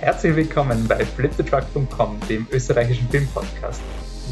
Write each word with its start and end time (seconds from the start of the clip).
Herzlich 0.00 0.34
willkommen 0.34 0.88
bei 0.88 1.04
fliptetruck.com, 1.04 2.20
dem 2.26 2.46
österreichischen 2.50 3.06
Filmpodcast. 3.10 3.82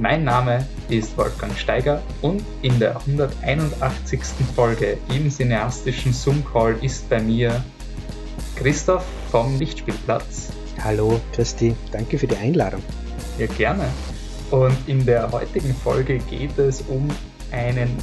Mein 0.00 0.24
Name 0.24 0.66
ist 0.88 1.14
Wolfgang 1.18 1.54
Steiger 1.58 2.00
und 2.22 2.42
in 2.62 2.78
der 2.78 2.96
181. 2.96 4.18
Folge 4.56 4.96
im 5.14 5.30
cineastischen 5.30 6.14
Zoom-Call 6.14 6.78
ist 6.80 7.10
bei 7.10 7.20
mir 7.20 7.62
Christoph 8.56 9.04
vom 9.30 9.58
Lichtspielplatz. 9.58 10.48
Hallo 10.82 11.20
Christi, 11.34 11.76
danke 11.92 12.16
für 12.16 12.26
die 12.26 12.36
Einladung. 12.36 12.82
Ja, 13.36 13.46
gerne. 13.46 13.84
Und 14.50 14.74
in 14.86 15.04
der 15.04 15.30
heutigen 15.30 15.74
Folge 15.74 16.16
geht 16.16 16.58
es 16.58 16.80
um 16.88 17.10
einen 17.52 17.94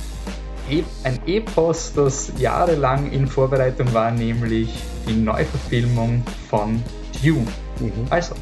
e 0.70 0.84
ein 1.04 1.20
Epos, 1.25 1.93
das 1.95 2.32
jahrelang 2.38 3.11
in 3.11 3.25
Vorbereitung 3.25 3.91
war, 3.91 4.11
nämlich 4.11 4.70
die 5.07 5.16
Neuverfilmung 5.16 6.23
von 6.48 6.84
Dune. 7.24 7.48
Mhm. 7.80 8.08
Also, 8.10 8.36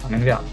fangen 0.00 0.24
wir 0.24 0.38
an. 0.38 0.44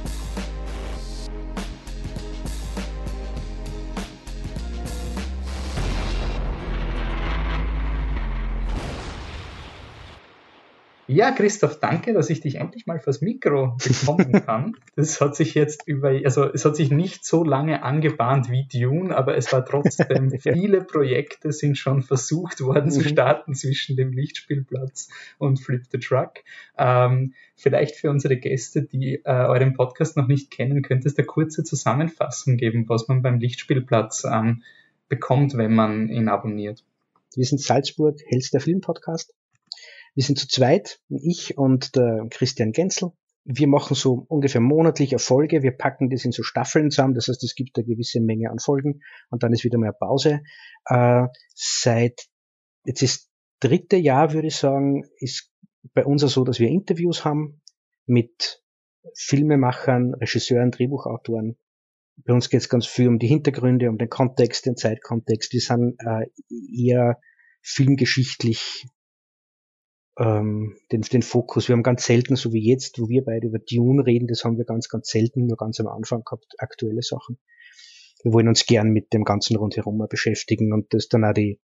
Ja, 11.16 11.32
Christoph, 11.32 11.80
danke, 11.80 12.12
dass 12.12 12.30
ich 12.30 12.42
dich 12.42 12.56
endlich 12.56 12.88
mal 12.88 13.00
fürs 13.00 13.22
Mikro 13.22 13.78
bekommen 13.82 14.34
kann. 14.46 14.76
Das 14.98 15.22
hat 15.22 15.34
sich 15.34 15.54
jetzt 15.54 15.88
über, 15.88 16.10
also 16.10 16.44
es 16.52 16.66
hat 16.66 16.76
sich 16.76 16.92
nicht 16.92 17.24
so 17.24 17.46
lange 17.46 17.84
angebahnt 17.84 18.52
wie 18.52 18.68
Dune, 18.68 19.16
aber 19.16 19.38
es 19.38 19.54
war 19.54 19.64
trotzdem, 19.64 20.32
viele 20.40 20.84
Projekte 20.84 21.54
sind 21.54 21.78
schon 21.78 22.02
versucht 22.02 22.60
worden 22.60 22.92
zu 22.92 23.00
mhm. 23.00 23.06
starten 23.06 23.54
zwischen 23.56 23.96
dem 23.96 24.12
Lichtspielplatz 24.12 25.08
und 25.38 25.62
Flip 25.62 25.84
the 25.90 26.00
Truck. 26.00 26.44
Ähm, 26.78 27.34
vielleicht 27.56 27.96
für 27.96 28.10
unsere 28.10 28.36
Gäste, 28.36 28.82
die 28.82 29.22
äh, 29.24 29.30
euren 29.32 29.74
Podcast 29.74 30.18
noch 30.18 30.28
nicht 30.28 30.52
kennen, 30.52 30.82
könnte 30.82 31.08
es 31.08 31.18
eine 31.18 31.26
kurze 31.26 31.64
Zusammenfassung 31.64 32.58
geben, 32.58 32.90
was 32.90 33.08
man 33.08 33.22
beim 33.22 33.40
Lichtspielplatz 33.40 34.26
ähm, 34.30 34.64
bekommt, 35.08 35.56
wenn 35.56 35.74
man 35.74 36.10
ihn 36.10 36.28
abonniert. 36.28 36.84
Wir 37.38 37.46
sind 37.46 37.62
Salzburg, 37.62 38.20
hellster 38.28 38.60
Filmpodcast. 38.60 39.34
Wir 40.16 40.24
sind 40.24 40.40
zu 40.40 40.48
zweit, 40.48 41.00
ich 41.10 41.58
und 41.58 41.96
der 41.96 42.26
Christian 42.30 42.72
Genzel. 42.72 43.12
Wir 43.44 43.68
machen 43.68 43.96
so 43.96 44.26
ungefähr 44.30 44.62
monatlich 44.62 45.14
Erfolge. 45.14 45.62
Wir 45.62 45.72
packen 45.72 46.10
das 46.10 46.26
in 46.26 46.32
so 46.32 46.42
Staffeln 46.42 46.90
zusammen. 46.90 47.14
Das 47.14 47.28
heißt, 47.28 47.44
es 47.44 47.54
gibt 47.54 47.78
eine 47.78 47.86
gewisse 47.86 48.22
Menge 48.22 48.50
an 48.50 48.60
Folgen 48.60 49.02
und 49.30 49.44
dann 49.44 49.54
ist 49.54 49.64
wieder 49.64 49.78
mehr 49.78 49.92
Pause. 49.92 50.42
Äh, 50.86 51.28
seit, 51.54 52.28
jetzt 52.86 53.04
ist 53.04 53.30
dritte 53.60 53.98
Jahr, 53.98 54.34
würde 54.34 54.48
ich 54.48 54.56
sagen, 54.56 55.04
ist 55.20 55.52
bei 55.94 56.06
uns 56.06 56.24
auch 56.24 56.30
so, 56.30 56.44
dass 56.44 56.60
wir 56.60 56.70
Interviews 56.70 57.26
haben 57.26 57.62
mit 58.06 58.64
Filmemachern, 59.14 60.16
Regisseuren, 60.16 60.72
Drehbuchautoren. 60.72 61.58
Bei 62.18 62.34
uns 62.34 62.50
geht 62.50 62.62
es 62.62 62.70
ganz 62.70 62.88
viel 62.88 63.10
um 63.10 63.20
die 63.20 63.28
Hintergründe, 63.28 63.90
um 63.90 63.98
den 63.98 64.10
Kontext, 64.10 64.66
den 64.66 64.78
Zeitkontext. 64.78 65.52
Wir 65.54 65.60
sind 65.60 65.98
äh, 66.00 66.28
eher 66.50 67.20
filmgeschichtlich 67.62 68.88
ähm, 70.18 70.78
den, 70.92 71.02
den 71.02 71.22
Fokus. 71.22 71.68
Wir 71.68 71.74
haben 71.74 71.84
ganz 71.84 72.06
selten, 72.06 72.36
so 72.36 72.54
wie 72.54 72.64
jetzt, 72.64 73.00
wo 73.00 73.10
wir 73.10 73.24
beide 73.24 73.48
über 73.48 73.60
Dune 73.60 74.06
reden, 74.06 74.28
das 74.28 74.44
haben 74.44 74.58
wir 74.58 74.66
ganz, 74.66 74.90
ganz 74.90 75.10
selten, 75.10 75.46
nur 75.46 75.58
ganz 75.58 75.80
am 75.80 75.88
Anfang 75.88 76.24
gehabt, 76.24 76.46
aktuelle 76.58 77.02
Sachen. 77.02 77.38
Wir 78.24 78.34
wollen 78.34 78.48
uns 78.48 78.66
gern 78.66 78.90
mit 78.90 79.14
dem 79.14 79.24
Ganzen 79.24 79.56
rundherum 79.56 79.98
mal 79.98 80.08
beschäftigen 80.08 80.74
und 80.74 80.94
das 80.94 81.10
dann 81.10 81.26
auch 81.26 81.34
die, 81.34 81.60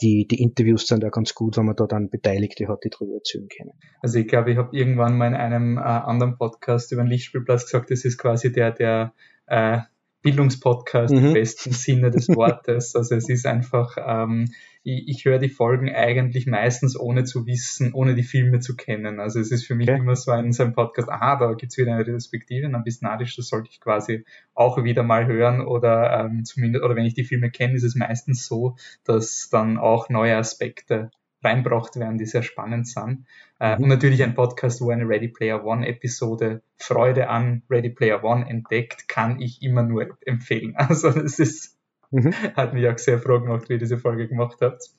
die, 0.00 0.26
die 0.26 0.40
Interviews 0.42 0.86
sind 0.86 1.02
da 1.02 1.08
ganz 1.08 1.34
gut, 1.34 1.56
wenn 1.56 1.66
man 1.66 1.76
da 1.76 1.86
dann 1.86 2.10
Beteiligte 2.10 2.68
hat, 2.68 2.84
die 2.84 2.90
drüber 2.90 3.14
erzählen 3.14 3.48
können. 3.48 3.72
Also 4.00 4.18
ich 4.18 4.28
glaube, 4.28 4.52
ich 4.52 4.58
habe 4.58 4.76
irgendwann 4.76 5.16
mal 5.16 5.28
in 5.28 5.34
einem 5.34 5.78
äh, 5.78 5.80
anderen 5.80 6.38
Podcast 6.38 6.92
über 6.92 7.02
den 7.02 7.08
Lichtspielplatz 7.08 7.64
gesagt, 7.64 7.90
das 7.90 8.04
ist 8.04 8.18
quasi 8.18 8.52
der, 8.52 8.72
der 8.72 9.14
äh, 9.46 9.80
Bildungspodcast 10.22 11.14
mhm. 11.14 11.26
im 11.26 11.32
besten 11.34 11.72
Sinne 11.72 12.10
des 12.10 12.28
Wortes. 12.28 12.94
Also 12.94 13.14
es 13.14 13.28
ist 13.28 13.46
einfach, 13.46 13.96
ähm, 14.04 14.48
ich, 14.86 15.08
ich 15.08 15.24
höre 15.24 15.38
die 15.38 15.48
Folgen 15.48 15.92
eigentlich 15.92 16.46
meistens 16.46 16.98
ohne 16.98 17.24
zu 17.24 17.46
wissen, 17.46 17.92
ohne 17.92 18.14
die 18.14 18.22
Filme 18.22 18.60
zu 18.60 18.76
kennen. 18.76 19.18
Also 19.18 19.40
es 19.40 19.50
ist 19.50 19.66
für 19.66 19.74
mich 19.74 19.90
okay. 19.90 19.98
immer 19.98 20.14
so 20.14 20.30
ein, 20.30 20.52
so 20.52 20.62
ein 20.62 20.74
Podcast, 20.74 21.08
aha, 21.08 21.36
da 21.36 21.52
gibt's 21.54 21.76
wieder 21.76 21.92
eine 21.92 22.06
Retrospektive, 22.06 22.70
dann 22.70 22.84
bis 22.84 23.02
nadisch, 23.02 23.34
das 23.34 23.48
sollte 23.48 23.68
ich 23.70 23.80
quasi 23.80 24.24
auch 24.54 24.82
wieder 24.84 25.02
mal 25.02 25.26
hören 25.26 25.60
oder 25.60 26.20
ähm, 26.20 26.44
zumindest, 26.44 26.84
oder 26.84 26.94
wenn 26.94 27.04
ich 27.04 27.14
die 27.14 27.24
Filme 27.24 27.50
kenne, 27.50 27.74
ist 27.74 27.82
es 27.82 27.96
meistens 27.96 28.46
so, 28.46 28.76
dass 29.04 29.48
dann 29.50 29.76
auch 29.76 30.08
neue 30.08 30.36
Aspekte 30.36 31.10
reinbracht 31.42 31.96
werden, 31.96 32.18
die 32.18 32.26
sehr 32.26 32.42
spannend 32.42 32.86
sind. 32.86 33.26
Äh, 33.58 33.76
mhm. 33.76 33.84
Und 33.84 33.88
natürlich 33.88 34.22
ein 34.22 34.34
Podcast, 34.34 34.80
wo 34.80 34.90
eine 34.90 35.08
Ready 35.08 35.28
Player 35.28 35.64
One 35.64 35.86
Episode 35.86 36.62
Freude 36.76 37.28
an 37.28 37.62
Ready 37.68 37.90
Player 37.90 38.22
One 38.22 38.48
entdeckt, 38.48 39.08
kann 39.08 39.40
ich 39.40 39.62
immer 39.62 39.82
nur 39.82 40.16
empfehlen. 40.24 40.74
Also 40.88 41.08
es 41.08 41.40
ist, 41.40 41.75
mhm. 42.16 42.32
hat 42.56 42.74
mich 42.74 42.88
auch 42.88 42.98
sehr 42.98 43.18
froh 43.18 43.40
gemacht, 43.40 43.68
wie 43.68 43.74
ihr 43.74 43.78
diese 43.78 43.98
Folge 43.98 44.28
gemacht 44.28 44.58
habt. 44.60 44.90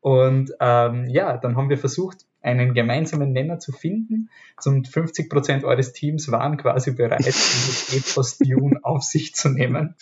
Und 0.00 0.52
ähm, 0.60 1.08
ja, 1.08 1.38
dann 1.38 1.56
haben 1.56 1.70
wir 1.70 1.78
versucht, 1.78 2.26
einen 2.42 2.74
gemeinsamen 2.74 3.32
Nenner 3.32 3.58
zu 3.58 3.72
finden. 3.72 4.28
Und 4.64 4.86
50 4.86 5.30
Prozent 5.30 5.64
eures 5.64 5.92
Teams 5.94 6.30
waren 6.30 6.58
quasi 6.58 6.92
bereit, 6.92 7.24
dieses 7.26 7.94
Epos 7.96 8.38
Dune 8.38 8.78
auf 8.82 9.02
sich 9.02 9.34
zu 9.34 9.48
nehmen. 9.48 9.94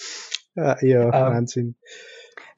Ja, 0.56 0.76
ja 0.82 1.04
ähm, 1.04 1.12
Wahnsinn. 1.12 1.74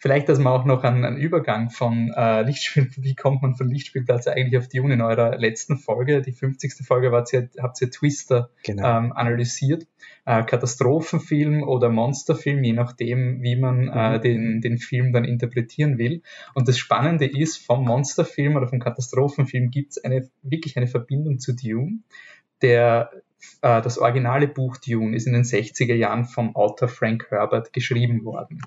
Vielleicht, 0.04 0.28
dass 0.28 0.38
man 0.38 0.52
auch 0.52 0.66
noch 0.66 0.84
einen, 0.84 1.02
einen 1.02 1.16
Übergang 1.16 1.70
von 1.70 2.12
äh, 2.14 2.42
Lichtspiel, 2.42 2.90
wie 2.98 3.14
kommt 3.14 3.40
man 3.40 3.54
von 3.54 3.70
Lichtspielplatz 3.70 4.26
eigentlich 4.26 4.58
auf 4.58 4.68
Dune 4.68 4.92
in 4.92 5.00
eurer 5.00 5.38
letzten 5.38 5.78
Folge, 5.78 6.20
die 6.20 6.32
50. 6.32 6.86
Folge, 6.86 7.10
war 7.10 7.24
ihr, 7.32 7.48
habt 7.58 7.80
ihr 7.80 7.90
Twister 7.90 8.50
genau. 8.62 8.98
ähm, 8.98 9.12
analysiert. 9.14 9.86
Äh, 10.26 10.42
Katastrophenfilm 10.42 11.62
oder 11.62 11.88
Monsterfilm, 11.88 12.62
je 12.62 12.74
nachdem, 12.74 13.42
wie 13.42 13.56
man 13.56 13.88
äh, 13.88 14.18
mhm. 14.18 14.20
den, 14.20 14.60
den 14.60 14.76
Film 14.76 15.14
dann 15.14 15.24
interpretieren 15.24 15.96
will. 15.96 16.20
Und 16.52 16.68
das 16.68 16.76
Spannende 16.76 17.24
ist, 17.24 17.56
vom 17.56 17.86
Monsterfilm 17.86 18.56
oder 18.56 18.68
vom 18.68 18.80
Katastrophenfilm 18.80 19.70
gibt 19.70 19.92
es 19.92 20.04
eine, 20.04 20.28
wirklich 20.42 20.76
eine 20.76 20.86
Verbindung 20.86 21.38
zu 21.38 21.54
Dune. 21.54 22.00
Der 22.60 23.10
äh, 23.62 23.80
das 23.80 23.98
originale 23.98 24.48
Buch 24.48 24.76
Dune 24.76 25.16
ist 25.16 25.26
in 25.26 25.32
den 25.32 25.44
60er 25.44 25.94
Jahren 25.94 26.24
vom 26.26 26.54
Autor 26.56 26.88
Frank 26.88 27.30
Herbert 27.30 27.72
geschrieben 27.72 28.24
worden 28.24 28.60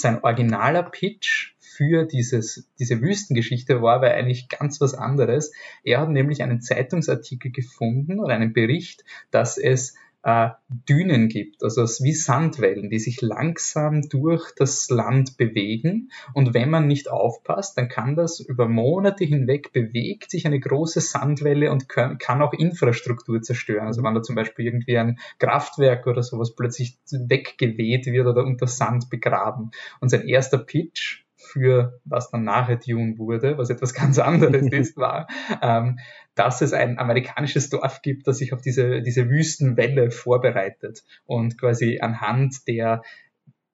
sein 0.00 0.22
originaler 0.22 0.82
Pitch 0.82 1.54
für 1.58 2.04
dieses, 2.04 2.68
diese 2.78 3.00
Wüstengeschichte 3.00 3.80
war 3.82 3.96
aber 3.96 4.10
eigentlich 4.10 4.48
ganz 4.48 4.80
was 4.80 4.94
anderes. 4.94 5.52
Er 5.84 6.00
hat 6.00 6.08
nämlich 6.08 6.42
einen 6.42 6.60
Zeitungsartikel 6.60 7.52
gefunden 7.52 8.18
oder 8.18 8.34
einen 8.34 8.52
Bericht, 8.52 9.04
dass 9.30 9.58
es 9.58 9.94
äh, 10.22 10.50
Dünen 10.68 11.28
gibt, 11.28 11.62
also 11.62 11.82
wie 11.82 12.12
Sandwellen, 12.12 12.90
die 12.90 12.98
sich 12.98 13.20
langsam 13.22 14.08
durch 14.08 14.50
das 14.56 14.90
Land 14.90 15.36
bewegen. 15.36 16.10
Und 16.34 16.54
wenn 16.54 16.70
man 16.70 16.86
nicht 16.86 17.10
aufpasst, 17.10 17.78
dann 17.78 17.88
kann 17.88 18.16
das 18.16 18.40
über 18.40 18.68
Monate 18.68 19.24
hinweg 19.24 19.72
bewegt 19.72 20.30
sich 20.30 20.46
eine 20.46 20.60
große 20.60 21.00
Sandwelle 21.00 21.70
und 21.70 21.88
kann, 21.88 22.18
kann 22.18 22.42
auch 22.42 22.52
Infrastruktur 22.52 23.42
zerstören. 23.42 23.86
Also 23.86 24.02
wenn 24.02 24.14
da 24.14 24.22
zum 24.22 24.34
Beispiel 24.34 24.66
irgendwie 24.66 24.98
ein 24.98 25.18
Kraftwerk 25.38 26.06
oder 26.06 26.22
sowas 26.22 26.54
plötzlich 26.54 26.98
weggeweht 27.10 28.06
wird 28.06 28.26
oder 28.26 28.44
unter 28.44 28.66
Sand 28.66 29.10
begraben. 29.10 29.70
Und 30.00 30.08
sein 30.08 30.26
erster 30.26 30.58
Pitch 30.58 31.27
für 31.48 32.00
was 32.04 32.30
dann 32.30 32.44
nachher 32.44 32.76
Dune 32.76 33.18
wurde, 33.18 33.58
was 33.58 33.70
etwas 33.70 33.94
ganz 33.94 34.18
anderes 34.18 34.66
ist, 34.72 34.96
war, 34.96 35.26
ähm, 35.62 35.98
dass 36.34 36.60
es 36.60 36.72
ein 36.72 36.98
amerikanisches 36.98 37.70
Dorf 37.70 38.02
gibt, 38.02 38.26
das 38.26 38.38
sich 38.38 38.52
auf 38.52 38.60
diese, 38.60 39.02
diese 39.02 39.28
Wüstenwelle 39.28 40.10
vorbereitet 40.10 41.02
und 41.26 41.58
quasi 41.58 41.98
anhand 42.00 42.68
der 42.68 43.02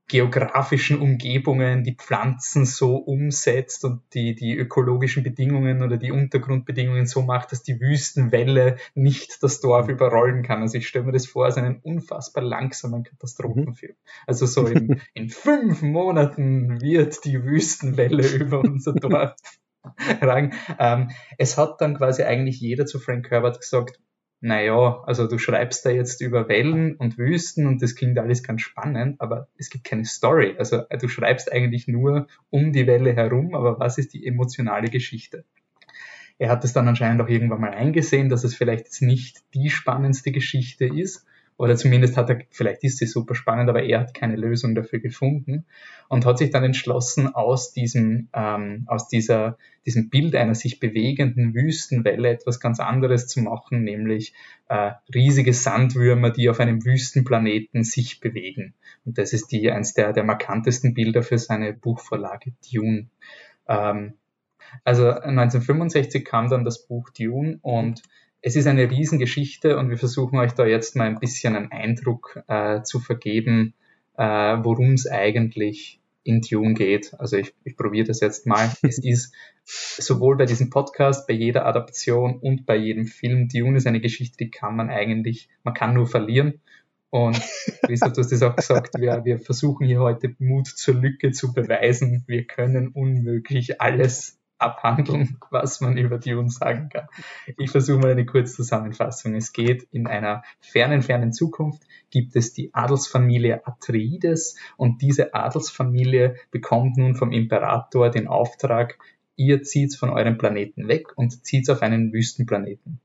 geografischen 0.06 1.00
Umgebungen 1.00 1.82
die 1.82 1.94
Pflanzen 1.94 2.66
so 2.66 2.96
umsetzt 2.96 3.84
und 3.84 4.02
die, 4.12 4.34
die 4.34 4.54
ökologischen 4.54 5.22
Bedingungen 5.22 5.82
oder 5.82 5.96
die 5.96 6.12
Untergrundbedingungen 6.12 7.06
so 7.06 7.22
macht, 7.22 7.52
dass 7.52 7.62
die 7.62 7.80
Wüstenwelle 7.80 8.76
nicht 8.94 9.42
das 9.42 9.60
Dorf 9.60 9.88
überrollen 9.88 10.42
kann. 10.42 10.60
Also 10.60 10.76
ich 10.76 10.86
stelle 10.88 11.06
mir 11.06 11.12
das 11.12 11.26
vor 11.26 11.46
als 11.46 11.56
einen 11.56 11.80
unfassbar 11.80 12.44
langsamen 12.44 13.02
Katastrophenfilm. 13.02 13.92
Mhm. 13.92 14.08
Also 14.26 14.46
so 14.46 14.66
in, 14.66 15.00
in 15.14 15.30
fünf 15.30 15.80
Monaten 15.80 16.82
wird 16.82 17.24
die 17.24 17.42
Wüstenwelle 17.42 18.26
über 18.36 18.60
unser 18.60 18.92
Dorf 18.92 19.34
ragen. 20.20 20.52
Ähm, 20.78 21.10
es 21.38 21.56
hat 21.56 21.80
dann 21.80 21.96
quasi 21.96 22.22
eigentlich 22.24 22.60
jeder 22.60 22.84
zu 22.84 22.98
Frank 22.98 23.30
Herbert 23.30 23.60
gesagt, 23.60 24.00
naja, 24.44 25.02
also 25.06 25.26
du 25.26 25.38
schreibst 25.38 25.86
da 25.86 25.90
jetzt 25.90 26.20
über 26.20 26.48
Wellen 26.48 26.96
und 26.96 27.16
Wüsten 27.16 27.66
und 27.66 27.80
das 27.80 27.94
klingt 27.94 28.18
alles 28.18 28.42
ganz 28.42 28.60
spannend, 28.60 29.18
aber 29.18 29.48
es 29.56 29.70
gibt 29.70 29.84
keine 29.84 30.04
Story. 30.04 30.54
Also 30.58 30.82
äh, 30.90 30.98
du 30.98 31.08
schreibst 31.08 31.50
eigentlich 31.50 31.88
nur 31.88 32.26
um 32.50 32.70
die 32.70 32.86
Welle 32.86 33.16
herum, 33.16 33.54
aber 33.54 33.80
was 33.80 33.96
ist 33.96 34.12
die 34.12 34.26
emotionale 34.26 34.90
Geschichte? 34.90 35.44
Er 36.36 36.50
hat 36.50 36.62
es 36.62 36.74
dann 36.74 36.86
anscheinend 36.86 37.22
auch 37.22 37.28
irgendwann 37.28 37.62
mal 37.62 37.72
eingesehen, 37.72 38.28
dass 38.28 38.44
es 38.44 38.54
vielleicht 38.54 38.84
jetzt 38.84 39.00
nicht 39.00 39.42
die 39.54 39.70
spannendste 39.70 40.30
Geschichte 40.30 40.84
ist 40.84 41.24
oder 41.56 41.76
zumindest 41.76 42.16
hat 42.16 42.30
er, 42.30 42.40
vielleicht 42.50 42.82
ist 42.82 42.98
sie 42.98 43.06
super 43.06 43.34
spannend, 43.34 43.68
aber 43.68 43.84
er 43.84 44.00
hat 44.00 44.14
keine 44.14 44.34
Lösung 44.34 44.74
dafür 44.74 44.98
gefunden 44.98 45.64
und 46.08 46.26
hat 46.26 46.38
sich 46.38 46.50
dann 46.50 46.64
entschlossen, 46.64 47.32
aus 47.32 47.72
diesem, 47.72 48.28
ähm, 48.32 48.84
aus 48.86 49.06
dieser, 49.06 49.56
diesem 49.86 50.10
Bild 50.10 50.34
einer 50.34 50.56
sich 50.56 50.80
bewegenden 50.80 51.54
Wüstenwelle 51.54 52.30
etwas 52.30 52.58
ganz 52.58 52.80
anderes 52.80 53.28
zu 53.28 53.40
machen, 53.40 53.84
nämlich 53.84 54.34
äh, 54.68 54.92
riesige 55.14 55.52
Sandwürmer, 55.52 56.30
die 56.30 56.48
auf 56.50 56.58
einem 56.58 56.84
Wüstenplaneten 56.84 57.84
sich 57.84 58.18
bewegen. 58.18 58.74
Und 59.04 59.18
das 59.18 59.32
ist 59.32 59.52
die, 59.52 59.70
eins 59.70 59.94
der, 59.94 60.12
der 60.12 60.24
markantesten 60.24 60.92
Bilder 60.92 61.22
für 61.22 61.38
seine 61.38 61.72
Buchvorlage 61.72 62.52
Dune. 62.72 63.06
Ähm, 63.68 64.14
also 64.82 65.08
1965 65.08 66.24
kam 66.24 66.48
dann 66.48 66.64
das 66.64 66.86
Buch 66.86 67.10
Dune 67.10 67.58
und 67.62 68.02
es 68.46 68.56
ist 68.56 68.66
eine 68.66 68.90
Riesengeschichte 68.90 69.78
und 69.78 69.88
wir 69.88 69.96
versuchen 69.96 70.38
euch 70.38 70.52
da 70.52 70.66
jetzt 70.66 70.96
mal 70.96 71.06
ein 71.06 71.18
bisschen 71.18 71.56
einen 71.56 71.72
Eindruck 71.72 72.42
äh, 72.46 72.82
zu 72.82 73.00
vergeben, 73.00 73.72
äh, 74.18 74.22
worum 74.22 74.92
es 74.92 75.06
eigentlich 75.06 75.98
in 76.24 76.42
Dune 76.42 76.74
geht. 76.74 77.14
Also 77.18 77.38
ich, 77.38 77.54
ich 77.64 77.74
probiere 77.74 78.06
das 78.06 78.20
jetzt 78.20 78.46
mal. 78.46 78.70
es 78.82 78.98
ist 78.98 79.32
sowohl 79.64 80.36
bei 80.36 80.44
diesem 80.44 80.68
Podcast, 80.68 81.26
bei 81.26 81.32
jeder 81.32 81.64
Adaption 81.64 82.38
und 82.38 82.66
bei 82.66 82.76
jedem 82.76 83.06
Film, 83.06 83.48
Dune 83.48 83.78
ist 83.78 83.86
eine 83.86 84.02
Geschichte, 84.02 84.36
die 84.36 84.50
kann 84.50 84.76
man 84.76 84.90
eigentlich, 84.90 85.48
man 85.62 85.72
kann 85.72 85.94
nur 85.94 86.06
verlieren. 86.06 86.60
Und 87.08 87.40
Christoph, 87.86 88.12
du 88.12 88.20
hast 88.20 88.30
es 88.30 88.42
auch 88.42 88.56
gesagt, 88.56 89.00
wir, 89.00 89.24
wir 89.24 89.40
versuchen 89.40 89.86
hier 89.86 90.00
heute 90.00 90.36
Mut 90.38 90.66
zur 90.66 90.96
Lücke 90.96 91.30
zu 91.30 91.54
beweisen. 91.54 92.24
Wir 92.26 92.44
können 92.44 92.88
unmöglich 92.88 93.80
alles 93.80 94.38
abhandeln, 94.58 95.38
was 95.50 95.80
man 95.80 95.96
über 95.96 96.18
Dune 96.18 96.50
sagen 96.50 96.88
kann. 96.88 97.08
Ich 97.56 97.70
versuche 97.70 97.98
mal 97.98 98.12
eine 98.12 98.26
Kurzzusammenfassung. 98.26 99.34
Es 99.34 99.52
geht 99.52 99.86
in 99.90 100.06
einer 100.06 100.42
fernen, 100.60 101.02
fernen 101.02 101.32
Zukunft, 101.32 101.82
gibt 102.10 102.36
es 102.36 102.52
die 102.52 102.72
Adelsfamilie 102.74 103.66
Atreides 103.66 104.56
und 104.76 105.02
diese 105.02 105.34
Adelsfamilie 105.34 106.36
bekommt 106.50 106.96
nun 106.96 107.14
vom 107.14 107.32
Imperator 107.32 108.10
den 108.10 108.28
Auftrag, 108.28 108.98
ihr 109.36 109.62
zieht 109.62 109.96
von 109.96 110.10
eurem 110.10 110.38
Planeten 110.38 110.88
weg 110.88 111.16
und 111.16 111.44
zieht 111.44 111.68
auf 111.70 111.82
einen 111.82 112.12
Wüstenplaneten. 112.12 113.00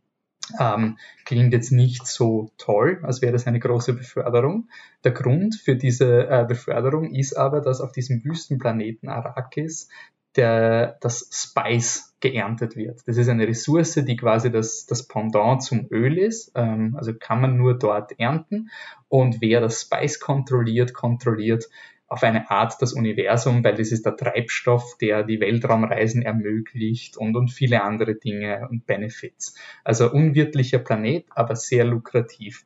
Ähm, 0.60 0.98
klingt 1.26 1.54
jetzt 1.54 1.72
nicht 1.72 2.08
so 2.08 2.52
toll, 2.58 3.00
als 3.04 3.22
wäre 3.22 3.34
das 3.34 3.46
eine 3.46 3.60
große 3.60 3.94
Beförderung. 3.94 4.70
Der 5.04 5.12
Grund 5.12 5.56
für 5.56 5.76
diese 5.76 6.28
äh, 6.28 6.46
Beförderung 6.48 7.14
ist 7.14 7.38
aber, 7.38 7.62
dass 7.62 7.82
auf 7.82 7.92
diesem 7.92 8.24
Wüstenplaneten 8.24 9.10
Arrakis 9.10 9.90
der, 10.36 10.98
das 11.02 11.30
Spice 11.32 12.16
geerntet 12.20 12.76
wird. 12.76 13.02
Das 13.08 13.18
ist 13.18 13.30
eine 13.30 13.48
Ressource, 13.48 13.94
die 13.94 14.16
quasi 14.16 14.52
das, 14.52 14.86
das 14.86 15.08
Pendant 15.08 15.64
zum 15.64 15.88
Öl 15.90 16.18
ist. 16.18 16.52
Ähm, 16.56 16.96
also 16.98 17.14
kann 17.14 17.42
man 17.42 17.58
nur 17.58 17.78
dort 17.78 18.20
ernten. 18.20 18.70
Und 19.08 19.42
wer 19.42 19.62
das 19.62 19.82
Spice 19.82 20.20
kontrolliert, 20.20 20.94
kontrolliert 20.94 21.70
auf 22.08 22.24
eine 22.24 22.50
Art 22.50 22.82
das 22.82 22.94
Universum, 22.94 23.64
weil 23.64 23.76
das 23.76 23.92
ist 23.92 24.06
der 24.06 24.18
Treibstoff, 24.18 24.98
der 25.00 25.24
die 25.24 25.40
Weltraumreisen 25.40 26.24
ermöglicht 26.24 27.18
und, 27.18 27.36
und 27.36 27.50
viele 27.52 27.84
andere 27.84 28.16
Dinge 28.16 28.68
und 28.70 28.88
Benefits. 28.88 29.56
Also 29.84 30.12
unwirtlicher 30.12 30.80
Planet, 30.80 31.26
aber 31.30 31.56
sehr 31.56 31.86
lukrativ. 31.86 32.66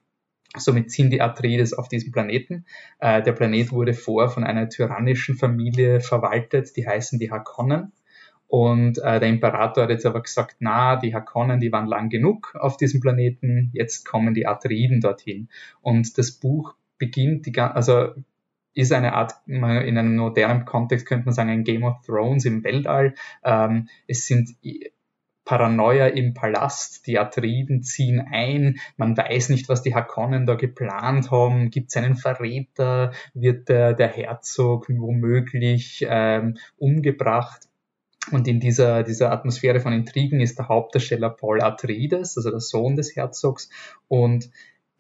Somit 0.56 0.92
sind 0.92 1.12
die 1.12 1.22
Atreides 1.22 1.74
auf 1.74 1.88
diesem 1.88 2.12
Planeten. 2.12 2.66
Äh, 3.00 3.24
der 3.24 3.32
Planet 3.32 3.72
wurde 3.72 3.94
vor 3.94 4.30
von 4.30 4.44
einer 4.44 4.70
tyrannischen 4.70 5.36
Familie 5.36 6.00
verwaltet, 6.00 6.76
die 6.78 6.88
heißen 6.88 7.20
die 7.20 7.32
Hakonnen. 7.32 7.92
Und 8.48 9.00
äh, 9.00 9.20
der 9.20 9.30
Imperator 9.30 9.84
hat 9.84 9.90
jetzt 9.90 10.06
aber 10.06 10.22
gesagt, 10.22 10.58
na, 10.60 10.96
die 10.96 11.16
Hakonnen, 11.16 11.60
die 11.60 11.72
waren 11.72 11.88
lang 11.88 12.10
genug 12.10 12.56
auf 12.60 12.78
diesem 12.78 13.00
Planeten, 13.00 13.72
jetzt 13.74 14.06
kommen 14.06 14.36
die 14.36 14.46
Atreiden 14.46 15.02
dorthin. 15.02 15.50
Und 15.82 16.18
das 16.20 16.32
Buch 16.32 16.76
beginnt, 17.00 17.48
die, 17.48 17.60
also 17.60 18.10
ist 18.76 18.92
eine 18.92 19.14
Art, 19.14 19.34
in 19.48 19.64
einem 19.64 20.18
modernen 20.18 20.66
Kontext 20.66 21.06
könnte 21.08 21.26
man 21.26 21.34
sagen, 21.34 21.50
ein 21.50 21.64
Game 21.64 21.84
of 21.84 22.02
Thrones 22.06 22.46
im 22.46 22.64
Weltall. 22.64 23.16
Ähm, 23.44 23.88
es 24.08 24.28
sind 24.28 24.50
Paranoia 25.46 26.08
im 26.08 26.34
Palast, 26.34 27.06
die 27.08 27.20
Atriden 27.20 27.84
ziehen 27.84 28.22
ein, 28.22 28.80
man 28.98 29.18
weiß 29.18 29.50
nicht, 29.50 29.70
was 29.70 29.82
die 29.82 29.94
Hakonnen 29.94 30.46
da 30.46 30.56
geplant 30.56 31.32
haben, 31.32 31.70
gibt 31.70 31.90
es 31.90 31.98
einen 31.98 32.16
Verräter, 32.16 33.12
wird 33.34 33.70
der, 33.70 33.94
der 33.94 34.08
Herzog 34.08 34.88
womöglich 34.90 36.06
ähm, 36.08 36.58
umgebracht. 36.78 37.68
Und 38.32 38.48
in 38.48 38.62
dieser, 38.62 39.04
dieser 39.04 39.32
Atmosphäre 39.32 39.82
von 39.82 39.92
Intrigen 39.92 40.40
ist 40.40 40.58
der 40.58 40.70
Hauptdarsteller 40.70 41.30
Paul 41.30 41.62
Atreides, 41.62 42.38
also 42.38 42.52
der 42.52 42.62
Sohn 42.62 42.96
des 42.96 43.16
Herzogs, 43.16 43.70
und 44.08 44.50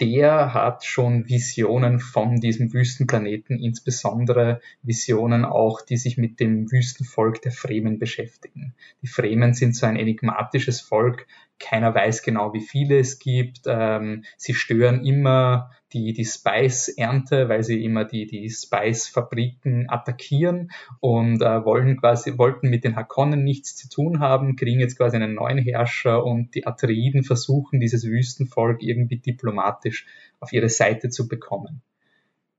der 0.01 0.53
hat 0.53 0.83
schon 0.83 1.27
Visionen 1.29 1.99
von 1.99 2.37
diesem 2.37 2.73
Wüstenplaneten, 2.73 3.59
insbesondere 3.59 4.59
Visionen 4.81 5.45
auch, 5.45 5.81
die 5.81 5.97
sich 5.97 6.17
mit 6.17 6.39
dem 6.39 6.71
Wüstenvolk 6.71 7.41
der 7.41 7.51
Fremen 7.51 7.99
beschäftigen. 7.99 8.73
Die 9.01 9.07
Fremen 9.07 9.53
sind 9.53 9.75
so 9.75 9.85
ein 9.85 9.95
enigmatisches 9.95 10.81
Volk, 10.81 11.27
keiner 11.63 11.95
weiß 11.95 12.23
genau, 12.23 12.53
wie 12.53 12.61
viele 12.61 12.99
es 12.99 13.19
gibt. 13.19 13.61
Ähm, 13.65 14.23
sie 14.37 14.53
stören 14.53 15.05
immer 15.05 15.71
die, 15.93 16.13
die 16.13 16.25
Spice-Ernte, 16.25 17.47
weil 17.49 17.63
sie 17.63 17.83
immer 17.83 18.03
die, 18.03 18.25
die 18.25 18.49
Spice-Fabriken 18.49 19.89
attackieren 19.89 20.71
und 20.99 21.41
äh, 21.41 21.63
wollen 21.63 21.99
quasi, 21.99 22.37
wollten 22.37 22.69
mit 22.69 22.83
den 22.83 22.95
Hakonnen 22.95 23.43
nichts 23.43 23.75
zu 23.75 23.87
tun 23.89 24.19
haben, 24.19 24.55
kriegen 24.55 24.79
jetzt 24.79 24.97
quasi 24.97 25.15
einen 25.15 25.35
neuen 25.35 25.59
Herrscher 25.59 26.25
und 26.25 26.55
die 26.55 26.67
Atreiden 26.67 27.23
versuchen, 27.23 27.79
dieses 27.79 28.05
Wüstenvolk 28.05 28.81
irgendwie 28.81 29.17
diplomatisch 29.17 30.05
auf 30.39 30.51
ihre 30.51 30.69
Seite 30.69 31.09
zu 31.09 31.27
bekommen. 31.27 31.81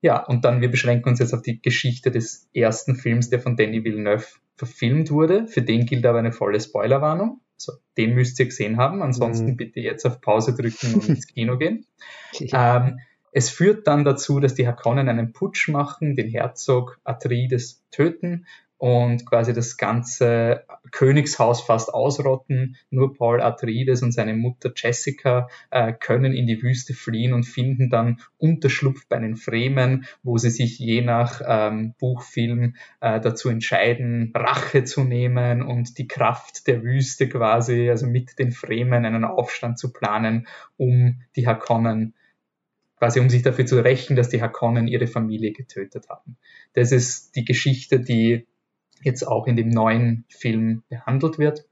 Ja, 0.00 0.24
und 0.24 0.44
dann, 0.44 0.60
wir 0.60 0.70
beschränken 0.70 1.08
uns 1.08 1.18
jetzt 1.18 1.34
auf 1.34 1.42
die 1.42 1.60
Geschichte 1.60 2.10
des 2.10 2.48
ersten 2.54 2.94
Films, 2.94 3.30
der 3.30 3.40
von 3.40 3.56
Danny 3.56 3.84
Villeneuve 3.84 4.26
verfilmt 4.56 5.10
wurde. 5.10 5.46
Für 5.46 5.62
den 5.62 5.86
gilt 5.86 6.06
aber 6.06 6.18
eine 6.18 6.32
volle 6.32 6.60
Spoilerwarnung. 6.60 7.40
So, 7.56 7.72
den 7.96 8.14
müsst 8.14 8.38
ihr 8.40 8.46
gesehen 8.46 8.76
haben. 8.76 9.02
Ansonsten 9.02 9.52
mhm. 9.52 9.56
bitte 9.56 9.80
jetzt 9.80 10.04
auf 10.04 10.20
Pause 10.20 10.54
drücken 10.54 10.94
und 10.94 11.08
ins 11.08 11.26
Kino 11.34 11.56
gehen. 11.58 11.86
ähm, 12.40 12.98
es 13.32 13.50
führt 13.50 13.86
dann 13.88 14.04
dazu, 14.04 14.38
dass 14.38 14.54
die 14.54 14.66
Hakonnen 14.66 15.08
einen 15.08 15.32
Putsch 15.32 15.68
machen, 15.68 16.14
den 16.14 16.28
Herzog 16.28 17.00
Atreides 17.04 17.84
töten 17.90 18.46
und 18.84 19.24
quasi 19.24 19.54
das 19.54 19.78
ganze 19.78 20.66
Königshaus 20.90 21.62
fast 21.62 21.94
ausrotten. 21.94 22.76
Nur 22.90 23.14
Paul 23.14 23.40
Atreides 23.40 24.02
und 24.02 24.12
seine 24.12 24.34
Mutter 24.34 24.72
Jessica 24.76 25.48
äh, 25.70 25.94
können 25.94 26.34
in 26.34 26.46
die 26.46 26.62
Wüste 26.62 26.92
fliehen 26.92 27.32
und 27.32 27.44
finden 27.44 27.88
dann 27.88 28.20
Unterschlupf 28.36 29.08
bei 29.08 29.18
den 29.18 29.36
Fremen, 29.36 30.04
wo 30.22 30.36
sie 30.36 30.50
sich 30.50 30.78
je 30.78 31.00
nach 31.00 31.40
ähm, 31.46 31.94
Buchfilm 31.98 32.76
äh, 33.00 33.20
dazu 33.20 33.48
entscheiden, 33.48 34.34
Rache 34.34 34.84
zu 34.84 35.02
nehmen 35.02 35.62
und 35.62 35.96
die 35.96 36.06
Kraft 36.06 36.66
der 36.66 36.82
Wüste 36.82 37.26
quasi, 37.26 37.88
also 37.88 38.06
mit 38.06 38.38
den 38.38 38.52
Fremen 38.52 39.06
einen 39.06 39.24
Aufstand 39.24 39.78
zu 39.78 39.94
planen, 39.94 40.46
um 40.76 41.22
die 41.36 41.46
Hakonnen 41.46 42.12
quasi 42.98 43.18
um 43.18 43.30
sich 43.30 43.42
dafür 43.42 43.64
zu 43.64 43.82
rächen, 43.82 44.14
dass 44.14 44.28
die 44.28 44.42
Hakonnen 44.42 44.88
ihre 44.88 45.06
Familie 45.06 45.52
getötet 45.52 46.10
haben. 46.10 46.36
Das 46.74 46.92
ist 46.92 47.34
die 47.34 47.46
Geschichte, 47.46 47.98
die 47.98 48.46
jetzt 49.04 49.26
auch 49.26 49.46
in 49.46 49.56
dem 49.56 49.68
neuen 49.68 50.24
Film 50.28 50.82
behandelt 50.88 51.38
wird 51.38 51.66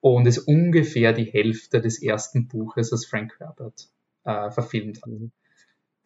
und 0.00 0.26
ist 0.26 0.38
ungefähr 0.38 1.12
die 1.12 1.24
Hälfte 1.24 1.80
des 1.80 2.02
ersten 2.02 2.46
Buches, 2.46 2.90
das 2.90 3.06
Frank 3.06 3.34
Herbert 3.38 3.88
äh, 4.24 4.50
verfilmt 4.50 5.00
hat. 5.02 5.10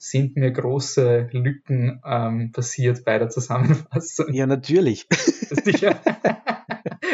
Sind 0.00 0.36
mir 0.36 0.52
große 0.52 1.30
Lücken 1.32 2.00
ähm, 2.06 2.52
passiert 2.52 3.04
bei 3.04 3.18
der 3.18 3.28
Zusammenfassung? 3.28 4.32
Ja, 4.32 4.46
natürlich. 4.46 5.08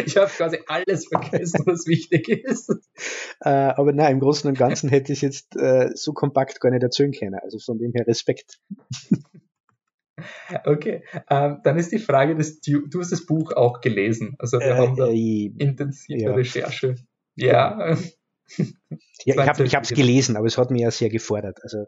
ich 0.04 0.16
habe 0.18 0.28
quasi 0.36 0.58
alles 0.66 1.06
vergessen, 1.06 1.62
was 1.64 1.86
wichtig 1.86 2.28
ist. 2.28 2.70
Äh, 3.40 3.48
aber 3.48 3.94
nein, 3.94 4.12
im 4.12 4.20
Großen 4.20 4.46
und 4.46 4.58
Ganzen 4.58 4.90
hätte 4.90 5.14
ich 5.14 5.22
jetzt 5.22 5.56
äh, 5.56 5.90
so 5.94 6.12
kompakt 6.12 6.60
gar 6.60 6.70
nicht 6.70 6.82
erzählen 6.82 7.12
können. 7.12 7.36
Also 7.36 7.58
von 7.58 7.78
dem 7.78 7.92
her 7.94 8.06
Respekt. 8.06 8.60
Okay, 10.64 11.02
ähm, 11.28 11.60
dann 11.64 11.78
ist 11.78 11.92
die 11.92 11.98
Frage, 11.98 12.36
dass 12.36 12.60
du, 12.60 12.86
du 12.86 13.00
hast 13.00 13.12
das 13.12 13.26
Buch 13.26 13.52
auch 13.52 13.80
gelesen. 13.80 14.34
Also 14.38 14.58
wir 14.58 14.66
äh, 14.66 14.74
haben 14.74 14.96
da 14.96 15.08
äh, 15.08 15.52
intensive 15.58 16.20
ja. 16.20 16.34
Recherche. 16.34 16.96
Ja. 17.36 17.96
ja, 19.24 19.54
ich 19.58 19.74
habe 19.74 19.82
es 19.82 19.88
gelesen, 19.88 20.36
aber 20.36 20.46
es 20.46 20.58
hat 20.58 20.70
mich 20.70 20.82
ja 20.82 20.90
sehr 20.90 21.08
gefordert. 21.08 21.58
Also 21.62 21.86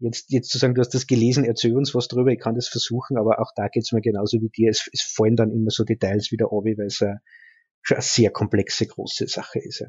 jetzt, 0.00 0.30
jetzt 0.32 0.50
zu 0.50 0.58
sagen, 0.58 0.74
du 0.74 0.80
hast 0.80 0.94
das 0.94 1.06
gelesen, 1.06 1.44
erzähl 1.44 1.76
uns 1.76 1.94
was 1.94 2.08
drüber, 2.08 2.30
ich 2.30 2.40
kann 2.40 2.54
das 2.54 2.68
versuchen, 2.68 3.16
aber 3.16 3.40
auch 3.40 3.52
da 3.54 3.68
geht 3.68 3.84
es 3.84 3.92
mir 3.92 4.00
genauso 4.00 4.40
wie 4.40 4.48
dir. 4.48 4.70
Es, 4.70 4.88
es 4.92 5.02
fallen 5.02 5.36
dann 5.36 5.52
immer 5.52 5.70
so 5.70 5.84
Details 5.84 6.32
wieder 6.32 6.46
ab, 6.46 6.64
weil 6.64 6.86
es 6.86 7.00
eine, 7.02 7.20
schon 7.82 7.96
eine 7.96 8.02
sehr 8.02 8.30
komplexe, 8.30 8.86
große 8.86 9.28
Sache 9.28 9.60
ist. 9.60 9.80
Ja. 9.80 9.86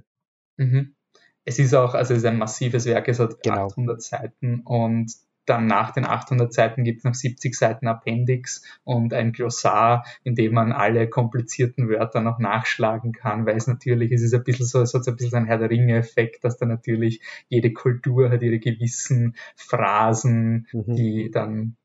Mhm. 0.58 0.96
Es 1.44 1.58
ist 1.58 1.74
auch, 1.74 1.96
also 1.96 2.14
es 2.14 2.20
ist 2.20 2.26
ein 2.26 2.38
massives 2.38 2.86
Werk, 2.86 3.08
es 3.08 3.20
hat 3.20 3.42
genau. 3.42 3.68
800 3.68 4.02
Seiten 4.02 4.62
und 4.62 5.12
dann 5.46 5.66
nach 5.66 5.92
den 5.92 6.06
800 6.06 6.54
Seiten 6.54 6.84
gibt 6.84 7.00
es 7.00 7.04
noch 7.04 7.14
70 7.14 7.56
Seiten 7.56 7.88
Appendix 7.88 8.64
und 8.84 9.14
ein 9.14 9.32
Glossar, 9.32 10.06
in 10.24 10.36
dem 10.36 10.54
man 10.54 10.72
alle 10.72 11.10
komplizierten 11.10 11.90
Wörter 11.90 12.22
noch 12.22 12.40
nachschlagen 12.40 13.12
kann, 13.12 13.46
weil 13.46 13.58
es 13.58 13.68
natürlich, 13.68 14.12
es 14.12 14.22
ist 14.22 14.34
ein 14.34 14.44
bisschen 14.44 14.66
so, 14.66 14.82
es 14.82 14.94
hat 14.94 15.04
so 15.04 15.12
ein 15.12 15.18
bisschen 15.18 15.40
ein 15.40 15.46
Herr 15.46 15.58
der 15.58 15.70
Ringe-Effekt, 15.70 16.44
dass 16.44 16.58
da 16.58 16.66
natürlich 16.66 17.22
jede 17.50 17.74
Kultur 17.74 18.30
hat 18.30 18.44
ihre 18.44 18.60
gewissen 18.60 19.36
Phrasen, 19.56 20.68
mhm. 20.72 20.96
die 20.96 21.32
dann 21.32 21.76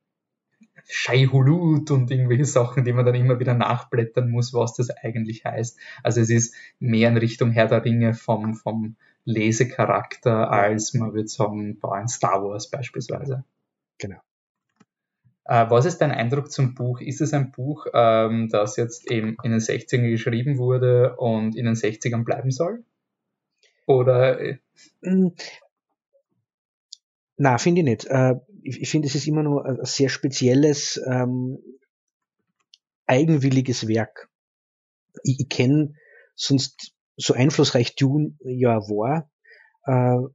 Scheihulut 0.88 1.90
und 1.90 2.10
irgendwelche 2.10 2.44
Sachen, 2.44 2.84
die 2.84 2.92
man 2.92 3.04
dann 3.04 3.16
immer 3.16 3.40
wieder 3.40 3.54
nachblättern 3.54 4.30
muss, 4.30 4.54
was 4.54 4.74
das 4.74 4.90
eigentlich 4.90 5.44
heißt. 5.44 5.78
Also 6.02 6.20
es 6.20 6.30
ist 6.30 6.54
mehr 6.78 7.08
in 7.08 7.16
Richtung 7.16 7.50
Herr 7.50 7.66
der 7.66 7.84
Ringe 7.84 8.14
vom, 8.14 8.54
vom 8.54 8.96
Lesecharakter 9.26 10.50
als 10.50 10.94
man 10.94 11.12
würde 11.12 11.28
sagen 11.28 11.78
bei 11.78 11.98
ein 11.98 12.08
Star 12.08 12.42
Wars 12.42 12.70
beispielsweise. 12.70 13.44
Genau. 13.98 14.20
Äh, 15.44 15.68
was 15.68 15.84
ist 15.84 15.98
dein 15.98 16.12
Eindruck 16.12 16.50
zum 16.50 16.74
Buch? 16.74 17.00
Ist 17.00 17.20
es 17.20 17.34
ein 17.34 17.52
Buch, 17.52 17.86
ähm, 17.92 18.48
das 18.48 18.76
jetzt 18.76 19.10
eben 19.10 19.36
in 19.42 19.50
den 19.50 19.60
60ern 19.60 20.08
geschrieben 20.08 20.58
wurde 20.58 21.16
und 21.16 21.56
in 21.56 21.66
den 21.66 21.74
60ern 21.74 22.24
bleiben 22.24 22.50
soll? 22.50 22.84
Oder? 23.86 24.40
Äh, 24.40 24.58
hm. 25.02 25.34
Na, 27.36 27.58
finde 27.58 27.82
ich 27.82 27.84
nicht. 27.84 28.06
Äh, 28.06 28.36
ich, 28.62 28.80
ich 28.80 28.88
finde, 28.88 29.06
es 29.08 29.14
ist 29.14 29.26
immer 29.26 29.42
nur 29.42 29.66
ein 29.66 29.78
sehr 29.82 30.08
spezielles, 30.08 31.00
ähm, 31.06 31.58
eigenwilliges 33.06 33.88
Werk. 33.88 34.28
Ich, 35.22 35.40
ich 35.40 35.48
kenne 35.48 35.94
sonst 36.34 36.95
so 37.16 37.34
einflussreich 37.34 37.96
Dune 37.96 38.36
ja 38.44 38.78
war, 38.88 39.30
äh, 39.84 40.28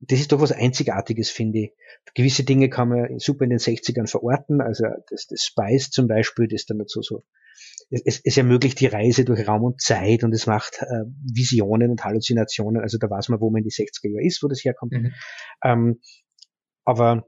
das 0.00 0.20
ist 0.20 0.30
doch 0.30 0.40
was 0.40 0.52
Einzigartiges, 0.52 1.30
finde 1.30 1.58
ich. 1.58 1.72
Gewisse 2.14 2.44
Dinge 2.44 2.68
kann 2.68 2.88
man 2.88 3.18
super 3.18 3.44
in 3.44 3.50
den 3.50 3.58
60ern 3.58 4.08
verorten, 4.08 4.60
also 4.60 4.84
das, 5.10 5.26
das 5.26 5.42
Spice 5.42 5.90
zum 5.90 6.06
Beispiel, 6.06 6.46
das 6.46 6.66
dann 6.66 6.78
dazu 6.78 7.02
so, 7.02 7.24
es, 7.90 8.20
es 8.22 8.36
ermöglicht 8.36 8.80
die 8.80 8.86
Reise 8.86 9.24
durch 9.24 9.46
Raum 9.48 9.64
und 9.64 9.80
Zeit 9.80 10.22
und 10.22 10.32
es 10.32 10.46
macht 10.46 10.82
äh, 10.82 11.04
Visionen 11.22 11.90
und 11.90 12.04
Halluzinationen, 12.04 12.80
also 12.80 12.98
da 12.98 13.10
weiß 13.10 13.28
man, 13.30 13.40
wo 13.40 13.50
man 13.50 13.62
in 13.62 13.68
die 13.68 13.74
60er 13.74 14.08
Jahre 14.10 14.26
ist, 14.26 14.42
wo 14.42 14.48
das 14.48 14.64
herkommt. 14.64 14.92
Mhm. 14.92 15.12
Ähm, 15.64 16.00
aber 16.84 17.26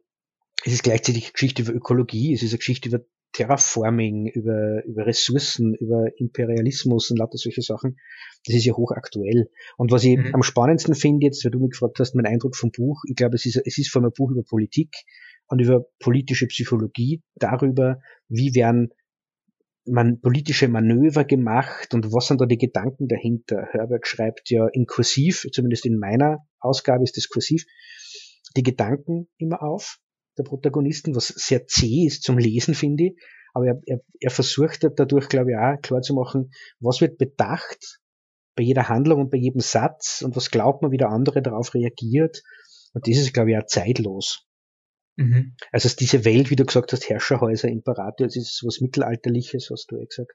es 0.65 0.73
ist 0.73 0.83
gleichzeitig 0.83 1.25
eine 1.25 1.33
Geschichte 1.33 1.63
über 1.63 1.73
Ökologie, 1.73 2.35
es 2.35 2.43
ist 2.43 2.53
eine 2.53 2.59
Geschichte 2.59 2.89
über 2.89 3.01
Terraforming, 3.33 4.27
über, 4.27 4.85
über 4.85 5.07
Ressourcen, 5.07 5.75
über 5.75 6.09
Imperialismus 6.19 7.11
und 7.11 7.19
lauter 7.19 7.39
solche 7.39 7.63
Sachen. 7.63 7.99
Das 8.45 8.57
ist 8.57 8.65
ja 8.65 8.75
hochaktuell. 8.75 9.51
Und 9.77 9.93
was 9.93 10.05
ich 10.05 10.17
mhm. 10.17 10.35
am 10.35 10.43
spannendsten 10.43 10.95
finde 10.95 11.27
jetzt, 11.27 11.45
weil 11.45 11.53
du 11.53 11.61
mich 11.61 11.71
gefragt 11.71 11.99
hast, 12.01 12.15
mein 12.15 12.27
Eindruck 12.27 12.57
vom 12.57 12.71
Buch, 12.71 13.03
ich 13.09 13.15
glaube, 13.15 13.37
es 13.37 13.47
ist, 13.47 13.57
es 13.65 13.79
ist 13.79 13.91
vor 13.91 14.03
allem 14.03 14.11
ein 14.11 14.15
Buch 14.17 14.31
über 14.31 14.43
Politik 14.43 14.95
und 15.47 15.61
über 15.61 15.85
politische 16.01 16.47
Psychologie, 16.47 17.23
darüber, 17.37 18.01
wie 18.29 18.55
werden 18.55 18.91
man 19.87 20.21
politische 20.21 20.69
Manöver 20.69 21.25
gemacht 21.25 21.95
und 21.95 22.13
was 22.13 22.27
sind 22.27 22.41
da 22.41 22.47
die 22.47 22.59
Gedanken 22.59 23.09
dahinter. 23.09 23.67
Herbert 23.71 24.07
schreibt 24.07 24.51
ja 24.51 24.69
in 24.69 24.87
Kursiv, 24.87 25.47
zumindest 25.53 25.87
in 25.87 25.99
meiner 25.99 26.47
Ausgabe 26.61 27.05
ist 27.05 27.17
das 27.17 27.29
Kursiv, 27.29 27.65
die 28.57 28.63
Gedanken 28.63 29.29
immer 29.39 29.63
auf 29.63 29.99
der 30.41 30.49
Protagonisten, 30.49 31.15
was 31.15 31.29
sehr 31.29 31.67
zäh 31.67 32.07
ist 32.07 32.23
zum 32.23 32.39
Lesen, 32.39 32.75
finde 32.75 33.05
ich. 33.05 33.17
Aber 33.53 33.67
er, 33.67 33.81
er, 33.87 34.01
er 34.21 34.31
versucht 34.31 34.85
dadurch, 34.97 35.29
glaube 35.29 35.51
ich, 35.53 35.57
auch 35.57 35.81
klar 35.83 36.03
zu 36.03 36.15
machen, 36.15 36.53
was 36.79 37.01
wird 37.01 37.19
bedacht 37.19 38.01
bei 38.57 38.63
jeder 38.63 38.89
Handlung 38.89 39.21
und 39.21 39.31
bei 39.31 39.39
jedem 39.39 39.61
Satz 39.61 40.23
und 40.23 40.37
was 40.37 40.51
glaubt 40.51 40.83
man, 40.83 40.93
wie 40.93 40.99
der 40.99 41.11
andere 41.11 41.43
darauf 41.43 41.75
reagiert. 41.75 42.43
Und 42.93 43.07
das 43.07 43.19
ist, 43.19 43.33
glaube 43.33 43.51
ich, 43.51 43.59
auch 43.59 43.67
zeitlos. 43.67 44.47
Mhm. 45.17 45.55
Also 45.73 45.89
diese 45.99 46.25
Welt, 46.25 46.51
wie 46.51 46.57
du 46.57 46.65
gesagt 46.65 46.93
hast, 46.93 47.09
Herrscherhäuser, 47.09 47.69
Imperator, 47.69 48.27
das 48.27 48.37
ist 48.37 48.63
was 48.65 48.81
Mittelalterliches, 48.81 49.69
hast 49.71 49.91
du 49.91 49.97
ja 49.97 50.05
gesagt. 50.05 50.33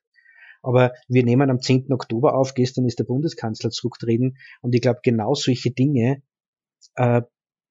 Aber 0.62 0.94
wir 1.08 1.24
nehmen 1.24 1.50
am 1.50 1.62
10. 1.62 1.92
Oktober 1.92 2.36
auf, 2.36 2.54
gestern 2.54 2.86
ist 2.86 3.00
der 3.00 3.04
Bundeskanzler 3.04 3.70
zurückgetreten 3.70 4.38
und 4.62 4.74
ich 4.74 4.82
glaube, 4.82 5.00
genau 5.04 5.36
solche 5.36 5.72
Dinge 5.72 6.24
äh, 6.96 7.22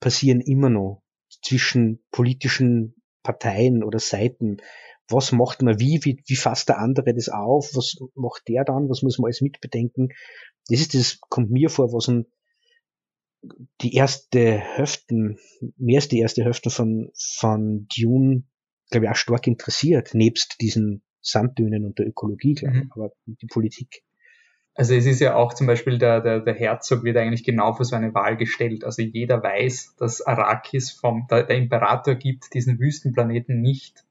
passieren 0.01 0.41
immer 0.41 0.71
noch 0.71 1.04
zwischen 1.45 2.03
politischen 2.11 2.97
Parteien 3.23 3.85
oder 3.85 3.99
Seiten. 3.99 4.59
Was 5.09 5.33
macht 5.33 5.63
man 5.63 5.79
wie, 5.79 6.01
wie, 6.03 6.23
wie 6.27 6.37
fasst 6.37 6.69
der 6.69 6.79
andere 6.79 7.15
das 7.15 7.29
auf? 7.29 7.71
Was 7.75 7.97
macht 8.15 8.49
der 8.49 8.65
dann? 8.65 8.89
Was 8.89 9.03
muss 9.03 9.19
man 9.19 9.27
alles 9.27 9.43
mitbedenken? 9.43 10.09
Das 10.69 10.81
ist, 10.81 10.95
das 10.95 11.21
kommt 11.21 11.51
mir 11.51 11.69
vor, 11.69 11.93
was 11.93 12.09
ein, 12.09 12.27
die 13.83 13.95
erste 13.95 14.59
Hälfte, 14.59 15.37
mehr 15.77 15.99
als 15.99 16.09
die 16.09 16.21
erste 16.21 16.43
Hälfte 16.43 16.71
von, 16.71 17.11
von 17.15 17.87
Dune, 17.95 18.45
glaube 18.91 19.07
ich, 19.07 19.13
auch 19.13 19.17
stark 19.17 19.47
interessiert, 19.47 20.15
nebst 20.15 20.57
diesen 20.61 21.03
Sanddünen 21.21 21.85
und 21.85 21.99
der 21.99 22.07
Ökologie, 22.07 22.55
glaube 22.55 22.79
ich, 22.79 22.85
mhm. 22.85 22.93
aber 22.93 23.13
die 23.27 23.47
Politik. 23.47 24.03
Also 24.75 24.95
es 24.95 25.07
ist 25.07 25.21
ja 25.21 25.37
auch 25.37 25.55
zum 25.55 25.69
Beispiel 25.69 25.99
der, 25.99 26.21
der, 26.21 26.41
der 26.41 26.55
Herzog 26.55 27.05
wird 27.05 27.17
eigentlich 27.17 27.45
genau 27.45 27.75
für 27.75 27.85
so 27.85 27.95
eine 27.95 28.13
Wahl 28.13 28.37
gestellt. 28.37 28.85
Also 28.85 29.03
jeder 29.03 29.43
weiß, 29.43 29.95
dass 29.99 30.21
Arrakis 30.21 30.91
vom, 30.91 31.27
der, 31.31 31.45
der 31.45 31.57
Imperator 31.57 32.17
gibt 32.17 32.53
diesen 32.55 32.81
Wüstenplaneten 32.81 33.61
nicht 33.61 34.05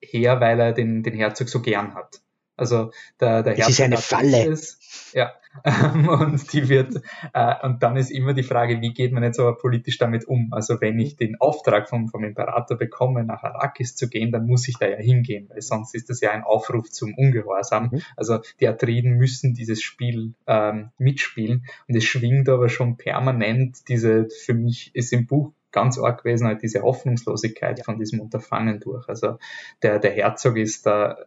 her, 0.00 0.40
weil 0.40 0.58
er 0.58 0.72
den, 0.72 1.02
den 1.02 1.14
Herzog 1.14 1.50
so 1.50 1.60
gern 1.60 1.94
hat. 1.94 2.22
Also 2.56 2.92
der, 3.20 3.42
der 3.42 3.54
das 3.54 3.58
Herzog 3.58 3.70
ist 3.70 3.80
eine 3.80 3.96
Falle. 3.98 4.50
Es, 4.50 5.12
ja, 5.12 5.32
und 5.64 6.52
die 6.52 6.68
wird, 6.68 7.02
äh, 7.32 7.54
und 7.62 7.82
dann 7.82 7.96
ist 7.96 8.10
immer 8.10 8.34
die 8.34 8.42
Frage, 8.42 8.80
wie 8.80 8.92
geht 8.92 9.12
man 9.12 9.22
jetzt 9.22 9.40
aber 9.40 9.56
politisch 9.56 9.98
damit 9.98 10.26
um? 10.26 10.48
Also 10.52 10.80
wenn 10.80 10.98
ich 10.98 11.16
den 11.16 11.40
Auftrag 11.40 11.88
vom, 11.88 12.08
vom 12.08 12.24
Imperator 12.24 12.76
bekomme, 12.76 13.24
nach 13.24 13.42
Arrakis 13.42 13.96
zu 13.96 14.08
gehen, 14.08 14.32
dann 14.32 14.46
muss 14.46 14.68
ich 14.68 14.78
da 14.78 14.88
ja 14.88 14.96
hingehen, 14.96 15.48
weil 15.48 15.62
sonst 15.62 15.94
ist 15.94 16.10
das 16.10 16.20
ja 16.20 16.30
ein 16.30 16.44
Aufruf 16.44 16.90
zum 16.90 17.14
Ungehorsam. 17.14 17.90
Mhm. 17.92 18.02
Also 18.16 18.38
die 18.60 18.68
Atriden 18.68 19.16
müssen 19.16 19.54
dieses 19.54 19.82
Spiel 19.82 20.34
ähm, 20.46 20.90
mitspielen 20.98 21.66
und 21.88 21.96
es 21.96 22.04
schwingt 22.04 22.48
aber 22.48 22.68
schon 22.68 22.96
permanent 22.96 23.88
diese, 23.88 24.28
für 24.28 24.54
mich 24.54 24.90
ist 24.94 25.12
im 25.12 25.26
Buch 25.26 25.52
ganz 25.72 25.98
arg 25.98 26.22
gewesen, 26.22 26.46
halt 26.46 26.62
diese 26.62 26.82
Hoffnungslosigkeit 26.82 27.84
von 27.84 27.98
diesem 27.98 28.20
Unterfangen 28.20 28.80
durch. 28.80 29.06
Also 29.10 29.38
der, 29.82 29.98
der 29.98 30.12
Herzog 30.12 30.56
ist 30.56 30.86
da, 30.86 31.18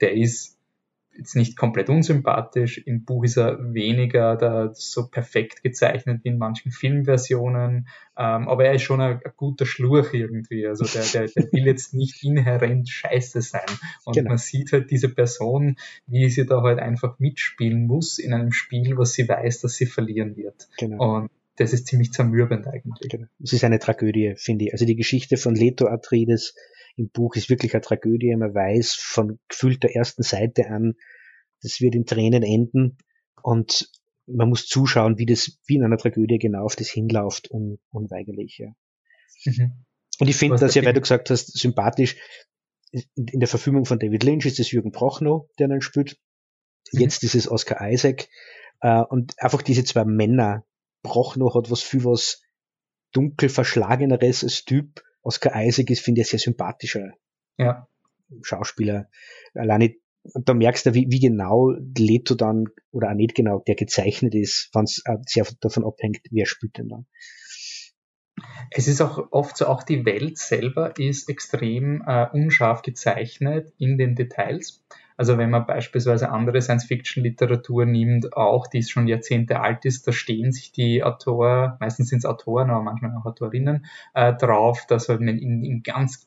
der 0.00 0.12
ist 0.12 0.55
jetzt 1.18 1.36
nicht 1.36 1.56
komplett 1.56 1.88
unsympathisch. 1.88 2.78
Im 2.78 3.04
Buch 3.04 3.24
ist 3.24 3.36
er 3.36 3.58
weniger 3.74 4.36
da 4.36 4.70
so 4.74 5.08
perfekt 5.08 5.62
gezeichnet 5.62 6.20
wie 6.24 6.28
in 6.28 6.38
manchen 6.38 6.72
Filmversionen, 6.72 7.88
ähm, 8.18 8.48
aber 8.48 8.64
er 8.64 8.74
ist 8.74 8.82
schon 8.82 9.00
ein, 9.00 9.20
ein, 9.24 9.32
guter 9.36 9.66
Schlurch 9.66 10.14
irgendwie. 10.14 10.66
Also 10.66 10.84
der, 10.84 11.04
der, 11.04 11.32
der 11.32 11.52
will 11.52 11.66
jetzt 11.66 11.94
nicht 11.94 12.22
inhärent 12.22 12.88
scheiße 12.88 13.42
sein. 13.42 13.66
Und 14.04 14.14
genau. 14.14 14.30
man 14.30 14.38
sieht 14.38 14.72
halt 14.72 14.90
diese 14.90 15.08
Person, 15.08 15.76
wie 16.06 16.28
sie 16.30 16.46
da 16.46 16.62
halt 16.62 16.78
einfach 16.78 17.18
mitspielen 17.18 17.86
muss 17.86 18.18
in 18.18 18.32
einem 18.32 18.52
Spiel, 18.52 18.96
was 18.96 19.12
sie 19.12 19.28
weiß, 19.28 19.60
dass 19.60 19.74
sie 19.74 19.86
verlieren 19.86 20.36
wird. 20.36 20.68
Genau. 20.78 21.16
Und 21.16 21.30
das 21.56 21.72
ist 21.72 21.86
ziemlich 21.86 22.12
zermürbend 22.12 22.66
eigentlich. 22.66 23.10
Genau. 23.10 23.26
Es 23.42 23.52
ist 23.52 23.64
eine 23.64 23.78
Tragödie, 23.78 24.34
finde 24.36 24.66
ich. 24.66 24.72
Also 24.72 24.84
die 24.84 24.96
Geschichte 24.96 25.36
von 25.36 25.54
Leto 25.54 25.86
Atreides 25.86 26.54
im 26.96 27.10
Buch 27.10 27.36
ist 27.36 27.50
wirklich 27.50 27.74
eine 27.74 27.82
Tragödie. 27.82 28.34
Man 28.36 28.54
weiß 28.54 28.94
von 28.94 29.38
gefühlt 29.48 29.82
der 29.82 29.94
ersten 29.94 30.22
Seite 30.22 30.68
an, 30.68 30.94
das 31.62 31.80
wird 31.80 31.94
in 31.94 32.06
Tränen 32.06 32.42
enden 32.42 32.98
und 33.42 33.90
man 34.26 34.48
muss 34.48 34.66
zuschauen, 34.66 35.18
wie 35.18 35.26
das, 35.26 35.58
wie 35.66 35.76
in 35.76 35.84
einer 35.84 35.98
Tragödie 35.98 36.38
genau 36.38 36.64
auf 36.64 36.76
das 36.76 36.88
hinläuft, 36.88 37.50
un, 37.50 37.78
unweigerlich. 37.90 38.58
Ja. 38.58 38.72
Mhm. 39.44 39.84
Und 40.18 40.28
ich 40.28 40.36
finde 40.36 40.56
das 40.56 40.74
ja, 40.74 40.84
weil 40.84 40.94
du 40.94 41.00
gesagt 41.00 41.30
hast, 41.30 41.56
sympathisch, 41.56 42.16
in 42.90 43.40
der 43.40 43.48
Verfilmung 43.48 43.84
von 43.84 43.98
David 43.98 44.24
Lynch 44.24 44.46
ist 44.46 44.58
es 44.58 44.70
Jürgen 44.70 44.90
Prochnow, 44.90 45.48
der 45.58 45.68
dann 45.68 45.80
spielt. 45.80 46.18
Mhm. 46.92 47.00
Jetzt 47.00 47.22
ist 47.22 47.34
es 47.34 47.50
Oscar 47.50 47.88
Isaac. 47.88 48.28
Äh, 48.80 49.02
und 49.02 49.34
einfach 49.38 49.62
diese 49.62 49.84
zwei 49.84 50.04
Männer. 50.04 50.64
Prochnow 51.02 51.54
hat 51.54 51.70
was 51.70 51.82
viel 51.82 52.04
was 52.04 52.42
dunkel 53.12 53.48
verschlageneres 53.48 54.42
als 54.42 54.64
Typ 54.64 55.02
Oscar 55.26 55.60
Isaac 55.60 55.90
ist, 55.90 56.00
finde 56.00 56.20
ich, 56.20 56.28
sehr 56.28 56.38
sympathischer 56.38 57.12
ja. 57.58 57.88
Schauspieler. 58.42 59.08
Alleine, 59.54 59.94
da 60.22 60.54
merkst 60.54 60.86
du, 60.86 60.94
wie, 60.94 61.06
wie 61.10 61.20
genau 61.20 61.72
Leto 61.96 62.34
dann, 62.34 62.66
oder 62.92 63.10
auch 63.10 63.14
nicht 63.14 63.34
genau, 63.34 63.62
der 63.66 63.74
gezeichnet 63.74 64.34
ist, 64.34 64.70
wenn 64.72 64.84
es 64.84 65.02
äh, 65.04 65.16
sehr 65.26 65.46
davon 65.60 65.84
abhängt, 65.84 66.20
wer 66.30 66.46
spielt 66.46 66.78
denn 66.78 66.88
dann. 66.88 67.06
Es 68.70 68.86
ist 68.86 69.00
auch 69.00 69.32
oft 69.32 69.56
so, 69.56 69.66
auch 69.66 69.82
die 69.82 70.04
Welt 70.04 70.38
selber 70.38 70.98
ist 70.98 71.28
extrem 71.28 72.02
äh, 72.06 72.26
unscharf 72.32 72.82
gezeichnet 72.82 73.72
in 73.78 73.98
den 73.98 74.14
Details. 74.14 74.84
Also 75.16 75.38
wenn 75.38 75.50
man 75.50 75.66
beispielsweise 75.66 76.30
andere 76.30 76.60
Science-Fiction-Literatur 76.60 77.86
nimmt, 77.86 78.36
auch 78.36 78.66
die 78.66 78.82
schon 78.82 79.06
Jahrzehnte 79.06 79.60
alt 79.60 79.84
ist, 79.84 80.06
da 80.06 80.12
stehen 80.12 80.52
sich 80.52 80.72
die 80.72 81.02
Autoren, 81.02 81.74
meistens 81.80 82.08
sind 82.08 82.18
es 82.18 82.24
Autoren, 82.26 82.70
aber 82.70 82.82
manchmal 82.82 83.16
auch 83.16 83.24
Autorinnen, 83.24 83.86
äh, 84.14 84.34
drauf, 84.34 84.86
dass 84.86 85.08
man 85.08 85.28
in, 85.28 85.64
in 85.64 85.82
ganz 85.82 86.26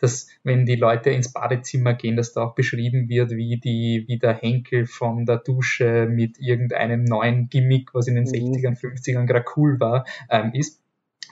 dass 0.00 0.28
wenn 0.44 0.66
die 0.66 0.76
Leute 0.76 1.10
ins 1.10 1.32
Badezimmer 1.32 1.94
gehen, 1.94 2.16
dass 2.16 2.32
da 2.32 2.44
auch 2.44 2.54
beschrieben 2.54 3.08
wird, 3.08 3.32
wie 3.32 3.58
die, 3.58 4.04
wie 4.06 4.18
der 4.18 4.34
Henkel 4.34 4.86
von 4.86 5.26
der 5.26 5.38
Dusche 5.38 6.08
mit 6.10 6.38
irgendeinem 6.38 7.04
neuen 7.04 7.48
Gimmick, 7.48 7.94
was 7.94 8.06
in 8.06 8.14
den 8.14 8.24
mhm. 8.24 8.54
60ern, 8.54 8.78
50ern 8.78 9.26
gerade 9.26 9.44
cool 9.56 9.78
war, 9.80 10.06
ähm, 10.30 10.52
ist. 10.54 10.82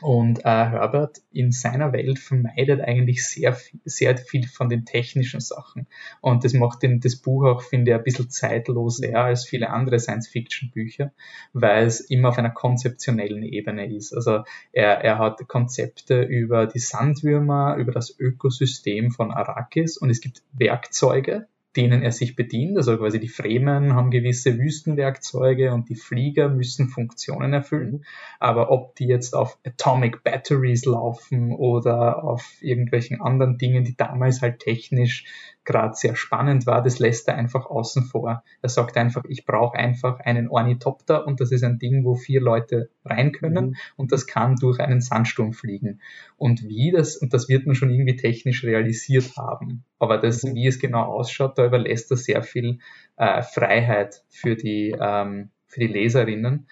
Und 0.02 0.40
äh, 0.40 0.42
Herbert 0.44 1.22
in 1.32 1.52
seiner 1.52 1.92
Welt 1.92 2.18
vermeidet 2.18 2.82
eigentlich 2.82 3.26
sehr, 3.26 3.56
sehr 3.84 4.16
viel 4.18 4.46
von 4.46 4.68
den 4.68 4.84
technischen 4.84 5.40
Sachen. 5.40 5.86
Und 6.20 6.44
das 6.44 6.52
macht 6.52 6.82
den, 6.82 7.00
das 7.00 7.16
Buch 7.16 7.44
auch, 7.44 7.62
finde 7.62 7.92
ich, 7.92 7.96
ein 7.96 8.04
bisschen 8.04 8.28
zeitloser 8.28 9.14
als 9.16 9.46
viele 9.46 9.70
andere 9.70 9.98
Science-Fiction-Bücher, 9.98 11.12
weil 11.54 11.86
es 11.86 12.00
immer 12.00 12.28
auf 12.28 12.38
einer 12.38 12.50
konzeptionellen 12.50 13.42
Ebene 13.42 13.86
ist. 13.94 14.12
Also 14.12 14.44
er, 14.72 15.02
er 15.02 15.18
hat 15.18 15.46
Konzepte 15.48 16.22
über 16.22 16.66
die 16.66 16.78
Sandwürmer, 16.78 17.76
über 17.76 17.92
das 17.92 18.18
Ökosystem 18.18 19.10
von 19.10 19.30
Arrakis 19.30 19.96
und 19.96 20.10
es 20.10 20.20
gibt 20.20 20.42
Werkzeuge, 20.52 21.48
denen 21.76 22.02
er 22.02 22.12
sich 22.12 22.36
bedient. 22.36 22.76
Also 22.76 22.96
quasi 22.96 23.20
die 23.20 23.28
Fremen 23.28 23.94
haben 23.94 24.10
gewisse 24.10 24.58
Wüstenwerkzeuge 24.58 25.72
und 25.72 25.88
die 25.88 25.94
Flieger 25.94 26.48
müssen 26.48 26.88
Funktionen 26.88 27.52
erfüllen. 27.52 28.04
Aber 28.40 28.70
ob 28.70 28.94
die 28.96 29.06
jetzt 29.06 29.34
auf 29.34 29.58
Atomic 29.64 30.24
Batteries 30.24 30.84
laufen 30.84 31.52
oder 31.52 32.24
auf 32.24 32.56
irgendwelchen 32.60 33.20
anderen 33.20 33.58
Dingen, 33.58 33.84
die 33.84 33.96
damals 33.96 34.42
halt 34.42 34.60
technisch 34.60 35.24
gerade 35.66 35.94
sehr 35.94 36.16
spannend 36.16 36.66
war, 36.66 36.82
das 36.82 36.98
lässt 36.98 37.28
er 37.28 37.36
einfach 37.36 37.66
außen 37.66 38.04
vor. 38.04 38.42
Er 38.62 38.68
sagt 38.68 38.96
einfach, 38.96 39.24
ich 39.28 39.44
brauche 39.44 39.76
einfach 39.76 40.20
einen 40.20 40.48
Ornithopter 40.48 41.26
und 41.26 41.40
das 41.40 41.52
ist 41.52 41.64
ein 41.64 41.78
Ding, 41.78 42.04
wo 42.04 42.14
vier 42.14 42.40
Leute 42.40 42.88
rein 43.04 43.32
können 43.32 43.66
mhm. 43.66 43.76
und 43.96 44.12
das 44.12 44.26
kann 44.26 44.56
durch 44.56 44.80
einen 44.80 45.00
Sandsturm 45.00 45.52
fliegen. 45.52 46.00
Und 46.36 46.62
wie 46.62 46.92
das, 46.92 47.16
und 47.16 47.34
das 47.34 47.48
wird 47.48 47.66
man 47.66 47.74
schon 47.74 47.90
irgendwie 47.90 48.16
technisch 48.16 48.64
realisiert 48.64 49.36
haben. 49.36 49.84
Aber 49.98 50.18
das, 50.18 50.44
mhm. 50.44 50.54
wie 50.54 50.66
es 50.66 50.78
genau 50.78 51.02
ausschaut, 51.02 51.58
da 51.58 51.66
überlässt 51.66 52.10
er 52.10 52.16
sehr 52.16 52.42
viel 52.42 52.78
äh, 53.16 53.42
Freiheit 53.42 54.24
für 54.30 54.56
die, 54.56 54.96
ähm, 54.98 55.50
für 55.66 55.80
die 55.80 55.88
Leserinnen. 55.88 56.68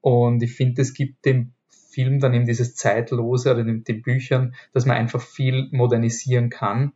Und 0.00 0.42
ich 0.42 0.54
finde, 0.54 0.82
es 0.82 0.94
gibt 0.94 1.24
dem 1.24 1.52
Film 1.68 2.20
dann 2.20 2.34
eben 2.34 2.46
dieses 2.46 2.76
Zeitlose 2.76 3.52
oder 3.52 3.64
den, 3.64 3.82
den 3.82 4.02
Büchern, 4.02 4.54
dass 4.72 4.86
man 4.86 4.96
einfach 4.96 5.20
viel 5.20 5.68
modernisieren 5.72 6.48
kann 6.48 6.92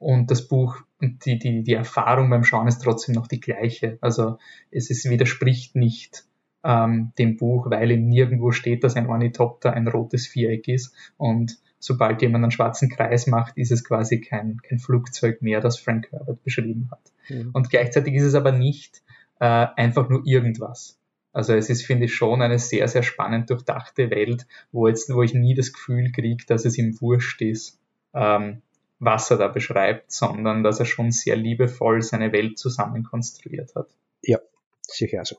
und 0.00 0.30
das 0.30 0.48
Buch 0.48 0.78
und 1.00 1.24
die, 1.24 1.38
die, 1.38 1.62
die 1.62 1.74
Erfahrung 1.74 2.30
beim 2.30 2.42
Schauen 2.42 2.66
ist 2.66 2.82
trotzdem 2.82 3.14
noch 3.14 3.26
die 3.26 3.40
gleiche. 3.40 3.98
Also 4.00 4.38
es 4.70 4.90
ist, 4.90 5.08
widerspricht 5.08 5.76
nicht 5.76 6.24
ähm, 6.64 7.12
dem 7.18 7.36
Buch, 7.36 7.70
weil 7.70 7.90
eben 7.90 8.08
nirgendwo 8.08 8.50
steht, 8.50 8.82
dass 8.82 8.96
ein 8.96 9.08
Ornithopter 9.08 9.72
ein 9.72 9.86
rotes 9.86 10.26
Viereck 10.26 10.68
ist. 10.68 10.94
Und 11.18 11.58
sobald 11.78 12.22
jemand 12.22 12.44
einen 12.44 12.50
schwarzen 12.50 12.88
Kreis 12.88 13.26
macht, 13.26 13.56
ist 13.58 13.72
es 13.72 13.84
quasi 13.84 14.20
kein, 14.20 14.58
kein 14.62 14.78
Flugzeug 14.78 15.42
mehr, 15.42 15.60
das 15.60 15.78
Frank 15.78 16.10
Herbert 16.10 16.42
beschrieben 16.42 16.88
hat. 16.90 17.12
Mhm. 17.28 17.50
Und 17.52 17.70
gleichzeitig 17.70 18.14
ist 18.14 18.24
es 18.24 18.34
aber 18.34 18.52
nicht 18.52 19.02
äh, 19.38 19.66
einfach 19.76 20.08
nur 20.08 20.22
irgendwas. 20.26 20.98
Also 21.32 21.54
es 21.54 21.68
ist, 21.68 21.84
finde 21.84 22.06
ich, 22.06 22.14
schon 22.14 22.40
eine 22.40 22.58
sehr, 22.58 22.88
sehr 22.88 23.02
spannend 23.02 23.50
durchdachte 23.50 24.10
Welt, 24.10 24.46
wo 24.72 24.88
jetzt, 24.88 25.14
wo 25.14 25.22
ich 25.22 25.34
nie 25.34 25.54
das 25.54 25.72
Gefühl 25.72 26.10
kriege, 26.10 26.44
dass 26.46 26.64
es 26.64 26.76
ihm 26.78 26.98
wurscht 27.00 27.42
ist, 27.42 27.78
ähm, 28.14 28.62
was 29.00 29.30
er 29.30 29.38
da 29.38 29.48
beschreibt, 29.48 30.12
sondern 30.12 30.62
dass 30.62 30.78
er 30.78 30.84
schon 30.84 31.10
sehr 31.10 31.34
liebevoll 31.34 32.02
seine 32.02 32.32
Welt 32.32 32.58
zusammenkonstruiert 32.58 33.74
hat. 33.74 33.88
Ja, 34.22 34.38
sicher 34.82 35.24
so. 35.24 35.36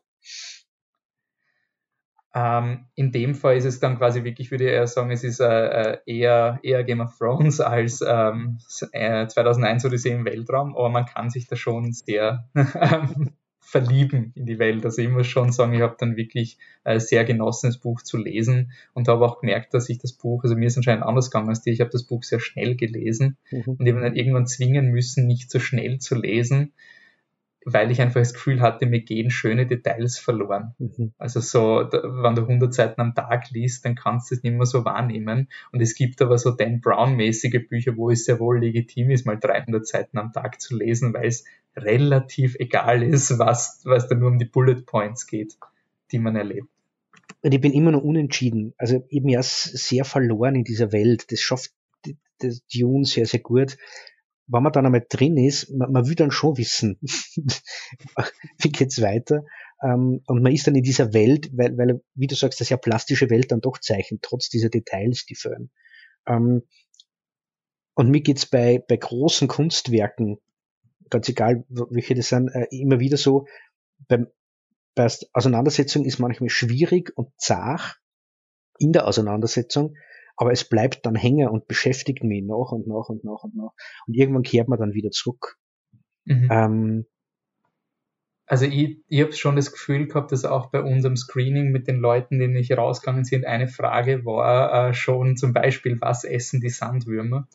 Ähm, 2.34 2.86
in 2.96 3.12
dem 3.12 3.36
Fall 3.36 3.58
ist 3.58 3.65
es 3.65 3.80
dann 3.80 3.98
quasi 3.98 4.24
wirklich, 4.24 4.51
würde 4.51 4.63
ich 4.63 4.72
eher 4.72 4.88
sagen, 4.88 5.12
es 5.12 5.24
ist 5.24 5.41
äh, 5.41 5.46
äh 5.46 5.98
eher, 6.06 6.60
eher 6.63 6.84
Game 6.84 7.01
of 7.01 7.18
Thrones 7.18 7.60
als 7.60 8.01
ähm, 8.01 8.58
2001 8.68 9.86
Odyssee 9.86 10.12
im 10.12 10.25
Weltraum, 10.25 10.75
aber 10.75 10.89
man 10.89 11.06
kann 11.06 11.30
sich 11.30 11.48
da 11.48 11.56
schon 11.56 11.91
sehr 11.91 12.50
ähm, 12.56 13.34
verlieben 13.72 14.34
in 14.36 14.46
die 14.46 14.60
Welt. 14.60 14.84
Also 14.84 15.01
ich 15.01 15.08
muss 15.08 15.28
schon 15.28 15.54
sagen, 15.54 15.74
ich 15.74 15.80
habe 15.80 15.96
dann 15.98 16.18
wirklich 16.18 16.58
äh, 16.84 17.00
sehr 17.00 17.24
genossen, 17.24 17.70
das 17.70 17.78
Buch 17.78 18.01
zu 18.01 18.18
lesen 18.18 18.74
und 18.94 19.08
habe 19.08 19.25
auch 19.25 19.40
gemerkt, 19.40 19.74
dass 19.74 19.88
ich 19.88 19.98
das 19.98 20.12
Buch, 20.12 20.44
also 20.44 20.58
mir 20.58 20.68
ist 20.68 20.75
anscheinend 20.75 21.06
anders 21.06 21.32
gegangen 21.32 21.48
als 21.48 21.62
dir, 21.62 21.72
ich 21.72 21.80
habe 21.80 21.90
das 21.90 22.04
Buch 22.04 22.24
sehr 22.24 22.42
schnell 22.42 22.75
gelesen 22.75 23.38
mhm. 23.50 23.63
und 23.78 23.86
ich 23.86 23.94
habe 23.94 24.04
dann 24.04 24.18
irgendwann 24.18 24.46
zwingen 24.46 24.92
müssen, 24.92 25.25
nicht 25.25 25.50
so 25.50 25.60
schnell 25.60 26.00
zu 26.00 26.16
lesen, 26.16 26.74
weil 27.65 27.91
ich 27.91 28.01
einfach 28.01 28.20
das 28.20 28.34
Gefühl 28.34 28.62
hatte, 28.62 28.86
mir 28.88 29.01
gehen 29.01 29.30
schöne 29.30 29.68
Details 29.68 30.18
verloren. 30.18 30.74
Mhm. 30.80 31.13
Also 31.18 31.39
so, 31.39 31.88
wenn 31.91 32.36
du 32.36 32.41
100 32.41 32.74
Seiten 32.74 33.01
am 33.01 33.13
Tag 33.13 33.51
liest, 33.51 33.86
dann 33.86 33.96
kannst 33.96 34.32
du 34.32 34.36
es 34.36 34.44
nicht 34.44 34.56
mehr 34.56 34.65
so 34.65 34.84
wahrnehmen. 34.84 35.48
Und 35.72 35.82
es 35.82 35.94
gibt 35.94 36.22
aber 36.22 36.38
so 36.38 36.51
Dan 36.51 36.82
Brown-mäßige 36.82 37.68
Bücher, 37.68 37.96
wo 37.98 38.10
es 38.10 38.25
sehr 38.25 38.39
wohl 38.39 38.60
legitim 38.60 39.12
ist, 39.12 39.25
mal 39.25 39.38
300 39.38 39.86
Seiten 39.86 40.18
am 40.18 40.34
Tag 40.34 40.60
zu 40.60 40.75
lesen, 40.75 41.13
weil 41.13 41.27
es 41.27 41.46
relativ 41.75 42.56
egal 42.60 43.03
ist, 43.03 43.38
was, 43.38 43.82
was 43.86 44.08
da 44.08 44.15
nur 44.15 44.30
um 44.30 44.39
die 44.39 44.46
Bullet 44.46 44.82
Points 44.86 45.27
geht, 45.27 45.58
die 46.12 46.20
man 46.20 46.36
erlebt. 46.36 46.68
Und 47.44 47.53
ich 47.53 47.62
bin 47.62 47.74
immer 47.74 47.91
noch 47.91 48.03
unentschieden. 48.03 48.74
Also 48.77 49.06
eben 49.10 49.30
ja 49.30 49.41
sehr 49.44 50.06
verloren 50.06 50.56
in 50.56 50.63
dieser 50.63 50.91
Welt. 50.91 51.31
Das 51.31 51.40
schafft 51.40 51.72
das 52.40 52.66
Dune 52.66 53.05
sehr, 53.05 53.27
sehr 53.27 53.40
gut 53.40 53.77
wenn 54.51 54.64
man 54.64 54.74
dann 54.74 54.85
einmal 54.85 55.05
drin 55.07 55.37
ist, 55.37 55.72
man, 55.72 55.92
man 55.92 56.07
will 56.07 56.16
dann 56.16 56.31
schon 56.31 56.57
wissen, 56.57 57.00
wie 58.59 58.72
geht's 58.72 59.01
weiter. 59.01 59.46
Ähm, 59.81 60.22
und 60.27 60.44
man 60.44 60.51
ist 60.51 60.68
dann 60.68 60.75
in 60.75 60.83
dieser 60.83 61.14
Welt, 61.14 61.50
weil, 61.53 61.77
weil, 61.77 62.01
wie 62.16 62.27
du 62.27 62.35
sagst, 62.35 62.59
das 62.59 62.70
ja 62.70 62.77
plastische 62.77 63.29
Welt 63.29 63.51
dann 63.51 63.61
doch 63.61 63.79
zeichnet, 63.79 64.22
trotz 64.22 64.50
dieser 64.50 64.70
Details, 64.70 65.25
die 65.25 65.35
fehlen. 65.35 65.72
Ähm, 66.27 66.64
und 67.94 68.09
mir 68.09 68.22
geht's 68.22 68.46
bei, 68.46 68.83
bei 68.87 68.98
großen 68.98 69.48
Kunstwerken, 69.48 70.37
ganz 71.09 71.29
egal, 71.29 71.64
welche 71.70 72.16
das 72.16 72.29
sind, 72.29 72.50
äh, 72.50 72.68
immer 72.72 73.00
wieder 73.00 73.18
so, 73.18 73.48
beim, 74.07 74.27
bei 74.96 75.07
Auseinandersetzung 75.31 76.03
ist 76.03 76.20
manchmal 76.20 76.50
schwierig 76.50 77.11
und 77.16 77.29
zart 77.37 78.00
in 78.77 78.92
der 78.92 79.07
Auseinandersetzung, 79.07 79.96
aber 80.42 80.51
es 80.51 80.68
bleibt 80.68 81.06
dann 81.06 81.14
hängen 81.14 81.50
und 81.50 81.68
beschäftigt 81.68 82.24
mich 82.24 82.44
nach 82.44 82.72
und 82.72 82.88
nach 82.88 83.10
und 83.10 83.24
nach 83.24 83.44
und 83.44 83.56
nach. 83.56 83.74
Und 84.08 84.16
irgendwann 84.16 84.42
kehrt 84.42 84.68
man 84.68 84.80
dann 84.80 84.96
wieder 84.96 85.12
zurück. 85.12 85.60
Mhm. 86.25 86.48
Ähm, 86.50 87.06
also 88.48 88.66
ich, 88.66 89.04
ich 89.08 89.22
habe 89.22 89.34
schon 89.34 89.56
das 89.56 89.72
Gefühl 89.72 90.08
gehabt, 90.08 90.32
dass 90.32 90.44
auch 90.44 90.72
bei 90.72 90.82
unserem 90.82 91.16
Screening 91.16 91.72
mit 91.72 91.88
den 91.88 91.98
Leuten, 92.00 92.40
die 92.40 92.48
nicht 92.48 92.75
rausgegangen 92.75 93.24
sind, 93.24 93.46
eine 93.46 93.68
Frage 93.68 94.25
war 94.25 94.90
äh, 94.90 94.94
schon 94.96 95.38
zum 95.38 95.54
Beispiel, 95.54 96.01
was 96.01 96.24
essen 96.24 96.60
die 96.60 96.70
Sandwürmer? 96.70 97.48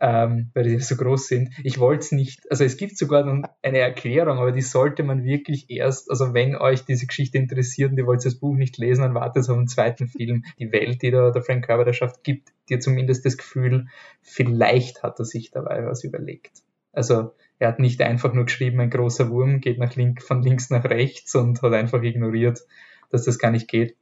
Ähm, 0.00 0.50
weil 0.54 0.64
die 0.64 0.78
so 0.80 0.96
groß 0.96 1.28
sind. 1.28 1.50
Ich 1.62 1.78
wollte 1.78 2.00
es 2.00 2.12
nicht, 2.12 2.50
also 2.50 2.64
es 2.64 2.78
gibt 2.78 2.96
sogar 2.96 3.22
dann 3.22 3.46
eine 3.62 3.78
Erklärung, 3.78 4.38
aber 4.38 4.50
die 4.50 4.62
sollte 4.62 5.02
man 5.02 5.24
wirklich 5.24 5.70
erst, 5.70 6.10
also 6.10 6.32
wenn 6.32 6.56
euch 6.56 6.84
diese 6.86 7.06
Geschichte 7.06 7.36
interessiert 7.36 7.92
und 7.92 7.98
ihr 7.98 8.06
wollt 8.06 8.24
das 8.24 8.36
Buch 8.36 8.56
nicht 8.56 8.78
lesen, 8.78 9.02
dann 9.02 9.14
wartet 9.14 9.48
auf 9.48 9.56
den 9.56 9.68
zweiten 9.68 10.08
Film. 10.08 10.44
Die 10.58 10.72
Welt, 10.72 11.02
die 11.02 11.10
da 11.10 11.30
der 11.30 11.42
Frank 11.42 11.68
Herbert 11.68 11.88
erschafft, 11.88 12.24
gibt 12.24 12.48
dir 12.70 12.80
zumindest 12.80 13.26
das 13.26 13.36
Gefühl, 13.36 13.86
vielleicht 14.22 15.02
hat 15.02 15.18
er 15.18 15.26
sich 15.26 15.50
dabei 15.50 15.84
was 15.84 16.02
überlegt. 16.02 16.62
Also 16.92 17.34
er 17.58 17.68
hat 17.68 17.78
nicht 17.78 18.00
einfach 18.00 18.32
nur 18.32 18.46
geschrieben, 18.46 18.80
ein 18.80 18.90
großer 18.90 19.28
Wurm 19.30 19.60
geht 19.60 19.78
nach 19.78 19.94
link, 19.96 20.22
von 20.22 20.42
links 20.42 20.70
nach 20.70 20.84
rechts 20.84 21.34
und 21.34 21.60
hat 21.60 21.74
einfach 21.74 22.02
ignoriert, 22.02 22.60
dass 23.10 23.24
das 23.26 23.38
gar 23.38 23.50
nicht 23.50 23.68
geht. 23.68 23.96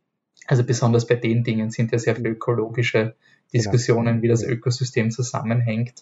Also 0.47 0.65
besonders 0.65 1.07
bei 1.07 1.17
den 1.17 1.43
Dingen 1.43 1.71
sind 1.71 1.93
ja 1.93 1.99
sehr 1.99 2.15
viele 2.17 2.31
ökologische 2.31 3.17
Diskussionen, 3.53 4.07
genau. 4.07 4.23
wie 4.23 4.29
das 4.29 4.43
Ökosystem 4.43 5.11
zusammenhängt, 5.11 6.01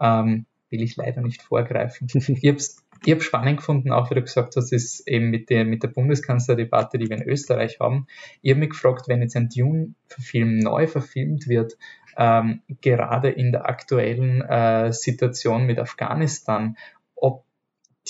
ähm, 0.00 0.46
will 0.70 0.82
ich 0.82 0.96
leider 0.96 1.20
nicht 1.20 1.42
vorgreifen. 1.42 2.08
ich 2.14 2.28
habe 2.28 2.56
es 2.56 2.84
ich 3.06 3.12
habe 3.12 3.22
spannend 3.22 3.58
gefunden, 3.58 3.92
auch 3.92 4.10
wie 4.10 4.14
du 4.14 4.22
gesagt 4.22 4.56
hast, 4.56 4.72
ist 4.72 5.06
eben 5.06 5.30
mit 5.30 5.50
der, 5.50 5.64
mit 5.64 5.82
der 5.82 5.88
Bundeskanzlerdebatte, 5.88 6.98
die 6.98 7.08
wir 7.08 7.18
in 7.18 7.28
Österreich 7.28 7.78
haben. 7.80 8.06
Ich 8.40 8.50
habe 8.50 8.60
mich 8.60 8.70
gefragt, 8.70 9.08
wenn 9.08 9.20
jetzt 9.20 9.36
ein 9.36 9.50
Dune-Film 9.50 10.58
neu 10.58 10.86
verfilmt 10.86 11.46
wird, 11.48 11.76
ähm, 12.16 12.62
gerade 12.80 13.28
in 13.28 13.52
der 13.52 13.68
aktuellen 13.68 14.40
äh, 14.42 14.92
Situation 14.92 15.66
mit 15.66 15.78
Afghanistan, 15.78 16.76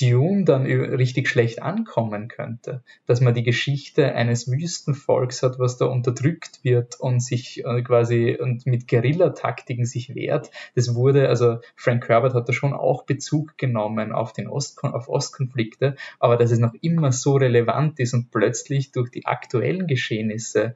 Dune 0.01 0.45
dann 0.45 0.67
richtig 0.67 1.29
schlecht 1.29 1.63
ankommen 1.63 2.29
könnte. 2.29 2.83
Dass 3.07 3.21
man 3.21 3.35
die 3.35 3.43
Geschichte 3.43 4.15
eines 4.15 4.51
Wüstenvolks 4.51 5.43
hat, 5.43 5.59
was 5.59 5.77
da 5.77 5.87
unterdrückt 5.87 6.61
wird 6.63 6.99
und 6.99 7.21
sich 7.21 7.65
äh, 7.65 7.83
quasi 7.83 8.37
und 8.41 8.67
mit 8.67 8.89
Guerillataktiken 8.89 9.87
sich 9.87 10.15
wehrt. 10.15 10.51
Das 10.75 10.95
wurde, 10.95 11.29
also 11.29 11.59
Frank 11.77 12.09
Herbert 12.09 12.35
hat 12.35 12.49
da 12.49 12.53
schon 12.53 12.73
auch 12.73 13.05
Bezug 13.05 13.57
genommen 13.57 14.13
auf 14.13 14.33
den 14.33 14.49
Ostkon 14.49 14.93
auf 14.93 15.09
Ostkonflikte, 15.09 15.97
aber 16.19 16.37
dass 16.37 16.51
es 16.51 16.59
noch 16.59 16.75
immer 16.81 17.13
so 17.13 17.37
relevant 17.37 18.01
ist 18.01 18.15
und 18.15 18.31
plötzlich 18.31 18.93
durch 18.93 19.11
die 19.11 19.27
aktuellen 19.27 19.87
Geschehnisse 19.87 20.75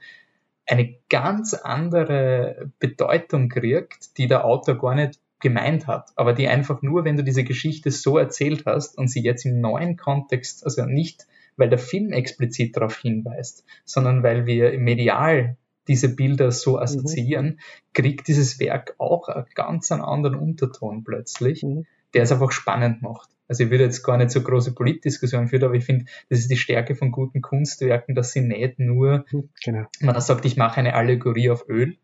eine 0.66 0.96
ganz 1.08 1.54
andere 1.54 2.70
Bedeutung 2.78 3.48
kriegt, 3.48 4.18
die 4.18 4.28
der 4.28 4.44
Autor 4.44 4.78
gar 4.78 4.94
nicht 4.94 5.18
gemeint 5.40 5.86
hat, 5.86 6.10
aber 6.16 6.32
die 6.32 6.48
einfach 6.48 6.82
nur, 6.82 7.04
wenn 7.04 7.16
du 7.16 7.24
diese 7.24 7.44
Geschichte 7.44 7.90
so 7.90 8.18
erzählt 8.18 8.64
hast 8.66 8.98
und 8.98 9.08
sie 9.08 9.22
jetzt 9.22 9.44
im 9.44 9.60
neuen 9.60 9.96
Kontext, 9.96 10.64
also 10.64 10.84
nicht, 10.84 11.26
weil 11.56 11.68
der 11.68 11.78
Film 11.78 12.12
explizit 12.12 12.76
darauf 12.76 12.96
hinweist, 12.96 13.64
sondern 13.84 14.22
weil 14.22 14.46
wir 14.46 14.78
medial 14.78 15.56
diese 15.86 16.14
Bilder 16.14 16.52
so 16.52 16.78
assoziieren, 16.78 17.46
mhm. 17.46 17.58
kriegt 17.94 18.28
dieses 18.28 18.60
Werk 18.60 18.94
auch 18.98 19.28
einen 19.28 19.46
ganz 19.54 19.90
anderen 19.90 20.34
Unterton 20.34 21.02
plötzlich, 21.04 21.62
mhm. 21.62 21.86
der 22.14 22.24
es 22.24 22.32
einfach 22.32 22.52
spannend 22.52 23.02
macht. 23.02 23.30
Also 23.48 23.64
ich 23.64 23.70
würde 23.70 23.84
jetzt 23.84 24.02
gar 24.02 24.18
nicht 24.18 24.30
so 24.30 24.42
große 24.42 24.74
Politdiskussionen 24.74 25.48
führen, 25.48 25.64
aber 25.64 25.74
ich 25.74 25.84
finde, 25.84 26.04
das 26.28 26.40
ist 26.40 26.50
die 26.50 26.58
Stärke 26.58 26.94
von 26.94 27.10
guten 27.10 27.40
Kunstwerken, 27.40 28.14
dass 28.14 28.32
sie 28.32 28.42
nicht 28.42 28.78
nur, 28.78 29.24
hm, 29.28 29.48
genau. 29.64 29.86
man 30.00 30.20
sagt, 30.20 30.44
ich 30.44 30.58
mache 30.58 30.78
eine 30.78 30.94
Allegorie 30.94 31.48
auf 31.48 31.66
Öl 31.66 31.96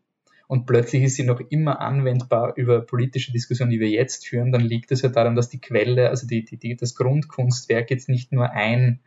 und 0.47 0.65
plötzlich 0.65 1.03
ist 1.03 1.15
sie 1.15 1.23
noch 1.23 1.39
immer 1.49 1.81
anwendbar 1.81 2.53
über 2.55 2.81
politische 2.81 3.31
Diskussionen, 3.31 3.71
die 3.71 3.79
wir 3.79 3.89
jetzt 3.89 4.27
führen, 4.27 4.51
dann 4.51 4.61
liegt 4.61 4.91
es 4.91 5.01
ja 5.01 5.09
daran, 5.09 5.35
dass 5.35 5.49
die 5.49 5.59
Quelle, 5.59 6.09
also 6.09 6.27
die, 6.27 6.45
die, 6.45 6.57
die, 6.57 6.75
das 6.75 6.95
Grundkunstwerk 6.95 7.89
jetzt 7.89 8.09
nicht 8.09 8.31
nur 8.31 8.51
ein 8.51 8.99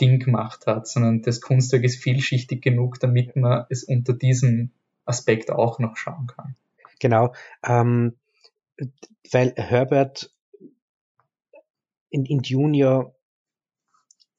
Ding 0.00 0.18
gemacht 0.18 0.66
hat, 0.66 0.86
sondern 0.86 1.22
das 1.22 1.40
Kunstwerk 1.40 1.84
ist 1.84 2.02
vielschichtig 2.02 2.60
genug, 2.62 3.00
damit 3.00 3.36
man 3.36 3.64
es 3.70 3.84
unter 3.84 4.12
diesem 4.12 4.70
Aspekt 5.04 5.50
auch 5.50 5.78
noch 5.78 5.96
schauen 5.96 6.26
kann. 6.26 6.56
Genau, 6.98 7.34
ähm, 7.64 8.14
weil 9.30 9.54
Herbert 9.56 10.30
in, 12.10 12.24
in 12.24 12.74
ja 12.74 13.10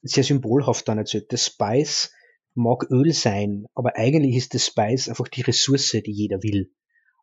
sehr 0.01 0.23
symbolhaft 0.23 0.87
dann 0.87 0.97
erzählt. 0.97 1.31
Das 1.33 1.45
Spice 1.45 2.11
mag 2.57 2.89
Öl 2.91 3.13
sein, 3.13 3.65
aber 3.75 3.95
eigentlich 3.95 4.35
ist 4.35 4.53
das 4.53 4.65
Spice 4.65 5.09
einfach 5.09 5.27
die 5.27 5.41
Ressource, 5.41 5.91
die 5.91 6.11
jeder 6.11 6.41
will. 6.43 6.71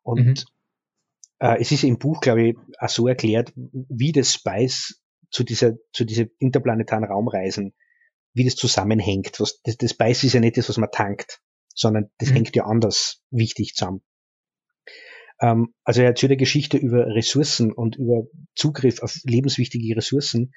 Und 0.02 0.26
mhm. 0.26 0.34
äh, 1.40 1.60
es 1.60 1.72
ist 1.72 1.84
im 1.84 1.98
Buch, 1.98 2.20
glaube 2.20 2.48
ich, 2.48 2.56
auch 2.78 2.88
so 2.88 3.08
erklärt, 3.08 3.52
wie 3.54 4.12
das 4.12 4.32
Spice 4.32 5.02
zu 5.30 5.42
dieser, 5.42 5.74
zu 5.92 6.04
dieser 6.04 6.26
interplanetaren 6.38 7.04
Raumreisen, 7.04 7.74
wie 8.32 8.44
das 8.44 8.54
zusammenhängt. 8.54 9.40
Was, 9.40 9.60
das, 9.62 9.76
das 9.76 9.90
Spice 9.90 10.24
ist 10.24 10.34
ja 10.34 10.40
nicht 10.40 10.56
das, 10.56 10.68
was 10.68 10.76
man 10.76 10.90
tankt, 10.90 11.40
sondern 11.74 12.10
das 12.18 12.30
mhm. 12.30 12.34
hängt 12.34 12.56
ja 12.56 12.64
anders 12.64 13.22
wichtig 13.30 13.74
zusammen. 13.74 14.02
Ähm, 15.40 15.74
also 15.82 16.02
er 16.02 16.08
erzählt 16.08 16.30
eine 16.30 16.36
Geschichte 16.36 16.76
über 16.76 17.06
Ressourcen 17.06 17.72
und 17.72 17.96
über 17.96 18.28
Zugriff 18.54 19.02
auf 19.02 19.16
lebenswichtige 19.24 19.96
Ressourcen. 19.96 20.52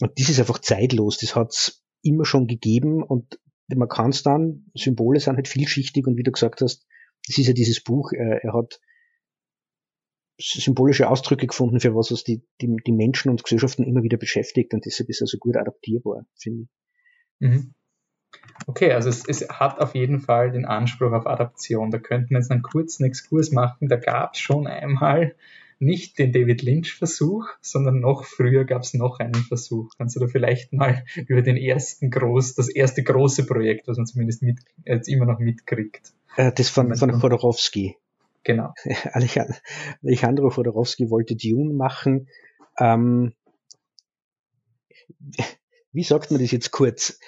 Und 0.00 0.18
das 0.18 0.30
ist 0.30 0.40
einfach 0.40 0.60
zeitlos. 0.60 1.18
Das 1.18 1.36
hat 1.36 1.50
es 1.50 1.84
immer 2.02 2.24
schon 2.24 2.46
gegeben 2.46 3.02
und 3.02 3.38
man 3.76 3.88
kann 3.88 4.10
es 4.10 4.22
dann, 4.22 4.66
Symbole 4.74 5.20
sind 5.20 5.36
halt 5.36 5.48
vielschichtig 5.48 6.06
und 6.06 6.16
wie 6.16 6.22
du 6.22 6.32
gesagt 6.32 6.60
hast, 6.60 6.86
das 7.26 7.38
ist 7.38 7.46
ja 7.46 7.52
dieses 7.52 7.82
Buch, 7.82 8.12
äh, 8.12 8.40
er 8.42 8.54
hat 8.54 8.80
symbolische 10.38 11.08
Ausdrücke 11.08 11.46
gefunden 11.46 11.80
für 11.80 11.94
was, 11.94 12.10
was 12.10 12.24
die, 12.24 12.42
die, 12.60 12.76
die 12.86 12.92
Menschen 12.92 13.30
und 13.30 13.42
Gesellschaften 13.42 13.84
immer 13.84 14.02
wieder 14.02 14.16
beschäftigt 14.16 14.72
und 14.72 14.86
deshalb 14.86 15.10
ist 15.10 15.20
er 15.20 15.26
so 15.26 15.38
gut 15.38 15.56
adaptierbar, 15.56 16.24
finde 16.34 16.62
ich. 16.62 16.68
Mhm. 17.40 17.74
Okay, 18.66 18.92
also 18.92 19.08
es, 19.08 19.26
es, 19.26 19.48
hat 19.48 19.80
auf 19.80 19.94
jeden 19.94 20.20
Fall 20.20 20.52
den 20.52 20.64
Anspruch 20.64 21.12
auf 21.12 21.26
Adaption. 21.26 21.90
Da 21.90 21.98
könnten 21.98 22.30
wir 22.30 22.38
jetzt 22.38 22.50
einen 22.50 22.62
kurzen 22.62 23.04
Exkurs 23.04 23.50
machen. 23.50 23.88
Da 23.88 23.96
gab 23.96 24.34
es 24.34 24.40
schon 24.40 24.66
einmal 24.66 25.34
nicht 25.80 26.18
den 26.18 26.32
David 26.32 26.62
Lynch-Versuch, 26.62 27.48
sondern 27.62 28.00
noch 28.00 28.24
früher 28.24 28.64
gab 28.64 28.82
es 28.82 28.92
noch 28.92 29.18
einen 29.18 29.34
Versuch. 29.34 29.90
Kannst 29.96 30.14
du 30.14 30.20
da 30.20 30.26
vielleicht 30.26 30.72
mal 30.72 31.04
über 31.26 31.42
den 31.42 31.56
ersten 31.56 32.10
groß, 32.10 32.54
das 32.54 32.68
erste 32.68 33.02
große 33.02 33.46
Projekt, 33.46 33.88
was 33.88 33.96
man 33.96 34.06
zumindest 34.06 34.42
mit, 34.42 34.60
jetzt 34.84 35.08
immer 35.08 35.24
noch 35.24 35.38
mitkriegt? 35.38 36.12
Äh, 36.36 36.52
das 36.52 36.68
von, 36.68 36.94
von 36.94 37.12
Chodorowski. 37.12 37.96
Genau. 38.44 38.74
Alejandro 40.02 40.50
Chodorowski 40.50 41.10
wollte 41.10 41.34
Dune 41.34 41.72
machen. 41.72 42.28
Ähm, 42.78 43.32
wie 45.92 46.04
sagt 46.04 46.30
man 46.30 46.40
das 46.40 46.50
jetzt 46.50 46.70
kurz? 46.70 47.18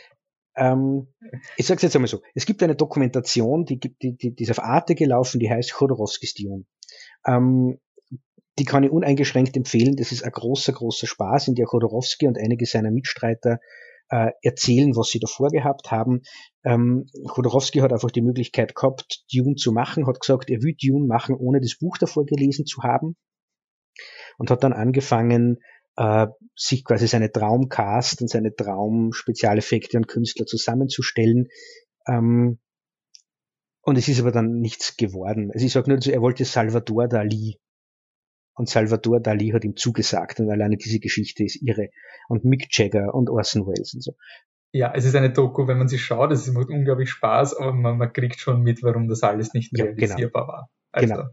Ähm, 0.55 1.09
ich 1.57 1.67
sage 1.67 1.77
es 1.77 1.83
jetzt 1.83 1.97
einmal 1.97 2.09
so. 2.09 2.23
Es 2.35 2.45
gibt 2.45 2.63
eine 2.63 2.77
Dokumentation, 2.77 3.65
die, 3.65 3.81
die, 3.81 3.95
die, 4.17 4.35
die 4.35 4.43
ist 4.43 4.51
auf 4.51 4.63
Arte 4.63 4.95
gelaufen, 4.95 5.41
die 5.41 5.51
heißt 5.51 5.73
Chodorowskis 5.73 6.35
Dune. 6.35 6.65
Ähm, 7.27 7.79
die 8.59 8.65
kann 8.65 8.85
ich 8.85 8.91
uneingeschränkt 8.91 9.57
empfehlen. 9.57 9.97
Das 9.97 10.13
ist 10.13 10.25
ein 10.25 10.33
großer, 10.33 10.73
großer 10.73 11.07
Spaß, 11.07 11.49
in 11.49 11.55
der 11.55 11.67
Chodorowski 11.67 12.27
und 12.27 12.39
einige 12.39 12.67
seiner 12.67 12.91
Mitstreiter 12.91 13.59
äh, 14.11 14.31
erzählen, 14.43 14.95
was 14.95 15.09
sie 15.09 15.21
davor 15.21 15.49
gehabt 15.49 15.91
haben. 15.91 16.21
Ähm, 16.65 17.07
Chodorowski 17.29 17.79
hat 17.79 17.93
einfach 17.93 18.11
die 18.11 18.21
Möglichkeit 18.21 18.75
gehabt, 18.75 19.25
Dune 19.33 19.55
zu 19.55 19.73
machen, 19.73 20.07
hat 20.07 20.21
gesagt, 20.21 20.51
er 20.51 20.63
will 20.63 20.75
Dune 20.75 21.07
machen, 21.07 21.35
ohne 21.35 21.61
das 21.61 21.79
Buch 21.79 21.97
davor 21.99 22.27
gelesen 22.27 22.67
zu 22.67 22.83
haben 22.83 23.17
und 24.39 24.51
hat 24.51 24.63
dann 24.65 24.75
angefangen, 24.75 25.59
äh, 25.97 26.27
sich 26.55 26.85
quasi 26.85 27.07
seine 27.07 27.33
Traumcast 27.33 28.21
und 28.21 28.29
seine 28.29 28.55
Traum-Spezialeffekte 28.55 29.97
und 29.97 30.09
Künstler 30.09 30.47
zusammenzustellen. 30.47 31.49
Ähm, 32.07 32.59
und 33.85 33.99
es 33.99 34.09
ist 34.09 34.21
aber 34.21 34.31
dann 34.31 34.61
nichts 34.61 34.97
geworden. 34.97 35.51
Also 35.53 35.67
ich 35.67 35.73
sage 35.73 35.91
nur, 35.91 35.99
er 36.07 36.21
wollte 36.21 36.45
Salvador 36.45 37.09
Dali 37.09 37.59
und 38.55 38.69
Salvador 38.69 39.21
Dali 39.21 39.51
hat 39.51 39.65
ihm 39.65 39.77
zugesagt 39.77 40.41
und 40.41 40.51
alleine 40.51 40.77
diese 40.77 41.01
Geschichte 41.01 41.45
ist 41.45 41.61
irre. 41.63 41.89
Und 42.29 42.45
Mick 42.45 42.69
Jagger 42.71 43.15
und 43.15 43.31
Orson 43.31 43.67
Welles 43.67 43.95
und 43.95 44.03
so. 44.03 44.13
Ja, 44.73 44.93
es 44.95 45.05
ist 45.05 45.15
eine 45.15 45.31
Doku, 45.31 45.67
wenn 45.67 45.79
man 45.79 45.89
sie 45.89 45.99
schaut, 45.99 46.33
es 46.33 46.51
macht 46.51 46.71
unglaublich 46.71 47.11
Spaß, 47.11 47.57
aber 47.57 47.75
man, 47.75 47.99
man 47.99 48.13
kriegt 48.13 48.41
schon 48.41 48.63
mit, 48.63 48.83
warum 48.83 49.07
das 49.07 49.23
alles 49.23 49.53
nicht 49.53 49.77
ja, 49.77 49.85
genau. 49.85 49.97
realisierbar 49.97 50.43
genau. 50.43 50.53
war. 50.53 50.71
Also. 50.93 51.15
Genau. 51.15 51.29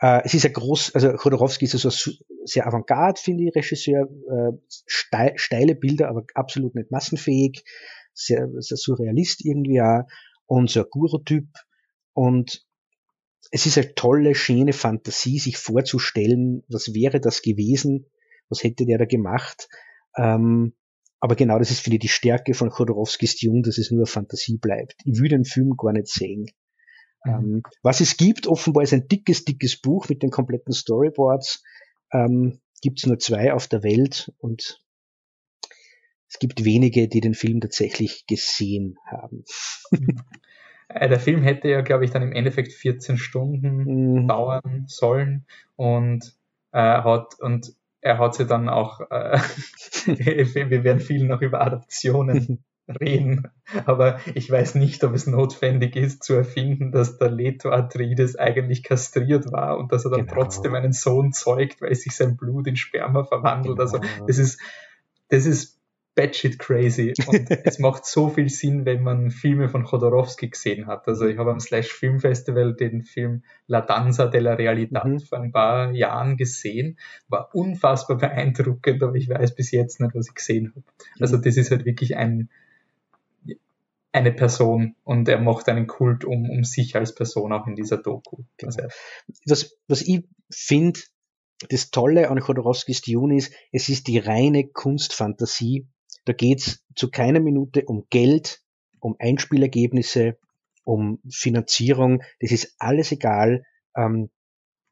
Äh, 0.00 0.22
es 0.24 0.34
ist 0.34 0.46
ein 0.46 0.52
groß, 0.52 0.94
also 0.94 1.12
Chodorowski 1.14 1.64
ist 1.64 1.74
also 1.74 2.12
sehr 2.44 2.66
avantgarde, 2.66 3.20
finde 3.20 3.44
ich, 3.44 3.54
Regisseur, 3.54 4.02
äh, 4.02 4.52
steil, 4.86 5.32
steile 5.36 5.74
Bilder, 5.74 6.08
aber 6.08 6.24
absolut 6.34 6.74
nicht 6.74 6.90
massenfähig, 6.90 7.64
sehr, 8.12 8.48
sehr 8.58 8.76
surrealist 8.76 9.44
irgendwie 9.44 9.80
auch 9.80 10.02
und 10.46 10.70
so 10.70 10.80
ein 10.80 10.86
Guru-Typ 10.90 11.48
und 12.12 12.64
es 13.50 13.66
ist 13.66 13.78
eine 13.78 13.94
tolle, 13.94 14.34
schöne 14.34 14.72
Fantasie, 14.72 15.38
sich 15.38 15.56
vorzustellen, 15.56 16.62
was 16.68 16.94
wäre 16.94 17.20
das 17.20 17.42
gewesen, 17.42 18.06
was 18.48 18.62
hätte 18.62 18.86
der 18.86 18.98
da 18.98 19.04
gemacht. 19.04 19.68
Ähm, 20.16 20.74
aber 21.20 21.36
genau 21.36 21.58
das 21.58 21.70
ist, 21.70 21.80
finde 21.80 21.96
ich, 21.96 22.02
die 22.02 22.08
Stärke 22.08 22.54
von 22.54 22.70
Chodorowskis 22.70 23.36
Dune, 23.36 23.62
dass 23.62 23.78
es 23.78 23.90
nur 23.90 24.06
Fantasie 24.06 24.58
bleibt. 24.58 24.96
Ich 25.04 25.18
will 25.20 25.28
den 25.28 25.44
Film 25.44 25.74
gar 25.76 25.92
nicht 25.92 26.08
sehen. 26.08 26.46
Mhm. 27.24 27.32
Ähm, 27.32 27.62
was 27.82 28.00
es 28.00 28.16
gibt, 28.16 28.46
offenbar 28.46 28.82
ist 28.82 28.92
ein 28.92 29.08
dickes, 29.08 29.44
dickes 29.44 29.80
Buch 29.80 30.08
mit 30.08 30.22
den 30.22 30.30
kompletten 30.30 30.74
Storyboards. 30.74 31.62
Ähm, 32.12 32.60
gibt 32.82 32.98
es 32.98 33.06
nur 33.06 33.18
zwei 33.18 33.52
auf 33.54 33.66
der 33.66 33.82
Welt 33.82 34.32
und 34.38 34.84
es 36.28 36.38
gibt 36.38 36.64
wenige, 36.64 37.08
die 37.08 37.20
den 37.20 37.34
Film 37.34 37.60
tatsächlich 37.60 38.26
gesehen 38.26 38.96
haben. 39.06 39.44
Äh, 40.88 41.08
der 41.08 41.20
Film 41.20 41.42
hätte 41.42 41.68
ja, 41.68 41.80
glaube 41.80 42.04
ich, 42.04 42.10
dann 42.10 42.22
im 42.22 42.32
Endeffekt 42.32 42.72
14 42.72 43.18
Stunden 43.18 44.22
mhm. 44.22 44.28
dauern 44.28 44.84
sollen 44.86 45.46
und 45.76 46.34
äh, 46.72 46.78
hat 46.78 47.40
und 47.40 47.74
er 48.00 48.18
hat 48.18 48.34
sie 48.34 48.46
dann 48.46 48.68
auch, 48.68 49.00
äh, 49.10 49.38
wir 50.06 50.84
werden 50.84 51.00
viel 51.00 51.24
noch 51.24 51.40
über 51.40 51.62
Adaptionen 51.62 52.62
reden, 53.00 53.48
aber 53.86 54.20
ich 54.34 54.50
weiß 54.50 54.74
nicht, 54.74 55.02
ob 55.04 55.14
es 55.14 55.26
notwendig 55.26 55.96
ist 55.96 56.22
zu 56.22 56.34
erfinden, 56.34 56.92
dass 56.92 57.16
der 57.16 57.30
Leto 57.30 57.70
Atreides 57.70 58.36
eigentlich 58.36 58.82
kastriert 58.82 59.50
war 59.50 59.78
und 59.78 59.90
dass 59.90 60.04
er 60.04 60.10
dann 60.10 60.26
genau. 60.26 60.34
trotzdem 60.34 60.74
einen 60.74 60.92
Sohn 60.92 61.32
zeugt, 61.32 61.80
weil 61.80 61.94
sich 61.94 62.14
sein 62.14 62.36
Blut 62.36 62.66
in 62.66 62.76
Sperma 62.76 63.24
verwandelt. 63.24 63.80
Also, 63.80 64.00
genau. 64.00 64.12
Also 64.12 64.26
das 64.26 64.38
ist, 64.38 64.60
das 65.30 65.46
ist 65.46 65.80
batshit 66.14 66.58
crazy. 66.58 67.12
Und 67.26 67.50
es 67.64 67.78
macht 67.78 68.06
so 68.06 68.28
viel 68.28 68.48
Sinn, 68.48 68.84
wenn 68.84 69.02
man 69.02 69.30
Filme 69.30 69.68
von 69.68 69.84
Chodorowski 69.84 70.48
gesehen 70.48 70.86
hat. 70.86 71.06
Also 71.08 71.26
ich 71.26 71.38
habe 71.38 71.50
am 71.50 71.60
Slash 71.60 71.92
Film 71.92 72.20
Festival 72.20 72.74
den 72.74 73.02
Film 73.02 73.42
La 73.66 73.80
Danza 73.80 74.26
della 74.26 74.54
Realidad 74.54 75.04
mhm. 75.04 75.20
vor 75.20 75.38
ein 75.38 75.52
paar 75.52 75.92
Jahren 75.92 76.36
gesehen. 76.36 76.98
War 77.28 77.54
unfassbar 77.54 78.18
beeindruckend, 78.18 79.02
aber 79.02 79.14
ich 79.14 79.28
weiß 79.28 79.54
bis 79.54 79.70
jetzt 79.70 80.00
nicht, 80.00 80.14
was 80.14 80.28
ich 80.28 80.34
gesehen 80.34 80.72
habe. 80.74 80.84
Also 81.20 81.36
das 81.36 81.56
ist 81.56 81.70
halt 81.70 81.84
wirklich 81.84 82.16
ein, 82.16 82.48
eine 84.12 84.32
Person 84.32 84.94
und 85.02 85.28
er 85.28 85.40
macht 85.40 85.68
einen 85.68 85.86
Kult 85.86 86.24
um, 86.24 86.48
um 86.48 86.64
sich 86.64 86.94
als 86.94 87.14
Person 87.14 87.52
auch 87.52 87.66
in 87.66 87.74
dieser 87.74 87.98
Doku. 87.98 88.44
Genau. 88.58 88.76
Was, 89.46 89.76
was 89.88 90.02
ich 90.02 90.24
finde, 90.50 91.00
das 91.68 91.90
Tolle 91.90 92.30
an 92.30 92.40
Chodorowskis 92.40 93.02
Dune 93.02 93.36
ist, 93.36 93.52
es 93.72 93.88
ist 93.88 94.06
die 94.06 94.18
reine 94.18 94.68
Kunstfantasie 94.68 95.86
da 96.24 96.32
geht's 96.32 96.84
zu 96.94 97.10
keiner 97.10 97.40
Minute 97.40 97.84
um 97.84 98.06
Geld, 98.10 98.62
um 99.00 99.16
Einspielergebnisse, 99.18 100.38
um 100.84 101.20
Finanzierung. 101.30 102.22
Das 102.40 102.52
ist 102.52 102.74
alles 102.78 103.12
egal. 103.12 103.64
Ähm, 103.96 104.30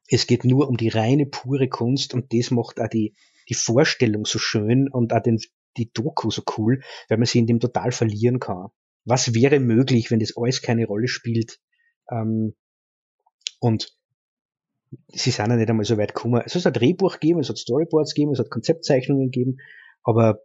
es 0.07 0.27
geht 0.27 0.43
nur 0.43 0.67
um 0.67 0.77
die 0.77 0.89
reine, 0.89 1.25
pure 1.25 1.69
Kunst 1.69 2.13
und 2.13 2.33
das 2.33 2.51
macht 2.51 2.79
auch 2.79 2.89
die, 2.89 3.15
die 3.49 3.53
Vorstellung 3.53 4.25
so 4.25 4.37
schön 4.37 4.89
und 4.89 5.13
auch 5.13 5.21
den, 5.21 5.39
die 5.77 5.91
Doku 5.91 6.29
so 6.29 6.43
cool, 6.57 6.81
weil 7.09 7.17
man 7.17 7.25
sie 7.25 7.39
in 7.39 7.47
dem 7.47 7.59
total 7.59 7.91
verlieren 7.91 8.39
kann. 8.39 8.67
Was 9.05 9.33
wäre 9.33 9.59
möglich, 9.59 10.11
wenn 10.11 10.19
das 10.19 10.37
alles 10.37 10.61
keine 10.61 10.85
Rolle 10.85 11.07
spielt? 11.07 11.59
Ähm, 12.11 12.55
und 13.59 13.95
sie 15.07 15.31
sind 15.31 15.49
ja 15.49 15.55
nicht 15.55 15.69
einmal 15.69 15.85
so 15.85 15.97
weit 15.97 16.13
gekommen. 16.13 16.41
Es 16.45 16.65
hat 16.65 16.79
Drehbuch 16.79 17.13
gegeben, 17.13 17.39
es 17.39 17.49
hat 17.49 17.57
Storyboards 17.57 18.13
gegeben, 18.13 18.33
es 18.33 18.39
hat 18.39 18.49
Konzeptzeichnungen 18.49 19.31
gegeben, 19.31 19.57
aber 20.03 20.39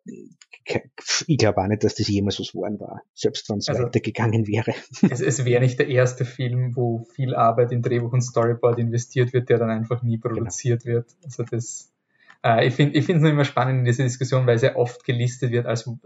ich 1.26 1.38
glaube 1.38 1.62
auch 1.62 1.66
nicht, 1.66 1.84
dass 1.84 1.94
das 1.94 2.08
jemals 2.08 2.38
was 2.40 2.52
geworden 2.52 2.78
war, 2.78 3.02
selbst 3.14 3.48
wenn 3.48 3.58
es 3.58 3.68
also, 3.68 3.84
weitergegangen 3.84 4.46
wäre. 4.46 4.74
Es, 5.10 5.20
es 5.20 5.44
wäre 5.44 5.62
nicht 5.62 5.78
der 5.78 5.88
erste 5.88 6.24
Film, 6.24 6.76
wo 6.76 7.06
viel 7.14 7.34
Arbeit 7.34 7.72
in 7.72 7.82
Drehbuch 7.82 8.12
und 8.12 8.20
Storyboard 8.20 8.78
investiert 8.78 9.32
wird, 9.32 9.48
der 9.48 9.58
dann 9.58 9.70
einfach 9.70 10.02
nie 10.02 10.18
genau. 10.18 10.34
produziert 10.34 10.84
genau. 10.84 10.96
wird. 10.96 11.06
Also 11.24 11.44
das, 11.44 11.90
Äh, 12.42 12.66
ich 12.66 12.74
finde 12.74 12.98
ich 12.98 13.08
es 13.08 13.20
nur 13.20 13.30
immer 13.30 13.44
spannend 13.44 13.80
in 13.80 13.84
dieser 13.84 14.04
Diskussion, 14.04 14.46
weil 14.46 14.58
sehr 14.58 14.76
oft 14.76 15.04
gelistet 15.04 15.50
wird 15.50 15.66
als 15.66 15.86
uh, 15.86 15.96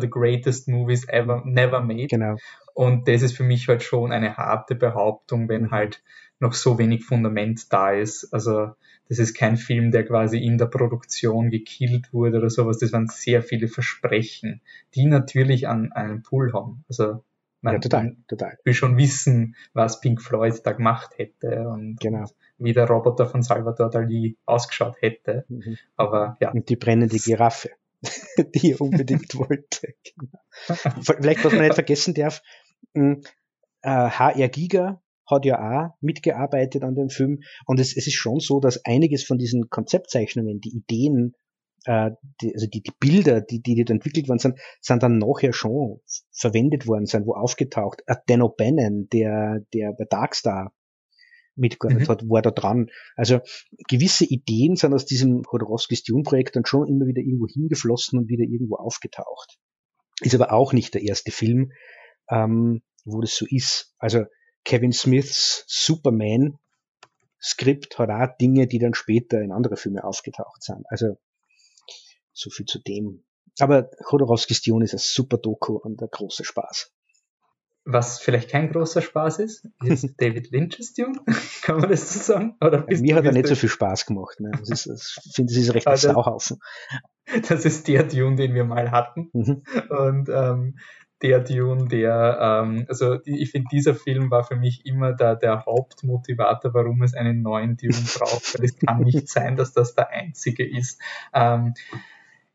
the 0.00 0.08
greatest 0.08 0.68
movies 0.68 1.06
ever, 1.08 1.42
never 1.44 1.80
made. 1.80 2.06
Genau. 2.06 2.36
Und 2.74 3.06
das 3.08 3.22
ist 3.22 3.36
für 3.36 3.44
mich 3.44 3.68
halt 3.68 3.82
schon 3.82 4.12
eine 4.12 4.36
harte 4.36 4.74
Behauptung, 4.74 5.48
wenn 5.48 5.64
mhm. 5.64 5.70
halt 5.70 6.02
noch 6.44 6.52
so 6.52 6.78
wenig 6.78 7.04
Fundament 7.04 7.72
da 7.72 7.90
ist. 7.90 8.32
Also 8.32 8.74
das 9.08 9.18
ist 9.18 9.34
kein 9.34 9.56
Film, 9.56 9.90
der 9.90 10.04
quasi 10.04 10.38
in 10.38 10.58
der 10.58 10.66
Produktion 10.66 11.50
gekillt 11.50 12.12
wurde 12.12 12.38
oder 12.38 12.50
sowas. 12.50 12.78
Das 12.78 12.92
waren 12.92 13.08
sehr 13.08 13.42
viele 13.42 13.66
Versprechen, 13.66 14.60
die 14.94 15.06
natürlich 15.06 15.66
an 15.66 15.92
einen 15.92 16.22
Pool 16.22 16.52
haben. 16.52 16.84
Also 16.88 17.24
man, 17.60 17.74
ja, 17.74 17.80
total, 17.80 18.16
total. 18.28 18.58
will 18.64 18.74
schon 18.74 18.98
wissen, 18.98 19.56
was 19.72 20.00
Pink 20.00 20.20
Floyd 20.20 20.60
da 20.64 20.72
gemacht 20.72 21.12
hätte 21.16 21.66
und, 21.66 21.98
genau. 21.98 22.26
wie 22.58 22.74
der 22.74 22.86
Roboter 22.86 23.26
von 23.26 23.42
Salvador 23.42 23.88
Dali 23.88 24.36
ausgeschaut 24.44 24.96
hätte. 25.00 25.46
Mhm. 25.48 25.78
Aber 25.96 26.36
ja. 26.40 26.50
Und 26.50 26.68
die 26.68 26.76
brennende 26.76 27.16
Giraffe, 27.16 27.70
die 28.54 28.72
er 28.72 28.80
unbedingt 28.82 29.34
wollte. 29.38 29.94
Genau. 30.14 30.38
Vielleicht, 31.00 31.42
was 31.42 31.54
man 31.54 31.62
nicht 31.62 31.74
vergessen 31.74 32.12
darf, 32.12 32.42
HR 32.94 34.34
hm, 34.34 34.50
Giga 34.50 35.00
hat 35.26 35.44
ja 35.44 35.58
auch 35.58 35.96
mitgearbeitet 36.00 36.82
an 36.82 36.94
dem 36.94 37.08
Film. 37.08 37.40
Und 37.66 37.80
es, 37.80 37.96
es 37.96 38.06
ist 38.06 38.14
schon 38.14 38.40
so, 38.40 38.60
dass 38.60 38.84
einiges 38.84 39.24
von 39.24 39.38
diesen 39.38 39.68
Konzeptzeichnungen, 39.70 40.60
die 40.60 40.76
Ideen, 40.76 41.34
äh, 41.84 42.10
die, 42.40 42.54
also 42.54 42.66
die, 42.66 42.82
die 42.82 42.92
Bilder, 42.98 43.40
die, 43.40 43.60
die 43.60 43.76
dort 43.76 43.90
entwickelt 43.90 44.28
worden 44.28 44.38
sind, 44.38 44.58
sind 44.80 45.02
dann 45.02 45.18
nachher 45.18 45.52
schon 45.52 46.00
verwendet 46.32 46.86
worden, 46.86 47.06
sind 47.06 47.26
wo 47.26 47.34
aufgetaucht. 47.34 48.02
Uh, 48.08 48.14
Dan 48.26 48.42
O'Bannon, 48.42 49.08
der, 49.10 49.60
der 49.72 49.92
bei 49.92 50.04
Darkstar 50.04 50.72
mitgearbeitet 51.56 52.08
mhm. 52.08 52.12
hat, 52.12 52.28
war 52.28 52.42
da 52.42 52.50
dran. 52.50 52.90
Also 53.16 53.40
gewisse 53.88 54.24
Ideen 54.24 54.76
sind 54.76 54.92
aus 54.92 55.06
diesem 55.06 55.42
Hodorowskis 55.50 56.02
Dune-Projekt 56.02 56.56
dann 56.56 56.66
schon 56.66 56.88
immer 56.88 57.06
wieder 57.06 57.22
irgendwo 57.22 57.46
hingeflossen 57.46 58.18
und 58.18 58.28
wieder 58.28 58.44
irgendwo 58.44 58.76
aufgetaucht. 58.76 59.58
Ist 60.20 60.34
aber 60.34 60.52
auch 60.52 60.72
nicht 60.72 60.94
der 60.94 61.02
erste 61.02 61.30
Film, 61.30 61.72
ähm, 62.28 62.82
wo 63.04 63.20
das 63.20 63.36
so 63.36 63.46
ist. 63.48 63.94
Also 63.98 64.24
Kevin 64.64 64.92
Smiths 64.92 65.64
Superman 65.66 66.58
Skript 67.40 67.98
hat 67.98 68.10
auch 68.10 68.36
Dinge, 68.38 68.66
die 68.66 68.78
dann 68.78 68.94
später 68.94 69.40
in 69.42 69.52
andere 69.52 69.76
Filme 69.76 70.02
aufgetaucht 70.04 70.62
sind. 70.62 70.84
Also 70.88 71.18
so 72.32 72.50
viel 72.50 72.66
zu 72.66 72.78
dem. 72.78 73.24
Aber 73.60 73.90
Chodorowskis 74.02 74.62
Dune 74.62 74.84
ist 74.84 74.94
ein 74.94 74.98
super 74.98 75.36
Doku 75.36 75.76
und 75.76 76.02
ein 76.02 76.08
großer 76.10 76.44
Spaß. 76.44 76.90
Was 77.86 78.18
vielleicht 78.18 78.48
kein 78.48 78.72
großer 78.72 79.02
Spaß 79.02 79.40
ist, 79.40 79.68
ist 79.84 80.14
David 80.18 80.50
Lynch's 80.50 80.94
Dune. 80.94 81.20
Kann 81.62 81.80
man 81.80 81.90
das 81.90 82.14
so 82.14 82.32
sagen? 82.32 82.56
Oder 82.62 82.86
ja, 82.90 82.98
mir 82.98 83.14
hat 83.14 83.26
er 83.26 83.32
nicht 83.32 83.46
so 83.46 83.54
viel 83.54 83.68
Spaß 83.68 84.06
gemacht. 84.06 84.40
Ne? 84.40 84.50
Das 84.58 84.70
ist, 84.70 84.86
das, 84.86 85.20
ich 85.26 85.34
finde, 85.34 85.52
das 85.52 85.62
ist 85.62 85.74
recht 85.74 85.86
ein 85.86 85.90
also, 85.90 86.12
Sauhaufen. 86.12 86.58
Das 87.48 87.64
ist 87.64 87.88
der 87.88 88.02
Dune, 88.04 88.36
den 88.36 88.54
wir 88.54 88.64
mal 88.64 88.90
hatten. 88.90 89.30
Mhm. 89.32 89.62
Und 89.88 90.28
ähm, 90.28 90.78
der 91.24 91.40
Dune, 91.40 91.88
der, 91.88 92.38
ähm, 92.38 92.84
also 92.86 93.18
ich 93.24 93.50
finde, 93.50 93.68
dieser 93.72 93.94
Film 93.94 94.30
war 94.30 94.44
für 94.44 94.56
mich 94.56 94.84
immer 94.84 95.14
der, 95.14 95.36
der 95.36 95.64
Hauptmotivator, 95.64 96.74
warum 96.74 97.02
es 97.02 97.14
einen 97.14 97.40
neuen 97.40 97.78
Dune 97.78 97.94
braucht, 98.18 98.58
weil 98.58 98.66
es 98.66 98.78
kann 98.78 99.00
nicht 99.00 99.30
sein, 99.30 99.56
dass 99.56 99.72
das 99.72 99.94
der 99.94 100.10
einzige 100.10 100.68
ist. 100.68 101.00
Ähm, 101.32 101.72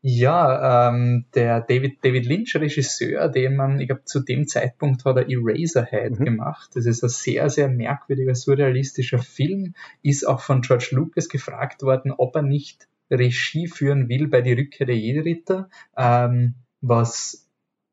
ja, 0.02 0.88
ähm, 0.88 1.26
der 1.34 1.62
David, 1.62 2.04
David 2.04 2.26
Lynch, 2.26 2.54
Regisseur, 2.54 3.28
den 3.28 3.56
man, 3.56 3.80
ich 3.80 3.88
glaube, 3.88 4.04
zu 4.04 4.20
dem 4.20 4.46
Zeitpunkt 4.46 5.04
hat 5.04 5.16
er 5.16 5.28
Eraserhead 5.28 6.20
mhm. 6.20 6.24
gemacht. 6.24 6.70
Das 6.74 6.86
ist 6.86 7.02
ein 7.02 7.10
sehr, 7.10 7.50
sehr 7.50 7.68
merkwürdiger, 7.68 8.36
surrealistischer 8.36 9.18
Film. 9.18 9.74
Ist 10.02 10.26
auch 10.26 10.40
von 10.40 10.62
George 10.62 10.90
Lucas 10.92 11.28
gefragt 11.28 11.82
worden, 11.82 12.12
ob 12.16 12.36
er 12.36 12.42
nicht 12.42 12.86
Regie 13.10 13.66
führen 13.66 14.08
will 14.08 14.28
bei 14.28 14.42
Die 14.42 14.52
Rückkehr 14.52 14.86
der 14.86 14.96
Jedi-Ritter, 14.96 15.68
ähm, 15.96 16.54
was 16.80 17.49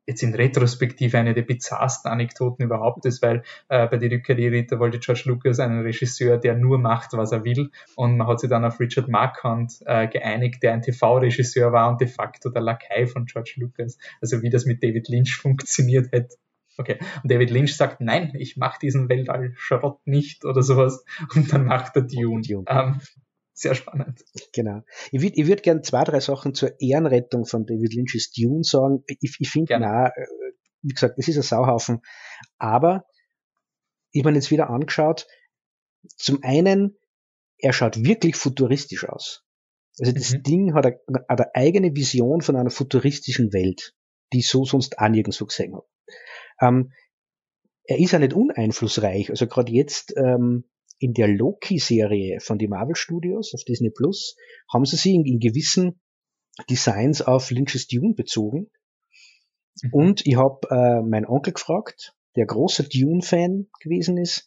jetzt 0.08 0.22
in 0.22 0.34
Retrospektive 0.34 1.18
eine 1.18 1.34
der 1.34 1.42
bizarrsten 1.42 2.10
Anekdoten 2.10 2.64
überhaupt 2.64 3.04
ist, 3.04 3.22
weil 3.22 3.42
äh, 3.68 3.86
bei 3.86 3.98
Die 3.98 4.06
Rückkehr 4.06 4.34
der 4.34 4.50
Ritter 4.50 4.78
wollte 4.80 4.98
George 4.98 5.24
Lucas 5.26 5.60
einen 5.60 5.82
Regisseur, 5.82 6.38
der 6.38 6.56
nur 6.56 6.78
macht, 6.78 7.12
was 7.12 7.30
er 7.30 7.44
will. 7.44 7.70
Und 7.94 8.16
man 8.16 8.26
hat 8.26 8.40
sich 8.40 8.48
dann 8.48 8.64
auf 8.64 8.80
Richard 8.80 9.08
Marquand 9.08 9.80
äh, 9.84 10.08
geeinigt, 10.08 10.62
der 10.62 10.72
ein 10.72 10.82
TV-Regisseur 10.82 11.72
war 11.72 11.90
und 11.90 12.00
de 12.00 12.08
facto 12.08 12.48
der 12.48 12.62
Lakai 12.62 13.06
von 13.06 13.26
George 13.26 13.54
Lucas. 13.56 13.98
Also 14.22 14.42
wie 14.42 14.48
das 14.50 14.64
mit 14.64 14.82
David 14.82 15.08
Lynch 15.08 15.36
funktioniert 15.42 16.10
hätte. 16.10 16.36
Okay. 16.78 16.96
Und 17.22 17.30
David 17.30 17.50
Lynch 17.50 17.76
sagt, 17.76 18.00
nein, 18.00 18.32
ich 18.38 18.56
mache 18.56 18.78
diesen 18.80 19.10
Weltall-Schrott 19.10 20.06
nicht 20.06 20.44
oder 20.46 20.62
sowas. 20.62 21.04
Und 21.34 21.52
dann 21.52 21.66
macht 21.66 21.96
er 21.96 22.02
Dune. 22.02 22.40
Dune. 22.40 22.64
Ähm, 22.66 23.00
sehr 23.58 23.74
spannend. 23.74 24.24
Genau. 24.52 24.82
Ich 25.10 25.20
würde 25.20 25.36
ich 25.36 25.46
würd 25.46 25.62
gerne 25.62 25.82
zwei, 25.82 26.04
drei 26.04 26.20
Sachen 26.20 26.54
zur 26.54 26.80
Ehrenrettung 26.80 27.44
von 27.44 27.66
David 27.66 27.94
Lynch's 27.94 28.30
Dune 28.32 28.64
sagen. 28.64 29.04
Ich, 29.06 29.36
ich 29.38 29.50
finde, 29.50 29.78
na, 29.78 30.08
äh, 30.08 30.26
wie 30.82 30.94
gesagt, 30.94 31.18
es 31.18 31.28
ist 31.28 31.36
ein 31.36 31.42
Sauhaufen. 31.42 32.00
Aber 32.58 33.04
ich 34.12 34.22
habe 34.22 34.32
mir 34.32 34.38
jetzt 34.38 34.50
wieder 34.50 34.70
angeschaut. 34.70 35.26
Zum 36.16 36.42
einen, 36.42 36.96
er 37.58 37.72
schaut 37.72 38.02
wirklich 38.04 38.36
futuristisch 38.36 39.08
aus. 39.08 39.44
Also 39.98 40.12
das 40.12 40.32
mhm. 40.32 40.42
Ding 40.42 40.74
hat 40.74 40.86
eine, 40.86 41.28
eine, 41.28 41.54
eigene 41.54 41.94
Vision 41.94 42.40
von 42.40 42.56
einer 42.56 42.70
futuristischen 42.70 43.52
Welt, 43.52 43.94
die 44.32 44.38
ich 44.38 44.48
so 44.48 44.64
sonst 44.64 44.98
auch 44.98 45.08
nirgendwo 45.08 45.44
gesehen 45.44 45.74
habe. 45.74 45.86
Ähm, 46.60 46.92
er 47.84 47.98
ist 47.98 48.12
ja 48.12 48.18
nicht 48.18 48.34
uneinflussreich. 48.34 49.30
Also 49.30 49.46
gerade 49.46 49.72
jetzt 49.72 50.14
ähm, 50.16 50.64
in 50.98 51.12
der 51.12 51.28
Loki-Serie 51.28 52.40
von 52.40 52.58
die 52.58 52.68
Marvel 52.68 52.96
Studios 52.96 53.54
auf 53.54 53.64
Disney 53.64 53.90
Plus 53.90 54.36
haben 54.72 54.84
sie 54.84 54.96
sich 54.96 55.14
in, 55.14 55.24
in 55.24 55.38
gewissen 55.38 56.00
Designs 56.68 57.22
auf 57.22 57.50
Lynch's 57.50 57.86
Dune 57.86 58.14
bezogen. 58.14 58.70
Mhm. 59.82 59.90
Und 59.92 60.26
ich 60.26 60.36
habe 60.36 60.58
äh, 60.70 61.02
meinen 61.02 61.26
Onkel 61.26 61.52
gefragt, 61.52 62.14
der 62.36 62.46
großer 62.46 62.84
Dune-Fan 62.84 63.68
gewesen 63.80 64.18
ist. 64.18 64.46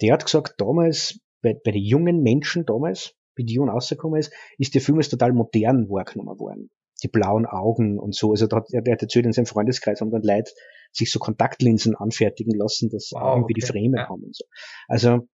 Der 0.00 0.14
hat 0.14 0.24
gesagt, 0.24 0.54
damals, 0.58 1.20
bei, 1.42 1.54
bei 1.62 1.72
den 1.72 1.82
jungen 1.82 2.22
Menschen 2.22 2.64
damals, 2.64 3.14
wie 3.36 3.44
Dune 3.44 3.70
rausgekommen 3.70 4.18
ist, 4.18 4.32
ist 4.58 4.74
der 4.74 4.80
Film 4.80 4.98
als 4.98 5.08
total 5.08 5.32
modern 5.32 5.88
wahrgenommen 5.88 6.38
worden. 6.38 6.70
Die 7.02 7.08
blauen 7.08 7.46
Augen 7.46 7.98
und 7.98 8.14
so. 8.14 8.30
Also 8.30 8.46
da 8.46 8.56
hat, 8.56 8.66
er 8.72 8.92
hat 8.92 9.02
erzählt, 9.02 9.24
in 9.24 9.32
seinem 9.32 9.46
Freundeskreis 9.46 10.00
haben 10.00 10.10
dann 10.10 10.22
Leute 10.22 10.50
sich 10.92 11.10
so 11.10 11.18
Kontaktlinsen 11.18 11.94
anfertigen 11.94 12.54
lassen, 12.54 12.90
dass 12.90 13.10
wow, 13.12 13.36
irgendwie 13.36 13.54
okay. 13.54 13.60
die 13.60 13.66
Frame 13.66 13.94
ja. 13.96 14.08
haben 14.08 14.24
und 14.24 14.36
so. 14.36 14.44
Also 14.88 15.28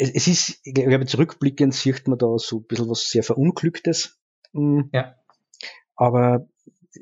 es, 0.00 0.10
es 0.10 0.26
ist, 0.26 0.60
ich 0.64 0.74
glaube, 0.74 1.06
zurückblickend 1.06 1.74
sieht 1.74 2.08
man 2.08 2.18
da 2.18 2.38
so 2.38 2.58
ein 2.58 2.64
bisschen 2.64 2.88
was 2.88 3.10
sehr 3.10 3.22
Verunglücktes. 3.22 4.18
Hm. 4.52 4.88
Ja. 4.92 5.14
Aber 5.94 6.48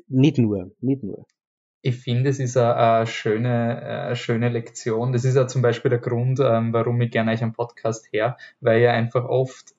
nicht 0.07 0.37
nur, 0.37 0.71
nicht 0.81 1.03
nur. 1.03 1.25
Ich 1.81 1.95
finde, 1.95 2.29
es 2.29 2.39
ist 2.39 2.57
eine, 2.57 3.07
schöne, 3.07 3.81
eine 3.81 4.15
schöne 4.17 4.49
Lektion. 4.49 5.13
Das 5.13 5.23
ist 5.23 5.35
ja 5.35 5.47
zum 5.47 5.61
Beispiel 5.61 5.89
der 5.89 5.99
Grund, 5.99 6.39
ähm, 6.41 6.73
warum 6.73 6.99
ich 6.99 7.09
gerne 7.09 7.31
euch 7.31 7.41
einen 7.41 7.53
Podcast 7.53 8.11
her, 8.11 8.37
weil 8.59 8.81
ja 8.81 8.91
einfach 8.91 9.23
oft, 9.23 9.73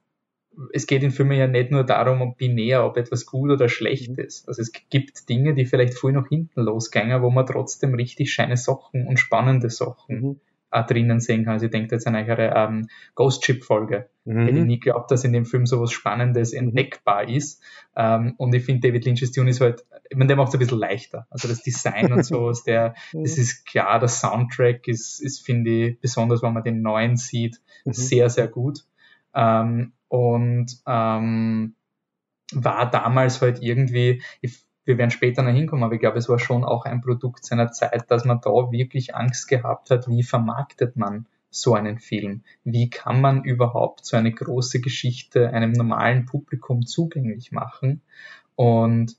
es 0.72 0.86
geht 0.86 1.02
in 1.02 1.10
Filmen 1.10 1.38
ja 1.38 1.46
nicht 1.46 1.70
nur 1.70 1.84
darum, 1.84 2.22
ob 2.22 2.38
binär, 2.38 2.86
ob 2.86 2.96
etwas 2.96 3.26
gut 3.26 3.50
oder 3.50 3.68
schlecht 3.68 4.16
mhm. 4.16 4.24
ist. 4.24 4.48
Also 4.48 4.62
es 4.62 4.72
gibt 4.72 5.28
Dinge, 5.28 5.54
die 5.54 5.66
vielleicht 5.66 5.92
früh 5.92 6.12
nach 6.12 6.28
hinten 6.28 6.62
losgängen, 6.62 7.20
wo 7.20 7.28
man 7.28 7.44
trotzdem 7.44 7.92
richtig 7.92 8.32
scheine 8.32 8.56
Sachen 8.56 9.06
und 9.06 9.18
spannende 9.18 9.68
Sachen 9.68 10.40
auch 10.70 10.86
drinnen 10.86 11.20
sehen 11.20 11.44
kann. 11.44 11.54
Also 11.54 11.66
ich 11.66 11.72
denke 11.72 11.94
jetzt 11.94 12.06
an 12.06 12.14
eure 12.14 12.52
ähm, 12.54 12.88
Ghost 13.14 13.44
Ship 13.44 13.62
Folge. 13.62 14.08
Mhm. 14.24 14.46
Hätte 14.46 14.58
ich 14.58 14.64
nie 14.64 14.80
geglaubt, 14.80 15.10
dass 15.10 15.24
in 15.24 15.32
dem 15.32 15.44
Film 15.44 15.66
sowas 15.66 15.92
Spannendes 15.92 16.52
mhm. 16.52 16.58
entdeckbar 16.58 17.28
ist. 17.28 17.62
Ähm, 17.96 18.34
und 18.36 18.54
ich 18.54 18.64
finde, 18.64 18.88
David 18.88 19.04
Lynch's 19.04 19.32
Tune 19.32 19.50
ist 19.50 19.60
halt, 19.60 19.84
ich 20.08 20.16
meine, 20.16 20.28
der 20.28 20.36
macht 20.36 20.48
es 20.48 20.54
ein 20.54 20.60
bisschen 20.60 20.78
leichter. 20.78 21.26
Also 21.30 21.48
das 21.48 21.62
Design 21.62 22.12
und 22.12 22.24
so, 22.24 22.50
ist 22.50 22.64
der, 22.66 22.94
mhm. 23.12 23.24
das 23.24 23.38
ist 23.38 23.66
klar, 23.66 23.98
der 23.98 24.08
Soundtrack 24.08 24.86
ist, 24.88 25.20
ist 25.20 25.44
finde 25.44 25.70
ich, 25.70 26.00
besonders 26.00 26.42
wenn 26.42 26.52
man 26.52 26.64
den 26.64 26.82
neuen 26.82 27.16
sieht, 27.16 27.60
mhm. 27.84 27.92
sehr, 27.92 28.30
sehr 28.30 28.48
gut. 28.48 28.84
Ähm, 29.34 29.92
und 30.08 30.66
ähm, 30.86 31.74
war 32.52 32.90
damals 32.90 33.40
halt 33.40 33.62
irgendwie, 33.62 34.22
ich 34.40 34.64
wir 34.90 34.98
werden 34.98 35.12
später 35.12 35.42
noch 35.42 35.52
hinkommen, 35.52 35.84
aber 35.84 35.94
ich 35.94 36.00
glaube, 36.00 36.18
es 36.18 36.28
war 36.28 36.40
schon 36.40 36.64
auch 36.64 36.84
ein 36.84 37.00
Produkt 37.00 37.44
seiner 37.46 37.70
Zeit, 37.70 38.10
dass 38.10 38.24
man 38.24 38.40
da 38.40 38.50
wirklich 38.50 39.14
Angst 39.14 39.46
gehabt 39.46 39.90
hat, 39.90 40.08
wie 40.08 40.24
vermarktet 40.24 40.96
man 40.96 41.26
so 41.48 41.74
einen 41.74 42.00
Film? 42.00 42.42
Wie 42.64 42.90
kann 42.90 43.20
man 43.20 43.44
überhaupt 43.44 44.04
so 44.04 44.16
eine 44.16 44.32
große 44.32 44.80
Geschichte 44.80 45.50
einem 45.50 45.70
normalen 45.70 46.26
Publikum 46.26 46.84
zugänglich 46.86 47.52
machen? 47.52 48.02
Und 48.56 49.16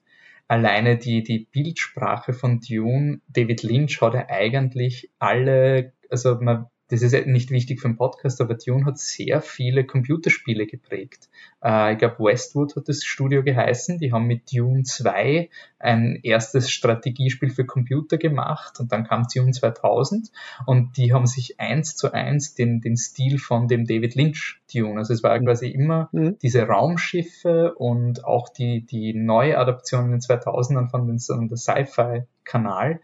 alleine 0.50 0.98
die, 0.98 1.24
die 1.24 1.48
Bildsprache 1.50 2.34
von 2.34 2.60
Dune, 2.60 3.22
David 3.30 3.64
Lynch 3.64 4.02
hat 4.02 4.14
ja 4.14 4.26
eigentlich 4.28 5.10
alle, 5.20 5.94
also 6.10 6.36
man 6.42 6.68
das 6.92 7.02
ist 7.02 7.26
nicht 7.26 7.52
wichtig 7.52 7.80
für 7.80 7.88
den 7.88 7.96
Podcast, 7.96 8.42
aber 8.42 8.56
Dune 8.56 8.86
hat 8.86 9.00
sehr 9.00 9.42
viele 9.42 9.86
Computerspiele 9.86 10.68
geprägt. 10.68 11.30
Äh, 11.64 11.94
ich 11.94 12.00
glaube, 12.00 12.20
Westwood 12.20 12.76
hat 12.76 12.90
das 12.90 13.06
Studio 13.06 13.44
geheißen. 13.44 13.98
Die 13.98 14.12
haben 14.12 14.28
mit 14.28 14.54
Dune 14.54 14.84
2 14.84 15.50
ein 15.80 16.20
erstes 16.22 16.70
Strategiespiel 16.70 17.50
für 17.50 17.66
Computer 17.66 18.18
gemacht 18.18 18.80
und 18.82 18.92
dann 18.92 19.06
kam 19.06 19.26
Dune 19.34 19.52
2000 19.52 20.32
und 20.66 20.98
die 20.98 21.14
haben 21.14 21.28
sich 21.28 21.62
eins 21.62 21.96
zu 21.96 22.12
eins 22.12 22.56
den, 22.56 22.82
den 22.82 22.98
Stil 22.98 23.40
von 23.40 23.70
dem 23.70 23.86
David 23.86 24.16
Lynch 24.16 24.60
Dune. 24.74 25.00
Also 25.00 25.14
es 25.14 25.24
war 25.24 25.40
mhm. 25.40 25.46
quasi 25.46 25.70
immer 25.70 26.10
mhm. 26.12 26.38
diese 26.42 26.64
Raumschiffe 26.64 27.74
und 27.76 28.26
auch 28.26 28.50
die, 28.50 28.86
die 28.86 29.14
Neuadaption 29.14 30.06
in 30.06 30.12
den 30.12 30.20
2000ern 30.20 30.90
von 30.90 31.08
den, 31.08 31.20
von 31.20 31.48
der 31.48 31.58
Sci-Fi-Kanal 31.58 33.00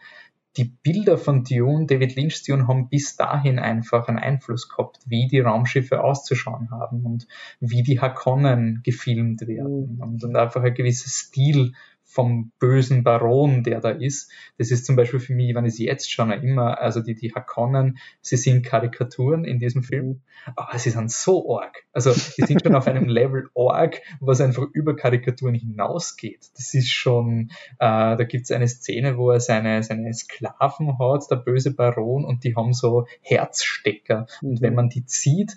die 0.58 0.66
Bilder 0.66 1.18
von 1.18 1.44
Dune, 1.44 1.86
David 1.86 2.16
Lynch 2.16 2.44
Dune, 2.44 2.68
haben 2.68 2.90
bis 2.90 3.16
dahin 3.16 3.60
einfach 3.60 4.08
einen 4.08 4.18
Einfluss 4.18 4.70
gehabt, 4.70 5.00
wie 5.06 5.28
die 5.28 5.40
Raumschiffe 5.40 6.04
auszuschauen 6.04 6.72
haben 6.72 7.06
und 7.06 7.28
wie 7.60 7.84
die 7.84 8.02
Hakonnen 8.02 8.82
gefilmt 8.84 9.48
werden 9.48 9.96
mhm. 9.96 10.02
und, 10.02 10.24
und 10.24 10.36
einfach 10.36 10.64
ein 10.64 10.74
gewisser 10.74 11.10
Stil 11.10 11.74
vom 12.18 12.52
bösen 12.58 13.04
Baron, 13.04 13.62
der 13.62 13.80
da 13.80 13.92
ist. 13.92 14.32
Das 14.58 14.72
ist 14.72 14.88
zum 14.88 14.96
Beispiel 14.96 15.20
für 15.20 15.36
mich, 15.36 15.54
wenn 15.54 15.66
ich 15.66 15.74
es 15.74 15.78
jetzt 15.78 16.12
schon 16.12 16.32
immer, 16.32 16.82
also 16.82 17.00
die, 17.00 17.14
die 17.14 17.32
Hakonnen, 17.36 18.00
sie 18.22 18.38
sind 18.38 18.66
Karikaturen 18.66 19.46
in 19.46 19.60
diesem 19.60 19.84
Film, 19.84 20.22
aber 20.56 20.80
sie 20.80 20.90
sind 20.90 21.12
so 21.12 21.56
arg. 21.56 21.84
Also 21.94 22.14
sie 22.14 22.42
sind 22.42 22.64
schon 22.64 22.74
auf 22.74 22.88
einem 22.88 23.08
Level 23.08 23.52
arg, 23.56 24.02
was 24.20 24.42
einfach 24.42 24.64
über 24.74 24.96
Karikaturen 24.96 25.54
hinausgeht. 25.54 26.50
Das 26.56 26.74
ist 26.74 26.90
schon, 26.90 27.52
äh, 27.78 28.18
da 28.18 28.24
gibt 28.24 28.46
es 28.46 28.52
eine 28.52 28.68
Szene, 28.68 29.20
wo 29.20 29.30
er 29.30 29.40
seine, 29.40 29.84
seine 29.84 30.12
Sklaven 30.12 30.98
hat, 30.98 31.30
der 31.30 31.36
böse 31.36 31.76
Baron, 31.76 32.26
und 32.26 32.44
die 32.44 32.56
haben 32.56 32.74
so 32.74 33.06
Herzstecker. 33.22 34.26
Und 34.42 34.62
wenn 34.62 34.74
man 34.74 34.90
die 34.90 35.06
zieht, 35.06 35.56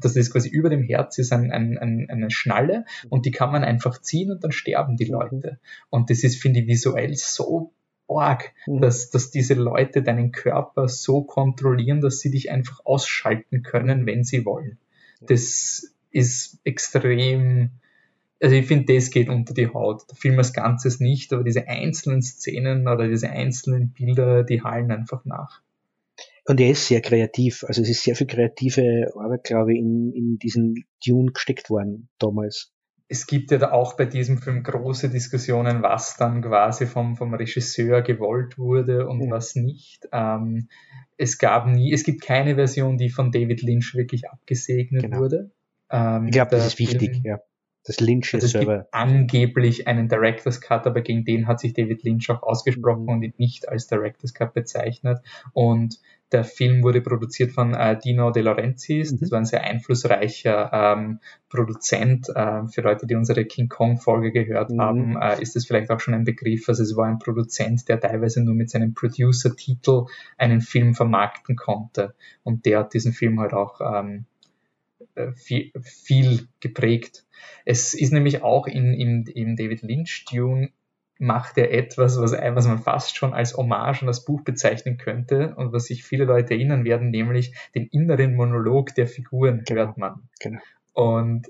das 0.00 0.16
ist 0.16 0.32
quasi 0.32 0.48
über 0.48 0.70
dem 0.70 0.82
Herz 0.82 1.18
ist 1.18 1.32
ein, 1.32 1.50
ein, 1.50 1.78
ein, 1.78 2.08
eine 2.08 2.30
Schnalle 2.30 2.84
und 3.08 3.26
die 3.26 3.30
kann 3.30 3.52
man 3.52 3.64
einfach 3.64 4.00
ziehen 4.00 4.30
und 4.30 4.44
dann 4.44 4.52
sterben 4.52 4.96
die 4.96 5.04
Leute. 5.04 5.58
Und 5.90 6.10
das 6.10 6.24
ist, 6.24 6.40
finde 6.40 6.60
ich, 6.60 6.66
visuell 6.66 7.14
so 7.14 7.72
arg, 8.08 8.52
mhm. 8.66 8.80
dass, 8.80 9.10
dass 9.10 9.30
diese 9.30 9.54
Leute 9.54 10.02
deinen 10.02 10.32
Körper 10.32 10.88
so 10.88 11.22
kontrollieren, 11.22 12.00
dass 12.00 12.20
sie 12.20 12.30
dich 12.30 12.50
einfach 12.50 12.80
ausschalten 12.84 13.62
können, 13.62 14.06
wenn 14.06 14.24
sie 14.24 14.44
wollen. 14.44 14.78
Das 15.20 15.92
ist 16.10 16.58
extrem, 16.64 17.70
also 18.40 18.54
ich 18.54 18.66
finde, 18.66 18.94
das 18.94 19.10
geht 19.10 19.28
unter 19.28 19.52
die 19.52 19.68
Haut. 19.68 20.08
Der 20.08 20.16
Film 20.16 20.38
als 20.38 20.52
Ganzes 20.52 21.00
nicht, 21.00 21.32
aber 21.32 21.44
diese 21.44 21.66
einzelnen 21.68 22.22
Szenen 22.22 22.88
oder 22.88 23.08
diese 23.08 23.30
einzelnen 23.30 23.90
Bilder, 23.90 24.44
die 24.44 24.62
hallen 24.62 24.90
einfach 24.90 25.24
nach. 25.24 25.60
Und 26.48 26.60
er 26.60 26.70
ist 26.70 26.86
sehr 26.86 27.02
kreativ. 27.02 27.62
Also 27.68 27.82
es 27.82 27.90
ist 27.90 28.02
sehr 28.02 28.16
viel 28.16 28.26
kreative 28.26 29.12
Arbeit, 29.14 29.44
glaube 29.44 29.74
ich, 29.74 29.80
in, 29.80 30.12
in 30.14 30.38
diesen 30.38 30.86
Dune 31.06 31.32
gesteckt 31.32 31.68
worden 31.68 32.08
damals. 32.18 32.72
Es 33.06 33.26
gibt 33.26 33.50
ja 33.50 33.58
da 33.58 33.72
auch 33.72 33.98
bei 33.98 34.06
diesem 34.06 34.38
Film 34.38 34.62
große 34.62 35.10
Diskussionen, 35.10 35.82
was 35.82 36.16
dann 36.16 36.40
quasi 36.40 36.86
vom, 36.86 37.16
vom 37.16 37.34
Regisseur 37.34 38.00
gewollt 38.00 38.56
wurde 38.56 39.06
und 39.06 39.24
ja. 39.24 39.30
was 39.30 39.56
nicht. 39.56 40.08
Ähm, 40.10 40.68
es 41.18 41.36
gab 41.36 41.66
nie, 41.66 41.92
es 41.92 42.02
gibt 42.02 42.22
keine 42.22 42.54
Version, 42.54 42.96
die 42.96 43.10
von 43.10 43.30
David 43.30 43.62
Lynch 43.62 43.94
wirklich 43.94 44.30
abgesegnet 44.30 45.02
genau. 45.02 45.18
wurde. 45.18 45.50
Ähm, 45.90 46.26
ich 46.26 46.32
glaube, 46.32 46.52
das 46.52 46.66
ist 46.66 46.78
wichtig, 46.78 47.10
Film, 47.10 47.24
ja. 47.24 47.40
Das 47.84 48.00
Lynch 48.00 48.34
also 48.34 48.44
ist 48.44 48.52
selber. 48.52 48.86
angeblich 48.92 49.86
einen 49.86 50.08
Director's 50.08 50.60
Cut, 50.60 50.86
aber 50.86 51.00
gegen 51.00 51.24
den 51.24 51.46
hat 51.46 51.60
sich 51.60 51.72
David 51.72 52.02
Lynch 52.04 52.30
auch 52.30 52.42
ausgesprochen 52.42 53.04
mhm. 53.04 53.08
und 53.08 53.22
ihn 53.22 53.34
nicht 53.38 53.68
als 53.68 53.86
Director's 53.86 54.34
Cut 54.34 54.52
bezeichnet. 54.52 55.20
Und 55.54 55.98
der 56.32 56.44
Film 56.44 56.82
wurde 56.82 57.00
produziert 57.00 57.52
von 57.52 57.74
äh, 57.74 57.98
Dino 57.98 58.30
De 58.30 58.42
Laurentiis. 58.42 59.12
Mhm. 59.12 59.18
Das 59.20 59.30
war 59.30 59.38
ein 59.38 59.44
sehr 59.44 59.62
einflussreicher 59.62 60.70
ähm, 60.72 61.20
Produzent. 61.48 62.28
Äh, 62.34 62.66
für 62.68 62.82
Leute, 62.82 63.06
die 63.06 63.14
unsere 63.14 63.44
King 63.44 63.68
Kong-Folge 63.68 64.32
gehört 64.32 64.70
mhm. 64.70 64.80
haben, 64.80 65.16
äh, 65.20 65.40
ist 65.40 65.56
das 65.56 65.66
vielleicht 65.66 65.90
auch 65.90 66.00
schon 66.00 66.14
ein 66.14 66.24
Begriff. 66.24 66.68
Also 66.68 66.82
es 66.82 66.96
war 66.96 67.06
ein 67.06 67.18
Produzent, 67.18 67.88
der 67.88 68.00
teilweise 68.00 68.42
nur 68.42 68.54
mit 68.54 68.70
seinem 68.70 68.94
Producer-Titel 68.94 70.04
einen 70.36 70.60
Film 70.60 70.94
vermarkten 70.94 71.56
konnte. 71.56 72.14
Und 72.42 72.66
der 72.66 72.80
hat 72.80 72.94
diesen 72.94 73.12
Film 73.12 73.40
halt 73.40 73.54
auch 73.54 73.80
ähm, 73.80 74.26
äh, 75.14 75.32
viel, 75.32 75.72
viel 75.80 76.48
geprägt. 76.60 77.24
Es 77.64 77.94
ist 77.94 78.12
nämlich 78.12 78.42
auch 78.42 78.66
in, 78.66 78.92
in, 78.92 79.26
in 79.26 79.56
David 79.56 79.82
Lynch 79.82 80.26
Dune 80.30 80.70
macht 81.18 81.58
er 81.58 81.72
etwas, 81.72 82.20
was, 82.20 82.32
was 82.32 82.66
man 82.66 82.78
fast 82.78 83.16
schon 83.16 83.34
als 83.34 83.56
Hommage 83.56 84.02
an 84.02 84.06
das 84.06 84.24
Buch 84.24 84.42
bezeichnen 84.42 84.98
könnte 84.98 85.54
und 85.56 85.72
was 85.72 85.86
sich 85.86 86.04
viele 86.04 86.24
Leute 86.24 86.54
erinnern 86.54 86.84
werden, 86.84 87.10
nämlich 87.10 87.54
den 87.74 87.86
inneren 87.88 88.36
Monolog 88.36 88.94
der 88.94 89.08
Figuren 89.08 89.64
genau, 89.66 89.86
hört 89.86 89.98
man. 89.98 90.28
Genau. 90.38 90.60
Und 90.92 91.48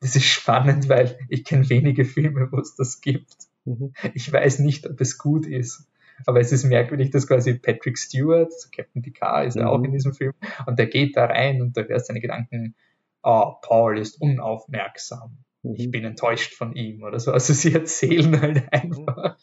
das 0.00 0.16
ist 0.16 0.26
spannend, 0.26 0.88
weil 0.88 1.18
ich 1.28 1.44
kenne 1.44 1.68
wenige 1.68 2.04
Filme, 2.04 2.50
wo 2.50 2.58
es 2.58 2.76
das 2.76 3.00
gibt. 3.00 3.34
Mhm. 3.64 3.92
Ich 4.14 4.32
weiß 4.32 4.60
nicht, 4.60 4.88
ob 4.88 5.00
es 5.00 5.18
gut 5.18 5.46
ist. 5.46 5.88
Aber 6.26 6.40
es 6.40 6.52
ist 6.52 6.64
merkwürdig, 6.64 7.10
dass 7.10 7.26
quasi 7.26 7.54
Patrick 7.54 7.98
Stewart, 7.98 8.52
Captain 8.74 9.02
Picard 9.02 9.48
ist 9.48 9.56
mhm. 9.56 9.62
ja 9.62 9.68
auch 9.68 9.82
in 9.82 9.92
diesem 9.92 10.12
Film, 10.12 10.34
und 10.66 10.78
der 10.78 10.86
geht 10.86 11.16
da 11.16 11.26
rein 11.26 11.60
und 11.60 11.76
da 11.76 11.82
hörst 11.82 12.06
seine 12.06 12.20
Gedanken, 12.20 12.76
oh, 13.24 13.54
Paul 13.62 13.98
ist 13.98 14.20
unaufmerksam 14.20 15.38
ich 15.62 15.86
mhm. 15.86 15.90
bin 15.90 16.04
enttäuscht 16.04 16.54
von 16.54 16.74
ihm 16.74 17.02
oder 17.02 17.20
so. 17.20 17.32
Also 17.32 17.52
sie 17.52 17.72
erzählen 17.72 18.40
halt 18.40 18.72
einfach, 18.72 19.38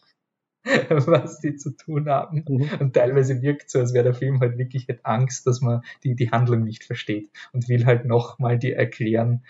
was 0.63 1.39
die 1.39 1.55
zu 1.55 1.75
tun 1.75 2.09
haben. 2.09 2.43
Mhm. 2.47 2.69
Und 2.79 2.93
teilweise 2.93 3.41
wirkt 3.41 3.69
so, 3.69 3.79
als 3.79 3.93
wäre 3.93 4.03
der 4.03 4.13
Film 4.13 4.39
halt 4.39 4.57
wirklich 4.57 4.87
mit 4.87 5.05
Angst, 5.05 5.47
dass 5.47 5.61
man 5.61 5.81
die, 6.03 6.15
die 6.15 6.31
Handlung 6.31 6.63
nicht 6.63 6.83
versteht 6.83 7.29
und 7.53 7.69
will 7.69 7.85
halt 7.85 8.05
nochmal 8.05 8.59
dir 8.59 8.75
erklären, 8.75 9.43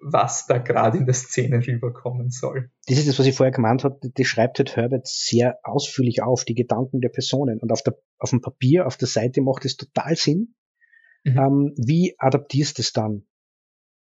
was 0.00 0.46
da 0.46 0.58
gerade 0.58 0.98
in 0.98 1.06
der 1.06 1.14
Szene 1.14 1.66
rüberkommen 1.66 2.30
soll. 2.30 2.70
Das 2.86 2.98
ist 2.98 3.08
das, 3.08 3.18
was 3.18 3.26
ich 3.26 3.34
vorher 3.34 3.52
gemeint 3.52 3.82
habe, 3.82 3.98
das 4.02 4.26
schreibt 4.26 4.58
halt 4.58 4.76
Herbert 4.76 5.08
sehr 5.08 5.58
ausführlich 5.64 6.22
auf, 6.22 6.44
die 6.44 6.54
Gedanken 6.54 7.00
der 7.00 7.08
Personen. 7.08 7.58
Und 7.58 7.72
auf, 7.72 7.82
der, 7.82 7.98
auf 8.18 8.30
dem 8.30 8.40
Papier, 8.40 8.86
auf 8.86 8.96
der 8.96 9.08
Seite 9.08 9.40
macht 9.40 9.64
es 9.64 9.76
total 9.76 10.14
Sinn. 10.14 10.54
Mhm. 11.24 11.38
Ähm, 11.38 11.74
wie 11.76 12.14
adaptierst 12.18 12.78
du 12.78 12.82
es 12.82 12.92
dann? 12.92 13.24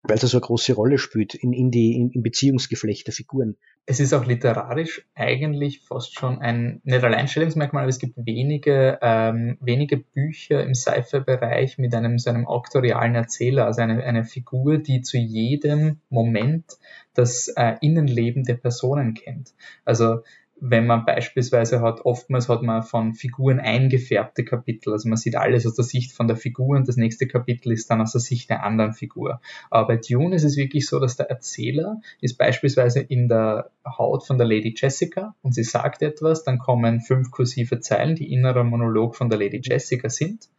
Weil 0.04 0.16
es 0.16 0.22
so 0.22 0.38
eine 0.38 0.46
große 0.46 0.74
Rolle 0.74 0.98
spielt 0.98 1.36
in, 1.36 1.54
in 1.54 1.72
die 1.72 1.96
in, 1.96 2.10
in 2.12 2.24
Beziehungsgeflecht 2.24 3.08
der 3.08 3.14
Figuren. 3.14 3.58
Es 3.86 4.00
ist 4.00 4.14
auch 4.14 4.26
literarisch 4.26 5.06
eigentlich 5.16 5.82
fast 5.82 6.18
schon 6.18 6.40
ein 6.40 6.80
nicht 6.84 7.04
Alleinstellungsmerkmal, 7.04 7.84
aber 7.84 7.90
es 7.90 8.00
gibt 8.00 8.14
wenige 8.18 9.00
ähm, 9.02 9.58
wenige 9.62 9.98
Bücher 9.98 10.64
im 10.64 10.74
Sci-Fi-Bereich 10.74 11.78
mit 11.78 11.94
einem 11.94 12.18
so 12.18 12.30
einem 12.30 12.48
auktorialen 12.48 13.16
Erzähler, 13.16 13.66
also 13.66 13.82
eine, 13.82 14.04
eine 14.04 14.24
Figur, 14.24 14.78
die 14.78 15.02
zu 15.02 15.18
jedem 15.18 16.00
Moment 16.10 16.78
das 17.14 17.50
äh, 17.50 17.76
Innenleben 17.82 18.44
der 18.44 18.56
Personen 18.56 19.14
kennt. 19.14 19.54
Also 19.84 20.20
wenn 20.62 20.86
man 20.86 21.06
beispielsweise 21.06 21.82
hat, 21.82 22.02
oftmals 22.06 22.50
hat 22.50 22.62
man 22.62 22.84
von 22.84 23.14
Figuren 23.14 23.60
eingefärbte 23.60 24.44
Kapitel, 24.44 24.92
also 24.92 25.08
man 25.08 25.18
sieht 25.18 25.36
alles 25.36 25.66
aus 25.66 25.76
der 25.76 25.86
Sicht 25.86 26.12
von 26.12 26.28
der 26.28 26.38
Figur 26.38 26.78
und 26.78 26.88
das 26.88 26.98
nächste 26.98 27.28
Kapitel 27.28 27.72
ist 27.72 27.90
dann 27.90 28.02
aus 28.02 28.12
der 28.12 28.22
Sicht 28.22 28.50
der 28.50 28.64
anderen 28.64 28.94
Figur. 28.94 29.42
Aber 29.70 29.88
bei 29.88 29.98
Dune 29.98 30.36
ist 30.36 30.44
es 30.44 30.58
wirklich 30.58 30.88
so, 30.88 31.00
dass 31.00 31.16
der 31.16 31.30
Erzähler 31.30 32.02
ist 32.22 32.38
beispielsweise 32.38 33.00
in 33.00 33.30
der 33.30 33.72
Haut 33.86 34.26
von 34.26 34.38
der 34.38 34.48
Lady 34.48 34.74
Jessica 34.76 35.36
und 35.42 35.54
sie 35.54 35.64
sagt 35.64 36.02
etwas, 36.02 36.44
dann 36.44 36.60
kommen 36.60 37.02
fünf 37.02 37.32
kursive 37.32 37.80
Zeilen, 37.80 38.16
die 38.16 38.32
innerer 38.32 38.64
Monolog 38.64 39.16
von 39.16 39.30
der 39.30 39.40
Lady 39.40 39.62
Jessica 39.64 40.10
sind. 40.10 40.50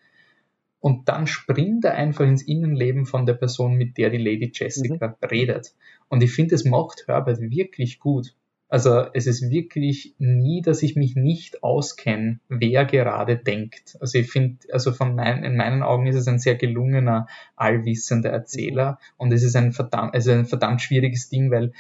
Und 0.81 1.11
dann 1.11 1.27
springt 1.27 1.85
er 1.85 1.95
einfach 1.95 2.25
ins 2.25 2.43
Innenleben 2.43 3.05
von 3.05 3.27
der 3.27 3.35
Person, 3.35 3.75
mit 3.75 3.99
der 3.99 4.09
die 4.09 4.17
Lady 4.17 4.51
Jessica 4.55 5.09
mhm. 5.09 5.29
redet. 5.29 5.75
Und 6.09 6.23
ich 6.23 6.33
finde, 6.33 6.55
es 6.55 6.65
macht 6.65 7.05
Herbert 7.07 7.41
wirklich 7.41 7.99
gut. 8.01 8.35
Also 8.71 9.05
es 9.15 9.27
ist 9.27 9.51
wirklich 9.51 10.15
nie, 10.19 10.63
dass 10.63 10.85
ich 10.85 10.95
mich 10.95 11.17
nicht 11.17 11.65
auskenne, 11.65 12.39
wer 12.49 12.85
gerade 12.85 13.37
denkt. 13.37 13.99
Also 14.01 14.19
ich 14.19 14.31
finde, 14.31 14.59
also 14.73 14.93
von 14.93 15.17
mein, 15.17 15.43
in 15.43 15.57
meinen 15.57 15.83
Augen 15.83 16.07
ist 16.07 16.15
es 16.15 16.29
ein 16.29 16.39
sehr 16.39 16.55
gelungener, 16.55 17.27
allwissender 17.57 18.31
Erzähler 18.31 19.01
und 19.17 19.33
es 19.33 19.43
ist 19.43 19.57
ein 19.57 19.73
verdammt, 19.73 20.15
also 20.15 20.31
ein 20.31 20.47
verdammt 20.47 20.83
schwieriges 20.83 21.29
Ding, 21.29 21.51
weil 21.51 21.73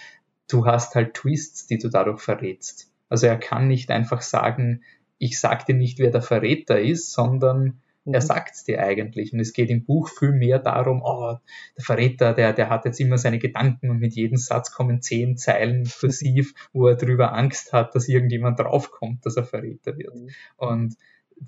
du 0.49 0.67
hast 0.67 0.97
halt 0.97 1.15
Twists, 1.15 1.69
die 1.69 1.79
du 1.79 1.89
dadurch 1.89 2.21
verrätst. 2.21 2.91
Also 3.09 3.29
er 3.29 3.39
kann 3.39 3.69
nicht 3.69 3.93
einfach 3.93 4.21
sagen, 4.21 4.83
ich 5.19 5.39
sag 5.39 5.67
dir 5.67 5.77
nicht, 5.77 6.01
wer 6.01 6.11
der 6.11 6.23
Verräter 6.23 6.81
ist, 6.81 7.13
sondern 7.13 7.81
Mhm. 8.05 8.15
Er 8.15 8.21
sagt 8.21 8.55
es 8.55 8.65
dir 8.65 8.83
eigentlich. 8.83 9.33
Und 9.33 9.41
es 9.41 9.53
geht 9.53 9.71
im 9.71 9.85
Buch 9.85 10.09
viel 10.09 10.33
mehr 10.33 10.59
darum, 10.59 11.03
oh, 11.05 11.37
der 11.77 11.85
Verräter, 11.85 12.35
der, 12.35 12.53
der 12.53 12.71
hat 12.71 12.85
jetzt 12.85 13.01
immer 13.01 13.19
seine 13.19 13.39
Gedanken 13.39 13.91
und 13.91 13.99
mit 13.99 14.15
jedem 14.15 14.37
Satz 14.37 14.73
kommen 14.73 15.03
zehn 15.03 15.37
Zeilen 15.37 15.89
kursiv, 16.01 16.55
wo 16.73 16.89
er 16.89 16.97
darüber 16.97 17.35
Angst 17.35 17.73
hat, 17.73 17.95
dass 17.95 18.09
irgendjemand 18.09 18.59
draufkommt, 18.59 19.25
dass 19.27 19.37
er 19.37 19.45
Verräter 19.45 19.97
wird. 19.97 20.15
Mhm. 20.15 20.31
Und 20.57 20.97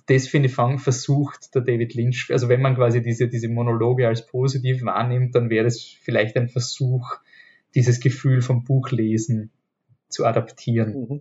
das 0.06 0.26
finde 0.26 0.48
ich 0.48 0.54
versucht 0.54 1.54
der 1.54 1.62
David 1.62 1.94
Lynch, 1.94 2.28
also 2.30 2.48
wenn 2.48 2.62
man 2.62 2.76
quasi 2.76 3.02
diese, 3.02 3.28
diese 3.28 3.48
Monologe 3.48 4.08
als 4.08 4.26
positiv 4.26 4.82
wahrnimmt, 4.84 5.34
dann 5.34 5.50
wäre 5.50 5.66
es 5.66 5.82
vielleicht 5.82 6.36
ein 6.36 6.48
Versuch, 6.48 7.16
dieses 7.74 8.00
Gefühl 8.00 8.40
vom 8.40 8.64
Buchlesen 8.64 9.50
zu 10.08 10.24
adaptieren. 10.24 10.94
Mhm. 10.94 11.20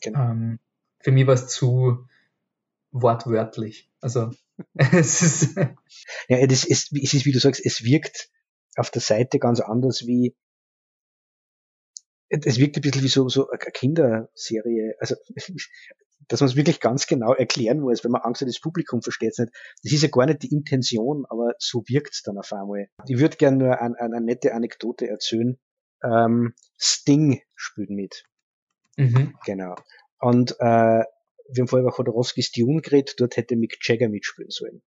Genau. 0.00 0.30
Ähm, 0.30 0.58
für 1.00 1.12
mich 1.12 1.26
war 1.26 1.34
es 1.34 1.48
zu 1.48 2.06
wortwörtlich. 3.02 3.90
Also 4.00 4.30
es 4.74 5.22
ist, 5.22 5.58
Ja, 6.28 6.46
das 6.46 6.64
ist, 6.64 6.92
es 6.92 7.14
ist, 7.14 7.26
wie 7.26 7.32
du 7.32 7.38
sagst, 7.38 7.64
es 7.64 7.84
wirkt 7.84 8.30
auf 8.76 8.90
der 8.90 9.02
Seite 9.02 9.38
ganz 9.38 9.60
anders 9.60 10.06
wie, 10.06 10.34
es 12.28 12.58
wirkt 12.58 12.76
ein 12.76 12.82
bisschen 12.82 13.02
wie 13.02 13.08
so, 13.08 13.28
so 13.28 13.48
eine 13.48 13.58
Kinderserie. 13.58 14.94
Also, 14.98 15.14
dass 16.28 16.40
man 16.40 16.48
es 16.48 16.56
wirklich 16.56 16.80
ganz 16.80 17.06
genau 17.06 17.34
erklären 17.34 17.80
muss, 17.80 18.02
wenn 18.02 18.10
man 18.10 18.22
Angst 18.22 18.40
hat, 18.40 18.48
das 18.48 18.60
Publikum 18.60 19.00
versteht 19.00 19.32
es 19.32 19.38
nicht. 19.38 19.52
Das 19.84 19.92
ist 19.92 20.02
ja 20.02 20.08
gar 20.08 20.26
nicht 20.26 20.42
die 20.42 20.52
Intention, 20.52 21.24
aber 21.28 21.54
so 21.58 21.84
wirkt 21.86 22.14
es 22.14 22.22
dann 22.22 22.38
auf 22.38 22.52
einmal. 22.52 22.88
Ich 23.06 23.18
würde 23.18 23.36
gerne 23.36 23.56
nur 23.56 23.80
eine, 23.80 23.98
eine 24.00 24.20
nette 24.20 24.52
Anekdote 24.52 25.06
erzählen. 25.08 25.56
Ähm, 26.02 26.54
Sting 26.76 27.42
spielt 27.54 27.90
mit. 27.90 28.24
Mhm. 28.96 29.36
Genau. 29.44 29.76
Und 30.18 30.56
äh, 30.58 31.04
wir 31.48 31.62
haben 31.62 31.68
vorher 31.68 31.82
über 31.82 31.92
Chodorowskis 31.92 32.52
Dune 32.52 32.80
geredet, 32.80 33.14
dort 33.18 33.36
hätte 33.36 33.56
Mick 33.56 33.78
Jagger 33.82 34.08
mitspielen 34.08 34.50
sollen. 34.50 34.82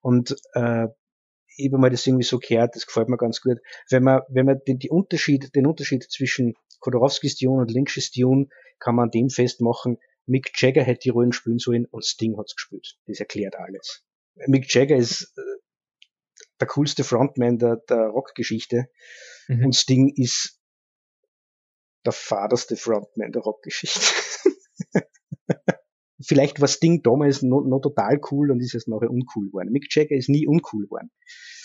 Und 0.00 0.36
äh, 0.54 0.88
ich 1.56 1.66
habe 1.66 1.78
mal 1.78 1.90
das 1.90 2.06
irgendwie 2.06 2.24
so 2.24 2.38
gehört, 2.38 2.74
das 2.74 2.86
gefällt 2.86 3.08
mir 3.08 3.18
ganz 3.18 3.40
gut. 3.40 3.58
Wenn 3.90 4.02
man, 4.02 4.22
wenn 4.28 4.46
man 4.46 4.60
den, 4.66 4.78
die 4.78 4.90
Unterschied, 4.90 5.54
den 5.54 5.66
Unterschied 5.66 6.04
zwischen 6.10 6.54
Chodorowskis 6.80 7.36
Dune 7.36 7.60
und 7.60 7.70
Lynch's 7.70 8.10
Dune 8.10 8.48
kann 8.78 8.96
man 8.96 9.04
an 9.04 9.10
dem 9.10 9.30
festmachen, 9.30 9.98
Mick 10.26 10.50
Jagger 10.54 10.82
hätte 10.82 11.00
die 11.04 11.10
Rollen 11.10 11.32
spielen 11.32 11.58
sollen 11.58 11.86
und 11.86 12.04
Sting 12.04 12.36
hat's 12.38 12.54
gespielt. 12.54 12.96
Das 13.06 13.20
erklärt 13.20 13.56
alles. 13.56 14.04
Mick 14.46 14.72
Jagger 14.72 14.96
ist 14.96 15.32
äh, 15.36 15.40
der 16.60 16.68
coolste 16.68 17.04
Frontman 17.04 17.58
der, 17.58 17.76
der 17.88 18.06
Rockgeschichte 18.06 18.88
mhm. 19.48 19.66
und 19.66 19.76
Sting 19.76 20.12
ist 20.16 20.60
der 22.04 22.12
faderste 22.12 22.76
Frontman 22.76 23.32
der 23.32 23.42
Rockgeschichte. 23.42 24.00
Vielleicht 26.22 26.60
war 26.60 26.68
Sting 26.68 27.02
damals 27.02 27.42
noch, 27.42 27.62
noch 27.62 27.80
total 27.80 28.20
cool 28.30 28.50
und 28.50 28.60
ist 28.60 28.72
jetzt 28.72 28.88
nachher 28.88 29.10
uncool 29.10 29.46
geworden. 29.48 29.72
Mick 29.72 29.86
Jagger 29.94 30.16
ist 30.16 30.28
nie 30.28 30.46
uncool 30.46 30.84
geworden 30.84 31.10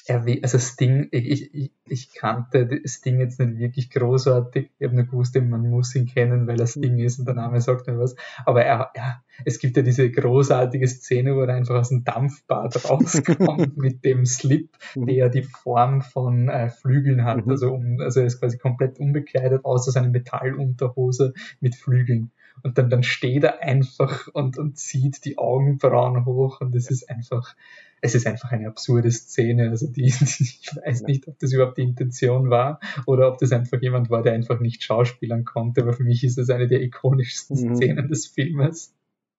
also 0.09 0.57
Sting, 0.57 1.09
ich, 1.11 1.53
ich, 1.53 1.71
ich 1.85 2.13
kannte 2.13 2.81
Sting 2.85 3.19
jetzt 3.19 3.39
nicht 3.39 3.59
wirklich 3.59 3.89
großartig. 3.89 4.71
Ich 4.77 4.85
habe 4.85 4.95
nur 4.95 5.05
gewusst, 5.05 5.35
man 5.35 5.69
muss 5.69 5.95
ihn 5.95 6.05
kennen, 6.05 6.47
weil 6.47 6.59
er 6.59 6.67
Sting 6.67 6.97
ist 6.99 7.19
und 7.19 7.25
der 7.25 7.35
Name 7.35 7.59
sagt 7.59 7.87
mir 7.87 7.99
was. 7.99 8.15
Aber 8.45 8.63
er, 8.63 8.91
ja, 8.95 9.21
es 9.43 9.59
gibt 9.59 9.75
ja 9.75 9.83
diese 9.83 10.09
großartige 10.09 10.87
Szene, 10.87 11.35
wo 11.35 11.41
er 11.41 11.55
einfach 11.55 11.75
aus 11.75 11.89
dem 11.89 12.05
Dampfbad 12.05 12.85
rauskommt 12.89 13.77
mit 13.77 14.05
dem 14.05 14.25
Slip, 14.25 14.69
mhm. 14.95 15.07
der 15.07 15.29
die 15.29 15.43
Form 15.43 16.01
von 16.01 16.47
äh, 16.47 16.69
Flügeln 16.69 17.25
hat. 17.25 17.45
Mhm. 17.45 17.51
Also, 17.51 17.73
um, 17.73 17.99
also 17.99 18.21
er 18.21 18.27
ist 18.27 18.39
quasi 18.39 18.57
komplett 18.57 18.99
unbekleidet, 18.99 19.65
außer 19.65 19.91
seine 19.91 20.09
Metallunterhose 20.09 21.33
mit 21.59 21.75
Flügeln. 21.75 22.31
Und 22.63 22.77
dann, 22.77 22.89
dann 22.89 23.03
steht 23.03 23.43
er 23.43 23.61
einfach 23.61 24.27
und, 24.33 24.57
und 24.57 24.77
zieht 24.77 25.25
die 25.25 25.37
Augenbrauen 25.37 26.25
hoch 26.25 26.61
und 26.61 26.75
es 26.75 26.89
ist 26.89 27.09
einfach, 27.09 27.55
es 28.01 28.15
ist 28.15 28.27
einfach 28.27 28.51
eine 28.51 28.67
absurde 28.67 29.11
Szene. 29.11 29.69
Also 29.69 29.87
die, 29.87 30.05
ich 30.05 30.69
weiß 30.83 31.03
nicht, 31.03 31.27
ob 31.27 31.37
das 31.39 31.53
überhaupt 31.53 31.77
die 31.77 31.83
Intention 31.83 32.49
war 32.49 32.79
oder 33.05 33.31
ob 33.31 33.37
das 33.37 33.51
einfach 33.51 33.81
jemand 33.81 34.09
war, 34.09 34.23
der 34.23 34.33
einfach 34.33 34.59
nicht 34.59 34.83
schauspielern 34.83 35.45
konnte, 35.45 35.81
aber 35.81 35.93
für 35.93 36.03
mich 36.03 36.23
ist 36.23 36.37
das 36.37 36.49
eine 36.49 36.67
der 36.67 36.81
ikonischsten 36.81 37.69
mhm. 37.69 37.75
Szenen 37.75 38.07
des 38.07 38.27
Filmes. 38.27 38.93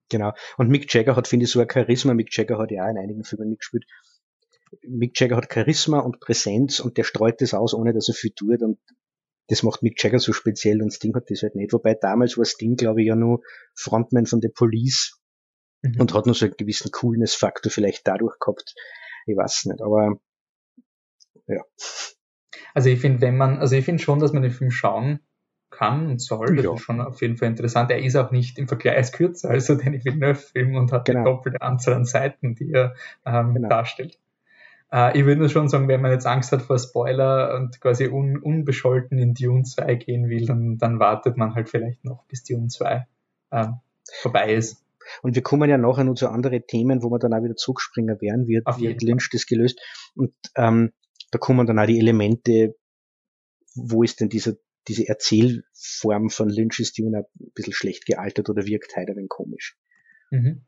Genau. 0.09 0.33
Und 0.57 0.69
Mick 0.71 0.93
Jagger 0.93 1.16
hat, 1.16 1.29
finde 1.29 1.45
ich, 1.45 1.51
so 1.51 1.61
ein 1.61 1.69
Charisma. 1.71 2.14
Mick 2.14 2.35
Jagger 2.37 2.59
hat 2.59 2.71
ja 2.71 2.85
auch 2.85 2.91
in 2.91 2.99
einigen 2.99 3.25
Filmen 3.25 3.51
mitgespielt. 3.51 3.85
Mick 4.83 5.19
Jagger 5.21 5.37
hat 5.37 5.53
Charisma 5.53 6.01
und 6.01 6.21
Präsenz 6.21 6.81
und 6.81 6.97
der 6.97 7.05
streut 7.05 7.41
das 7.41 7.55
aus, 7.55 7.75
ohne 7.75 7.93
dass 7.93 8.09
er 8.09 8.14
viel 8.14 8.31
tut 8.31 8.62
und 8.62 8.79
das 9.49 9.63
macht 9.63 9.83
Mick 9.83 10.03
Jagger 10.03 10.19
so 10.19 10.33
speziell 10.33 10.83
und 10.83 10.93
Sting 10.93 11.15
hat 11.15 11.31
das 11.31 11.43
halt 11.43 11.55
nicht. 11.55 11.73
Wobei 11.73 11.95
damals 11.95 12.37
war 12.39 12.45
Sting, 12.45 12.77
glaube 12.77 13.03
ich, 13.03 13.09
ja 13.09 13.17
nur 13.17 13.41
Frontman 13.75 14.27
von 14.27 14.41
The 14.41 14.49
Police 14.49 15.19
mhm. 15.83 16.01
und 16.01 16.15
hat 16.15 16.27
nur 16.27 16.35
so 16.35 16.47
einen 16.47 16.55
gewissen 16.57 16.91
Coolness-Faktor 16.91 17.73
vielleicht 17.73 18.07
dadurch 18.07 18.39
gehabt. 18.39 18.75
Ich 19.27 19.37
weiß 19.37 19.65
nicht, 19.67 19.83
aber 19.83 20.21
ja. 21.47 21.63
Also 22.75 22.91
ich 22.91 23.01
finde, 23.01 23.23
wenn 23.23 23.37
man, 23.37 23.59
also 23.59 23.75
ich 23.75 23.85
finde 23.85 24.03
schon, 24.03 24.21
dass 24.21 24.33
man 24.33 24.43
den 24.43 24.53
Film 24.53 24.71
schauen 24.71 25.21
kann 25.71 26.07
und 26.07 26.21
soll. 26.21 26.57
Das 26.57 26.65
ja. 26.65 26.75
ist 26.75 26.81
schon 26.81 27.01
auf 27.01 27.21
jeden 27.21 27.37
Fall 27.37 27.49
interessant. 27.49 27.91
Er 27.91 28.03
ist 28.03 28.17
auch 28.17 28.31
nicht 28.31 28.59
im 28.59 28.69
Vergleich 28.69 29.13
kürzer 29.13 29.51
als 29.51 29.67
der 29.67 29.79
Villeneuve-Film 29.79 30.75
und 30.77 30.93
hat 30.93 31.05
genau. 31.05 31.21
die 31.21 31.25
doppelte 31.25 31.63
Anzahl 31.63 31.95
an 31.95 32.05
Seiten, 32.05 32.55
die 32.55 32.73
er 32.73 32.95
ähm, 33.25 33.55
genau. 33.55 33.69
darstellt. 33.69 34.19
Äh, 34.93 35.18
ich 35.18 35.24
würde 35.24 35.41
nur 35.41 35.49
schon 35.49 35.68
sagen, 35.68 35.89
wenn 35.89 36.01
man 36.01 36.12
jetzt 36.12 36.26
Angst 36.26 36.53
hat 36.53 36.62
vor 36.62 36.78
Spoiler 36.78 37.55
und 37.57 37.80
quasi 37.80 38.09
un 38.09 38.39
unbescholten 38.39 39.18
in 39.18 39.34
Dune 39.34 39.64
2 39.64 39.95
gehen 39.97 40.28
will, 40.28 40.47
dann, 40.47 40.78
dann 40.78 40.99
wartet 40.99 41.36
man 41.36 41.55
halt 41.55 41.68
vielleicht 41.68 42.05
noch, 42.05 42.24
bis 42.26 42.45
Dune 42.45 42.68
2 42.68 43.07
äh, 43.51 43.66
vorbei 44.20 44.55
ist. 44.55 44.84
Und 45.22 45.34
wir 45.34 45.43
kommen 45.43 45.70
ja 45.70 45.78
nachher 45.78 46.05
noch 46.05 46.14
zu 46.14 46.28
anderen 46.28 46.66
Themen, 46.66 47.03
wo 47.03 47.09
man 47.09 47.20
dann 47.20 47.32
auch 47.32 47.43
wieder 47.43 47.57
Zugspringer 47.57 48.20
werden 48.20 48.47
wird, 48.47 48.66
Auf 48.66 48.78
wie 48.78 48.91
hat 48.91 49.03
Lynch 49.03 49.30
das 49.32 49.47
gelöst. 49.47 49.80
Und 50.14 50.34
ähm, 50.55 50.93
da 51.30 51.39
kommen 51.39 51.66
dann 51.66 51.78
auch 51.78 51.86
die 51.86 51.99
Elemente, 51.99 52.76
wo 53.74 54.03
ist 54.03 54.20
denn 54.20 54.28
dieser, 54.28 54.55
diese 54.86 55.09
Erzählform 55.09 56.30
von 56.30 56.49
Lynch's 56.49 56.93
Dune 56.93 57.18
ein 57.18 57.53
bisschen 57.55 57.72
schlecht 57.72 58.07
gealtert 58.07 58.51
oder 58.51 58.66
wirkt 58.66 58.97
heute 58.97 59.12
ein 59.12 59.16
wenig 59.16 59.28
komisch. 59.28 59.76
Mhm. 60.30 60.66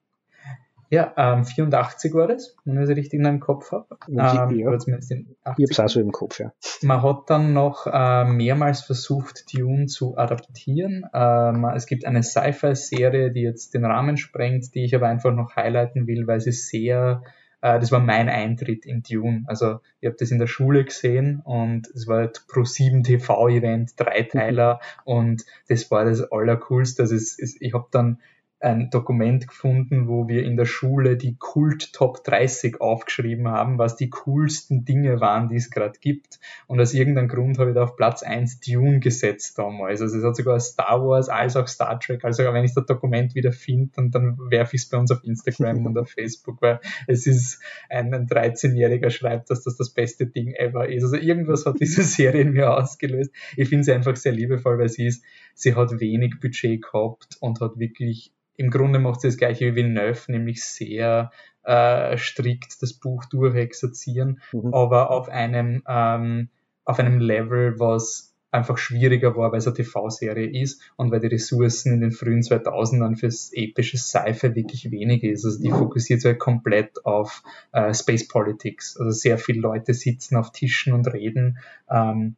Ja, 0.90 1.14
ähm, 1.16 1.44
84 1.44 2.12
war 2.14 2.26
das, 2.26 2.56
wenn 2.64 2.76
ich 2.76 2.90
es 2.90 2.96
richtig 2.96 3.14
in 3.14 3.22
meinem 3.22 3.38
Kopf 3.38 3.70
habe. 3.70 3.86
Ähm, 4.08 4.16
ja. 4.16 4.66
Oder 4.66 4.78
zumindest 4.80 5.12
in 5.12 5.36
80. 5.44 5.64
Ich 5.64 5.78
habe 5.78 5.86
es 5.86 5.92
auch 5.92 5.94
so 5.94 6.00
im 6.00 6.10
Kopf, 6.10 6.40
ja. 6.40 6.52
Man 6.82 7.00
hat 7.02 7.30
dann 7.30 7.52
noch 7.52 7.86
äh, 7.86 8.24
mehrmals 8.24 8.82
versucht, 8.82 9.56
Dune 9.56 9.86
zu 9.86 10.18
adaptieren. 10.18 11.06
Ähm, 11.14 11.64
es 11.76 11.86
gibt 11.86 12.04
eine 12.04 12.24
Sci-Fi-Serie, 12.24 13.30
die 13.30 13.42
jetzt 13.42 13.74
den 13.74 13.84
Rahmen 13.84 14.16
sprengt, 14.16 14.74
die 14.74 14.84
ich 14.84 14.94
aber 14.96 15.06
einfach 15.06 15.32
noch 15.32 15.54
highlighten 15.54 16.08
will, 16.08 16.26
weil 16.26 16.40
sie 16.40 16.52
sehr 16.52 17.22
äh, 17.62 17.78
das 17.78 17.92
war 17.92 18.00
mein 18.00 18.28
Eintritt 18.28 18.84
in 18.84 19.02
Dune. 19.02 19.44
Also 19.46 19.80
ich 20.00 20.06
habe 20.06 20.16
das 20.18 20.30
in 20.30 20.38
der 20.38 20.46
Schule 20.46 20.84
gesehen 20.84 21.40
und 21.44 21.86
es 21.94 22.08
war 22.08 22.18
halt 22.18 22.46
Pro 22.48 22.64
7 22.64 23.04
TV-Event, 23.04 23.92
Dreiteiler 23.96 24.80
mhm. 25.06 25.12
und 25.12 25.44
das 25.68 25.90
war 25.90 26.04
das 26.04 26.20
Allercoolste. 26.32 27.02
Also 27.02 27.14
es, 27.14 27.38
es, 27.38 27.60
ich 27.60 27.74
habe 27.74 27.86
dann 27.90 28.18
ein 28.60 28.90
Dokument 28.90 29.48
gefunden, 29.48 30.06
wo 30.06 30.28
wir 30.28 30.44
in 30.44 30.56
der 30.56 30.66
Schule 30.66 31.16
die 31.16 31.36
Kult 31.38 31.94
Top 31.94 32.22
30 32.24 32.80
aufgeschrieben 32.80 33.48
haben, 33.48 33.78
was 33.78 33.96
die 33.96 34.10
coolsten 34.10 34.84
Dinge 34.84 35.20
waren, 35.20 35.48
die 35.48 35.56
es 35.56 35.70
gerade 35.70 35.98
gibt. 35.98 36.38
Und 36.66 36.78
aus 36.78 36.92
irgendeinem 36.92 37.28
Grund 37.28 37.58
habe 37.58 37.70
ich 37.70 37.74
da 37.74 37.84
auf 37.84 37.96
Platz 37.96 38.22
1 38.22 38.60
Dune 38.60 39.00
gesetzt 39.00 39.58
damals. 39.58 40.02
Also 40.02 40.18
es 40.18 40.24
hat 40.24 40.36
sogar 40.36 40.60
Star 40.60 41.02
Wars 41.02 41.30
als 41.30 41.56
auch 41.56 41.66
Star 41.66 41.98
Trek. 41.98 42.22
Also 42.22 42.44
wenn 42.44 42.64
ich 42.64 42.74
das 42.74 42.84
Dokument 42.84 43.34
wieder 43.34 43.52
finde, 43.52 43.92
dann, 43.96 44.10
dann 44.10 44.38
werfe 44.50 44.76
ich 44.76 44.82
es 44.82 44.88
bei 44.90 44.98
uns 44.98 45.10
auf 45.10 45.24
Instagram 45.24 45.86
und 45.86 45.96
auf 45.96 46.10
Facebook, 46.10 46.60
weil 46.60 46.80
es 47.06 47.26
ist 47.26 47.62
ein, 47.88 48.12
ein 48.12 48.26
13-Jähriger 48.26 49.08
schreibt, 49.08 49.48
dass 49.48 49.62
das 49.62 49.76
das 49.76 49.90
beste 49.90 50.26
Ding 50.26 50.52
ever 50.52 50.86
ist. 50.86 51.04
Also 51.04 51.16
irgendwas 51.16 51.64
hat 51.64 51.80
diese 51.80 52.02
Serie 52.10 52.42
in 52.42 52.52
mir 52.52 52.76
ausgelöst. 52.76 53.32
Ich 53.56 53.70
finde 53.70 53.84
sie 53.84 53.92
einfach 53.92 54.16
sehr 54.16 54.32
liebevoll, 54.32 54.78
weil 54.78 54.90
sie 54.90 55.06
ist, 55.06 55.24
sie 55.54 55.74
hat 55.74 56.00
wenig 56.00 56.40
Budget 56.40 56.82
gehabt 56.82 57.36
und 57.40 57.60
hat 57.60 57.78
wirklich 57.78 58.32
im 58.56 58.70
Grunde 58.70 58.98
macht 58.98 59.22
sie 59.22 59.28
das 59.28 59.38
gleiche 59.38 59.72
wie 59.72 59.76
Villeneuve, 59.76 60.30
nämlich 60.30 60.62
sehr 60.62 61.30
äh, 61.64 62.18
strikt 62.18 62.82
das 62.82 62.92
Buch 62.92 63.24
durchexerzieren, 63.24 64.40
mhm. 64.52 64.74
aber 64.74 65.10
auf 65.10 65.28
einem, 65.30 65.82
ähm, 65.88 66.50
auf 66.84 66.98
einem 66.98 67.20
Level, 67.20 67.78
was 67.78 68.34
einfach 68.50 68.78
schwieriger 68.78 69.36
war, 69.36 69.52
weil 69.52 69.58
es 69.58 69.66
eine 69.66 69.76
TV-Serie 69.76 70.60
ist 70.60 70.82
und 70.96 71.10
weil 71.10 71.20
die 71.20 71.28
Ressourcen 71.28 71.94
in 71.94 72.00
den 72.00 72.12
frühen 72.12 72.42
2000ern 72.42 73.16
fürs 73.16 73.52
epische 73.54 73.96
Sci-Fi 73.96 74.54
wirklich 74.54 74.90
wenig 74.90 75.22
ist. 75.22 75.44
Also 75.44 75.62
die 75.62 75.70
fokussiert 75.70 76.20
sich 76.20 76.30
halt 76.30 76.40
komplett 76.40 77.04
auf 77.04 77.42
äh, 77.72 77.94
Space 77.94 78.26
Politics. 78.26 78.96
Also 78.98 79.10
sehr 79.10 79.38
viele 79.38 79.60
Leute 79.60 79.94
sitzen 79.94 80.36
auf 80.36 80.50
Tischen 80.50 80.92
und 80.92 81.06
reden. 81.12 81.58
Ähm, 81.88 82.36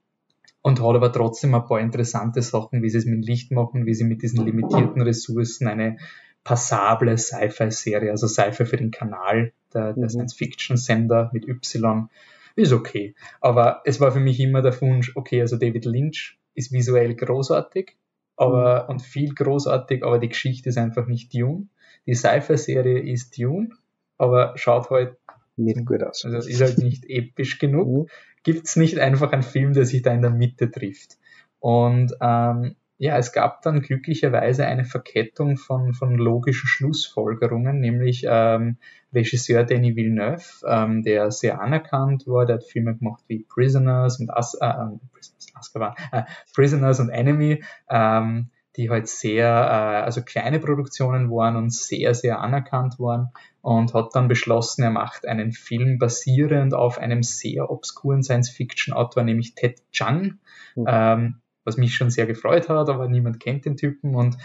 und 0.63 0.81
hat 0.81 0.95
aber 0.95 1.13
trotzdem 1.13 1.55
ein 1.55 1.65
paar 1.65 1.81
interessante 1.81 2.43
Sachen, 2.43 2.83
wie 2.83 2.89
sie 2.89 2.99
es 2.99 3.05
mit 3.05 3.25
Licht 3.25 3.51
machen, 3.51 3.87
wie 3.87 3.95
sie 3.95 4.05
mit 4.05 4.23
diesen 4.23 4.45
limitierten 4.45 5.03
Ressourcen 5.03 5.67
eine 5.67 5.99
passable 6.45 7.17
Sci-Fi-Serie, 7.19 8.11
also 8.11 8.27
Sci-Fi 8.27 8.65
für 8.65 8.77
den 8.77 8.91
Kanal, 8.91 9.53
der, 9.75 9.93
der 9.93 10.05
mhm. 10.05 10.09
Science-Fiction-Sender 10.09 11.31
mit 11.33 11.47
Y, 11.47 12.09
ist 12.57 12.73
okay. 12.73 13.15
Aber 13.41 13.83
es 13.85 14.01
war 14.01 14.13
für 14.13 14.21
mich 14.21 14.41
immer 14.41 14.63
der 14.63 14.81
Wunsch, 14.81 15.17
okay, 15.17 15.41
also 15.41 15.57
David 15.57 15.85
Lynch 15.85 16.39
ist 16.55 16.73
visuell 16.73 17.15
großartig 17.15 17.97
aber, 18.37 18.85
mhm. 18.85 18.91
und 18.91 19.03
viel 19.03 19.35
großartig, 19.35 20.05
aber 20.05 20.19
die 20.19 20.29
Geschichte 20.29 20.69
ist 20.69 20.79
einfach 20.79 21.07
nicht 21.07 21.35
Dune. 21.35 21.69
Die 22.07 22.15
Sci-Fi-Serie 22.15 23.01
ist 23.01 23.39
Dune, 23.39 23.71
aber 24.19 24.53
schaut 24.57 24.91
halt 24.91 25.17
nicht 25.57 25.85
gut 25.87 26.03
aus. 26.03 26.25
Also 26.25 26.49
ist 26.49 26.61
halt 26.61 26.79
nicht 26.79 27.05
episch 27.09 27.59
genug. 27.59 28.11
Gibt 28.43 28.67
es 28.67 28.77
nicht 28.77 28.99
einfach 28.99 29.33
einen 29.33 29.43
Film, 29.43 29.73
der 29.73 29.85
sich 29.85 30.03
da 30.03 30.13
in 30.13 30.23
der 30.23 30.31
Mitte 30.31 30.71
trifft. 30.71 31.19
Und 31.61 32.13
ähm, 32.21 32.77
ja, 32.99 33.19
es 33.19 33.33
gab 33.33 33.63
dann 33.63 33.83
glücklicherweise 33.83 34.65
eine 34.67 34.85
Verkettung 34.85 35.57
von, 35.57 35.93
von 35.93 36.17
logischen 36.17 36.69
Schlussfolgerungen, 36.69 37.81
nämlich 37.81 38.25
ähm, 38.29 38.77
Regisseur 39.13 39.65
Denis 39.65 39.97
Villeneuve, 39.97 40.45
ähm, 40.67 41.03
der 41.03 41.33
sehr 41.33 41.61
anerkannt 41.61 42.29
war, 42.29 42.47
der 42.47 42.57
hat 42.57 42.65
Filme 42.65 42.97
gemacht 42.97 43.25
wie 43.27 43.45
Prisoners 43.49 44.21
und 44.21 44.31
As 44.31 44.55
äh, 44.55 44.67
äh 44.67 44.99
Prisoners, 45.13 45.73
äh, 46.13 46.23
Prisoners 46.55 47.01
und 47.01 47.11
Enemy, 47.11 47.65
ähm, 47.91 48.51
die 48.77 48.89
halt 48.89 49.09
sehr, 49.09 49.49
äh, 49.49 50.05
also 50.05 50.23
kleine 50.23 50.61
Produktionen 50.61 51.29
waren 51.29 51.57
und 51.57 51.73
sehr, 51.73 52.15
sehr 52.15 52.41
anerkannt 52.41 53.01
waren. 53.01 53.33
Und 53.63 53.95
hat 53.95 54.15
dann 54.15 54.29
beschlossen, 54.29 54.83
er 54.83 54.91
macht 54.91 55.27
einen 55.27 55.53
Film 55.53 55.99
basierend 55.99 56.75
auf 56.75 56.99
einem 56.99 57.23
sehr 57.23 57.71
obskuren 57.71 58.23
Science-Fiction-Autor, 58.23 59.23
nämlich 59.23 59.55
Ted 59.55 59.81
Chiang, 59.93 60.41
mhm. 60.75 60.85
ähm, 60.87 61.35
was 61.65 61.77
mich 61.77 61.95
schon 61.95 62.11
sehr 62.11 62.27
gefreut 62.27 62.69
hat, 62.69 62.89
aber 62.89 63.09
niemand 63.09 63.39
kennt 63.39 63.65
den 63.65 63.77
Typen 63.77 64.17
und 64.17 64.37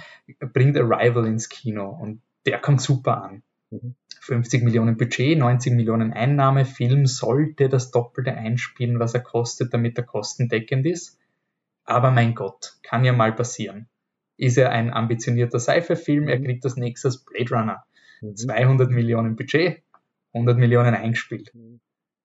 bringt 0.54 0.78
Arrival 0.78 1.26
ins 1.26 1.50
Kino 1.50 1.90
und 1.90 2.22
der 2.46 2.60
kommt 2.60 2.80
super 2.80 3.24
an. 3.24 3.44
Mhm. 3.72 3.96
50 4.22 4.64
Millionen 4.64 4.98
Budget, 4.98 5.38
90 5.38 5.74
Millionen 5.74 6.14
Einnahme, 6.14 6.66
Film 6.66 7.06
sollte 7.06 7.70
das 7.70 7.92
Doppelte 7.92 8.34
einspielen, 8.34 9.00
was 9.00 9.14
er 9.14 9.22
kostet, 9.22 9.74
damit 9.74 9.98
er 9.98 10.04
kostendeckend 10.04 10.86
ist. 10.86 11.18
Aber 11.86 12.12
mein 12.12 12.36
Gott, 12.36 12.78
kann 12.84 13.06
ja 13.06 13.14
mal 13.14 13.34
passieren. 13.34 13.88
Ist 14.36 14.58
er 14.58 14.72
ein 14.72 14.94
ambitionierter 14.94 15.60
Sci-Fi-Film, 15.60 16.28
er 16.28 16.40
mhm. 16.40 16.44
kriegt 16.44 16.66
das 16.66 16.76
nächstes 16.76 17.24
Blade 17.24 17.56
Runner. 17.56 17.84
200 18.22 18.90
mhm. 18.90 18.96
Millionen 18.96 19.36
Budget, 19.36 19.84
100 20.34 20.58
Millionen 20.58 20.94
eingespielt. 20.94 21.52
Mhm. 21.54 21.80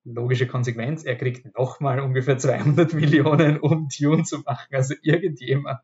Logische 0.05 0.47
Konsequenz, 0.47 1.03
er 1.05 1.15
kriegt 1.15 1.55
nochmal 1.57 1.99
ungefähr 1.99 2.37
200 2.37 2.93
Millionen, 2.93 3.59
um 3.59 3.87
Dune 3.87 4.23
zu 4.23 4.39
machen. 4.39 4.67
Also 4.71 4.95
irgendjemand 5.01 5.79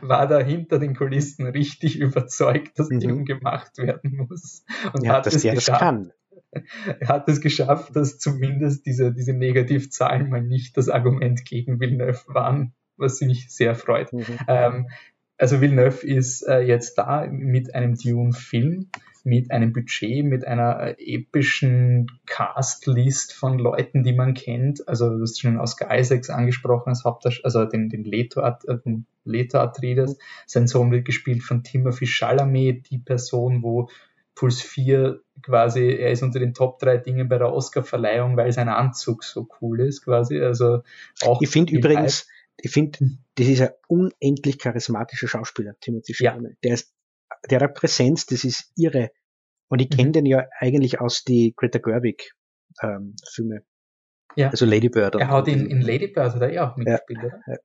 war 0.00 0.26
da 0.26 0.40
hinter 0.40 0.78
den 0.78 0.94
Kulissen 0.94 1.46
richtig 1.46 1.98
überzeugt, 1.98 2.78
dass 2.78 2.88
mhm. 2.88 3.00
Dune 3.00 3.24
gemacht 3.24 3.76
werden 3.78 4.16
muss. 4.16 4.64
Und 4.92 5.04
ja, 5.04 5.14
hat 5.14 5.26
dass 5.26 5.34
es 5.34 5.42
der 5.42 5.54
geschafft. 5.54 5.80
das 5.80 5.88
kann. 5.88 6.12
Er 7.00 7.08
hat 7.08 7.28
es 7.28 7.40
geschafft, 7.40 7.96
dass 7.96 8.18
zumindest 8.18 8.86
diese, 8.86 9.12
diese 9.12 9.32
Negativzahlen 9.32 10.30
mal 10.30 10.42
nicht 10.42 10.76
das 10.76 10.88
Argument 10.88 11.44
gegen 11.44 11.80
Villeneuve 11.80 12.22
waren, 12.28 12.74
was 12.96 13.20
mich 13.20 13.50
sehr 13.50 13.74
freut. 13.74 14.12
Mhm. 14.12 14.24
Ähm, 14.46 14.88
also 15.36 15.60
Villeneuve 15.60 16.06
ist 16.06 16.42
äh, 16.42 16.60
jetzt 16.60 16.96
da 16.96 17.26
mit 17.26 17.74
einem 17.74 17.96
Dune-Film 17.96 18.88
mit 19.24 19.50
einem 19.50 19.72
Budget, 19.72 20.24
mit 20.24 20.46
einer 20.46 20.80
äh, 20.80 21.14
epischen 21.14 22.20
Castlist 22.26 23.32
von 23.32 23.58
Leuten, 23.58 24.04
die 24.04 24.12
man 24.12 24.34
kennt. 24.34 24.86
Also 24.86 25.08
du 25.08 25.22
hast 25.22 25.40
schon 25.40 25.58
Oscar 25.58 25.98
Isaacs 25.98 26.28
angesprochen 26.28 26.90
als 26.90 27.04
Hauptdarsteller, 27.04 27.46
also 27.46 27.64
den, 27.64 27.88
den 27.88 28.04
Leto, 28.04 28.42
äh, 28.42 28.52
den 28.84 29.06
Leto 29.24 29.58
Atreides. 29.58 30.18
Sein 30.46 30.66
Sohn 30.66 30.92
wird 30.92 31.06
gespielt 31.06 31.42
von 31.42 31.64
Timothy 31.64 32.06
Chalamet, 32.06 32.90
die 32.90 32.98
Person, 32.98 33.62
wo 33.62 33.88
Puls 34.34 34.60
4 34.60 35.20
quasi, 35.42 35.88
er 35.88 36.10
ist 36.10 36.22
unter 36.22 36.38
den 36.38 36.52
Top 36.52 36.78
3 36.80 36.98
Dingen 36.98 37.28
bei 37.28 37.38
der 37.38 37.52
Oscar-Verleihung, 37.52 38.36
weil 38.36 38.52
sein 38.52 38.68
Anzug 38.68 39.24
so 39.24 39.48
cool 39.60 39.80
ist 39.80 40.04
quasi. 40.04 40.38
Also 40.38 40.82
auch 41.22 41.40
ich 41.40 41.48
finde 41.48 41.72
übrigens, 41.72 42.28
ich 42.58 42.70
finde, 42.70 42.98
das 43.36 43.46
ist 43.46 43.62
ein 43.62 43.70
unendlich 43.88 44.58
charismatischer 44.58 45.28
Schauspieler, 45.28 45.74
Timothy 45.80 46.12
Chalamet. 46.14 46.52
Ja. 46.52 46.58
Der 46.62 46.74
ist 46.74 46.93
der 47.50 47.68
Präsenz, 47.68 48.26
das 48.26 48.44
ist 48.44 48.72
irre. 48.76 49.10
Und 49.68 49.80
ich 49.80 49.90
kenne 49.90 50.08
mhm. 50.08 50.12
den 50.12 50.26
ja 50.26 50.46
eigentlich 50.58 51.00
aus 51.00 51.24
die 51.24 51.54
Greta 51.56 51.78
Gerwig 51.78 52.32
ähm, 52.82 53.16
Filme. 53.32 53.64
Ja. 54.36 54.50
Also 54.50 54.66
Lady 54.66 54.88
Bird. 54.88 55.14
Er 55.16 55.28
hat 55.28 55.48
in, 55.48 55.66
in 55.70 55.80
Lady 55.80 56.08
Bird 56.08 56.34
hat 56.34 56.42
er 56.42 56.52
ja 56.52 56.70
auch 56.70 56.76
mitgespielt, 56.76 57.20
ja. 57.22 57.28
oder? 57.28 57.40
Ja. 57.46 57.56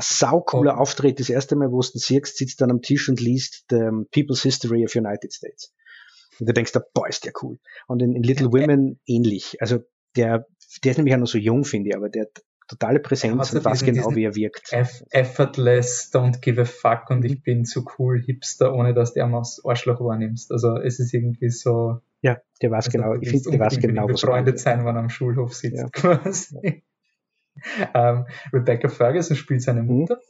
Saucooler 0.00 0.76
oh. 0.76 0.80
Auftritt. 0.80 1.20
Das 1.20 1.30
erste 1.30 1.56
Mal, 1.56 1.70
wo 1.70 1.80
du 1.80 1.88
ihn 1.94 2.00
siehst, 2.00 2.36
sitzt 2.36 2.60
dann 2.60 2.70
am 2.70 2.82
Tisch 2.82 3.08
und 3.08 3.20
liest 3.20 3.64
The 3.70 3.90
People's 4.12 4.42
History 4.42 4.84
of 4.84 4.94
United 4.94 5.32
States. 5.32 5.72
Und 6.38 6.48
du 6.48 6.52
denkst, 6.52 6.72
boah, 6.94 7.08
ist 7.08 7.24
der 7.24 7.32
cool. 7.42 7.58
Und 7.86 8.00
in, 8.02 8.14
in 8.14 8.22
Little 8.22 8.52
Women 8.52 9.00
ähnlich. 9.06 9.60
Also 9.60 9.80
der, 10.16 10.46
der 10.84 10.90
ist 10.92 10.96
nämlich 10.98 11.14
auch 11.14 11.18
noch 11.18 11.26
so 11.26 11.38
jung, 11.38 11.64
finde 11.64 11.90
ich, 11.90 11.96
aber 11.96 12.08
der 12.08 12.28
totale 12.68 13.00
Präsenz 13.00 13.52
und 13.52 13.64
weiß 13.64 13.84
genau, 13.84 14.14
wie 14.14 14.24
er 14.24 14.34
wirkt. 14.34 14.72
Effortless, 15.10 16.12
don't 16.12 16.40
give 16.40 16.60
a 16.60 16.64
fuck 16.64 17.10
und 17.10 17.24
ich 17.24 17.42
bin 17.42 17.64
zu 17.64 17.84
cool 17.98 18.20
Hipster, 18.20 18.74
ohne 18.74 18.94
dass 18.94 19.14
der 19.14 19.26
mal 19.26 19.42
Arschloch 19.64 20.00
wahrnimmst. 20.00 20.52
Also 20.52 20.76
es 20.76 21.00
ist 21.00 21.12
irgendwie 21.12 21.50
so. 21.50 22.00
Ja, 22.20 22.38
der 22.62 22.70
weiß 22.70 22.86
also 22.86 22.98
genau, 22.98 23.14
ich 23.14 23.30
finde, 23.30 23.50
der 23.50 23.60
weiß 23.60 23.78
genau, 23.78 24.08
was 24.08 24.20
befreundet 24.20 24.58
sein, 24.58 24.84
wenn 24.84 24.96
er 24.96 25.00
am 25.00 25.08
Schulhof 25.08 25.54
sitzt, 25.54 25.78
ja. 25.78 25.88
quasi. 25.88 26.82
Ja. 27.92 28.12
um, 28.12 28.18
ähm, 28.18 28.26
Rebecca 28.52 28.88
Ferguson 28.88 29.36
spielt 29.36 29.62
seine 29.62 29.82
mhm. 29.82 29.88
Mutter. 29.88 30.16
Mhm. 30.16 30.20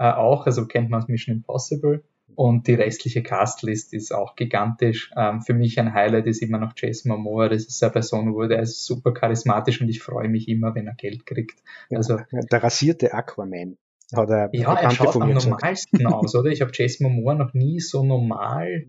Uh, 0.00 0.04
auch, 0.04 0.46
also 0.46 0.66
kennt 0.66 0.88
man 0.88 1.02
aus 1.02 1.08
Mission 1.08 1.36
Impossible. 1.36 2.02
Und 2.34 2.66
die 2.66 2.74
restliche 2.74 3.22
Castlist 3.22 3.92
ist 3.92 4.12
auch 4.12 4.36
gigantisch. 4.36 5.10
Ähm, 5.16 5.42
für 5.42 5.54
mich 5.54 5.78
ein 5.78 5.92
Highlight 5.92 6.26
ist 6.26 6.42
immer 6.42 6.58
noch 6.58 6.72
Jason 6.76 7.10
Momoa. 7.10 7.48
Das 7.48 7.64
ist 7.66 7.82
eine 7.82 7.92
Person, 7.92 8.34
wo 8.34 8.46
der 8.46 8.60
ist 8.60 8.84
super 8.84 9.12
charismatisch 9.12 9.80
und 9.80 9.88
ich 9.88 10.02
freue 10.02 10.28
mich 10.28 10.48
immer, 10.48 10.74
wenn 10.74 10.86
er 10.86 10.94
Geld 10.94 11.26
kriegt. 11.26 11.62
Also, 11.90 12.18
ja, 12.30 12.40
der 12.50 12.62
rasierte 12.62 13.12
Aquaman. 13.12 13.76
Hat 14.14 14.28
er 14.28 14.50
ja, 14.52 14.74
er 14.74 14.90
schaut 14.90 15.16
am 15.16 15.32
normalsten 15.32 16.06
aus, 16.06 16.34
oder? 16.34 16.50
Ich 16.50 16.60
habe 16.60 16.72
Jason 16.74 17.10
Momoa 17.10 17.34
noch 17.34 17.54
nie 17.54 17.80
so 17.80 18.04
normal 18.04 18.86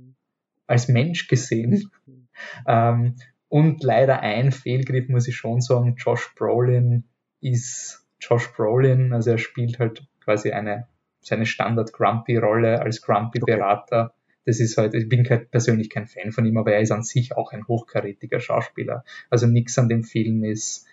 als 0.67 0.87
Mensch 0.87 1.27
gesehen. 1.27 1.89
ähm, 2.67 3.15
und 3.49 3.83
leider 3.83 4.21
ein 4.21 4.51
Fehlgriff, 4.51 5.09
muss 5.09 5.27
ich 5.27 5.35
schon 5.35 5.61
sagen. 5.61 5.95
Josh 5.97 6.33
Brolin 6.35 7.03
ist 7.39 8.05
Josh 8.19 8.51
Brolin, 8.53 9.13
also 9.13 9.31
er 9.31 9.37
spielt 9.37 9.79
halt 9.79 10.07
quasi 10.21 10.51
eine 10.51 10.87
seine 11.25 11.45
Standard-Grumpy-Rolle 11.45 12.81
als 12.81 13.01
Grumpy-Berater. 13.01 14.13
Das 14.45 14.59
ist 14.59 14.77
halt, 14.77 14.93
ich 14.93 15.07
bin 15.07 15.23
kein, 15.23 15.47
persönlich 15.49 15.89
kein 15.89 16.07
Fan 16.07 16.31
von 16.31 16.45
ihm, 16.45 16.57
aber 16.57 16.73
er 16.73 16.81
ist 16.81 16.91
an 16.91 17.03
sich 17.03 17.35
auch 17.35 17.51
ein 17.51 17.67
hochkarätiger 17.67 18.39
Schauspieler. 18.39 19.03
Also 19.29 19.47
nichts 19.47 19.77
an 19.79 19.89
dem 19.89 20.03
Film 20.03 20.43
ist, 20.43 20.85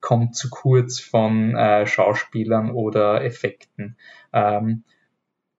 kommt 0.00 0.36
zu 0.36 0.50
kurz 0.50 1.00
von 1.00 1.54
äh, 1.54 1.86
Schauspielern 1.86 2.70
oder 2.70 3.24
Effekten. 3.24 3.96
Ähm, 4.32 4.84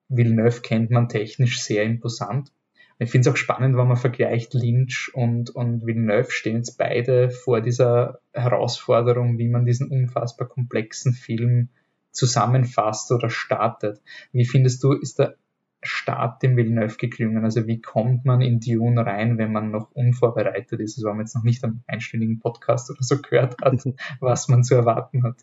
Villeneuve 0.07 0.61
kennt 0.61 0.91
man 0.91 1.09
technisch 1.09 1.61
sehr 1.61 1.84
imposant. 1.84 2.51
Ich 2.97 3.09
finde 3.09 3.28
es 3.28 3.34
auch 3.34 3.38
spannend, 3.38 3.76
wenn 3.76 3.88
man 3.88 3.97
vergleicht 3.97 4.53
Lynch 4.53 5.11
und, 5.13 5.49
und 5.49 5.86
Villeneuve 5.86 6.32
stehen 6.32 6.57
jetzt 6.57 6.78
beide 6.78 7.30
vor 7.30 7.59
dieser 7.59 8.19
Herausforderung, 8.34 9.38
wie 9.38 9.49
man 9.49 9.65
diesen 9.65 9.89
unfassbar 9.89 10.47
komplexen 10.47 11.13
Film 11.13 11.69
zusammenfasst 12.16 13.11
oder 13.11 13.30
startet. 13.30 14.01
Wie 14.32 14.45
findest 14.45 14.84
du, 14.84 14.93
ist 14.93 15.20
der 15.20 15.36
Start 15.84 16.41
dem 16.41 16.57
Villeneuve 16.57 16.97
geklungen? 16.97 17.43
Also 17.43 17.68
wie 17.68 17.82
kommt 17.82 18.26
man 18.26 18.41
in 18.41 18.59
Dune 18.59 19.05
rein, 19.05 19.38
wenn 19.38 19.51
man 19.51 19.72
noch 19.72 19.91
unvorbereitet 19.91 20.80
ist, 20.80 20.97
also 20.97 21.07
wenn 21.07 21.18
man 21.18 21.26
jetzt 21.26 21.36
noch 21.36 21.43
nicht 21.43 21.63
am 21.63 21.84
einstündigen 21.88 22.39
Podcast 22.39 22.89
oder 22.89 23.03
so 23.03 23.22
gehört 23.22 23.61
hat, 23.61 23.86
was 24.20 24.47
man 24.47 24.63
zu 24.63 24.76
erwarten 24.76 25.24
hat? 25.24 25.38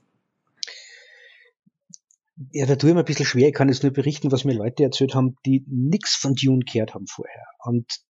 Ja, 2.50 2.66
da 2.66 2.74
tue 2.76 2.90
ich 2.90 2.94
mir 2.94 3.02
ein 3.02 3.06
bisschen 3.06 3.26
schwer. 3.26 3.48
Ich 3.48 3.54
kann 3.54 3.68
jetzt 3.68 3.82
nur 3.82 3.92
berichten, 3.92 4.32
was 4.32 4.44
mir 4.44 4.54
Leute 4.54 4.82
erzählt 4.82 5.14
haben, 5.14 5.36
die 5.46 5.64
nichts 5.68 6.16
von 6.16 6.34
Dune 6.34 6.64
gehört 6.64 6.94
haben 6.94 7.06
vorher. 7.06 7.46
Und 7.58 8.02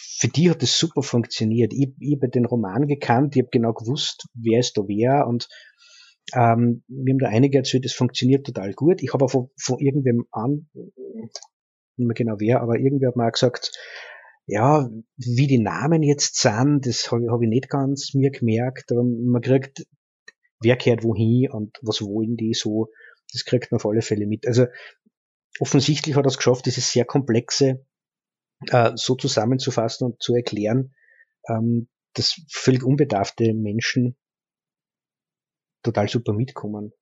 für 0.00 0.28
die 0.28 0.50
hat 0.50 0.62
es 0.62 0.78
super 0.78 1.02
funktioniert. 1.02 1.72
Ich, 1.72 1.92
ich 1.98 2.16
habe 2.16 2.28
den 2.28 2.46
Roman 2.46 2.86
gekannt, 2.88 3.36
ich 3.36 3.42
habe 3.42 3.50
genau 3.50 3.72
gewusst, 3.72 4.28
wer 4.34 4.60
ist 4.60 4.76
da 4.76 4.82
wer 4.86 5.26
und 5.26 5.48
ähm, 6.34 6.82
wir 6.88 7.12
haben 7.12 7.18
da 7.18 7.28
einige 7.28 7.58
erzählt, 7.58 7.84
es 7.84 7.92
funktioniert 7.92 8.46
total 8.46 8.72
gut. 8.72 9.02
Ich 9.02 9.12
habe 9.12 9.24
auch 9.24 9.30
von, 9.30 9.50
von 9.58 9.78
irgendwem 9.78 10.26
an, 10.30 10.68
nicht 10.74 12.06
mehr 12.06 12.14
genau 12.14 12.36
wer, 12.38 12.60
aber 12.60 12.78
irgendwer 12.78 13.08
hat 13.08 13.16
mal 13.16 13.30
gesagt, 13.30 13.72
ja, 14.46 14.88
wie 15.16 15.46
die 15.46 15.60
Namen 15.60 16.02
jetzt 16.02 16.40
sind, 16.40 16.86
das 16.86 17.12
habe 17.12 17.30
hab 17.30 17.40
ich 17.40 17.48
nicht 17.48 17.68
ganz 17.68 18.14
mir 18.14 18.30
gemerkt, 18.30 18.90
man 18.90 19.40
kriegt, 19.42 19.86
wer 20.60 20.76
kehrt 20.76 21.04
wohin 21.04 21.50
und 21.50 21.78
was 21.82 22.02
wollen 22.02 22.36
die 22.36 22.54
so, 22.54 22.88
das 23.32 23.44
kriegt 23.44 23.70
man 23.70 23.76
auf 23.76 23.86
alle 23.86 24.02
Fälle 24.02 24.26
mit. 24.26 24.46
Also 24.46 24.66
offensichtlich 25.60 26.16
hat 26.16 26.24
er 26.24 26.28
es 26.28 26.36
geschafft, 26.36 26.66
dieses 26.66 26.90
sehr 26.90 27.04
komplexe 27.04 27.86
äh, 28.68 28.92
so 28.94 29.14
zusammenzufassen 29.14 30.06
und 30.06 30.22
zu 30.22 30.34
erklären, 30.34 30.94
ähm, 31.48 31.88
dass 32.14 32.40
völlig 32.50 32.82
unbedarfte 32.82 33.54
Menschen 33.54 34.16
total 35.82 36.08
super 36.08 36.32
mitkommen. 36.32 36.92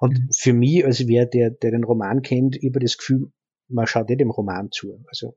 Und 0.00 0.18
mhm. 0.18 0.28
für 0.36 0.52
mich, 0.52 0.84
also 0.84 1.08
wer, 1.08 1.26
der, 1.26 1.50
der 1.50 1.70
den 1.72 1.84
Roman 1.84 2.22
kennt, 2.22 2.56
ich 2.56 2.70
habe 2.70 2.80
das 2.80 2.96
Gefühl, 2.96 3.32
man 3.68 3.86
schaut 3.86 4.08
nicht 4.08 4.20
dem 4.20 4.30
Roman 4.30 4.70
zu. 4.70 5.02
Also, 5.08 5.36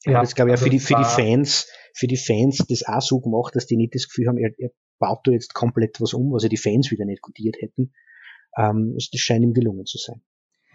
ich 0.00 0.10
ja, 0.10 0.14
habe 0.14 0.24
jetzt, 0.24 0.36
glaube 0.36 0.50
ich, 0.50 0.56
auch 0.56 0.62
für 0.62 0.70
die, 0.70 0.80
für 0.80 0.94
die 0.94 1.04
Fans, 1.04 1.68
für 1.94 2.06
die 2.06 2.16
Fans 2.16 2.58
das 2.68 2.84
auch 2.86 3.00
so 3.00 3.20
gemacht, 3.20 3.56
dass 3.56 3.66
die 3.66 3.76
nicht 3.76 3.94
das 3.94 4.06
Gefühl 4.08 4.28
haben, 4.28 4.38
er, 4.38 4.50
er 4.58 4.70
baut 4.98 5.20
da 5.24 5.32
jetzt 5.32 5.54
komplett 5.54 6.00
was 6.00 6.14
um, 6.14 6.32
was 6.32 6.42
ja 6.42 6.48
die 6.48 6.56
Fans 6.56 6.90
wieder 6.90 7.04
nicht 7.04 7.22
gutiert 7.22 7.56
hätten. 7.60 7.92
Ähm, 8.56 8.94
das 8.96 9.20
scheint 9.20 9.42
ihm 9.42 9.52
gelungen 9.52 9.86
zu 9.86 9.98
sein. 9.98 10.22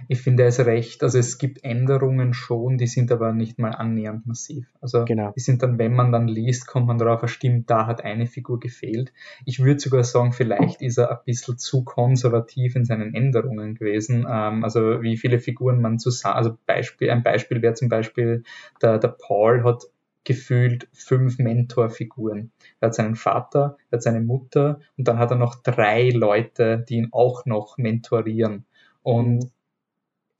Ich 0.08 0.22
finde 0.22 0.44
es 0.44 0.60
recht. 0.66 1.04
Also 1.04 1.18
es 1.18 1.38
gibt 1.38 1.64
Änderungen 1.64 2.34
schon, 2.34 2.78
die 2.78 2.88
sind 2.88 3.12
aber 3.12 3.34
nicht 3.34 3.60
mal 3.60 3.72
annähernd 3.72 4.26
massiv. 4.26 4.68
Also 4.82 5.06
genau. 5.06 5.32
die 5.36 5.40
sind 5.40 5.64
dann, 5.64 5.78
wenn 5.78 5.94
man 5.94 6.12
dann 6.12 6.28
liest, 6.28 6.68
kommt 6.68 6.88
man 6.88 6.98
darauf, 6.98 7.28
stimmt, 7.30 7.70
da 7.70 7.88
hat 7.88 8.04
eine 8.04 8.26
Figur 8.26 8.60
gefehlt. 8.60 9.14
Ich 9.46 9.64
würde 9.64 9.80
sogar 9.80 10.04
sagen, 10.04 10.32
vielleicht 10.32 10.82
ist 10.82 10.98
er 10.98 11.12
ein 11.12 11.18
bisschen 11.26 11.58
zu 11.58 11.84
konservativ 11.84 12.76
in 12.76 12.86
seinen 12.86 13.14
Änderungen 13.14 13.76
gewesen. 13.76 14.26
Ähm, 14.30 14.64
also 14.64 15.02
wie 15.02 15.18
viele 15.18 15.40
Figuren 15.40 15.82
man 15.82 16.00
zusammen, 16.00 16.36
also 16.36 16.58
Beispiel, 16.66 17.10
ein 17.10 17.24
Beispiel 17.24 17.62
wäre 17.62 17.74
zum 17.74 17.90
Beispiel, 17.90 18.44
der, 18.82 18.98
der 18.98 19.10
Paul 19.10 19.64
hat 19.64 19.84
gefühlt 20.24 20.88
fünf 20.94 21.40
Mentorfiguren. 21.40 22.52
Er 22.80 22.88
hat 22.88 22.96
seinen 22.96 23.16
Vater, 23.16 23.78
er 23.90 23.98
hat 23.98 24.04
seine 24.04 24.22
Mutter 24.22 24.80
und 24.98 25.08
dann 25.08 25.18
hat 25.18 25.32
er 25.32 25.38
noch 25.38 25.56
drei 25.56 26.10
Leute, 26.10 26.86
die 26.88 26.98
ihn 26.98 27.10
auch 27.12 27.46
noch 27.46 27.78
mentorieren. 27.78 28.66
Und 29.04 29.52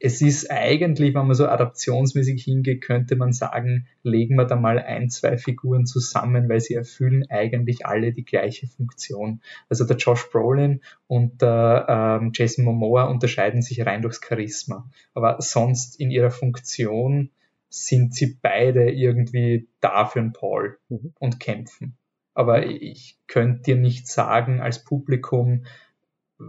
es 0.04 0.20
ist 0.22 0.50
eigentlich, 0.50 1.14
wenn 1.14 1.28
man 1.28 1.36
so 1.36 1.46
adaptionsmäßig 1.46 2.44
hingeht, 2.44 2.82
könnte 2.82 3.16
man 3.16 3.34
sagen, 3.34 3.88
legen 4.02 4.36
wir 4.36 4.46
da 4.46 4.56
mal 4.56 4.80
ein, 4.80 5.12
zwei 5.12 5.38
Figuren 5.38 5.86
zusammen, 5.86 6.50
weil 6.50 6.60
sie 6.60 6.74
erfüllen 6.74 7.30
eigentlich 7.30 7.86
alle 7.86 8.12
die 8.12 8.26
gleiche 8.26 8.66
Funktion. 8.66 9.42
Also 9.70 9.86
der 9.86 9.98
Josh 9.98 10.28
Brolin 10.32 10.82
und 11.06 11.44
der 11.44 11.86
ähm, 11.88 12.32
Jason 12.34 12.66
Momoa 12.66 13.04
unterscheiden 13.04 13.62
sich 13.62 13.86
rein 13.86 14.02
durchs 14.02 14.22
Charisma. 14.28 14.90
Aber 15.14 15.38
sonst 15.40 16.00
in 16.00 16.10
ihrer 16.10 16.32
Funktion 16.32 17.30
sind 17.70 18.16
sie 18.16 18.40
beide 18.42 18.90
irgendwie 18.92 19.70
da 19.82 20.06
für 20.06 20.20
einen 20.20 20.34
Paul 20.34 20.80
mhm. 20.90 21.14
und 21.20 21.40
kämpfen. 21.40 21.96
Aber 22.34 22.66
ich 22.66 23.20
könnte 23.28 23.62
dir 23.62 23.76
nicht 23.76 24.08
sagen 24.08 24.62
als 24.62 24.84
Publikum, 24.84 25.66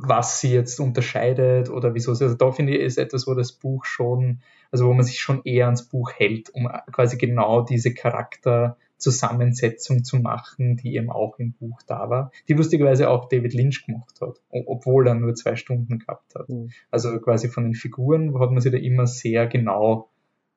was 0.00 0.40
sie 0.40 0.52
jetzt 0.52 0.80
unterscheidet 0.80 1.68
oder 1.68 1.94
wieso 1.94 2.14
sie, 2.14 2.24
also 2.24 2.36
da 2.36 2.50
finde 2.50 2.74
ich, 2.74 2.80
ist 2.80 2.96
etwas, 2.98 3.26
wo 3.26 3.34
das 3.34 3.52
Buch 3.52 3.84
schon, 3.84 4.40
also 4.70 4.86
wo 4.86 4.94
man 4.94 5.04
sich 5.04 5.20
schon 5.20 5.42
eher 5.44 5.66
ans 5.66 5.82
Buch 5.84 6.12
hält, 6.12 6.48
um 6.54 6.70
quasi 6.90 7.18
genau 7.18 7.60
diese 7.62 7.92
Charakterzusammensetzung 7.92 10.04
zu 10.04 10.16
machen, 10.16 10.76
die 10.76 10.96
eben 10.96 11.10
auch 11.10 11.38
im 11.38 11.52
Buch 11.52 11.82
da 11.86 12.08
war, 12.08 12.32
die 12.48 12.54
lustigerweise 12.54 13.10
auch 13.10 13.28
David 13.28 13.52
Lynch 13.52 13.84
gemacht 13.84 14.18
hat, 14.20 14.40
obwohl 14.50 15.06
er 15.06 15.14
nur 15.14 15.34
zwei 15.34 15.56
Stunden 15.56 15.98
gehabt 15.98 16.34
hat. 16.34 16.48
Mhm. 16.48 16.70
Also 16.90 17.18
quasi 17.20 17.48
von 17.48 17.64
den 17.64 17.74
Figuren 17.74 18.40
hat 18.40 18.50
man 18.50 18.62
sich 18.62 18.72
da 18.72 18.78
immer 18.78 19.06
sehr 19.06 19.46
genau 19.46 20.08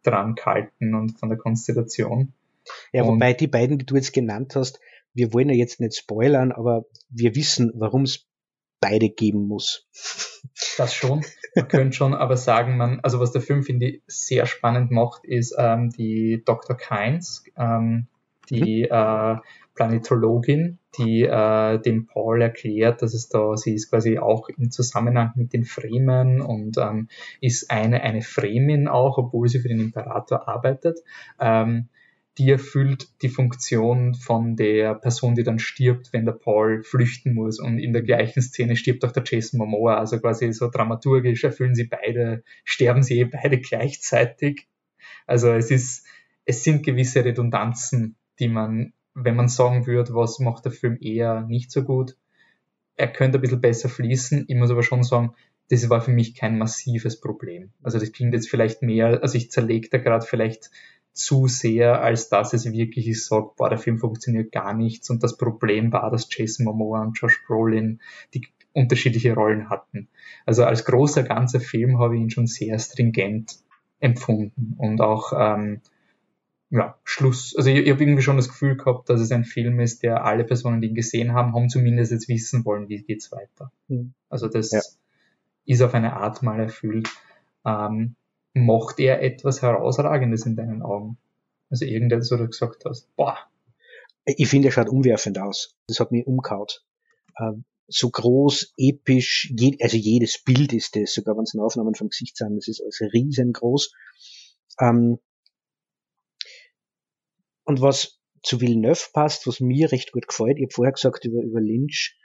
dran 0.03 0.35
gehalten 0.35 0.95
und 0.95 1.19
von 1.19 1.27
der 1.29 1.37
Konstellation. 1.37 2.31
Ja, 2.93 3.03
und 3.03 3.15
wobei 3.15 3.33
die 3.33 3.47
beiden, 3.47 3.79
die 3.79 3.85
du 3.85 3.95
jetzt 3.95 4.13
genannt 4.13 4.55
hast, 4.55 4.79
wir 5.13 5.33
wollen 5.33 5.49
ja 5.49 5.55
jetzt 5.55 5.79
nicht 5.79 5.97
spoilern, 5.97 6.51
aber 6.51 6.85
wir 7.09 7.35
wissen, 7.35 7.71
warum 7.75 8.03
es 8.03 8.27
beide 8.85 9.09
geben 9.09 9.47
muss. 9.47 9.87
Das 10.77 10.93
schon. 10.93 11.23
Man 11.55 11.67
könnte 11.67 11.95
schon 11.95 12.13
aber 12.13 12.37
sagen, 12.37 12.77
man, 12.77 12.99
also 13.01 13.19
was 13.19 13.31
der 13.31 13.41
Film, 13.41 13.63
finde 13.63 13.87
ich, 13.87 14.01
sehr 14.07 14.45
spannend 14.45 14.91
macht, 14.91 15.25
ist 15.25 15.55
ähm, 15.57 15.89
die 15.89 16.43
Dr. 16.45 16.77
Kynes, 16.77 17.43
ähm, 17.57 18.07
die 18.49 18.83
mhm. 18.83 18.95
äh, 18.95 19.35
Planetologin, 19.73 20.79
die 20.97 21.23
äh, 21.23 21.79
dem 21.79 22.05
Paul 22.05 22.41
erklärt, 22.41 23.01
dass 23.01 23.13
es 23.13 23.27
da, 23.27 23.57
sie 23.57 23.73
ist 23.73 23.89
quasi 23.89 24.19
auch 24.19 24.49
im 24.49 24.71
Zusammenhang 24.71 25.31
mit 25.35 25.53
den 25.53 25.65
Fremen 25.65 26.41
und 26.41 26.77
ähm, 26.77 27.09
ist 27.41 27.71
eine, 27.71 28.01
eine 28.01 28.21
Fremin 28.21 28.87
auch, 28.87 29.17
obwohl 29.17 29.47
sie 29.47 29.59
für 29.59 29.67
den 29.67 29.79
Imperator 29.79 30.47
arbeitet. 30.47 30.99
Ähm, 31.39 31.89
die 32.37 32.49
erfüllt 32.49 33.07
die 33.21 33.29
Funktion 33.29 34.13
von 34.13 34.55
der 34.55 34.95
Person, 34.95 35.35
die 35.35 35.43
dann 35.43 35.59
stirbt, 35.59 36.11
wenn 36.11 36.25
der 36.25 36.33
Paul 36.33 36.83
flüchten 36.83 37.33
muss. 37.33 37.59
Und 37.59 37.79
in 37.79 37.93
der 37.93 38.01
gleichen 38.01 38.41
Szene 38.41 38.75
stirbt 38.75 39.05
auch 39.05 39.13
der 39.13 39.23
Jason 39.25 39.57
Momoa. 39.57 39.97
Also 39.97 40.19
quasi 40.19 40.51
so 40.51 40.69
dramaturgisch 40.69 41.43
erfüllen 41.45 41.75
sie 41.75 41.85
beide, 41.85 42.43
sterben 42.65 43.03
sie 43.03 43.19
eh 43.19 43.23
beide 43.23 43.59
gleichzeitig. 43.61 44.67
Also 45.25 45.51
es 45.51 45.71
ist, 45.71 46.05
es 46.45 46.63
sind 46.63 46.85
gewisse 46.85 47.23
Redundanzen, 47.23 48.15
die 48.39 48.49
man, 48.49 48.93
wenn 49.13 49.35
man 49.35 49.47
sagen 49.47 49.87
würde, 49.87 50.13
was 50.13 50.39
macht 50.39 50.65
der 50.65 50.73
Film 50.73 50.97
eher 50.99 51.41
nicht 51.41 51.71
so 51.71 51.83
gut, 51.83 52.17
er 52.97 53.07
könnte 53.07 53.37
ein 53.37 53.41
bisschen 53.41 53.61
besser 53.61 53.89
fließen. 53.89 54.45
Ich 54.47 54.55
muss 54.55 54.71
aber 54.71 54.83
schon 54.83 55.03
sagen, 55.03 55.33
das 55.69 55.89
war 55.89 56.01
für 56.01 56.11
mich 56.11 56.35
kein 56.35 56.57
massives 56.57 57.19
Problem. 57.19 57.71
Also 57.81 57.97
das 57.97 58.11
klingt 58.11 58.33
jetzt 58.33 58.49
vielleicht 58.49 58.81
mehr, 58.81 59.21
also 59.23 59.37
ich 59.37 59.51
zerlege 59.51 59.89
da 59.89 59.97
gerade 59.97 60.25
vielleicht 60.25 60.69
zu 61.15 61.47
sehr, 61.47 62.01
als 62.01 62.29
dass 62.29 62.53
es 62.53 62.71
wirklich 62.71 63.07
ist, 63.07 63.27
sagt, 63.27 63.55
boah, 63.55 63.69
der 63.69 63.77
Film 63.77 63.97
funktioniert 63.97 64.51
gar 64.51 64.73
nichts. 64.73 65.09
Und 65.09 65.23
das 65.23 65.37
Problem 65.37 65.91
war, 65.93 66.11
dass 66.11 66.27
Jason 66.29 66.65
Momoa 66.65 67.01
und 67.01 67.17
Josh 67.17 67.41
Brolin 67.47 68.01
die 68.33 68.47
unterschiedliche 68.73 69.33
Rollen 69.33 69.69
hatten. 69.69 70.09
Also 70.45 70.65
als 70.65 70.83
großer 70.83 71.23
ganzer 71.23 71.61
Film 71.61 71.99
habe 71.99 72.15
ich 72.15 72.21
ihn 72.21 72.29
schon 72.29 72.47
sehr 72.47 72.77
stringent 72.77 73.59
empfunden 73.99 74.75
und 74.77 74.99
auch 74.99 75.31
ähm, 75.35 75.81
ja, 76.69 76.97
Schluss. 77.05 77.55
Also 77.55 77.69
ich, 77.69 77.77
ich 77.77 77.91
habe 77.91 78.03
irgendwie 78.03 78.21
schon 78.21 78.35
das 78.35 78.49
Gefühl 78.49 78.75
gehabt, 78.75 79.09
dass 79.09 79.21
es 79.21 79.31
ein 79.31 79.45
Film 79.45 79.79
ist, 79.79 80.03
der 80.03 80.25
alle 80.25 80.43
Personen, 80.43 80.81
die 80.81 80.89
ihn 80.89 80.95
gesehen 80.95 81.33
haben, 81.33 81.53
haben 81.53 81.69
zumindest 81.69 82.11
jetzt 82.11 82.27
wissen 82.27 82.65
wollen, 82.65 82.89
wie 82.89 83.01
geht's 83.01 83.31
weiter. 83.31 83.71
Mhm. 83.87 84.13
Also 84.29 84.49
das 84.49 84.71
ja. 84.71 84.81
ist 85.65 85.81
auf 85.81 85.93
eine 85.93 86.17
Art 86.17 86.43
mal 86.43 86.59
erfüllt. 86.59 87.09
Ähm, 87.65 88.15
macht 88.55 88.99
er 88.99 89.21
etwas 89.21 89.61
Herausragendes 89.61 90.45
in 90.45 90.55
deinen 90.55 90.81
Augen? 90.81 91.17
Also 91.69 91.85
irgendetwas, 91.85 92.31
wo 92.31 92.37
du 92.37 92.47
gesagt 92.47 92.85
hast, 92.85 93.13
boah. 93.15 93.37
Ich 94.25 94.47
finde, 94.47 94.69
er 94.69 94.71
schaut 94.71 94.89
umwerfend 94.89 95.37
aus. 95.37 95.75
Das 95.87 95.99
hat 95.99 96.11
mich 96.11 96.25
umkaut. 96.25 96.83
Ähm, 97.39 97.65
so 97.87 98.09
groß, 98.09 98.73
episch, 98.77 99.53
also 99.79 99.97
jedes 99.97 100.43
Bild 100.43 100.73
ist 100.73 100.95
das, 100.95 101.13
sogar 101.13 101.37
wenn 101.37 101.43
es 101.43 101.55
Aufnahmen 101.55 101.93
vom 101.93 102.09
Gesicht 102.09 102.35
sind, 102.37 102.57
das 102.57 102.67
ist 102.67 102.81
alles 102.81 103.01
riesengroß. 103.13 103.93
Ähm, 104.79 105.19
und 107.65 107.81
was 107.81 108.19
zu 108.41 108.61
Villeneuve 108.61 109.09
passt, 109.13 109.45
was 109.47 109.59
mir 109.59 109.91
recht 109.91 110.11
gut 110.11 110.27
gefällt, 110.27 110.57
ich 110.57 110.65
habe 110.65 110.73
vorher 110.73 110.93
gesagt 110.93 111.25
über, 111.25 111.43
über 111.43 111.61
Lynch, 111.61 112.17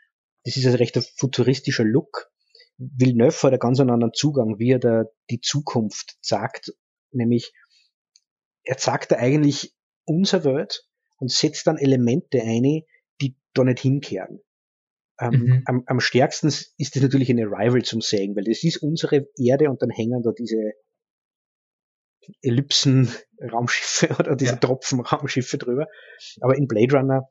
das 0.45 0.57
ist 0.57 0.66
ein 0.66 0.74
recht 0.74 0.97
futuristischer 1.16 1.85
Look. 1.85 2.30
Villeneuve 2.81 3.43
hat 3.43 3.53
einen 3.53 3.61
ganz 3.61 3.78
anderen 3.78 4.12
Zugang, 4.14 4.59
wie 4.59 4.72
er 4.72 4.78
da 4.78 5.05
die 5.28 5.41
Zukunft 5.41 6.16
sagt, 6.22 6.72
nämlich 7.12 7.53
er 8.64 8.78
sagt 8.78 9.12
da 9.12 9.16
eigentlich 9.16 9.74
unsere 10.07 10.45
Welt 10.45 10.87
und 11.18 11.31
setzt 11.31 11.66
dann 11.66 11.76
Elemente 11.76 12.41
ein, 12.43 12.83
die 13.20 13.37
da 13.53 13.64
nicht 13.64 13.81
hinkehren. 13.81 14.41
Mhm. 15.20 15.64
am, 15.66 15.83
am 15.85 16.01
stärksten 16.01 16.47
ist 16.49 16.97
das 16.97 17.03
natürlich 17.03 17.28
eine 17.28 17.45
Rival 17.45 17.83
zum 17.83 18.01
Sägen, 18.01 18.35
weil 18.37 18.45
das 18.45 18.64
ist 18.64 18.78
unsere 18.78 19.28
Erde 19.37 19.68
und 19.68 19.83
dann 19.83 19.91
hängen 19.91 20.22
da 20.22 20.33
diese 20.33 20.72
Ellipsen-Raumschiffe 22.41 24.09
oder 24.18 24.35
diese 24.35 24.53
ja. 24.53 24.59
Tropfen-Raumschiffe 24.59 25.59
drüber. 25.59 25.89
Aber 26.41 26.57
in 26.57 26.66
Blade 26.66 26.97
Runner 26.97 27.28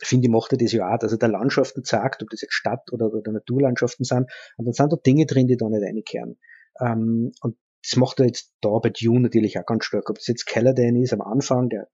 finde 0.00 0.26
ich, 0.26 0.32
macht 0.32 0.52
er 0.52 0.58
das 0.58 0.72
ja 0.72 0.92
auch, 0.92 0.98
dass 0.98 1.12
er 1.12 1.18
da 1.18 1.26
Landschaften 1.26 1.84
sagt, 1.84 2.22
ob 2.22 2.30
das 2.30 2.40
jetzt 2.40 2.54
Stadt- 2.54 2.92
oder, 2.92 3.12
oder 3.12 3.32
Naturlandschaften 3.32 4.04
sind, 4.04 4.30
und 4.56 4.64
dann 4.64 4.72
sind 4.72 4.92
da 4.92 4.96
Dinge 4.96 5.26
drin, 5.26 5.46
die 5.46 5.56
da 5.56 5.68
nicht 5.68 5.84
reinkehren. 5.84 6.38
Ähm, 6.80 7.32
und 7.40 7.56
das 7.82 7.96
macht 7.96 8.20
er 8.20 8.26
jetzt 8.26 8.54
da 8.60 8.70
bei 8.78 8.90
Dune 8.90 9.20
natürlich 9.20 9.58
auch 9.58 9.66
ganz 9.66 9.84
stark. 9.84 10.08
Ob 10.08 10.16
das 10.16 10.26
jetzt 10.26 10.46
Caladan 10.46 10.96
ist 10.96 11.12
am 11.12 11.20
Anfang, 11.20 11.68
der 11.68 11.88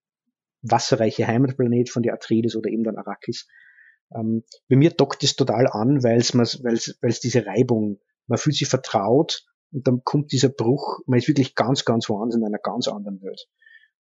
wasserreiche 0.62 1.26
Heimatplanet 1.26 1.90
von 1.90 2.02
der 2.02 2.14
Atreides 2.14 2.54
oder 2.54 2.70
eben 2.70 2.84
dann 2.84 2.96
Arrakis. 2.96 3.48
Ähm, 4.14 4.44
bei 4.68 4.76
mir 4.76 4.90
dockt 4.90 5.22
es 5.24 5.36
total 5.36 5.66
an, 5.66 6.02
weil 6.02 6.18
es 6.18 6.34
weil's, 6.34 6.98
weil's 7.00 7.20
diese 7.20 7.46
Reibung, 7.46 8.00
man 8.26 8.38
fühlt 8.38 8.56
sich 8.56 8.68
vertraut 8.68 9.44
und 9.72 9.86
dann 9.86 10.02
kommt 10.04 10.32
dieser 10.32 10.48
Bruch, 10.48 11.00
man 11.06 11.18
ist 11.18 11.28
wirklich 11.28 11.54
ganz, 11.54 11.84
ganz 11.84 12.08
woanders 12.08 12.36
in 12.36 12.44
einer 12.44 12.58
ganz 12.58 12.88
anderen 12.88 13.20
Welt. 13.22 13.46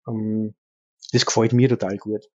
Ähm, 0.07 0.55
das 1.13 1.25
gefällt 1.25 1.53
mir 1.53 1.69
total 1.69 1.97
gut 1.97 2.29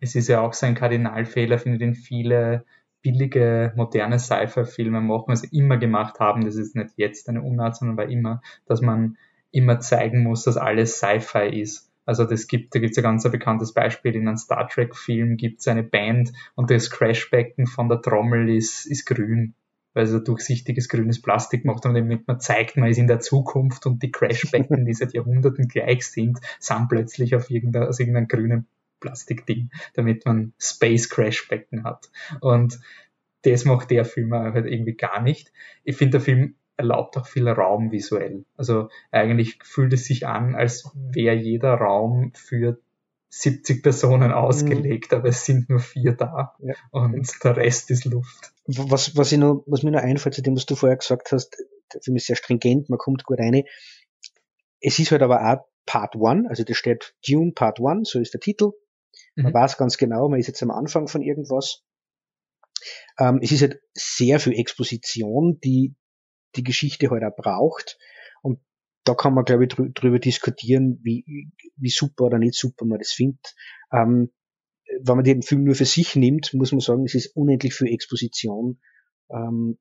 es 0.00 0.14
ist 0.14 0.28
ja 0.28 0.40
auch 0.40 0.52
so 0.52 0.66
ein 0.66 0.74
Kardinalfehler, 0.74 1.58
finde 1.58 1.76
ich, 1.76 1.80
den 1.80 1.94
viele 1.94 2.64
billige, 3.02 3.72
moderne 3.76 4.18
Sci-Fi-Filme 4.18 5.00
machen, 5.00 5.30
also 5.30 5.46
immer 5.52 5.76
gemacht 5.76 6.20
haben, 6.20 6.44
das 6.44 6.56
ist 6.56 6.74
nicht 6.74 6.94
jetzt 6.96 7.28
eine 7.28 7.42
Unart, 7.42 7.76
sondern 7.76 7.98
war 7.98 8.08
immer, 8.08 8.40
dass 8.64 8.80
man 8.80 9.18
immer 9.50 9.78
zeigen 9.80 10.22
muss, 10.22 10.44
dass 10.44 10.56
alles 10.56 10.96
Sci-Fi 10.96 11.60
ist. 11.60 11.90
Also 12.06 12.24
das 12.24 12.46
gibt, 12.46 12.74
da 12.74 12.80
gibt 12.80 12.92
es 12.92 12.98
ein 12.98 13.04
ganz 13.04 13.22
bekanntes 13.30 13.72
Beispiel, 13.72 14.14
in 14.14 14.28
einem 14.28 14.36
Star 14.36 14.68
Trek-Film 14.68 15.36
gibt 15.36 15.60
es 15.60 15.68
eine 15.68 15.82
Band 15.82 16.32
und 16.54 16.70
das 16.70 16.90
Crashbecken 16.90 17.66
von 17.66 17.88
der 17.88 18.02
Trommel 18.02 18.50
ist, 18.50 18.86
ist 18.86 19.06
grün, 19.06 19.54
weil 19.94 20.04
es 20.04 20.12
ein 20.12 20.24
durchsichtiges 20.24 20.88
grünes 20.88 21.22
Plastik 21.22 21.64
macht 21.64 21.86
und 21.86 21.94
damit 21.94 22.26
man 22.26 22.40
zeigt, 22.40 22.76
man 22.76 22.90
ist 22.90 22.98
in 22.98 23.06
der 23.06 23.20
Zukunft 23.20 23.86
und 23.86 24.02
die 24.02 24.10
Crashbecken, 24.10 24.84
die 24.84 24.92
seit 24.92 25.14
Jahrhunderten 25.14 25.68
gleich 25.68 26.06
sind, 26.06 26.38
sind 26.58 26.88
plötzlich 26.88 27.34
auf 27.34 27.50
irgendeiner, 27.50 27.88
aus 27.88 28.00
irgendeinem 28.00 28.28
grünen 28.28 28.66
Plastikding, 29.04 29.70
damit 29.92 30.24
man 30.24 30.54
Space 30.58 31.10
Crash 31.10 31.46
Becken 31.48 31.84
hat. 31.84 32.10
Und 32.40 32.80
das 33.42 33.66
macht 33.66 33.90
der 33.90 34.04
Film 34.04 34.32
halt 34.32 34.66
irgendwie 34.66 34.96
gar 34.96 35.20
nicht. 35.20 35.52
Ich 35.84 35.96
finde, 35.96 36.12
der 36.12 36.20
Film 36.22 36.54
erlaubt 36.76 37.16
auch 37.16 37.26
viel 37.26 37.46
Raum 37.48 37.92
visuell. 37.92 38.44
Also 38.56 38.88
eigentlich 39.10 39.58
fühlt 39.62 39.92
es 39.92 40.06
sich 40.06 40.26
an, 40.26 40.54
als 40.54 40.90
wäre 40.94 41.36
jeder 41.36 41.74
Raum 41.74 42.32
für 42.34 42.78
70 43.28 43.82
Personen 43.82 44.28
mhm. 44.28 44.34
ausgelegt, 44.34 45.12
mhm. 45.12 45.18
aber 45.18 45.28
es 45.28 45.44
sind 45.44 45.68
nur 45.68 45.80
vier 45.80 46.12
da 46.12 46.54
ja. 46.60 46.74
und 46.90 47.28
der 47.42 47.56
Rest 47.56 47.90
ist 47.90 48.04
Luft. 48.04 48.52
Was, 48.66 49.16
was, 49.16 49.32
ich 49.32 49.38
noch, 49.38 49.64
was 49.66 49.82
mir 49.82 49.90
noch 49.90 50.00
einfällt 50.00 50.34
zu 50.34 50.42
dem, 50.42 50.56
was 50.56 50.66
du 50.66 50.74
vorher 50.76 50.96
gesagt 50.96 51.32
hast, 51.32 51.56
der 51.92 52.00
Film 52.00 52.16
ist 52.16 52.26
sehr 52.26 52.36
stringent, 52.36 52.88
man 52.88 52.98
kommt 52.98 53.24
gut 53.24 53.38
rein. 53.38 53.64
Es 54.80 54.98
ist 54.98 55.10
halt 55.10 55.22
aber 55.22 55.52
auch 55.52 55.66
Part 55.84 56.16
One, 56.16 56.48
also 56.48 56.64
da 56.64 56.74
steht 56.74 57.14
Dune 57.26 57.52
Part 57.52 57.80
One, 57.80 58.02
so 58.04 58.20
ist 58.20 58.32
der 58.34 58.40
Titel. 58.40 58.72
Man 59.36 59.52
mhm. 59.52 59.54
weiß 59.54 59.76
ganz 59.76 59.96
genau, 59.96 60.28
man 60.28 60.38
ist 60.38 60.46
jetzt 60.46 60.62
am 60.62 60.70
Anfang 60.70 61.08
von 61.08 61.22
irgendwas. 61.22 61.82
Ähm, 63.18 63.40
es 63.42 63.52
ist 63.52 63.62
halt 63.62 63.80
sehr 63.94 64.40
viel 64.40 64.54
Exposition, 64.54 65.58
die 65.62 65.94
die 66.56 66.62
Geschichte 66.62 67.10
halt 67.10 67.24
auch 67.24 67.36
braucht. 67.36 67.98
Und 68.42 68.60
da 69.04 69.14
kann 69.14 69.34
man, 69.34 69.44
glaube 69.44 69.64
ich, 69.64 69.70
drü 69.70 69.90
drüber 69.92 70.18
diskutieren, 70.18 71.00
wie, 71.02 71.50
wie 71.76 71.90
super 71.90 72.24
oder 72.24 72.38
nicht 72.38 72.54
super 72.54 72.84
man 72.84 72.98
das 72.98 73.12
findet. 73.12 73.54
Ähm, 73.92 74.32
wenn 75.02 75.16
man 75.16 75.24
den 75.24 75.42
Film 75.42 75.64
nur 75.64 75.74
für 75.74 75.84
sich 75.84 76.14
nimmt, 76.14 76.54
muss 76.54 76.72
man 76.72 76.80
sagen, 76.80 77.04
es 77.04 77.14
ist 77.14 77.34
unendlich 77.36 77.74
viel 77.74 77.88
Exposition. 77.88 78.80
Ähm, 79.30 79.78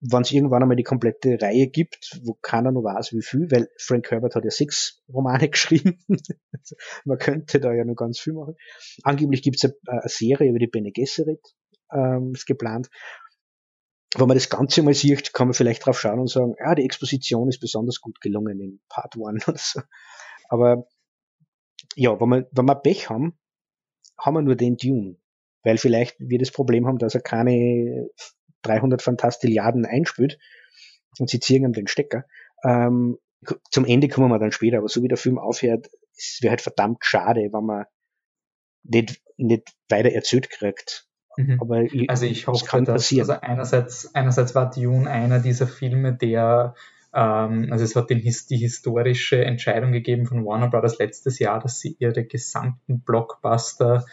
wenn 0.00 0.22
es 0.22 0.32
irgendwann 0.32 0.62
einmal 0.62 0.76
die 0.76 0.82
komplette 0.82 1.40
Reihe 1.40 1.68
gibt, 1.68 2.20
wo 2.24 2.34
keiner 2.40 2.72
noch 2.72 2.82
weiß, 2.82 3.12
wie 3.12 3.22
viel, 3.22 3.50
weil 3.50 3.68
Frank 3.78 4.10
Herbert 4.10 4.34
hat 4.34 4.44
ja 4.44 4.50
sechs 4.50 5.02
Romane 5.12 5.48
geschrieben. 5.50 5.98
Man 7.04 7.18
könnte 7.18 7.60
da 7.60 7.72
ja 7.72 7.84
noch 7.84 7.96
ganz 7.96 8.18
viel 8.18 8.32
machen. 8.32 8.56
Angeblich 9.02 9.42
gibt 9.42 9.56
es 9.56 9.64
eine, 9.64 9.74
eine, 9.86 10.08
Serie 10.08 10.50
über 10.50 10.58
die 10.58 10.68
Bene 10.68 10.90
Gesserit, 10.90 11.40
ähm, 11.92 12.32
ist 12.34 12.46
geplant. 12.46 12.88
Wenn 14.16 14.26
man 14.26 14.36
das 14.36 14.48
Ganze 14.48 14.82
mal 14.82 14.94
sieht, 14.94 15.34
kann 15.34 15.48
man 15.48 15.54
vielleicht 15.54 15.86
drauf 15.86 16.00
schauen 16.00 16.18
und 16.18 16.30
sagen, 16.30 16.54
ja, 16.58 16.74
die 16.74 16.84
Exposition 16.84 17.48
ist 17.48 17.60
besonders 17.60 18.00
gut 18.00 18.20
gelungen 18.20 18.58
in 18.58 18.80
Part 18.88 19.16
1 19.16 19.48
oder 19.48 19.58
so. 19.58 19.82
Aber 20.48 20.88
ja, 21.94 22.18
wenn 22.20 22.28
wir, 22.28 22.48
wenn 22.52 22.66
wir 22.66 22.74
Pech 22.74 23.10
haben, 23.10 23.38
haben 24.18 24.34
wir 24.34 24.42
nur 24.42 24.56
den 24.56 24.76
Dune. 24.76 25.16
Weil 25.62 25.76
vielleicht 25.76 26.16
wir 26.18 26.38
das 26.38 26.50
Problem 26.50 26.86
haben, 26.86 26.98
dass 26.98 27.14
er 27.14 27.20
keine 27.20 28.08
300 28.62 29.02
Fantastilliarden 29.02 29.86
einspült 29.86 30.38
und 31.18 31.28
sie 31.28 31.40
ziehen 31.40 31.64
ihm 31.64 31.72
den 31.72 31.86
Stecker. 31.86 32.24
Ähm, 32.64 33.18
zum 33.70 33.84
Ende 33.84 34.08
kommen 34.08 34.28
wir 34.28 34.38
dann 34.38 34.52
später, 34.52 34.78
aber 34.78 34.88
so 34.88 35.02
wie 35.02 35.08
der 35.08 35.16
Film 35.16 35.38
aufhört, 35.38 35.90
es 36.16 36.38
wäre 36.42 36.50
halt 36.50 36.60
verdammt 36.60 37.04
schade, 37.04 37.48
wenn 37.52 37.64
man 37.64 37.84
nicht, 38.82 39.22
nicht 39.36 39.72
weiter 39.88 40.10
erzählt 40.10 40.50
kriegt. 40.50 41.06
Mhm. 41.36 41.58
Aber 41.60 41.84
also 42.08 42.26
ich 42.26 42.46
hoffe, 42.46 42.64
kann 42.66 42.84
dass, 42.84 43.02
passieren. 43.02 43.30
also 43.30 43.40
einerseits, 43.40 44.14
einerseits 44.14 44.54
war 44.54 44.70
Dune 44.70 45.08
einer 45.08 45.38
dieser 45.38 45.66
Filme, 45.66 46.14
der 46.14 46.74
ähm, 47.12 47.68
also 47.70 47.84
es 47.84 47.96
hat 47.96 48.10
den, 48.10 48.20
die 48.20 48.56
historische 48.56 49.44
Entscheidung 49.44 49.92
gegeben 49.92 50.26
von 50.26 50.44
Warner 50.44 50.68
Brothers 50.68 50.98
letztes 50.98 51.38
Jahr, 51.38 51.60
dass 51.60 51.80
sie 51.80 51.96
ihre 51.98 52.24
gesamten 52.24 53.00
Blockbuster 53.00 54.04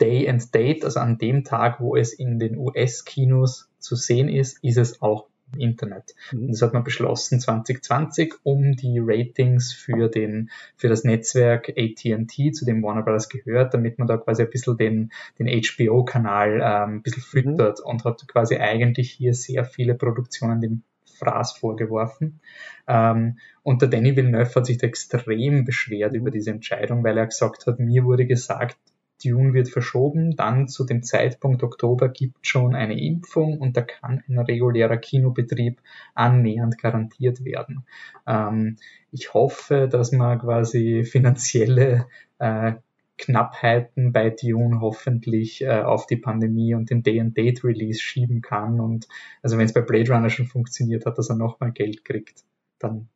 Day 0.00 0.28
and 0.28 0.54
Date, 0.54 0.84
also 0.84 1.00
an 1.00 1.18
dem 1.18 1.44
Tag, 1.44 1.80
wo 1.80 1.96
es 1.96 2.12
in 2.12 2.38
den 2.38 2.58
US-Kinos 2.58 3.70
zu 3.86 3.96
sehen 3.96 4.28
ist, 4.28 4.62
ist 4.62 4.78
es 4.78 5.00
auch 5.00 5.28
im 5.52 5.60
Internet. 5.60 6.14
Mhm. 6.32 6.42
Und 6.42 6.48
das 6.52 6.62
hat 6.62 6.72
man 6.72 6.84
beschlossen 6.84 7.40
2020, 7.40 8.34
um 8.42 8.72
die 8.72 8.98
Ratings 9.00 9.72
für 9.72 10.08
den, 10.08 10.50
für 10.76 10.88
das 10.88 11.04
Netzwerk 11.04 11.70
AT&T, 11.70 12.52
zu 12.52 12.64
dem 12.64 12.82
Warner 12.82 13.02
Brothers 13.02 13.28
gehört, 13.28 13.74
damit 13.74 13.98
man 13.98 14.08
da 14.08 14.16
quasi 14.16 14.42
ein 14.42 14.50
bisschen 14.50 14.76
den, 14.76 15.12
den 15.38 15.48
HBO-Kanal 15.48 16.60
ähm, 16.62 16.96
ein 16.96 17.02
bisschen 17.02 17.22
mhm. 17.22 17.56
füttert 17.56 17.78
mhm. 17.80 17.90
und 17.90 18.04
hat 18.04 18.26
quasi 18.28 18.56
eigentlich 18.56 19.12
hier 19.12 19.34
sehr 19.34 19.64
viele 19.64 19.94
Produktionen 19.94 20.60
dem 20.60 20.82
Fraß 21.18 21.52
vorgeworfen. 21.52 22.40
Ähm, 22.86 23.38
und 23.62 23.82
der 23.82 23.88
Danny 23.88 24.16
Villeneuve 24.16 24.54
hat 24.54 24.66
sich 24.66 24.78
da 24.78 24.86
extrem 24.86 25.64
beschwert 25.64 26.14
über 26.14 26.30
diese 26.30 26.50
Entscheidung, 26.50 27.04
weil 27.04 27.16
er 27.16 27.26
gesagt 27.26 27.66
hat, 27.66 27.78
mir 27.80 28.04
wurde 28.04 28.26
gesagt, 28.26 28.76
Dune 29.24 29.54
wird 29.54 29.68
verschoben, 29.68 30.36
dann 30.36 30.68
zu 30.68 30.84
dem 30.84 31.02
Zeitpunkt 31.02 31.62
Oktober 31.62 32.08
gibt 32.08 32.46
schon 32.46 32.74
eine 32.74 33.00
Impfung 33.00 33.58
und 33.58 33.76
da 33.76 33.82
kann 33.82 34.22
ein 34.28 34.38
regulärer 34.38 34.96
Kinobetrieb 34.96 35.80
annähernd 36.14 36.78
garantiert 36.78 37.44
werden. 37.44 37.86
Ähm, 38.26 38.76
ich 39.10 39.34
hoffe, 39.34 39.88
dass 39.90 40.12
man 40.12 40.38
quasi 40.38 41.04
finanzielle 41.04 42.06
äh, 42.38 42.74
Knappheiten 43.18 44.12
bei 44.12 44.30
Dune 44.30 44.80
hoffentlich 44.80 45.62
äh, 45.62 45.80
auf 45.80 46.06
die 46.06 46.16
Pandemie 46.18 46.74
und 46.74 46.90
den 46.90 47.02
Day-and-Date-Release 47.02 48.00
schieben 48.00 48.42
kann. 48.42 48.78
Und 48.78 49.08
also 49.42 49.56
wenn 49.56 49.64
es 49.64 49.72
bei 49.72 49.80
Blade 49.80 50.12
Runner 50.12 50.28
schon 50.28 50.46
funktioniert 50.46 51.06
hat, 51.06 51.16
dass 51.16 51.30
er 51.30 51.36
nochmal 51.36 51.72
Geld 51.72 52.04
kriegt, 52.04 52.44
dann 52.78 53.08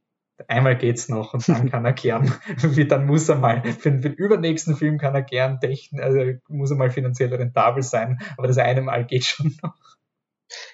einmal 0.48 0.76
geht's 0.76 1.08
noch 1.08 1.34
und 1.34 1.48
dann 1.48 1.70
kann 1.70 1.84
er 1.84 1.92
gern, 1.92 2.32
wie 2.62 2.86
dann 2.86 3.06
muss 3.06 3.28
er 3.28 3.36
mal, 3.36 3.62
für 3.64 3.92
den, 3.92 4.12
übernächsten 4.14 4.76
Film 4.76 4.98
kann 4.98 5.14
er 5.14 5.22
gern 5.22 5.60
dächten, 5.60 6.00
also 6.00 6.20
muss 6.48 6.70
er 6.70 6.76
mal 6.76 6.90
finanziell 6.90 7.34
rentabel 7.34 7.82
sein, 7.82 8.20
aber 8.36 8.48
das 8.48 8.58
eine 8.58 8.82
Mal 8.82 9.06
geht 9.06 9.24
schon 9.24 9.56
noch. 9.62 9.74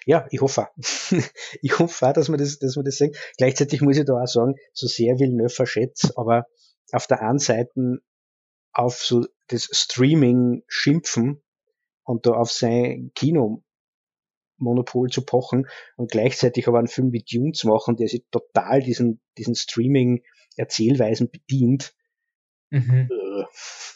Ja, 0.06 0.26
ich 0.30 0.40
hoffe 0.40 0.68
Ich 1.62 1.78
hoffe 1.78 2.06
auch, 2.06 2.12
dass 2.12 2.30
wir 2.30 2.38
das, 2.38 2.58
dass 2.58 2.76
wir 2.76 2.82
das 2.82 2.96
sehen. 2.96 3.14
Gleichzeitig 3.36 3.82
muss 3.82 3.98
ich 3.98 4.06
da 4.06 4.14
auch 4.14 4.26
sagen, 4.26 4.54
so 4.72 4.86
sehr 4.86 5.18
Villeneuve 5.18 5.50
verschätzt, 5.50 6.16
aber 6.16 6.46
auf 6.92 7.06
der 7.06 7.20
einen 7.20 7.38
Seite 7.38 7.98
auf 8.72 8.96
so 8.96 9.26
das 9.48 9.68
Streaming 9.72 10.62
schimpfen 10.66 11.42
und 12.04 12.26
da 12.26 12.32
auf 12.32 12.50
sein 12.50 13.10
Kino 13.14 13.62
Monopol 14.58 15.10
zu 15.10 15.24
pochen 15.24 15.66
und 15.96 16.10
gleichzeitig 16.10 16.68
aber 16.68 16.78
einen 16.78 16.88
Film 16.88 17.12
wie 17.12 17.24
Dune 17.24 17.52
zu 17.52 17.68
machen, 17.68 17.96
der 17.96 18.08
sich 18.08 18.24
total 18.30 18.80
diesen, 18.80 19.20
diesen 19.38 19.54
Streaming-Erzählweisen 19.54 21.30
bedient. 21.30 21.94
Mhm. 22.70 23.08
Äh. 23.10 23.44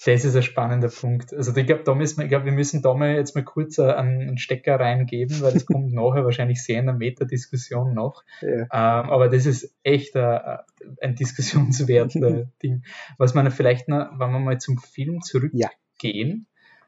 Das 0.07 0.25
ist 0.25 0.35
ein 0.35 0.43
spannender 0.43 0.89
Punkt. 0.89 1.35
Also 1.35 1.55
ich 1.55 1.67
glaube, 1.67 1.83
da 1.85 1.95
müssen 1.95 2.19
wir, 2.19 2.25
ich 2.25 2.31
glaube, 2.31 2.47
wir 2.47 2.53
müssen 2.53 2.81
da 2.81 2.95
mal 2.95 3.17
jetzt 3.17 3.35
mal 3.35 3.45
kurz 3.45 3.79
einen 3.79 4.39
Stecker 4.39 4.81
reingeben, 4.81 5.43
weil 5.43 5.55
es 5.55 5.67
kommt 5.67 5.93
nachher 5.93 6.25
wahrscheinlich 6.25 6.63
sehr 6.63 6.81
in 6.81 6.87
der 6.87 6.95
Meta-Diskussion 6.95 7.93
noch. 7.93 8.25
Ja. 8.41 8.63
Ähm, 8.63 9.11
aber 9.11 9.29
das 9.29 9.45
ist 9.45 9.75
echt 9.83 10.17
ein, 10.17 10.59
ein 11.03 11.15
diskussionswerter 11.17 12.47
Ding. 12.63 12.85
Was 13.19 13.35
man 13.35 13.51
vielleicht 13.51 13.89
noch, 13.89 14.19
wenn 14.19 14.31
wir 14.31 14.39
mal 14.39 14.59
zum 14.59 14.79
Film 14.79 15.21
zurückgehen, 15.21 16.47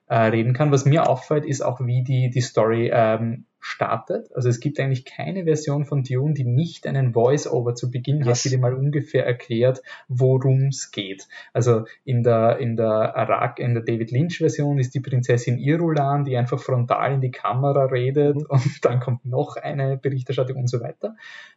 ja. 0.08 0.24
äh, 0.24 0.28
reden 0.28 0.54
kann, 0.54 0.72
was 0.72 0.86
mir 0.86 1.08
auffällt, 1.08 1.44
ist 1.44 1.60
auch, 1.60 1.80
wie 1.80 2.02
die, 2.02 2.30
die 2.30 2.40
Story 2.40 2.90
ähm, 2.92 3.44
startet. 3.64 4.28
Also 4.34 4.48
es 4.48 4.58
gibt 4.58 4.80
eigentlich 4.80 5.04
keine 5.04 5.44
Version 5.44 5.84
von 5.84 6.02
Dune, 6.02 6.34
die 6.34 6.44
nicht 6.44 6.84
einen 6.84 7.12
Voice-Over 7.12 7.76
zu 7.76 7.92
Beginn 7.92 8.26
hat, 8.26 8.44
die 8.44 8.48
dir 8.48 8.58
mal 8.58 8.74
ungefähr 8.74 9.24
erklärt, 9.24 9.82
worum 10.08 10.66
es 10.66 10.90
geht. 10.90 11.28
Also 11.52 11.84
in 12.04 12.24
der, 12.24 12.58
in 12.58 12.76
der 12.76 13.16
Arak, 13.16 13.60
in 13.60 13.74
der 13.74 13.84
David 13.84 14.10
Lynch-Version 14.10 14.78
ist 14.78 14.94
die 14.96 15.00
Prinzessin 15.00 15.58
Irulan, 15.58 16.24
die 16.24 16.36
einfach 16.36 16.58
frontal 16.58 17.14
in 17.14 17.20
die 17.20 17.30
Kamera 17.30 17.84
redet 17.84 18.34
mhm. 18.34 18.46
und 18.48 18.84
dann 18.84 18.98
kommt 18.98 19.24
noch 19.24 19.54
eine 19.54 19.96
Berichterstattung 19.96 20.56
und 20.56 20.68
so 20.68 20.80
weiter. 20.80 21.14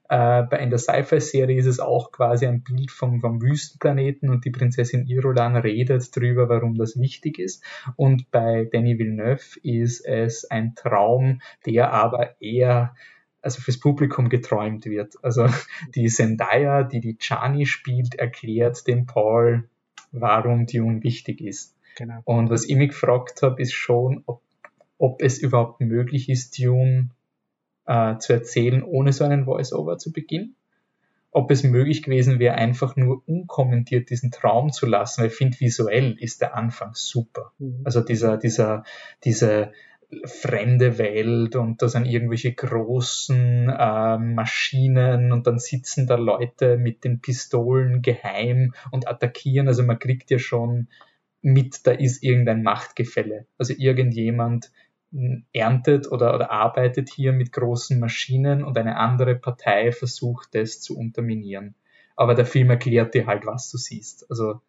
Äh, 0.08 0.44
bei, 0.44 0.60
in 0.60 0.70
der 0.70 0.78
Sci-Fi-Serie 0.78 1.58
ist 1.58 1.66
es 1.66 1.80
auch 1.80 2.12
quasi 2.12 2.46
ein 2.46 2.62
Bild 2.62 2.92
vom, 2.92 3.20
vom 3.20 3.42
Wüstenplaneten 3.42 4.30
und 4.30 4.46
die 4.46 4.52
Prinzessin 4.52 5.08
Irulan 5.08 5.56
redet 5.56 6.16
drüber, 6.16 6.50
warum 6.50 6.76
das 6.76 7.00
wichtig 7.00 7.40
ist. 7.40 7.64
Und 7.96 8.30
bei 8.30 8.70
Danny 8.72 9.00
Villeneuve 9.00 9.60
ist 9.64 10.06
es 10.06 10.46
ein 10.46 10.76
Traum, 10.76 11.42
der 11.66 11.95
aber 12.04 12.42
eher 12.42 12.96
also 13.46 13.62
fürs 13.62 13.80
Publikum 13.80 14.30
geträumt 14.30 14.86
wird. 14.86 15.14
Also 15.22 15.48
die 15.96 16.08
Zendaya, 16.08 16.84
die 16.84 17.00
die 17.00 17.18
Chani 17.18 17.68
spielt, 17.68 18.16
erklärt 18.16 18.88
dem 18.88 19.06
Paul, 19.06 19.70
warum 20.12 20.66
Dune 20.66 21.04
wichtig 21.04 21.42
ist. 21.42 21.76
Genau. 21.96 22.22
Und 22.26 22.50
was 22.50 22.68
ich 22.68 22.76
mich 22.76 22.90
gefragt 22.90 23.44
habe, 23.44 23.62
ist 23.62 23.74
schon, 23.74 24.24
ob, 24.26 24.42
ob 24.98 25.22
es 25.22 25.38
überhaupt 25.38 25.80
möglich 25.80 26.28
ist, 26.28 26.60
Dune 26.60 27.10
äh, 27.86 28.18
zu 28.18 28.34
erzählen, 28.34 28.84
ohne 28.84 29.14
so 29.14 29.24
einen 29.24 29.46
Voice-Over 29.46 30.00
zu 30.00 30.12
beginnen. 30.12 30.56
Ob 31.30 31.52
es 31.52 31.64
möglich 31.64 32.02
gewesen 32.02 32.40
wäre, 32.40 32.56
einfach 32.56 32.96
nur 32.96 33.22
unkommentiert 33.28 34.10
diesen 34.10 34.32
Traum 34.32 34.72
zu 34.72 34.86
lassen, 34.86 35.22
weil 35.22 35.28
ich 35.28 35.36
finde, 35.36 35.60
visuell 35.60 36.18
ist 36.18 36.42
der 36.42 36.56
Anfang 36.56 36.92
super. 36.94 37.52
Mhm. 37.60 37.82
Also 37.84 38.02
dieser, 38.02 38.38
dieser, 38.38 38.86
diese 39.24 39.72
fremde 40.26 40.98
Welt 40.98 41.56
und 41.56 41.82
da 41.82 41.88
sind 41.88 42.06
irgendwelche 42.06 42.54
großen 42.54 43.70
äh, 43.70 44.18
Maschinen 44.18 45.32
und 45.32 45.48
dann 45.48 45.60
sitzen 45.60 46.08
da 46.08 46.16
Leute 46.16 46.78
mit 46.78 47.04
den 47.04 47.22
Pistolen 47.22 48.02
geheim 48.02 48.74
und 48.92 49.08
attackieren. 49.08 49.68
Also 49.68 49.84
man 49.84 50.00
kriegt 50.00 50.30
ja 50.32 50.40
schon 50.40 50.88
mit, 51.42 51.86
da 51.86 51.92
ist 51.92 52.24
irgendein 52.24 52.64
Machtgefälle. 52.64 53.48
Also 53.58 53.74
irgendjemand 53.78 54.72
erntet 55.54 56.12
oder, 56.12 56.36
oder 56.36 56.52
arbeitet 56.52 57.10
hier 57.10 57.32
mit 57.32 57.52
großen 57.52 58.00
Maschinen 58.00 58.64
und 58.64 58.78
eine 58.78 58.98
andere 58.98 59.36
Partei 59.36 59.92
versucht 59.92 60.56
das 60.56 60.82
zu 60.82 60.98
unterminieren. 60.98 61.76
Aber 62.16 62.34
der 62.36 62.46
Film 62.46 62.70
erklärt 62.70 63.14
dir 63.14 63.28
halt, 63.28 63.46
was 63.46 63.70
du 63.70 63.78
siehst. 63.78 64.30
Also 64.30 64.62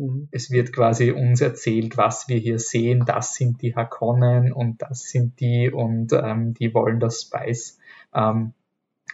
Mhm. 0.00 0.28
Es 0.30 0.50
wird 0.50 0.72
quasi 0.72 1.10
uns 1.10 1.40
erzählt, 1.40 1.96
was 1.96 2.28
wir 2.28 2.38
hier 2.38 2.58
sehen. 2.58 3.04
Das 3.06 3.34
sind 3.34 3.60
die 3.62 3.76
Hakonnen 3.76 4.52
und 4.52 4.82
das 4.82 5.02
sind 5.02 5.38
die 5.40 5.70
und 5.70 6.12
ähm, 6.12 6.54
die 6.54 6.72
wollen 6.72 7.00
das 7.00 7.22
Spice. 7.22 7.78
Ähm, 8.14 8.54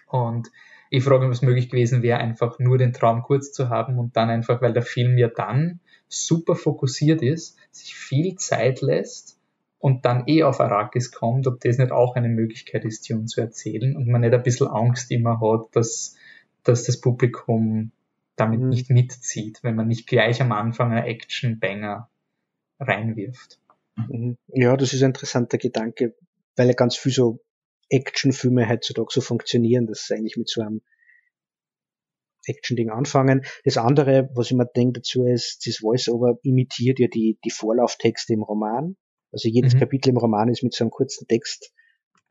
und 0.08 0.50
ich 0.90 1.02
frage 1.02 1.26
mich, 1.26 1.38
was 1.38 1.42
möglich 1.42 1.68
gewesen 1.68 2.02
wäre, 2.02 2.18
einfach 2.18 2.60
nur 2.60 2.78
den 2.78 2.92
Traum 2.92 3.22
kurz 3.22 3.52
zu 3.52 3.68
haben 3.68 3.98
und 3.98 4.16
dann 4.16 4.30
einfach, 4.30 4.62
weil 4.62 4.72
der 4.72 4.82
Film 4.82 5.18
ja 5.18 5.28
dann 5.28 5.80
super 6.08 6.54
fokussiert 6.54 7.20
ist, 7.20 7.58
sich 7.72 7.96
viel 7.96 8.36
Zeit 8.36 8.80
lässt 8.80 9.36
und 9.80 10.04
dann 10.04 10.28
eh 10.28 10.44
auf 10.44 10.60
Arrakis 10.60 11.10
kommt, 11.10 11.48
ob 11.48 11.60
das 11.60 11.78
nicht 11.78 11.90
auch 11.90 12.14
eine 12.14 12.28
Möglichkeit 12.28 12.84
ist, 12.84 13.08
die 13.08 13.14
uns 13.14 13.32
zu 13.32 13.40
erzählen 13.40 13.96
und 13.96 14.06
man 14.06 14.20
nicht 14.20 14.32
ein 14.32 14.42
bisschen 14.44 14.68
Angst 14.68 15.10
immer 15.10 15.40
hat, 15.40 15.74
dass, 15.74 16.14
dass 16.62 16.84
das 16.84 17.00
Publikum 17.00 17.90
damit 18.36 18.60
mhm. 18.60 18.68
nicht 18.68 18.90
mitzieht, 18.90 19.62
wenn 19.62 19.74
man 19.74 19.88
nicht 19.88 20.06
gleich 20.06 20.40
am 20.40 20.52
Anfang 20.52 20.92
einen 20.92 21.04
Action-Banger 21.04 22.08
reinwirft. 22.78 23.60
Mhm. 23.96 24.36
Ja, 24.48 24.76
das 24.76 24.92
ist 24.92 25.02
ein 25.02 25.10
interessanter 25.10 25.58
Gedanke, 25.58 26.14
weil 26.56 26.68
ja 26.68 26.74
ganz 26.74 26.96
viel 26.96 27.12
so 27.12 27.40
Actionfilme 27.88 28.68
heutzutage 28.68 29.08
so 29.10 29.20
funktionieren, 29.20 29.86
dass 29.86 30.06
sie 30.06 30.14
eigentlich 30.14 30.36
mit 30.36 30.48
so 30.48 30.60
einem 30.60 30.82
Action-Ding 32.44 32.90
anfangen. 32.90 33.44
Das 33.64 33.76
andere, 33.76 34.30
was 34.34 34.50
ich 34.50 34.56
mir 34.56 34.66
denke 34.66 35.00
dazu 35.00 35.26
ist, 35.26 35.66
das 35.66 35.78
Voice-Over 35.78 36.38
imitiert 36.42 36.98
ja 36.98 37.08
die, 37.08 37.38
die 37.44 37.50
Vorlauftexte 37.50 38.34
im 38.34 38.42
Roman. 38.42 38.96
Also 39.32 39.48
jedes 39.48 39.74
mhm. 39.74 39.80
Kapitel 39.80 40.10
im 40.10 40.16
Roman 40.16 40.48
ist 40.48 40.62
mit 40.62 40.74
so 40.74 40.84
einem 40.84 40.90
kurzen 40.90 41.26
Text 41.26 41.72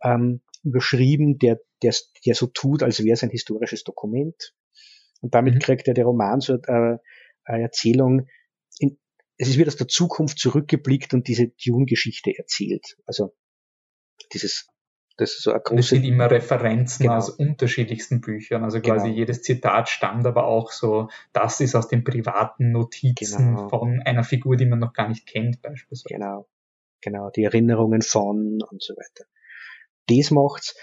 ähm, 0.03 0.41
überschrieben, 0.64 1.38
der 1.38 1.60
der, 1.82 1.93
der 2.26 2.36
so 2.36 2.47
tut, 2.47 2.84
als 2.84 3.03
wäre 3.03 3.14
es 3.14 3.24
ein 3.24 3.30
historisches 3.30 3.84
Dokument. 3.84 4.53
Und 5.22 5.34
damit 5.34 5.55
mhm. 5.55 5.59
kriegt 5.59 5.88
er 5.88 5.93
der 5.93 6.05
Roman 6.05 6.41
so 6.41 6.55
äh, 6.55 6.97
eine 7.43 7.63
Erzählung, 7.63 8.28
in, 8.80 8.97
es 9.38 9.49
ist 9.49 9.57
wie 9.57 9.68
aus 9.68 9.76
der 9.76 9.88
Zukunft 9.88 10.39
zurückgeblickt 10.39 11.13
und 11.13 11.28
diese 11.28 11.47
Dune-Geschichte 11.47 12.32
erzählt. 12.38 12.97
Also 13.05 13.34
dieses 14.34 14.68
das 15.18 15.32
ist 15.32 15.43
so 15.43 15.51
eine 15.51 15.61
große. 15.61 15.80
Es 15.80 15.89
sind 15.89 16.03
immer 16.03 16.30
Referenzen 16.30 17.03
genau. 17.03 17.18
aus 17.18 17.30
unterschiedlichsten 17.30 18.20
Büchern. 18.20 18.63
Also 18.63 18.82
quasi 18.82 19.07
genau. 19.07 19.18
jedes 19.18 19.43
Zitat 19.43 19.88
stammt 19.88 20.26
aber 20.26 20.45
auch 20.45 20.72
so, 20.72 21.09
das 21.32 21.61
ist 21.61 21.76
aus 21.76 21.88
den 21.88 22.03
privaten 22.03 22.72
Notizen 22.72 23.55
genau. 23.55 23.70
von 23.70 24.01
einer 24.01 24.24
Figur, 24.24 24.57
die 24.57 24.66
man 24.66 24.80
noch 24.80 24.93
gar 24.93 25.07
nicht 25.07 25.26
kennt, 25.26 25.61
beispielsweise. 25.61 26.16
Genau. 26.16 26.47
Genau. 27.01 27.30
Die 27.30 27.43
Erinnerungen 27.43 28.01
von 28.01 28.59
und 28.70 28.84
so 28.84 28.93
weiter. 28.95 29.26
Das 30.07 30.32
macht's. 30.32 30.76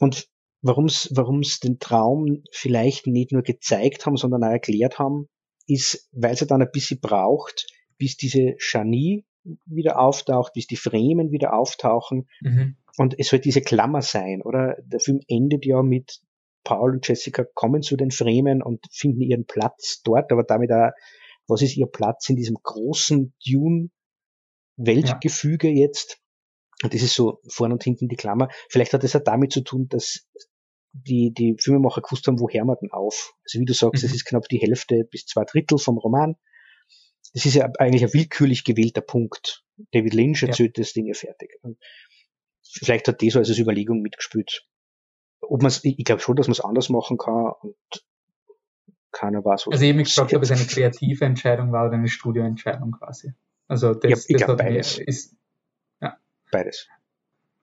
Und 0.00 0.28
warum's, 0.62 1.10
warum's 1.14 1.60
den 1.60 1.78
Traum 1.78 2.42
vielleicht 2.50 3.06
nicht 3.06 3.32
nur 3.32 3.42
gezeigt 3.42 4.06
haben, 4.06 4.16
sondern 4.16 4.42
auch 4.44 4.50
erklärt 4.50 4.98
haben, 4.98 5.28
ist, 5.66 6.08
weil 6.12 6.34
sie 6.36 6.46
dann 6.46 6.62
ein 6.62 6.70
bisschen 6.72 7.00
braucht, 7.00 7.66
bis 7.98 8.16
diese 8.16 8.54
Chanie 8.58 9.26
wieder 9.66 9.98
auftaucht, 9.98 10.52
bis 10.54 10.68
die 10.68 10.76
Fremen 10.76 11.32
wieder 11.32 11.54
auftauchen. 11.54 12.28
Mhm. 12.40 12.76
Und 12.96 13.18
es 13.18 13.28
soll 13.28 13.40
diese 13.40 13.60
Klammer 13.60 14.00
sein, 14.02 14.40
oder? 14.42 14.76
Der 14.84 15.00
Film 15.00 15.20
endet 15.26 15.66
ja 15.66 15.82
mit 15.82 16.20
Paul 16.64 16.92
und 16.92 17.08
Jessica 17.08 17.44
kommen 17.54 17.82
zu 17.82 17.96
den 17.96 18.12
Fremen 18.12 18.62
und 18.62 18.86
finden 18.92 19.22
ihren 19.22 19.46
Platz 19.46 20.02
dort, 20.04 20.30
aber 20.30 20.44
damit 20.44 20.70
auch, 20.70 20.90
was 21.48 21.62
ist 21.62 21.76
ihr 21.76 21.86
Platz 21.86 22.28
in 22.28 22.36
diesem 22.36 22.56
großen 22.62 23.34
Dune-Weltgefüge 23.44 25.68
ja. 25.68 25.86
jetzt? 25.86 26.20
Und 26.84 26.94
das 26.94 27.02
ist 27.02 27.14
so 27.14 27.40
vorne 27.48 27.74
und 27.74 27.82
hinten 27.82 28.06
die 28.08 28.14
Klammer. 28.16 28.48
Vielleicht 28.68 28.92
hat 28.92 29.02
es 29.04 29.16
auch 29.16 29.24
damit 29.24 29.52
zu 29.52 29.62
tun, 29.62 29.88
dass 29.88 30.28
die, 30.92 31.32
die 31.32 31.56
Filmemacher 31.58 32.02
gewusst 32.02 32.26
haben, 32.26 32.40
woher 32.40 32.64
man 32.64 32.76
denn 32.80 32.92
auf. 32.92 33.34
Also 33.44 33.60
wie 33.60 33.64
du 33.64 33.72
sagst, 33.72 34.04
es 34.04 34.10
mhm. 34.10 34.16
ist 34.16 34.24
knapp 34.24 34.48
die 34.48 34.58
Hälfte 34.58 35.04
bis 35.04 35.26
zwei 35.26 35.44
Drittel 35.44 35.78
vom 35.78 35.98
Roman 35.98 36.36
das 37.34 37.46
ist 37.46 37.54
ja 37.54 37.70
eigentlich 37.78 38.04
ein 38.04 38.12
willkürlich 38.12 38.64
gewählter 38.64 39.00
Punkt. 39.00 39.64
David 39.92 40.14
Lynch 40.14 40.42
erzählt 40.42 40.76
ja. 40.76 40.82
das 40.82 40.92
Ding 40.92 41.06
ja 41.06 41.14
fertig. 41.14 41.58
Und 41.62 41.78
vielleicht 42.62 43.08
hat 43.08 43.22
das 43.22 43.36
als 43.36 43.58
Überlegung 43.58 44.02
mitgespielt. 44.02 44.66
Ob 45.40 45.62
man 45.62 45.72
ich 45.82 46.04
glaube 46.04 46.20
schon, 46.20 46.36
dass 46.36 46.46
man 46.46 46.52
es 46.52 46.60
anders 46.60 46.88
machen 46.88 47.18
kann 47.18 47.52
und 47.62 47.76
keiner 49.10 49.44
war 49.44 49.58
so. 49.58 49.70
Also 49.70 49.82
ich 49.82 49.90
habe 49.90 49.98
mich 49.98 50.08
gefragt, 50.08 50.34
ob 50.34 50.42
es 50.42 50.50
eine 50.50 50.64
kreative 50.64 51.24
Entscheidung 51.24 51.72
war 51.72 51.86
oder 51.86 51.94
eine 51.94 52.08
Studioentscheidung 52.08 52.92
quasi. 52.92 53.32
Also 53.66 53.94
das, 53.94 54.10
ja, 54.10 54.16
ich 54.16 54.36
das 54.36 54.46
glaub, 54.46 54.58
beides. 54.58 54.98
ist 54.98 55.34
ja. 56.00 56.16
beides. 56.50 56.88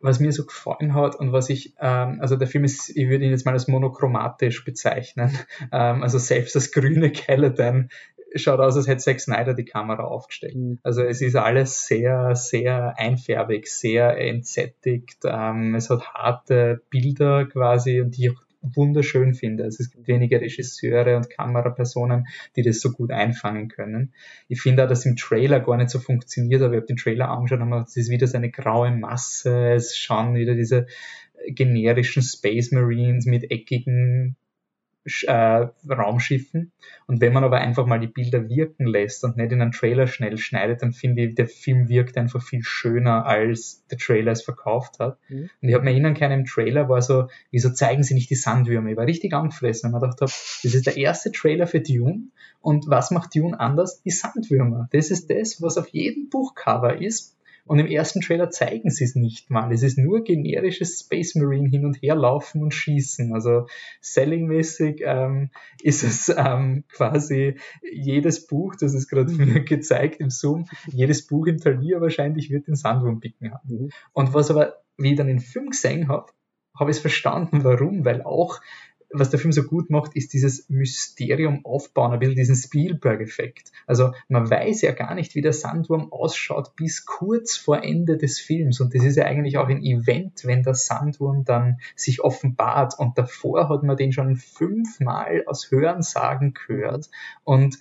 Was 0.02 0.20
mir 0.20 0.32
so 0.32 0.46
gefallen 0.46 0.94
hat 0.94 1.16
und 1.16 1.34
was 1.34 1.50
ich, 1.50 1.74
ähm, 1.80 2.20
also 2.22 2.38
der 2.38 2.48
Film 2.48 2.64
ist, 2.64 2.90
ich 2.90 3.10
würde 3.10 3.26
ihn 3.26 3.32
jetzt 3.32 3.46
mal 3.46 3.52
als 3.52 3.68
monochromatisch 3.68 4.64
bezeichnen. 4.64 5.38
Ähm, 5.72 6.04
also 6.04 6.18
selbst 6.18 6.56
das 6.56 6.72
grüne 6.72 7.12
Caladan 7.12 7.90
schaut 8.36 8.60
aus, 8.60 8.76
als 8.76 8.88
hätte 8.88 9.04
Zack 9.04 9.20
Snyder 9.20 9.54
die 9.54 9.66
Kamera 9.66 10.04
aufgestellt. 10.04 10.56
Mhm. 10.56 10.80
Also 10.84 11.04
es 11.04 11.22
ist 11.22 11.36
alles 11.36 11.88
sehr, 11.88 12.36
sehr 12.36 12.98
einfärbig, 12.98 13.68
sehr 13.68 14.18
entsättigt. 14.18 15.20
Ähm, 15.26 15.76
es 15.76 15.90
hat 15.90 16.14
harte 16.14 16.82
Bilder 16.90 17.46
quasi 17.46 18.02
und 18.02 18.18
die 18.18 18.32
wunderschön 18.62 19.34
finde. 19.34 19.64
Also 19.64 19.84
es 19.84 19.92
gibt 19.92 20.08
wenige 20.08 20.42
Regisseure 20.42 21.18
und 21.18 21.30
Kamerapersonen, 21.30 22.28
die 22.56 22.64
das 22.64 22.80
so 22.80 22.92
gut 22.92 23.12
einfangen 23.12 23.70
können. 23.70 24.14
Ich 24.48 24.62
finde 24.62 24.84
auch, 24.84 24.90
dass 24.90 25.06
im 25.06 25.16
Trailer 25.16 25.60
gar 25.60 25.78
nicht 25.78 25.90
so 25.90 26.00
funktioniert, 26.00 26.62
aber 26.62 26.74
ich 26.74 26.78
habe 26.78 26.88
den 26.88 26.98
Trailer 26.98 27.30
angeschaut 27.30 27.62
und 27.62 27.74
es 27.74 27.98
ist 27.98 28.10
wieder 28.10 28.28
so 28.28 28.38
eine 28.38 28.52
graue 28.52 28.92
Masse, 28.92 29.74
es 29.74 29.98
schauen 29.98 30.36
wieder 30.36 30.56
diese 30.56 30.88
generischen 31.48 32.22
Space 32.22 32.72
Marines 32.72 33.26
mit 33.26 33.50
eckigen 33.50 34.36
äh, 35.28 35.68
Raumschiffen. 35.90 36.72
Und 37.08 37.22
wenn 37.22 37.34
man 37.34 37.44
aber 37.44 37.58
einfach 37.60 37.86
mal 37.86 38.00
die 38.00 38.08
Bilder 38.08 38.48
wirken 38.50 38.86
lässt 38.86 39.24
und 39.24 39.38
nicht 39.38 39.52
in 39.52 39.62
einen 39.62 39.72
Trailer 39.72 40.08
schnell 40.08 40.38
schneidet, 40.38 40.82
dann 40.82 40.94
finde 40.94 41.24
ich, 41.24 41.36
der 41.36 41.48
Film 41.48 41.90
wirkt 41.90 42.18
einfach 42.18 42.42
viel 42.42 42.64
schöner, 42.64 43.26
als 43.26 43.84
der 43.90 43.98
Trailer 43.98 44.32
es 44.32 44.42
verkauft 44.42 45.00
hat. 45.00 45.18
Mhm. 45.30 45.50
Und 45.62 45.70
ich 45.70 45.74
habe 45.74 45.84
mir 45.84 45.92
erinnern 45.92 46.14
können, 46.14 46.42
im 46.42 46.46
Trailer 46.46 46.90
war 46.90 47.02
so, 47.02 47.28
wieso 47.52 47.72
zeigen 47.72 48.04
sie 48.04 48.14
nicht 48.14 48.30
die 48.30 48.36
Sandwürmer? 48.36 48.90
Ich 48.92 48.98
war 48.98 49.06
richtig 49.06 49.34
angefressen, 49.34 49.92
weil 49.92 49.98
ich 49.98 50.02
gedacht 50.02 50.22
habe, 50.22 50.32
das 50.64 50.74
ist 50.74 50.86
der 50.86 50.98
erste 50.98 51.32
Trailer 51.32 51.68
für 51.68 51.82
Dune. 51.82 52.30
Und 52.62 52.88
was 52.88 53.12
macht 53.12 53.36
Dune 53.36 53.60
anders? 53.60 54.02
Die 54.04 54.12
Sandwürmer. 54.12 54.90
Das 54.92 55.12
ist 55.12 55.30
das, 55.30 55.62
was 55.62 55.78
auf 55.78 55.88
jedem 55.90 56.30
Buchcover 56.30 57.02
ist. 57.02 57.36
Und 57.70 57.78
im 57.78 57.86
ersten 57.86 58.22
Trailer 58.22 58.50
zeigen 58.50 58.90
sie 58.90 59.04
es 59.04 59.14
nicht 59.14 59.52
mal. 59.52 59.72
Es 59.72 59.84
ist 59.84 60.00
nur 60.00 60.24
generisches 60.24 61.02
Space 61.02 61.36
Marine 61.36 61.70
hin 61.70 61.86
und 61.86 62.02
her 62.02 62.16
laufen 62.16 62.64
und 62.64 62.74
schießen. 62.74 63.32
Also 63.32 63.68
sellingmäßig 64.02 65.04
ähm, 65.06 65.52
ist 65.84 66.02
es 66.04 66.34
ähm, 66.36 66.84
quasi 66.92 67.58
jedes 67.84 68.48
Buch, 68.48 68.74
das 68.76 68.96
ist 68.96 69.08
gerade 69.08 69.32
mir 69.34 69.60
gezeigt 69.60 70.20
im 70.20 70.32
Zoom, 70.32 70.66
jedes 70.88 71.28
Buch 71.28 71.46
im 71.46 71.60
Talier 71.60 72.02
wahrscheinlich 72.02 72.50
wird 72.50 72.66
den 72.66 72.76
Sandwurm-Picken 72.76 73.54
haben. 73.54 73.70
Mhm. 73.70 73.90
Und 74.14 74.34
was 74.34 74.50
aber, 74.50 74.82
wie 74.98 75.12
ich 75.12 75.18
dann 75.18 75.28
den 75.28 75.40
Film 75.40 75.70
gesehen 75.70 76.08
habe, 76.08 76.32
habe 76.74 76.90
ich 76.90 76.98
es 76.98 77.02
verstanden, 77.02 77.64
warum, 77.64 78.04
weil 78.04 78.24
auch 78.24 78.62
was 79.12 79.30
der 79.30 79.40
Film 79.40 79.52
so 79.52 79.64
gut 79.64 79.90
macht, 79.90 80.16
ist 80.16 80.34
dieses 80.34 80.70
Mysterium 80.70 81.66
aufbauen, 81.66 82.14
ein 82.14 82.20
bisschen 82.20 82.36
diesen 82.36 82.56
Spielberg-Effekt. 82.56 83.72
Also 83.88 84.14
man 84.28 84.50
weiß 84.50 84.82
ja 84.82 84.92
gar 84.92 85.16
nicht, 85.16 85.36
wie 85.36 85.42
der 85.42 85.54
Sandwurm 85.54 86.12
ausschaut 86.12 86.76
bis 86.76 87.06
kurz 87.06 87.58
vor 87.58 87.84
Ende 87.84 88.18
des 88.18 88.40
Films. 88.40 88.80
Und 88.80 88.94
das 88.94 89.04
ist 89.04 89.18
ja 89.18 89.26
eigentlich 89.26 89.58
auch 89.58 89.68
ein 89.68 89.84
Event, 89.84 90.46
wenn 90.46 90.64
der 90.64 90.76
Sandwurm 90.76 91.44
dann 91.44 91.80
sich 91.96 92.22
offenbart. 92.22 92.94
Und 93.00 93.18
davor 93.18 93.70
hat 93.70 93.84
man 93.84 93.98
den 93.98 94.12
schon 94.12 94.36
fünfmal 94.36 95.44
aus 95.48 95.72
Hörensagen 95.72 96.54
gehört. 96.54 97.10
Und 97.44 97.80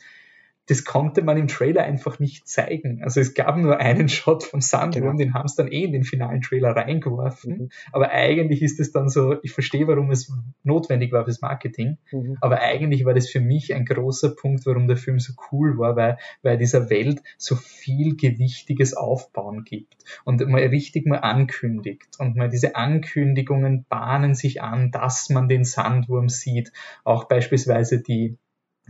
das 0.68 0.84
konnte 0.84 1.22
man 1.22 1.38
im 1.38 1.48
Trailer 1.48 1.82
einfach 1.82 2.18
nicht 2.18 2.46
zeigen. 2.46 3.02
Also 3.02 3.20
es 3.20 3.32
gab 3.32 3.56
nur 3.56 3.78
einen 3.78 4.08
Shot 4.08 4.44
vom 4.44 4.60
Sandwurm, 4.60 5.16
genau. 5.16 5.16
den 5.16 5.34
haben 5.34 5.48
sie 5.48 5.56
dann 5.56 5.72
eh 5.72 5.84
in 5.84 5.92
den 5.92 6.04
finalen 6.04 6.42
Trailer 6.42 6.76
reingeworfen. 6.76 7.52
Mhm. 7.52 7.68
Aber 7.90 8.10
eigentlich 8.10 8.62
ist 8.62 8.78
es 8.78 8.92
dann 8.92 9.08
so, 9.08 9.36
ich 9.42 9.52
verstehe, 9.52 9.88
warum 9.88 10.10
es 10.10 10.30
notwendig 10.62 11.10
war 11.12 11.24
fürs 11.24 11.40
Marketing, 11.40 11.96
mhm. 12.12 12.36
aber 12.42 12.60
eigentlich 12.60 13.06
war 13.06 13.14
das 13.14 13.30
für 13.30 13.40
mich 13.40 13.74
ein 13.74 13.86
großer 13.86 14.34
Punkt, 14.36 14.66
warum 14.66 14.88
der 14.88 14.98
Film 14.98 15.18
so 15.18 15.32
cool 15.50 15.78
war, 15.78 15.96
weil, 15.96 16.18
weil 16.42 16.58
dieser 16.58 16.90
Welt 16.90 17.22
so 17.38 17.56
viel 17.56 18.16
gewichtiges 18.16 18.94
Aufbauen 18.94 19.64
gibt 19.64 19.96
und 20.24 20.46
man 20.46 20.60
richtig 20.60 21.06
mal 21.06 21.18
ankündigt 21.18 22.18
und 22.18 22.36
mal 22.36 22.50
diese 22.50 22.76
Ankündigungen 22.76 23.86
bahnen 23.88 24.34
sich 24.34 24.60
an, 24.60 24.90
dass 24.90 25.30
man 25.30 25.48
den 25.48 25.64
Sandwurm 25.64 26.28
sieht. 26.28 26.72
Auch 27.04 27.24
beispielsweise 27.24 28.02
die 28.02 28.36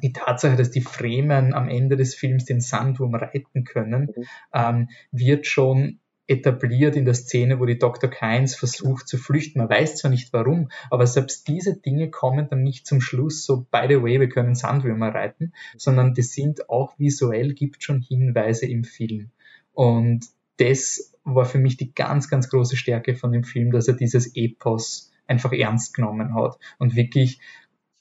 die 0.03 0.13
Tatsache, 0.13 0.57
dass 0.57 0.71
die 0.71 0.81
Fremen 0.81 1.55
am 1.55 1.69
Ende 1.69 1.97
des 1.97 2.15
Films 2.15 2.45
den 2.45 2.61
Sandwurm 2.61 3.15
reiten 3.15 3.65
können, 3.65 4.13
mhm. 4.15 4.25
ähm, 4.53 4.89
wird 5.11 5.47
schon 5.47 6.01
etabliert 6.29 6.95
in 6.95 7.07
der 7.07 7.15
Szene, 7.15 7.59
wo 7.59 7.65
die 7.65 7.79
Dr. 7.79 8.11
Keins 8.11 8.55
versucht 8.55 9.09
zu 9.09 9.17
flüchten. 9.17 9.61
Man 9.61 9.71
weiß 9.71 9.97
zwar 9.97 10.11
nicht 10.11 10.33
warum, 10.33 10.69
aber 10.91 11.07
selbst 11.07 11.49
diese 11.49 11.77
Dinge 11.81 12.11
kommen 12.11 12.49
dann 12.49 12.63
nicht 12.63 12.87
zum 12.87 13.01
Schluss 13.01 13.45
so, 13.45 13.67
by 13.71 13.87
the 13.89 14.03
way, 14.03 14.21
wir 14.21 14.29
können 14.29 14.55
Sandwürmer 14.55 15.15
reiten, 15.15 15.55
sondern 15.77 16.13
die 16.13 16.23
sind 16.23 16.69
auch 16.69 16.99
visuell, 16.99 17.55
gibt 17.55 17.83
schon 17.83 18.03
Hinweise 18.03 18.67
im 18.67 18.85
Film. 18.85 19.31
Und 19.73 20.27
das 20.59 21.15
war 21.25 21.47
für 21.47 21.59
mich 21.59 21.79
die 21.79 21.95
ganz, 21.95 22.29
ganz 22.29 22.51
große 22.51 22.77
Stärke 22.77 23.15
von 23.15 23.33
dem 23.33 23.45
Film, 23.45 23.73
dass 23.73 23.89
er 23.89 23.95
dieses 23.95 24.35
Epos 24.35 25.11
einfach 25.27 25.53
ernst 25.53 25.95
genommen 25.95 26.35
hat 26.35 26.59
und 26.79 26.95
wirklich 26.95 27.41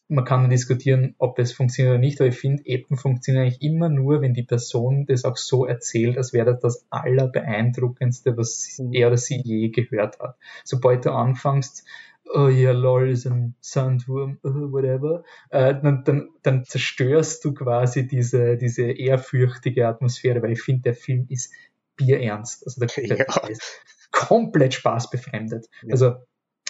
man 0.09 0.23
kann 0.23 0.49
diskutieren, 0.49 1.15
ob 1.17 1.37
es 1.39 1.51
funktioniert 1.51 1.95
oder 1.95 1.99
nicht, 1.99 2.21
aber 2.21 2.29
ich 2.29 2.37
finde, 2.37 2.65
Epen 2.65 2.97
funktionieren 2.97 3.45
eigentlich 3.45 3.61
immer 3.61 3.89
nur, 3.89 4.21
wenn 4.21 4.33
die 4.33 4.43
Person 4.43 5.05
das 5.05 5.25
auch 5.25 5.37
so 5.37 5.65
erzählt, 5.65 6.17
als 6.17 6.33
wäre 6.33 6.45
das 6.45 6.61
das 6.61 6.85
Allerbeeindruckendste, 6.89 8.37
was 8.37 8.77
mhm. 8.79 8.93
er 8.93 9.07
oder 9.07 9.17
sie 9.17 9.41
je 9.43 9.69
gehört 9.69 10.19
hat. 10.19 10.37
Sobald 10.63 11.05
du 11.05 11.11
anfängst, 11.11 11.85
oh 12.33 12.47
ja, 12.47 12.71
lol, 12.71 13.09
ist 13.09 13.25
ein 13.25 13.55
Sandwurm, 13.59 14.39
whatever, 14.43 15.23
äh, 15.49 15.75
dann, 15.81 16.03
dann, 16.03 16.29
dann 16.41 16.63
zerstörst 16.63 17.43
du 17.43 17.53
quasi 17.53 18.07
diese, 18.07 18.57
diese 18.57 18.89
ehrfürchtige 18.89 19.87
Atmosphäre, 19.87 20.41
weil 20.41 20.53
ich 20.53 20.61
finde, 20.61 20.83
der 20.83 20.95
Film 20.95 21.25
ist 21.29 21.51
bierernst. 21.97 22.65
Also 22.65 22.79
der, 22.79 22.89
der 23.07 23.17
ja. 23.17 23.47
ist 23.47 23.81
komplett 24.11 24.73
spaßbefremdet. 24.73 25.67
Ja. 25.83 25.91
Also 25.91 26.15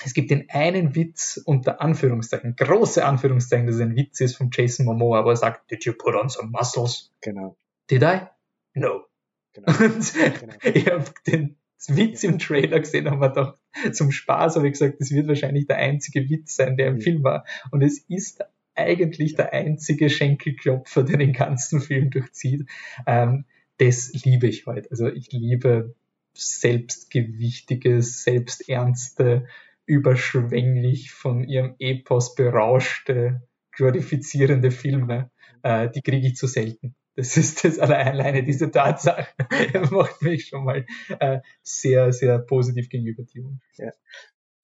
es 0.04 0.14
gibt 0.14 0.32
den 0.32 0.50
einen 0.50 0.96
Witz 0.96 1.42
unter 1.44 1.82
Anführungszeichen, 1.82 2.56
große 2.56 3.04
Anführungszeichen, 3.04 3.66
dass 3.66 3.76
es 3.76 3.82
ein 3.82 3.96
Witz 3.96 4.20
ist 4.22 4.36
von 4.36 4.50
Jason 4.52 4.86
Momoa, 4.86 5.26
wo 5.26 5.30
er 5.30 5.36
sagt, 5.36 5.72
did 5.72 5.86
you 5.86 5.94
put 5.94 6.16
on 6.16 6.30
some 6.30 6.50
muscles? 6.50 7.14
Genau. 7.22 7.58
Did 7.90 8.04
I? 8.04 8.28
No. 8.74 9.06
Genau. 9.54 9.68
Und 9.80 10.14
genau. 10.14 10.54
ich 10.62 10.88
habe 10.88 11.06
den 11.26 11.58
Witz 11.88 12.24
im 12.24 12.40
Trailer 12.40 12.80
gesehen, 12.80 13.08
aber 13.08 13.30
doch 13.30 13.58
zum 13.92 14.12
Spaß 14.12 14.56
habe 14.56 14.68
ich 14.68 14.74
gesagt, 14.74 15.00
das 15.00 15.12
wird 15.12 15.28
wahrscheinlich 15.28 15.68
der 15.68 15.78
einzige 15.78 16.30
Witz 16.30 16.56
sein, 16.56 16.78
der 16.78 16.88
im 16.88 16.96
mhm. 16.96 17.02
Film 17.02 17.24
war. 17.24 17.46
Und 17.72 17.82
es 17.82 18.00
ist 18.08 18.44
eigentlich 18.76 19.36
der 19.36 19.54
einzige 19.54 20.10
Schenkelklopfer, 20.10 21.04
der 21.04 21.18
den 21.18 21.34
ganzen 21.34 21.82
Film 21.82 22.12
durchzieht. 22.12 22.68
Ähm, 23.06 23.46
das 23.78 24.12
liebe 24.14 24.48
ich 24.48 24.66
heute. 24.66 24.90
Also 24.92 25.08
ich 25.08 25.32
liebe 25.32 25.96
selbstgewichtige, 26.34 28.02
selbsternste 28.02 29.48
überschwänglich 29.88 31.12
von 31.12 31.44
ihrem 31.44 31.76
Epos 31.80 32.36
berauschte, 32.36 33.42
glorifizierende 33.72 34.70
Filme, 34.70 35.32
äh, 35.64 35.90
die 35.90 36.02
kriege 36.02 36.28
ich 36.28 36.36
zu 36.36 36.46
selten. 36.46 36.96
Das 37.16 37.36
ist 37.36 37.64
das 37.64 37.80
alleine 37.80 38.44
diese 38.44 38.70
Tatsache 38.70 39.28
macht 39.92 40.22
mich 40.22 40.48
schon 40.50 40.66
mal 40.66 40.86
äh, 41.20 41.40
sehr, 41.64 42.12
sehr 42.12 42.38
positiv 42.40 42.90
gegenüber 42.90 43.24
Dune. 43.24 43.60
Ja. 43.78 43.92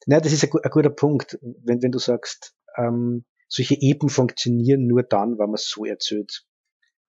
Na, 0.05 0.19
das 0.19 0.33
ist 0.33 0.43
ein, 0.43 0.51
ein, 0.61 0.69
guter 0.69 0.89
Punkt, 0.89 1.39
wenn, 1.41 1.81
wenn 1.81 1.91
du 1.91 1.99
sagst, 1.99 2.55
ähm, 2.77 3.25
solche 3.47 3.75
Epen 3.79 4.09
funktionieren 4.09 4.85
nur 4.85 5.03
dann, 5.03 5.39
wenn 5.39 5.47
man 5.47 5.55
es 5.55 5.69
so 5.69 5.85
erzählt. 5.85 6.45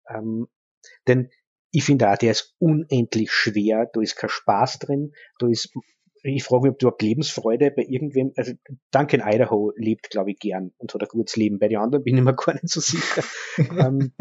Ähm, 0.09 0.49
denn 1.09 1.31
ich 1.71 1.85
finde 1.85 2.11
auch, 2.11 2.19
der 2.19 2.33
ist 2.33 2.55
unendlich 2.59 3.33
schwer, 3.33 3.89
da 3.93 4.01
ist 4.03 4.17
kein 4.17 4.29
Spaß 4.29 4.81
drin, 4.81 5.15
da 5.39 5.49
ist, 5.49 5.73
ich 6.23 6.45
frage 6.45 6.62
mich, 6.62 6.73
ob 6.73 6.79
du 6.79 6.89
eine 6.89 6.97
Lebensfreude 7.01 7.73
bei 7.73 7.83
irgendwem, 7.83 8.33
also 8.37 8.53
Duncan 8.93 9.23
Idaho 9.25 9.73
lebt, 9.77 10.11
glaube 10.11 10.31
ich, 10.31 10.39
gern 10.39 10.73
und 10.79 10.95
hat 10.95 11.03
ein 11.03 11.09
gutes 11.09 11.37
Leben. 11.37 11.59
Bei 11.59 11.68
den 11.68 11.79
anderen 11.79 12.05
bin 12.05 12.16
ich 12.16 12.23
mir 12.23 12.35
gar 12.37 12.55
nicht 12.55 12.68
so 12.68 12.81
sicher. 12.81 13.25
ähm, 13.59 14.12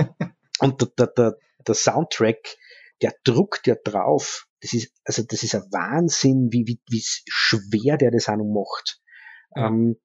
und 0.59 0.99
der, 0.99 1.07
der, 1.07 1.37
der 1.67 1.75
Soundtrack, 1.75 2.57
der 3.01 3.13
druckt 3.23 3.67
ja 3.67 3.75
drauf. 3.75 4.47
Das 4.61 4.73
ist, 4.73 4.91
also 5.03 5.23
das 5.23 5.43
ist 5.43 5.55
ein 5.55 5.63
Wahnsinn, 5.71 6.49
wie, 6.51 6.65
wie, 6.67 6.79
wie 6.89 7.03
schwer 7.03 7.97
der 7.97 8.11
das 8.11 8.29
auch 8.29 8.37
noch 8.37 8.45
macht. 8.45 9.01
Ja. 9.55 9.67
Ähm, 9.67 9.97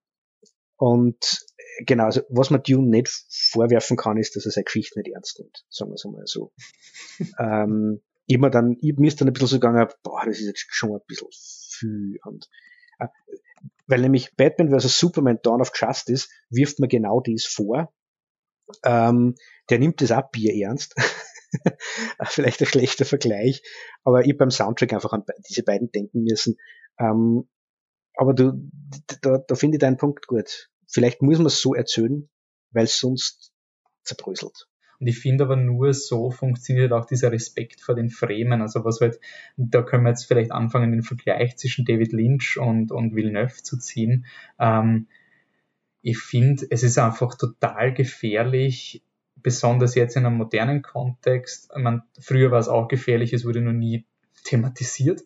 und 0.78 1.46
genau, 1.86 2.04
also 2.04 2.22
was 2.28 2.50
man 2.50 2.62
Dune 2.62 2.88
nicht 2.88 3.08
vorwerfen 3.30 3.96
kann, 3.96 4.18
ist, 4.18 4.36
dass 4.36 4.44
er 4.44 4.52
seine 4.52 4.64
Geschichte 4.64 4.98
nicht 4.98 5.12
ernst 5.12 5.38
nimmt, 5.38 5.64
sagen 5.70 5.90
wir 5.90 5.94
es 5.94 6.04
einmal 6.04 6.26
so. 6.26 6.52
ähm, 7.38 8.02
immer 8.26 8.50
dann, 8.50 8.76
ich, 8.80 8.96
mir 8.96 9.08
ist 9.08 9.20
dann 9.20 9.28
ein 9.28 9.32
bisschen 9.32 9.48
so 9.48 9.56
gegangen, 9.56 9.86
boah, 10.02 10.22
das 10.24 10.38
ist 10.38 10.46
jetzt 10.46 10.66
schon 10.68 10.92
ein 10.92 11.00
bisschen 11.06 11.28
viel. 11.30 12.18
Und, 12.24 12.48
äh, 12.98 13.08
weil 13.86 14.00
nämlich 14.00 14.34
Batman 14.36 14.70
vs. 14.70 14.98
Superman 14.98 15.38
Dawn 15.42 15.60
of 15.60 15.72
Justice 15.74 16.28
wirft 16.50 16.80
mir 16.80 16.88
genau 16.88 17.20
dies 17.20 17.46
vor. 17.46 17.92
Ähm, 18.84 19.36
der 19.70 19.78
nimmt 19.78 20.00
das 20.00 20.10
auch 20.10 20.30
Bier 20.30 20.54
ernst. 20.54 20.94
Vielleicht 22.24 22.60
ein 22.60 22.66
schlechter 22.66 23.04
Vergleich, 23.04 23.62
aber 24.02 24.26
ich 24.26 24.36
beim 24.36 24.50
Soundtrack 24.50 24.92
einfach 24.92 25.12
an 25.12 25.24
diese 25.48 25.62
beiden 25.62 25.90
denken 25.92 26.24
müssen. 26.24 26.56
Ähm, 26.98 27.48
aber 28.14 28.34
du, 28.34 28.70
da, 29.22 29.38
da 29.38 29.54
finde 29.54 29.76
ich 29.76 29.80
deinen 29.80 29.98
Punkt 29.98 30.26
gut. 30.26 30.70
Vielleicht 30.88 31.22
muss 31.22 31.38
man 31.38 31.46
es 31.46 31.60
so 31.60 31.74
erzählen, 31.74 32.28
weil 32.70 32.84
es 32.84 32.98
sonst 32.98 33.52
zerbröselt. 34.02 34.66
Und 34.98 35.06
ich 35.06 35.18
finde 35.18 35.44
aber 35.44 35.56
nur 35.56 35.92
so 35.94 36.30
funktioniert 36.30 36.92
auch 36.92 37.06
dieser 37.06 37.32
Respekt 37.32 37.80
vor 37.80 37.94
den 37.94 38.10
Fremen. 38.10 38.62
Also 38.62 38.84
was 38.84 39.00
halt, 39.00 39.20
da 39.56 39.82
können 39.82 40.04
wir 40.04 40.10
jetzt 40.10 40.24
vielleicht 40.24 40.52
anfangen, 40.52 40.92
den 40.92 41.02
Vergleich 41.02 41.56
zwischen 41.56 41.84
David 41.84 42.12
Lynch 42.12 42.58
und, 42.58 42.92
und 42.92 43.14
Villeneuve 43.14 43.62
zu 43.62 43.78
ziehen. 43.78 44.26
Ähm, 44.58 45.08
ich 46.02 46.18
finde, 46.18 46.66
es 46.70 46.82
ist 46.82 46.98
einfach 46.98 47.34
total 47.34 47.92
gefährlich, 47.92 49.02
besonders 49.34 49.94
jetzt 49.94 50.16
in 50.16 50.24
einem 50.24 50.36
modernen 50.36 50.82
Kontext. 50.82 51.70
Man, 51.76 52.02
früher 52.20 52.50
war 52.50 52.60
es 52.60 52.68
auch 52.68 52.88
gefährlich, 52.88 53.32
es 53.32 53.44
wurde 53.44 53.60
noch 53.60 53.72
nie 53.72 54.04
thematisiert, 54.44 55.22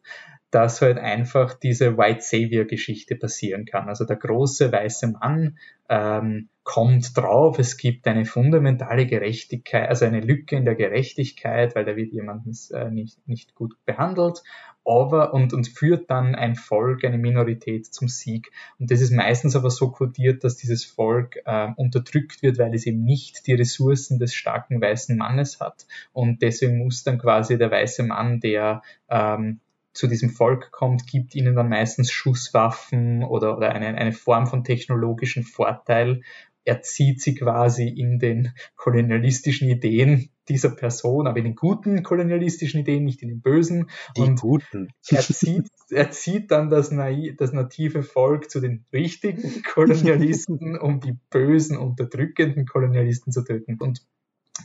dass 0.51 0.81
halt 0.81 0.99
einfach 0.99 1.55
diese 1.55 1.97
White 1.97 2.23
Savior 2.23 2.65
Geschichte 2.65 3.17
passieren 3.17 3.65
kann. 3.65 3.89
Also 3.89 4.05
der 4.05 4.17
große 4.17 4.73
weiße 4.73 5.09
Mann 5.09 5.59
ähm, 5.89 6.49
kommt 6.65 7.17
drauf, 7.17 7.59
es 7.59 7.77
gibt 7.77 8.07
eine 8.07 8.25
fundamentale 8.25 9.07
Gerechtigkeit, 9.07 9.89
also 9.89 10.05
eine 10.05 10.21
Lücke 10.21 10.57
in 10.57 10.65
der 10.65 10.77
Gerechtigkeit, 10.77 11.75
weil 11.75 11.85
da 11.85 11.97
wird 11.97 12.13
jemand 12.13 12.47
äh, 12.73 12.91
nicht, 12.91 13.27
nicht 13.27 13.55
gut 13.55 13.75
behandelt, 13.87 14.43
aber 14.85 15.35
und, 15.35 15.53
und 15.53 15.69
führt 15.69 16.11
dann 16.11 16.35
ein 16.35 16.55
Volk, 16.55 17.05
eine 17.05 17.19
Minorität 17.19 17.87
zum 17.87 18.09
Sieg. 18.09 18.51
Und 18.79 18.91
das 18.91 19.01
ist 19.01 19.13
meistens 19.13 19.57
aber 19.57 19.71
so 19.71 19.91
kodiert, 19.91 20.43
dass 20.45 20.57
dieses 20.57 20.85
Volk 20.85 21.39
äh, 21.45 21.69
unterdrückt 21.77 22.43
wird, 22.43 22.59
weil 22.59 22.75
es 22.75 22.87
eben 22.87 23.03
nicht 23.03 23.47
die 23.47 23.55
Ressourcen 23.55 24.19
des 24.19 24.35
starken 24.35 24.81
weißen 24.81 25.17
Mannes 25.17 25.61
hat. 25.61 25.87
Und 26.13 26.43
deswegen 26.43 26.79
muss 26.79 27.03
dann 27.03 27.19
quasi 27.19 27.59
der 27.59 27.71
weiße 27.71 28.03
Mann, 28.05 28.41
der 28.41 28.83
ähm, 29.09 29.61
zu 29.93 30.07
diesem 30.07 30.31
Volk 30.31 30.71
kommt, 30.71 31.07
gibt 31.07 31.35
ihnen 31.35 31.57
dann 31.57 31.69
meistens 31.69 32.11
Schusswaffen 32.11 33.25
oder, 33.25 33.57
oder 33.57 33.73
eine, 33.73 33.89
eine 33.89 34.13
Form 34.13 34.47
von 34.47 34.65
technologischen 34.65 35.43
Vorteil. 35.43 36.23
Er 36.65 36.83
zieht 36.83 37.21
sie 37.21 37.35
quasi 37.35 37.89
in 37.89 38.19
den 38.19 38.53
kolonialistischen 38.77 39.69
Ideen 39.69 40.31
dieser 40.49 40.71
Person, 40.71 41.27
aber 41.27 41.39
in 41.39 41.45
den 41.45 41.55
guten 41.55 42.03
kolonialistischen 42.03 42.81
Ideen, 42.81 43.05
nicht 43.05 43.23
in 43.23 43.29
den 43.29 43.41
bösen. 43.41 43.91
Die 44.17 44.21
und 44.21 44.41
guten. 44.41 44.91
Er 45.09 45.21
zieht, 45.21 45.69
er 45.91 46.11
zieht 46.11 46.51
dann 46.51 46.69
das, 46.71 46.91
das 46.91 47.53
native 47.53 48.03
Volk 48.03 48.51
zu 48.51 48.61
den 48.61 48.85
richtigen 48.93 49.63
Kolonialisten, 49.75 50.79
um 50.79 51.01
die 51.01 51.17
bösen, 51.31 51.77
unterdrückenden 51.77 52.67
Kolonialisten 52.67 53.33
zu 53.33 53.43
töten. 53.43 53.77
Und 53.81 54.07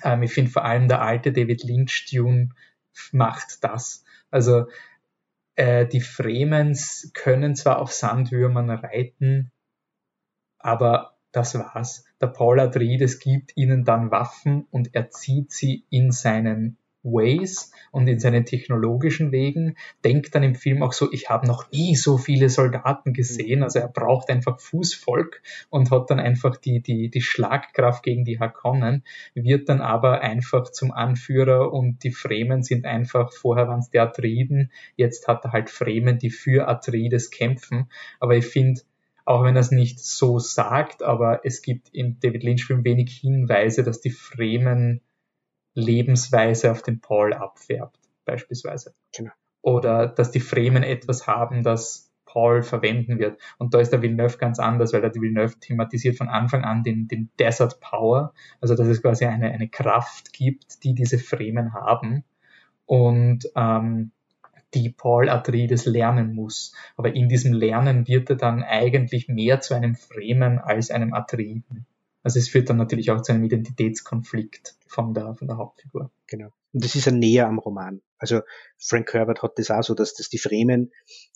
ähm, 0.04 0.24
ich 0.24 0.34
finde 0.34 0.52
vor 0.52 0.66
allem 0.66 0.88
der 0.88 1.02
alte 1.02 1.32
David 1.32 1.64
Lynch-Tune 1.64 2.50
macht 3.12 3.64
das. 3.64 4.04
Also 4.32 4.66
äh, 5.56 5.88
die 5.88 6.02
Fremens 6.02 7.12
können 7.14 7.56
zwar 7.56 7.80
auf 7.80 7.92
Sandwürmern 7.92 8.70
reiten, 8.70 9.52
aber 10.60 11.18
das 11.32 11.56
war's. 11.56 12.06
Der 12.22 12.28
Paul 12.28 12.60
Atreides 12.60 13.20
gibt 13.20 13.56
ihnen 13.58 13.84
dann 13.84 14.12
Waffen 14.12 14.66
und 14.72 14.96
er 14.96 15.10
zieht 15.10 15.52
sie 15.52 15.86
in 15.90 16.12
seinen 16.12 16.78
Ways 17.06 17.72
und 17.92 18.08
in 18.08 18.20
seinen 18.20 18.46
technologischen 18.46 19.32
Wegen, 19.32 19.78
denkt 20.04 20.36
dann 20.36 20.44
im 20.44 20.56
Film 20.56 20.84
auch 20.84 20.92
so, 20.92 21.12
ich 21.12 21.30
habe 21.30 21.48
noch 21.48 21.72
nie 21.72 21.96
so 21.96 22.18
viele 22.18 22.50
Soldaten 22.50 23.14
gesehen. 23.14 23.64
Also 23.64 23.80
er 23.80 23.88
braucht 23.88 24.30
einfach 24.30 24.60
Fußvolk 24.60 25.42
und 25.70 25.92
hat 25.92 26.10
dann 26.10 26.20
einfach 26.20 26.58
die, 26.58 26.82
die, 26.82 27.10
die 27.10 27.22
Schlagkraft 27.22 28.04
gegen 28.04 28.26
die 28.26 28.40
Hakonnen, 28.40 29.04
wird 29.34 29.70
dann 29.70 29.82
aber 29.82 30.22
einfach 30.22 30.72
zum 30.72 30.92
Anführer 30.92 31.72
und 31.72 32.04
die 32.04 32.12
Fremen 32.12 32.64
sind 32.64 32.86
einfach, 32.86 33.32
vorher 33.32 33.68
waren 33.68 33.80
es 33.80 33.90
die 33.90 34.00
Atriden, 34.00 34.72
jetzt 34.96 35.28
hat 35.28 35.46
er 35.46 35.54
halt 35.54 35.70
Fremen, 35.70 36.18
die 36.18 36.32
für 36.32 36.68
Atrides 36.68 37.30
kämpfen. 37.30 37.90
Aber 38.20 38.36
ich 38.36 38.48
finde, 38.48 38.82
auch 39.26 39.44
wenn 39.44 39.56
er 39.56 39.62
es 39.62 39.72
nicht 39.72 40.00
so 40.00 40.40
sagt, 40.40 41.02
aber 41.02 41.42
es 41.44 41.62
gibt 41.62 41.90
in 41.90 42.20
David 42.20 42.44
Lynch-Film 42.44 42.84
wenig 42.84 43.18
Hinweise, 43.18 43.84
dass 43.84 44.00
die 44.00 44.12
Fremen 44.12 45.02
Lebensweise 45.76 46.72
auf 46.72 46.82
den 46.82 47.02
Paul 47.02 47.34
abfärbt, 47.34 48.00
beispielsweise. 48.26 48.96
Genau. 49.16 49.32
Oder 49.62 50.08
dass 50.08 50.32
die 50.32 50.40
Fremen 50.40 50.84
etwas 50.84 51.28
haben, 51.28 51.64
das 51.64 52.12
Paul 52.26 52.64
verwenden 52.64 53.18
wird. 53.18 53.40
Und 53.58 53.74
da 53.74 53.80
ist 53.80 53.92
der 53.92 54.02
Villeneuve 54.02 54.38
ganz 54.38 54.60
anders, 54.60 54.92
weil 54.92 55.02
der 55.02 55.14
Villeneuve 55.14 55.58
thematisiert 55.60 56.18
von 56.18 56.28
Anfang 56.28 56.64
an 56.64 56.84
den, 56.84 57.08
den 57.08 57.30
Desert 57.40 57.80
Power, 57.80 58.34
also 58.60 58.76
dass 58.76 58.88
es 58.88 59.02
quasi 59.02 59.26
eine, 59.26 59.52
eine 59.52 59.70
Kraft 59.70 60.34
gibt, 60.34 60.84
die 60.84 60.94
diese 60.96 61.18
Fremen 61.18 61.74
haben 61.74 62.26
und 62.86 63.50
ähm, 63.56 64.12
die 64.74 64.90
Paul 64.90 65.30
Atreides 65.30 65.86
lernen 65.86 66.34
muss. 66.36 66.74
Aber 66.98 67.16
in 67.16 67.30
diesem 67.30 67.54
Lernen 67.54 68.08
wird 68.08 68.30
er 68.30 68.36
dann 68.36 68.64
eigentlich 68.64 69.30
mehr 69.30 69.62
zu 69.62 69.74
einem 69.74 69.96
Fremen 69.96 70.60
als 70.60 70.92
einem 70.92 71.14
Atreiden. 71.14 71.86
Also 72.26 72.40
es 72.40 72.50
führt 72.50 72.72
dann 72.72 72.78
natürlich 72.78 73.12
auch 73.12 73.22
zu 73.22 73.34
einem 73.34 73.44
Identitätskonflikt 73.44 74.76
von 74.88 75.14
der, 75.14 75.36
von 75.36 75.48
der 75.48 75.58
Hauptfigur. 75.58 76.12
Genau. 76.26 76.48
Und 76.74 76.84
das 76.84 76.96
ist 76.96 77.06
ja 77.06 77.12
näher 77.12 77.46
am 77.46 77.60
Roman. 77.60 78.02
Also 78.18 78.42
Frank 78.80 79.14
Herbert 79.14 79.44
hat 79.44 79.60
das 79.60 79.70
auch 79.70 79.84
so, 79.84 79.94
dass, 79.94 80.16
dass 80.16 80.28
die 80.28 80.40
Fremen 80.40 80.92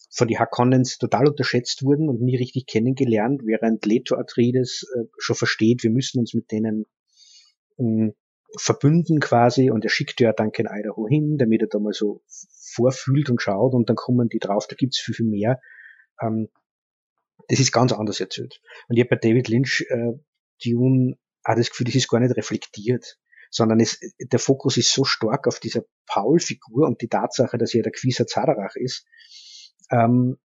von 0.10 0.28
die 0.28 0.40
Harkonnens 0.40 0.98
total 0.98 1.28
unterschätzt 1.28 1.84
wurden 1.84 2.10
und 2.10 2.24
nie 2.24 2.36
richtig 2.38 2.66
kennengelernt, 2.66 3.44
während 3.46 3.86
Leto 3.86 4.16
Atreides 4.16 4.92
äh, 4.96 5.04
schon 5.20 5.36
versteht, 5.36 5.84
wir 5.84 5.92
müssen 5.92 6.22
uns 6.22 6.34
mit 6.34 6.52
denen 6.52 6.88
ähm, 7.78 8.16
verbünden 8.58 9.20
quasi 9.20 9.70
und 9.70 9.84
er 9.84 9.92
schickt 9.92 10.20
ja 10.20 10.34
dann 10.34 10.52
kein 10.52 10.66
Idaho 10.68 11.08
hin, 11.08 11.38
damit 11.38 11.62
er 11.62 11.68
da 11.68 11.78
mal 11.78 11.94
so 11.94 12.24
vorfühlt 12.74 13.30
und 13.30 13.44
schaut 13.44 13.76
und 13.76 13.90
dann 13.90 13.96
kommen 13.96 14.28
die 14.28 14.40
drauf, 14.40 14.66
da 14.66 14.76
gibt's 14.76 14.98
viel, 15.00 15.14
viel 15.14 15.28
mehr. 15.28 15.62
Ähm, 16.20 16.50
das 17.48 17.60
ist 17.60 17.72
ganz 17.72 17.94
anders 17.94 18.20
erzählt. 18.20 18.60
Und 18.88 18.98
ich 18.98 19.04
habe 19.04 19.10
bei 19.10 19.16
David 19.18 19.50
Lynch 19.50 19.86
äh, 19.90 20.14
Dune 20.64 21.18
auch 21.44 21.56
das 21.56 21.70
Gefühl, 21.70 21.86
das 21.86 21.96
ist 21.96 22.10
gar 22.10 22.20
nicht 22.20 22.36
reflektiert, 22.36 23.18
sondern 23.50 23.80
es, 23.80 24.00
der 24.20 24.40
Fokus 24.40 24.78
ist 24.78 24.94
so 24.94 25.04
stark 25.04 25.48
auf 25.48 25.60
dieser 25.60 25.84
Paul-Figur 26.06 26.88
und 26.88 27.02
die 27.02 27.08
Tatsache, 27.08 27.58
dass 27.58 27.74
er 27.74 27.84
der 27.84 27.92
Quisa 27.92 28.28
Zadarach 28.28 28.76
ist, 28.76 29.06
ähm, 29.92 30.38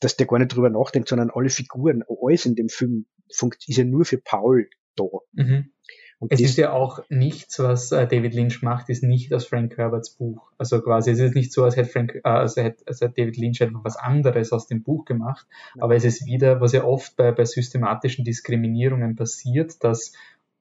dass 0.00 0.16
der 0.16 0.26
gar 0.26 0.38
nicht 0.38 0.54
drüber 0.54 0.70
nachdenkt, 0.70 1.08
sondern 1.08 1.30
alle 1.30 1.50
Figuren, 1.50 2.02
alles 2.22 2.46
in 2.46 2.54
dem 2.54 2.68
Film 2.68 3.06
ist 3.28 3.66
ja 3.66 3.84
nur 3.84 4.04
für 4.04 4.18
Paul 4.18 4.68
da. 4.94 5.04
Mhm. 5.32 5.72
Und 6.18 6.32
es 6.32 6.40
ist 6.40 6.56
ja 6.56 6.72
auch 6.72 7.00
nichts, 7.10 7.58
was 7.58 7.92
äh, 7.92 8.06
David 8.06 8.34
Lynch 8.34 8.62
macht, 8.62 8.88
ist 8.88 9.02
nicht 9.02 9.34
aus 9.34 9.46
Frank 9.46 9.76
Herberts 9.76 10.10
Buch. 10.10 10.50
Also 10.56 10.80
quasi, 10.80 11.10
es 11.10 11.18
ist 11.18 11.34
nicht 11.34 11.52
so, 11.52 11.64
als 11.64 11.76
hätte, 11.76 11.90
Frank, 11.90 12.20
also 12.22 12.62
hätte, 12.62 12.84
als 12.86 13.02
hätte 13.02 13.14
David 13.20 13.36
Lynch 13.36 13.62
einfach 13.62 13.84
was 13.84 13.96
anderes 13.96 14.50
aus 14.50 14.66
dem 14.66 14.82
Buch 14.82 15.04
gemacht. 15.04 15.46
Aber 15.78 15.94
es 15.94 16.04
ist 16.04 16.24
wieder, 16.24 16.60
was 16.60 16.72
ja 16.72 16.84
oft 16.84 17.16
bei, 17.16 17.32
bei 17.32 17.44
systematischen 17.44 18.24
Diskriminierungen 18.24 19.14
passiert, 19.14 19.84
dass 19.84 20.12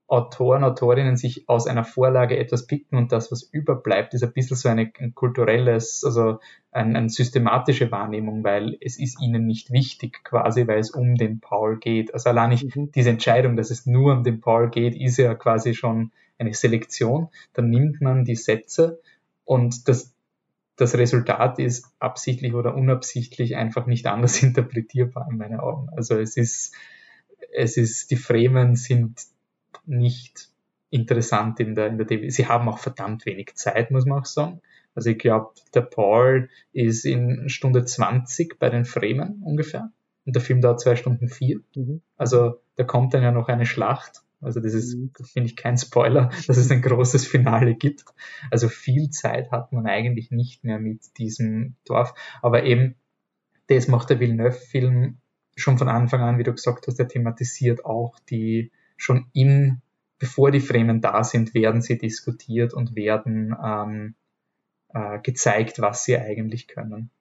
Autoren, 0.08 0.64
Autorinnen 0.64 1.18
sich 1.18 1.50
aus 1.50 1.66
einer 1.66 1.84
Vorlage 1.84 2.38
etwas 2.38 2.68
picken 2.68 2.98
und 2.98 3.12
das, 3.12 3.32
was 3.32 3.42
überbleibt, 3.42 4.14
ist 4.14 4.24
ein 4.24 4.34
bisschen 4.34 4.56
so 4.56 4.70
eine, 4.70 4.92
ein 5.00 5.16
kulturelles, 5.16 6.04
also 6.06 6.40
ein, 6.72 6.96
eine 6.96 7.10
systematische 7.10 7.92
Wahrnehmung, 7.92 8.44
weil 8.44 8.78
es 8.82 9.00
ist 9.00 9.20
ihnen 9.20 9.48
nicht 9.48 9.72
wichtig 9.72 10.24
quasi, 10.24 10.68
weil 10.68 10.78
es 10.78 10.92
um 10.92 11.16
den 11.16 11.40
Paul 11.40 11.80
geht. 11.80 12.14
Also 12.14 12.30
allein 12.30 12.52
nicht 12.52 12.76
mhm. 12.76 12.92
diese 12.92 13.10
Entscheidung, 13.10 13.56
dass 13.56 13.72
es 13.72 13.88
nur 13.88 14.14
um 14.14 14.24
den 14.24 14.42
Paul 14.42 14.70
geht, 14.70 14.96
ist 14.96 15.18
ja 15.18 15.34
quasi 15.34 15.74
schon 15.74 16.12
eine 16.38 16.54
Selektion. 16.54 17.30
Dann 17.54 17.72
nimmt 17.72 18.00
man 18.00 18.26
die 18.26 18.36
Sätze 18.36 19.02
und 19.44 19.88
das, 19.88 20.14
das 20.76 20.96
Resultat 20.96 21.58
ist 21.58 21.92
absichtlich 21.98 22.54
oder 22.54 22.76
unabsichtlich 22.76 23.56
einfach 23.56 23.88
nicht 23.88 24.06
anders 24.06 24.44
interpretierbar 24.44 25.28
in 25.32 25.38
meinen 25.38 25.60
Augen. 25.60 25.90
Also 25.96 26.20
es 26.20 26.38
ist, 26.38 26.76
es 27.52 27.78
ist, 27.78 28.12
die 28.12 28.18
Fremen 28.18 28.76
sind 28.76 29.34
nicht 29.86 30.50
interessant 30.90 31.60
in 31.60 31.76
der, 31.76 31.88
in 31.88 31.98
der 31.98 32.08
TV. 32.08 32.30
Sie 32.30 32.48
haben 32.48 32.70
auch 32.70 32.80
verdammt 32.80 33.26
wenig 33.26 33.56
Zeit, 33.56 33.92
muss 33.92 34.06
man 34.06 34.20
auch 34.20 34.26
sagen. 34.26 34.62
Also 34.94 35.10
ich 35.10 35.18
glaube, 35.18 35.52
der 35.74 35.82
Paul 35.82 36.50
ist 36.72 37.06
in 37.06 37.50
Stunde 37.50 37.84
20 37.84 38.58
bei 38.60 38.70
den 38.70 38.86
Fremen 38.86 39.42
ungefähr. 39.44 39.92
Und 40.26 40.36
der 40.36 40.42
Film 40.42 40.62
dauert 40.62 40.80
zwei 40.80 40.96
Stunden 40.96 41.28
vier. 41.28 41.60
Mhm. 41.76 42.02
Also 42.18 42.62
da 42.78 42.84
kommt 42.84 43.14
dann 43.14 43.24
ja 43.24 43.32
noch 43.32 43.50
eine 43.50 43.66
Schlacht. 43.66 44.24
Also 44.42 44.60
das 44.60 44.74
ist, 44.74 44.96
mhm. 44.96 45.12
finde 45.24 45.50
ich, 45.50 45.56
kein 45.56 45.78
Spoiler, 45.78 46.30
dass 46.48 46.58
es 46.58 46.72
ein 46.72 46.82
großes 46.82 47.28
Finale 47.28 47.76
gibt. 47.76 48.06
Also 48.52 48.70
viel 48.70 49.10
Zeit 49.10 49.52
hat 49.52 49.74
man 49.74 49.86
eigentlich 49.86 50.32
nicht 50.32 50.64
mehr 50.64 50.80
mit 50.80 51.18
diesem 51.18 51.76
Dorf. 51.86 52.14
Aber 52.42 52.64
eben, 52.64 52.96
das 53.68 53.88
macht 53.88 54.10
der 54.10 54.20
Villeneuve-Film 54.20 55.18
schon 55.58 55.78
von 55.78 55.90
Anfang 55.90 56.22
an, 56.22 56.38
wie 56.38 56.44
du 56.44 56.54
gesagt 56.54 56.88
hast, 56.88 56.98
der 56.98 57.08
thematisiert 57.08 57.86
auch 57.86 58.20
die, 58.30 58.72
schon 58.98 59.28
in, 59.34 59.82
bevor 60.20 60.52
die 60.52 60.60
Fremen 60.60 61.02
da 61.02 61.24
sind, 61.24 61.54
werden 61.54 61.82
sie 61.82 61.98
diskutiert 61.98 62.74
und 62.74 62.96
werden 62.96 63.56
ähm, 63.64 64.16
äh, 64.94 65.20
gezeigt, 65.20 65.80
was 65.80 66.06
sie 66.06 66.18
eigentlich 66.18 66.68
können. 66.68 67.12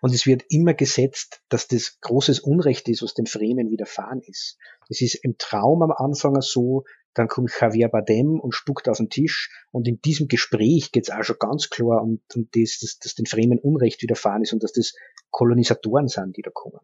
Und 0.00 0.14
es 0.14 0.26
wird 0.26 0.44
immer 0.50 0.74
gesetzt, 0.74 1.42
dass 1.48 1.66
das 1.66 1.98
großes 2.00 2.40
Unrecht 2.40 2.88
ist, 2.88 3.02
was 3.02 3.14
den 3.14 3.26
Fremen 3.26 3.70
widerfahren 3.70 4.20
ist. 4.20 4.58
Es 4.88 5.00
ist 5.00 5.14
im 5.14 5.38
Traum 5.38 5.82
am 5.82 5.92
Anfang 5.92 6.40
so, 6.42 6.84
dann 7.14 7.28
kommt 7.28 7.50
Javier 7.58 7.88
Bardem 7.88 8.40
und 8.40 8.54
spuckt 8.54 8.88
auf 8.88 8.96
den 8.96 9.10
Tisch 9.10 9.50
und 9.70 9.86
in 9.86 10.00
diesem 10.00 10.28
Gespräch 10.28 10.92
geht 10.92 11.04
es 11.04 11.10
auch 11.10 11.22
schon 11.22 11.36
ganz 11.38 11.68
klar 11.68 12.02
um, 12.02 12.20
um 12.34 12.48
das, 12.54 12.78
dass, 12.80 12.98
dass 12.98 13.14
den 13.14 13.26
Fremen 13.26 13.58
Unrecht 13.58 14.02
widerfahren 14.02 14.42
ist 14.42 14.52
und 14.52 14.62
dass 14.62 14.72
das 14.72 14.94
Kolonisatoren 15.30 16.08
sind, 16.08 16.36
die 16.36 16.42
da 16.42 16.50
kommen. 16.50 16.80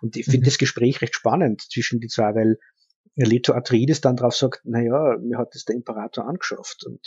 Und 0.00 0.16
ich 0.16 0.24
finde 0.24 0.40
mhm. 0.40 0.44
das 0.44 0.58
Gespräch 0.58 1.00
recht 1.00 1.14
spannend 1.14 1.62
zwischen 1.62 2.00
die 2.00 2.08
zwei, 2.08 2.34
weil 2.34 2.58
Leto 3.14 3.52
Atreides 3.52 4.00
dann 4.00 4.16
drauf 4.16 4.34
sagt, 4.34 4.62
na 4.64 4.80
ja, 4.80 5.18
mir 5.18 5.38
hat 5.38 5.54
das 5.54 5.64
der 5.64 5.76
Imperator 5.76 6.26
angeschafft. 6.26 6.84
Und 6.86 7.00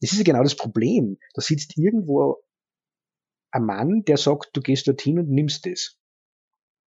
das 0.00 0.12
ist 0.12 0.18
ja 0.18 0.24
genau 0.24 0.42
das 0.42 0.56
Problem. 0.56 1.18
Da 1.34 1.42
sitzt 1.42 1.78
irgendwo 1.78 2.42
ein 3.52 3.64
Mann, 3.64 4.02
der 4.04 4.16
sagt, 4.16 4.50
du 4.54 4.60
gehst 4.60 4.88
dorthin 4.88 5.18
und 5.18 5.30
nimmst 5.30 5.66
das. 5.66 5.98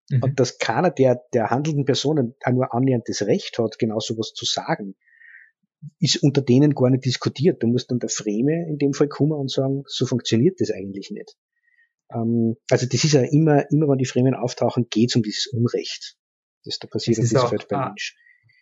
Mhm. 0.10 0.24
Und 0.24 0.40
dass 0.40 0.58
keiner 0.58 0.92
der, 0.92 1.24
der 1.34 1.50
handelnden 1.50 1.86
Personen 1.86 2.36
auch 2.44 2.52
nur 2.52 2.74
annähernd 2.74 3.08
das 3.08 3.22
Recht 3.24 3.58
hat, 3.60 3.80
genau 3.80 4.00
sowas 4.00 4.34
zu 4.34 4.46
sagen, 4.46 4.96
ist 6.00 6.22
unter 6.22 6.42
denen 6.42 6.76
gar 6.76 6.90
nicht 6.90 7.06
diskutiert. 7.06 7.64
Da 7.64 7.68
muss 7.68 7.88
dann 7.88 8.00
der 8.00 8.10
Freme 8.10 8.68
in 8.68 8.78
dem 8.78 8.94
Fall 8.94 9.08
kommen 9.08 9.32
und 9.32 9.50
sagen, 9.50 9.84
so 9.88 10.06
funktioniert 10.06 10.60
das 10.60 10.72
eigentlich 10.72 11.12
nicht. 11.12 11.38
Ähm, 12.12 12.58
also 12.70 12.86
das 12.86 13.06
ist 13.06 13.14
ja 13.14 13.22
immer, 13.22 13.72
immer 13.72 13.88
wenn 13.88 13.98
die 13.98 14.06
Fremen 14.06 14.36
auftauchen, 14.36 14.88
geht 14.90 15.12
es 15.12 15.16
um 15.16 15.24
dieses 15.24 15.48
Unrecht, 15.48 16.18
das 16.66 16.80
da 16.80 16.90
passiert 16.90 17.20
das 17.20 17.26
auf 17.26 17.30
diesem 17.30 17.50
Feld 17.50 17.68
beim 17.70 17.88
Mensch 17.88 18.18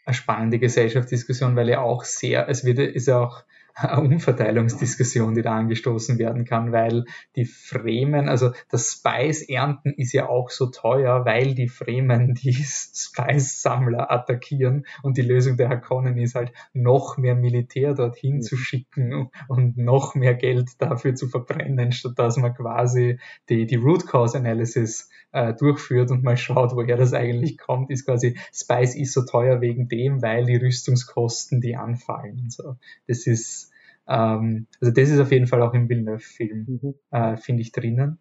eine 0.07 0.15
spannende 0.15 0.57
Gesellschaftsdiskussion, 0.57 1.55
weil 1.55 1.69
ja 1.69 1.81
auch 1.81 2.03
sehr, 2.05 2.47
es 2.47 2.63
wird, 2.63 2.79
ist 2.79 3.07
ja 3.07 3.19
auch 3.19 3.43
Umverteilungsdiskussion, 3.97 5.35
die 5.35 5.41
da 5.41 5.55
angestoßen 5.55 6.17
werden 6.17 6.45
kann, 6.45 6.71
weil 6.71 7.05
die 7.35 7.45
Fremen, 7.45 8.27
also 8.27 8.51
das 8.69 8.91
Spice-Ernten 8.91 9.93
ist 9.93 10.13
ja 10.13 10.27
auch 10.27 10.49
so 10.49 10.67
teuer, 10.67 11.25
weil 11.25 11.53
die 11.53 11.67
Fremen 11.67 12.33
die 12.43 12.53
Spice-Sammler 12.53 14.11
attackieren 14.11 14.85
und 15.03 15.17
die 15.17 15.21
Lösung 15.21 15.57
der 15.57 15.69
Hakonnen 15.69 16.17
ist 16.17 16.35
halt 16.35 16.51
noch 16.73 17.17
mehr 17.17 17.35
Militär 17.35 17.93
dorthin 17.93 18.41
zu 18.41 18.57
schicken 18.57 19.29
und 19.47 19.77
noch 19.77 20.15
mehr 20.15 20.33
Geld 20.33 20.69
dafür 20.79 21.13
zu 21.13 21.27
verbrennen, 21.27 21.91
statt 21.91 22.13
dass 22.17 22.37
man 22.37 22.53
quasi 22.53 23.19
die, 23.49 23.67
die 23.67 23.75
Root 23.75 24.07
Cause 24.07 24.37
Analysis 24.37 25.09
äh, 25.31 25.53
durchführt 25.53 26.09
und 26.09 26.23
mal 26.23 26.37
schaut, 26.37 26.75
woher 26.75 26.97
das 26.97 27.13
eigentlich 27.13 27.57
kommt, 27.57 27.91
ist 27.91 28.05
quasi 28.05 28.37
Spice 28.53 28.95
ist 28.95 29.13
so 29.13 29.23
teuer 29.23 29.61
wegen 29.61 29.87
dem, 29.87 30.21
weil 30.21 30.45
die 30.45 30.55
Rüstungskosten 30.55 31.61
die 31.61 31.75
anfallen. 31.75 32.49
So, 32.49 32.77
das 33.07 33.27
ist 33.27 33.66
ähm, 34.07 34.67
also 34.81 34.93
das 34.93 35.09
ist 35.09 35.19
auf 35.19 35.31
jeden 35.31 35.47
Fall 35.47 35.61
auch 35.61 35.73
im 35.73 35.89
Villeneuve-Film, 35.89 36.79
mhm. 36.81 36.93
äh, 37.11 37.37
finde 37.37 37.61
ich, 37.61 37.71
drinnen. 37.71 38.19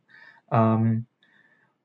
Ähm, 0.51 1.07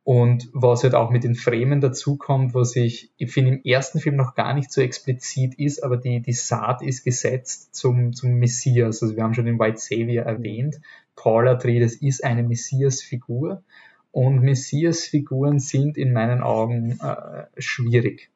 und 0.03 0.49
was 0.53 0.83
halt 0.83 0.95
auch 0.95 1.11
mit 1.11 1.23
den 1.23 1.35
Fremen 1.35 1.79
dazukommt, 1.79 2.55
was 2.55 2.75
ich, 2.75 3.11
ich 3.17 3.31
finde 3.31 3.51
im 3.51 3.63
ersten 3.63 3.99
Film 3.99 4.15
noch 4.15 4.33
gar 4.33 4.55
nicht 4.55 4.71
so 4.71 4.81
explizit 4.81 5.53
ist, 5.59 5.83
aber 5.83 5.97
die, 5.97 6.21
die 6.21 6.33
Saat 6.33 6.81
ist 6.81 7.03
gesetzt 7.03 7.75
zum, 7.75 8.13
zum 8.13 8.33
Messias. 8.33 9.03
Also 9.03 9.15
wir 9.15 9.23
haben 9.23 9.35
schon 9.35 9.45
den 9.45 9.59
White 9.59 9.77
Savior 9.77 10.25
erwähnt. 10.25 10.81
Paul 11.15 11.47
Atreides 11.47 11.95
ist 12.01 12.23
eine 12.23 12.41
Messias-Figur 12.41 13.63
und 14.11 14.41
Messias-Figuren 14.41 15.59
sind 15.59 15.97
in 15.97 16.13
meinen 16.13 16.41
Augen 16.41 16.99
äh, 16.99 17.45
schwierig 17.57 18.30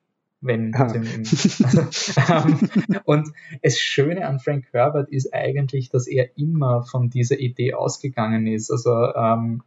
wenn 0.45 0.73
ah. 0.75 0.87
und 3.05 3.29
das 3.61 3.79
Schöne 3.79 4.27
an 4.27 4.39
Frank 4.39 4.67
Herbert 4.71 5.09
ist 5.09 5.33
eigentlich, 5.33 5.89
dass 5.89 6.07
er 6.07 6.37
immer 6.37 6.83
von 6.83 7.09
dieser 7.09 7.39
Idee 7.39 7.73
ausgegangen 7.73 8.47
ist. 8.47 8.71
Also 8.71 9.13
ähm, 9.15 9.63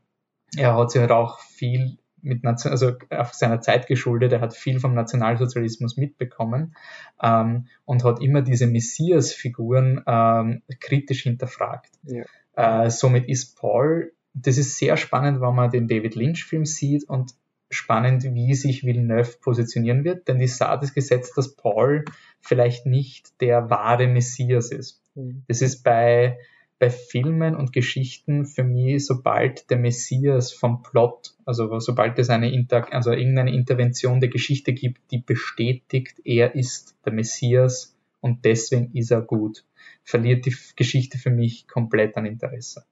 er 0.57 0.77
hat 0.77 0.91
sich 0.91 1.01
halt 1.01 1.11
auch 1.11 1.41
viel 1.41 1.99
mit 2.23 2.43
Nation 2.43 2.73
also 2.73 2.93
auf 3.11 3.35
seiner 3.35 3.61
Zeit 3.61 3.87
geschuldet, 3.87 4.33
er 4.33 4.41
hat 4.41 4.55
viel 4.55 4.81
vom 4.81 4.95
Nationalsozialismus 4.95 5.97
mitbekommen 5.97 6.75
ähm, 7.23 7.67
und 7.85 8.05
hat 8.05 8.21
immer 8.21 8.43
diese 8.43 8.67
Messias-Figuren 8.67 10.03
ähm, 10.07 10.63
kritisch 10.81 11.23
hinterfragt. 11.23 11.91
Ja. 12.03 12.25
Äh, 12.57 12.91
somit 12.91 13.29
ist 13.29 13.57
Paul, 13.57 14.13
das 14.35 14.59
ist 14.59 14.79
sehr 14.79 14.97
spannend, 14.97 15.41
wenn 15.41 15.55
man 15.55 15.71
den 15.71 15.89
David 15.89 16.15
Lynch-Film 16.15 16.65
sieht 16.65 17.09
und 17.09 17.35
spannend, 17.71 18.25
wie 18.25 18.55
sich 18.55 18.85
Villeneuve 18.85 19.37
positionieren 19.41 20.05
wird, 20.05 20.29
denn 20.29 20.39
die 20.39 20.47
Saat 20.47 20.83
ist 20.83 20.95
gesetzt, 20.95 21.37
dass 21.37 21.55
Paul 21.55 22.05
vielleicht 22.41 22.87
nicht 22.87 23.41
der 23.41 23.71
wahre 23.71 24.07
Messias 24.07 24.71
ist. 24.71 25.03
Mhm. 25.15 25.43
Das 25.49 25.61
ist 25.61 25.83
bei, 25.83 26.39
bei 26.79 26.91
Filmen 26.91 27.55
und 27.55 27.73
Geschichten 27.73 28.47
für 28.47 28.65
mich, 28.65 29.05
sobald 29.05 29.69
der 29.71 29.79
Messias 29.79 30.53
vom 30.53 30.83
Plot, 30.83 31.35
also 31.45 31.79
sobald 31.79 32.19
es 32.19 32.31
eine 32.31 32.53
Inter 32.53 32.93
also 32.93 33.13
irgendeine 33.13 33.53
Intervention 33.53 34.21
der 34.21 34.31
Geschichte 34.31 34.73
gibt, 34.73 35.11
die 35.11 35.19
bestätigt, 35.19 36.21
er 36.25 36.55
ist 36.55 36.97
der 37.05 37.13
Messias 37.13 37.97
und 38.21 38.45
deswegen 38.45 38.93
ist 38.95 39.11
er 39.11 39.21
gut, 39.21 39.65
verliert 40.05 40.47
die 40.47 40.57
Geschichte 40.77 41.19
für 41.19 41.31
mich 41.31 41.69
komplett 41.69 42.17
an 42.17 42.27
Interesse. 42.27 42.85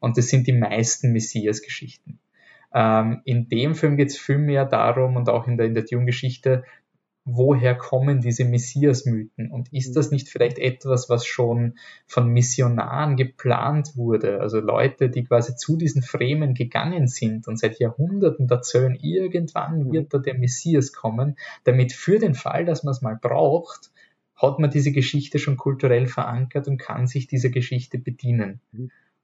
Und 0.00 0.16
das 0.16 0.28
sind 0.28 0.46
die 0.46 0.52
meisten 0.52 1.12
Messias-Geschichten. 1.12 2.20
Ähm, 2.78 3.22
in 3.24 3.48
dem 3.48 3.74
Film 3.74 3.96
geht 3.96 4.10
es 4.10 4.18
viel 4.18 4.38
mehr 4.38 4.64
darum 4.64 5.16
und 5.16 5.28
auch 5.28 5.48
in 5.48 5.56
der, 5.56 5.66
in 5.66 5.74
der 5.74 5.82
Dune-Geschichte, 5.82 6.62
woher 7.24 7.74
kommen 7.74 8.20
diese 8.20 8.44
Messias-Mythen? 8.44 9.50
Und 9.50 9.72
ist 9.72 9.96
das 9.96 10.12
nicht 10.12 10.28
vielleicht 10.28 10.60
etwas, 10.60 11.10
was 11.10 11.26
schon 11.26 11.74
von 12.06 12.28
Missionaren 12.28 13.16
geplant 13.16 13.96
wurde? 13.96 14.40
Also 14.40 14.60
Leute, 14.60 15.10
die 15.10 15.24
quasi 15.24 15.56
zu 15.56 15.76
diesen 15.76 16.02
Fremen 16.02 16.54
gegangen 16.54 17.08
sind 17.08 17.48
und 17.48 17.58
seit 17.58 17.80
Jahrhunderten 17.80 18.48
erzählen, 18.48 18.94
irgendwann 18.94 19.90
wird 19.90 20.14
da 20.14 20.18
der 20.18 20.38
Messias 20.38 20.92
kommen, 20.92 21.36
damit 21.64 21.92
für 21.92 22.20
den 22.20 22.34
Fall, 22.34 22.64
dass 22.64 22.84
man 22.84 22.92
es 22.92 23.02
mal 23.02 23.18
braucht, 23.20 23.90
hat 24.36 24.60
man 24.60 24.70
diese 24.70 24.92
Geschichte 24.92 25.40
schon 25.40 25.56
kulturell 25.56 26.06
verankert 26.06 26.68
und 26.68 26.78
kann 26.78 27.08
sich 27.08 27.26
dieser 27.26 27.50
Geschichte 27.50 27.98
bedienen. 27.98 28.60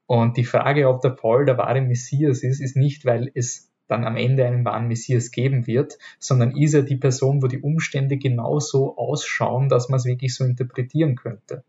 Mhm. 0.08 0.16
Und 0.16 0.36
die 0.36 0.44
Frage, 0.44 0.88
ob 0.88 1.00
der 1.00 1.10
Paul 1.10 1.44
der 1.44 1.58
wahre 1.58 1.80
Messias 1.80 2.42
ist, 2.42 2.60
ist 2.60 2.76
nicht, 2.76 3.04
weil 3.04 3.30
es 3.34 3.70
dann 3.86 4.04
am 4.04 4.16
Ende 4.16 4.46
einen 4.46 4.64
wahren 4.64 4.88
Messias 4.88 5.30
geben 5.30 5.66
wird, 5.66 5.98
sondern 6.18 6.56
ist 6.56 6.74
er 6.74 6.82
die 6.82 6.96
Person, 6.96 7.42
wo 7.42 7.48
die 7.48 7.60
Umstände 7.60 8.16
genauso 8.16 8.96
ausschauen, 8.96 9.68
dass 9.68 9.88
man 9.88 9.98
es 9.98 10.06
wirklich 10.06 10.34
so 10.34 10.44
interpretieren 10.44 11.16
könnte. 11.16 11.64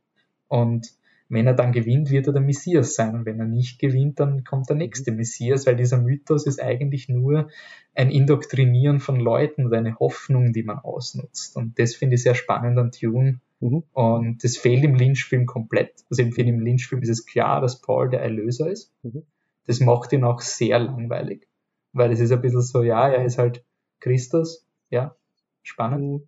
Und 0.48 0.94
wenn 1.28 1.48
er 1.48 1.56
dann 1.56 1.72
gewinnt, 1.72 2.12
wird 2.12 2.28
er 2.28 2.34
der 2.34 2.42
Messias 2.42 2.96
sein. 2.96 3.16
Und 3.16 3.26
wenn 3.26 3.40
er 3.40 3.48
nicht 3.48 3.80
gewinnt, 3.80 4.20
dann 4.20 4.44
kommt 4.44 4.70
der 4.70 4.76
nächste 4.76 5.12
Messias, 5.12 5.66
weil 5.66 5.76
dieser 5.76 5.98
Mythos 5.98 6.46
ist 6.46 6.62
eigentlich 6.62 7.10
nur 7.10 7.50
ein 7.96 8.12
Indoktrinieren 8.12 9.00
von 9.00 9.20
Leuten 9.20 9.66
oder 9.66 9.80
eine 9.80 9.98
Hoffnung, 9.98 10.54
die 10.54 10.64
man 10.64 10.78
ausnutzt. 10.80 11.56
Und 11.58 11.80
das 11.80 11.96
finde 11.96 12.16
ich 12.16 12.24
sehr 12.24 12.36
spannend 12.36 12.78
an 12.78 12.92
Tune, 12.92 13.40
Mhm. 13.66 13.84
Und 13.94 14.44
das 14.44 14.58
fehlt 14.58 14.84
im 14.84 14.96
Lynch-Film 14.96 15.46
komplett. 15.46 16.04
Also 16.10 16.22
im 16.22 16.32
Film, 16.32 16.48
im 16.48 16.60
Lynch-Film 16.60 17.02
ist 17.02 17.10
es 17.10 17.26
klar, 17.26 17.62
dass 17.62 17.82
Paul 17.82 18.10
der 18.10 18.22
Erlöser 18.22 18.70
ist. 18.70 18.94
Mhm. 19.04 19.24
Das 19.66 19.80
macht 19.80 20.14
ihn 20.14 20.24
auch 20.24 20.42
sehr 20.42 20.78
langweilig. 20.80 21.48
Weil 21.92 22.12
es 22.12 22.20
ist 22.20 22.32
ein 22.32 22.42
bisschen 22.42 22.62
so, 22.62 22.84
ja, 22.84 23.08
er 23.08 23.26
ist 23.26 23.38
halt 23.38 23.64
Christus, 24.00 24.68
ja, 24.90 25.16
spannend. 25.64 26.04
Mhm. 26.04 26.28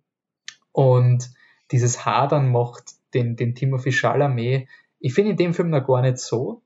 Und 0.72 1.30
dieses 1.70 2.04
Hadern 2.04 2.50
macht 2.50 2.94
den, 3.14 3.36
den 3.36 3.54
Timothy 3.54 3.92
Chalamet, 3.92 4.68
ich 5.00 5.14
finde 5.14 5.32
in 5.32 5.36
dem 5.36 5.54
Film 5.54 5.70
noch 5.70 5.86
gar 5.86 6.02
nicht 6.02 6.18
so, 6.18 6.62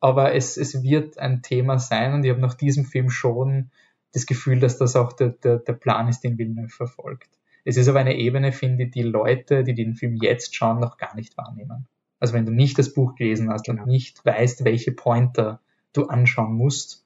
aber 0.00 0.34
es, 0.34 0.58
es 0.58 0.82
wird 0.82 1.18
ein 1.18 1.42
Thema 1.42 1.78
sein 1.78 2.12
und 2.12 2.24
ich 2.24 2.30
habe 2.30 2.40
nach 2.40 2.54
diesem 2.54 2.84
Film 2.84 3.08
schon 3.08 3.70
das 4.12 4.26
Gefühl, 4.26 4.60
dass 4.60 4.76
das 4.76 4.94
auch 4.94 5.12
der, 5.14 5.30
der, 5.30 5.58
der 5.58 5.72
Plan 5.72 6.08
ist, 6.08 6.20
den 6.20 6.36
Villeneuve 6.36 6.68
verfolgt. 6.68 7.30
Es 7.66 7.76
ist 7.76 7.88
aber 7.88 7.98
eine 7.98 8.16
Ebene, 8.16 8.52
finde 8.52 8.84
ich, 8.84 8.92
die 8.92 9.02
Leute, 9.02 9.64
die 9.64 9.74
den 9.74 9.96
Film 9.96 10.16
jetzt 10.22 10.54
schauen, 10.54 10.78
noch 10.78 10.98
gar 10.98 11.16
nicht 11.16 11.36
wahrnehmen. 11.36 11.88
Also 12.20 12.32
wenn 12.32 12.46
du 12.46 12.52
nicht 12.52 12.78
das 12.78 12.94
Buch 12.94 13.16
gelesen 13.16 13.50
hast 13.50 13.68
und 13.68 13.84
nicht 13.86 14.24
weißt, 14.24 14.64
welche 14.64 14.92
Pointer 14.92 15.60
du 15.92 16.04
anschauen 16.04 16.54
musst, 16.54 17.04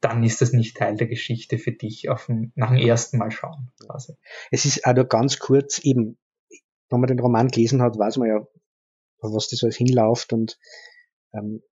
dann 0.00 0.24
ist 0.24 0.40
das 0.40 0.54
nicht 0.54 0.78
Teil 0.78 0.96
der 0.96 1.08
Geschichte 1.08 1.58
für 1.58 1.72
dich 1.72 2.08
auf 2.08 2.24
dem, 2.24 2.52
nach 2.54 2.70
dem 2.70 2.78
ersten 2.78 3.18
Mal 3.18 3.30
schauen. 3.30 3.70
Quasi. 3.84 4.14
Es 4.50 4.64
ist 4.64 4.86
nur 4.86 5.04
ganz 5.04 5.38
kurz 5.38 5.78
eben, 5.80 6.16
wenn 6.88 7.00
man 7.00 7.08
den 7.08 7.20
Roman 7.20 7.48
gelesen 7.48 7.82
hat, 7.82 7.98
weiß 7.98 8.16
man 8.16 8.28
ja, 8.28 8.46
was 9.20 9.48
das 9.48 9.62
alles 9.62 9.76
hinläuft 9.76 10.32
und 10.32 10.58
ähm, 11.34 11.62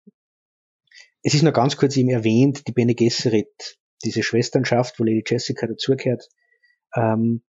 es 1.22 1.32
ist 1.32 1.42
nur 1.42 1.52
ganz 1.52 1.78
kurz 1.78 1.96
eben 1.96 2.10
erwähnt, 2.10 2.68
die 2.68 2.72
Bene 2.72 2.94
Gesserit, 2.94 3.78
diese 4.04 4.22
Schwesternschaft, 4.22 5.00
wo 5.00 5.04
Lady 5.04 5.24
Jessica 5.26 5.66
dazugehört, 5.66 6.28
ähm, 6.94 7.42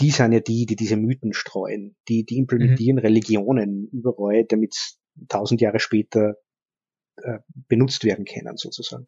die 0.00 0.10
sind 0.10 0.32
ja 0.32 0.40
die, 0.40 0.66
die 0.66 0.76
diese 0.76 0.96
Mythen 0.96 1.32
streuen, 1.32 1.96
die, 2.08 2.24
die 2.24 2.38
implementieren 2.38 2.96
mhm. 2.96 3.02
Religionen 3.02 3.88
überall, 3.92 4.44
damit 4.44 4.74
tausend 5.28 5.60
Jahre 5.60 5.80
später 5.80 6.36
äh, 7.16 7.38
benutzt 7.68 8.04
werden 8.04 8.24
können, 8.24 8.56
sozusagen. 8.56 9.06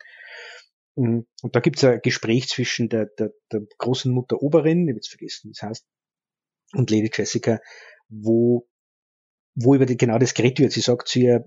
Mhm. 0.96 1.26
Und 1.42 1.56
da 1.56 1.60
gibt 1.60 1.78
es 1.78 1.84
ein 1.84 2.00
Gespräch 2.02 2.48
zwischen 2.48 2.88
der, 2.88 3.06
der, 3.18 3.32
der 3.52 3.62
großen 3.78 4.12
Mutter 4.12 4.42
Oberin, 4.42 4.84
ich 4.84 4.90
habe 4.90 4.98
jetzt 4.98 5.08
vergessen, 5.08 5.48
wie 5.48 5.52
es 5.52 5.62
heißt, 5.62 5.86
und 6.74 6.90
Lady 6.90 7.10
Jessica, 7.12 7.60
wo, 8.08 8.68
wo 9.54 9.74
über 9.74 9.86
die, 9.86 9.96
genau 9.96 10.18
das 10.18 10.34
geredet 10.34 10.60
wird. 10.60 10.72
Sie 10.72 10.80
sagt 10.80 11.08
zu 11.08 11.18
ihr, 11.18 11.44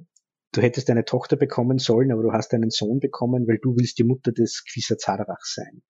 du 0.51 0.61
hättest 0.61 0.89
eine 0.89 1.05
Tochter 1.05 1.35
bekommen 1.35 1.77
sollen, 1.77 2.11
aber 2.11 2.23
du 2.23 2.31
hast 2.31 2.53
einen 2.53 2.71
Sohn 2.71 2.99
bekommen, 2.99 3.47
weil 3.47 3.59
du 3.61 3.75
willst 3.75 3.99
die 3.99 4.03
Mutter 4.03 4.31
des 4.31 4.63
Quisazarach 4.65 5.43
sein. 5.43 5.83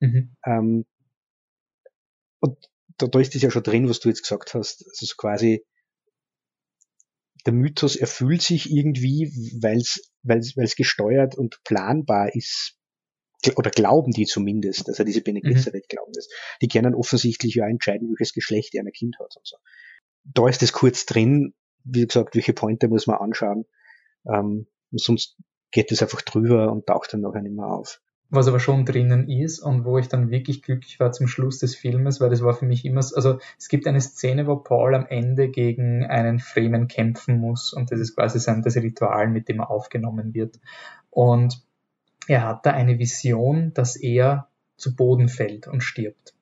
Mhm. 0.00 0.36
Ähm, 0.44 0.84
und 2.40 2.58
da, 2.98 3.06
da 3.06 3.20
ist 3.20 3.34
es 3.34 3.42
ja 3.42 3.50
schon 3.50 3.62
drin, 3.62 3.88
was 3.88 4.00
du 4.00 4.08
jetzt 4.08 4.22
gesagt 4.22 4.54
hast. 4.54 4.84
Also 4.86 5.14
quasi 5.16 5.64
der 7.44 7.52
Mythos 7.52 7.96
erfüllt 7.96 8.42
sich 8.42 8.70
irgendwie, 8.70 9.30
weil 9.60 9.78
es 9.78 10.76
gesteuert 10.76 11.36
und 11.36 11.62
planbar 11.64 12.34
ist, 12.34 12.76
oder 13.54 13.70
glauben 13.70 14.10
die 14.10 14.26
zumindest, 14.26 14.88
also 14.88 15.04
diese 15.04 15.20
Bene 15.20 15.40
Gesserit 15.40 15.84
mhm. 15.84 15.88
glauben 15.88 16.12
das. 16.14 16.28
Die 16.60 16.68
können 16.68 16.94
offensichtlich 16.94 17.54
ja 17.54 17.68
entscheiden, 17.68 18.08
welches 18.08 18.32
Geschlecht 18.32 18.74
er 18.74 18.82
ein 18.82 18.90
Kind 18.90 19.16
hat 19.20 19.36
und 19.36 19.46
so. 19.46 19.56
Da 20.24 20.48
ist 20.48 20.62
es 20.62 20.72
kurz 20.72 21.06
drin, 21.06 21.54
wie 21.84 22.06
gesagt, 22.06 22.34
welche 22.34 22.52
Pointe 22.52 22.88
muss 22.88 23.06
man 23.06 23.18
anschauen, 23.18 23.66
ähm, 24.28 24.66
sonst 24.90 25.36
geht 25.70 25.92
es 25.92 26.02
einfach 26.02 26.22
drüber 26.22 26.72
und 26.72 26.86
taucht 26.86 27.12
dann 27.12 27.20
nachher 27.20 27.42
nicht 27.42 27.54
mehr 27.54 27.66
auf 27.66 28.00
was 28.28 28.48
aber 28.48 28.58
schon 28.58 28.84
drinnen 28.84 29.28
ist 29.28 29.60
und 29.60 29.84
wo 29.84 29.98
ich 29.98 30.08
dann 30.08 30.30
wirklich 30.30 30.62
glücklich 30.62 30.98
war 30.98 31.12
zum 31.12 31.28
Schluss 31.28 31.58
des 31.58 31.76
Filmes, 31.76 32.20
weil 32.20 32.30
das 32.30 32.42
war 32.42 32.54
für 32.54 32.66
mich 32.66 32.84
immer, 32.84 33.00
also 33.00 33.38
es 33.58 33.68
gibt 33.68 33.86
eine 33.86 34.00
Szene, 34.00 34.46
wo 34.46 34.56
Paul 34.56 34.94
am 34.94 35.06
Ende 35.06 35.48
gegen 35.48 36.04
einen 36.04 36.40
Fremen 36.40 36.88
kämpfen 36.88 37.38
muss 37.38 37.72
und 37.72 37.92
das 37.92 38.00
ist 38.00 38.16
quasi 38.16 38.40
sein, 38.40 38.62
das 38.62 38.76
Ritual, 38.76 39.28
mit 39.28 39.48
dem 39.48 39.60
er 39.60 39.70
aufgenommen 39.70 40.34
wird. 40.34 40.58
Und 41.10 41.62
er 42.26 42.46
hat 42.46 42.66
da 42.66 42.72
eine 42.72 42.98
Vision, 42.98 43.72
dass 43.74 43.96
er 43.96 44.48
zu 44.76 44.96
Boden 44.96 45.28
fällt 45.28 45.68
und 45.68 45.82
stirbt. 45.82 46.34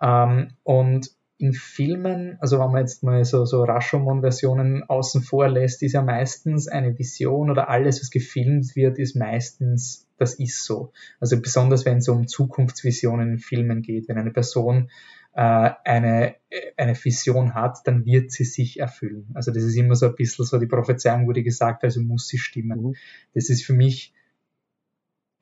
Ähm, 0.00 0.52
und 0.62 1.10
in 1.38 1.52
Filmen, 1.52 2.36
also 2.40 2.58
wenn 2.58 2.72
man 2.72 2.80
jetzt 2.80 3.04
mal 3.04 3.24
so, 3.24 3.44
so 3.44 3.62
Rashomon-Versionen 3.62 4.82
außen 4.84 5.22
vor 5.22 5.48
lässt, 5.48 5.82
ist 5.82 5.92
ja 5.92 6.02
meistens 6.02 6.66
eine 6.66 6.98
Vision 6.98 7.50
oder 7.50 7.68
alles, 7.68 8.00
was 8.00 8.10
gefilmt 8.10 8.74
wird, 8.74 8.98
ist 8.98 9.14
meistens, 9.14 10.07
das 10.18 10.34
ist 10.34 10.64
so. 10.64 10.92
Also 11.20 11.40
besonders 11.40 11.84
wenn 11.84 11.98
es 11.98 12.08
um 12.08 12.26
Zukunftsvisionen 12.26 13.32
in 13.32 13.38
Filmen 13.38 13.82
geht, 13.82 14.08
wenn 14.08 14.18
eine 14.18 14.30
Person 14.30 14.90
äh, 15.34 15.70
eine, 15.84 16.34
eine 16.76 16.96
Vision 16.96 17.54
hat, 17.54 17.78
dann 17.84 18.04
wird 18.04 18.32
sie 18.32 18.44
sich 18.44 18.80
erfüllen. 18.80 19.30
Also 19.34 19.52
das 19.52 19.62
ist 19.62 19.76
immer 19.76 19.94
so 19.94 20.06
ein 20.06 20.14
bisschen 20.14 20.44
so, 20.44 20.58
die 20.58 20.66
Prophezeiung 20.66 21.26
wurde 21.26 21.42
gesagt, 21.42 21.84
also 21.84 22.00
muss 22.00 22.28
sie 22.28 22.38
stimmen. 22.38 22.82
Mhm. 22.82 22.94
Das 23.34 23.48
ist 23.48 23.64
für 23.64 23.74
mich 23.74 24.12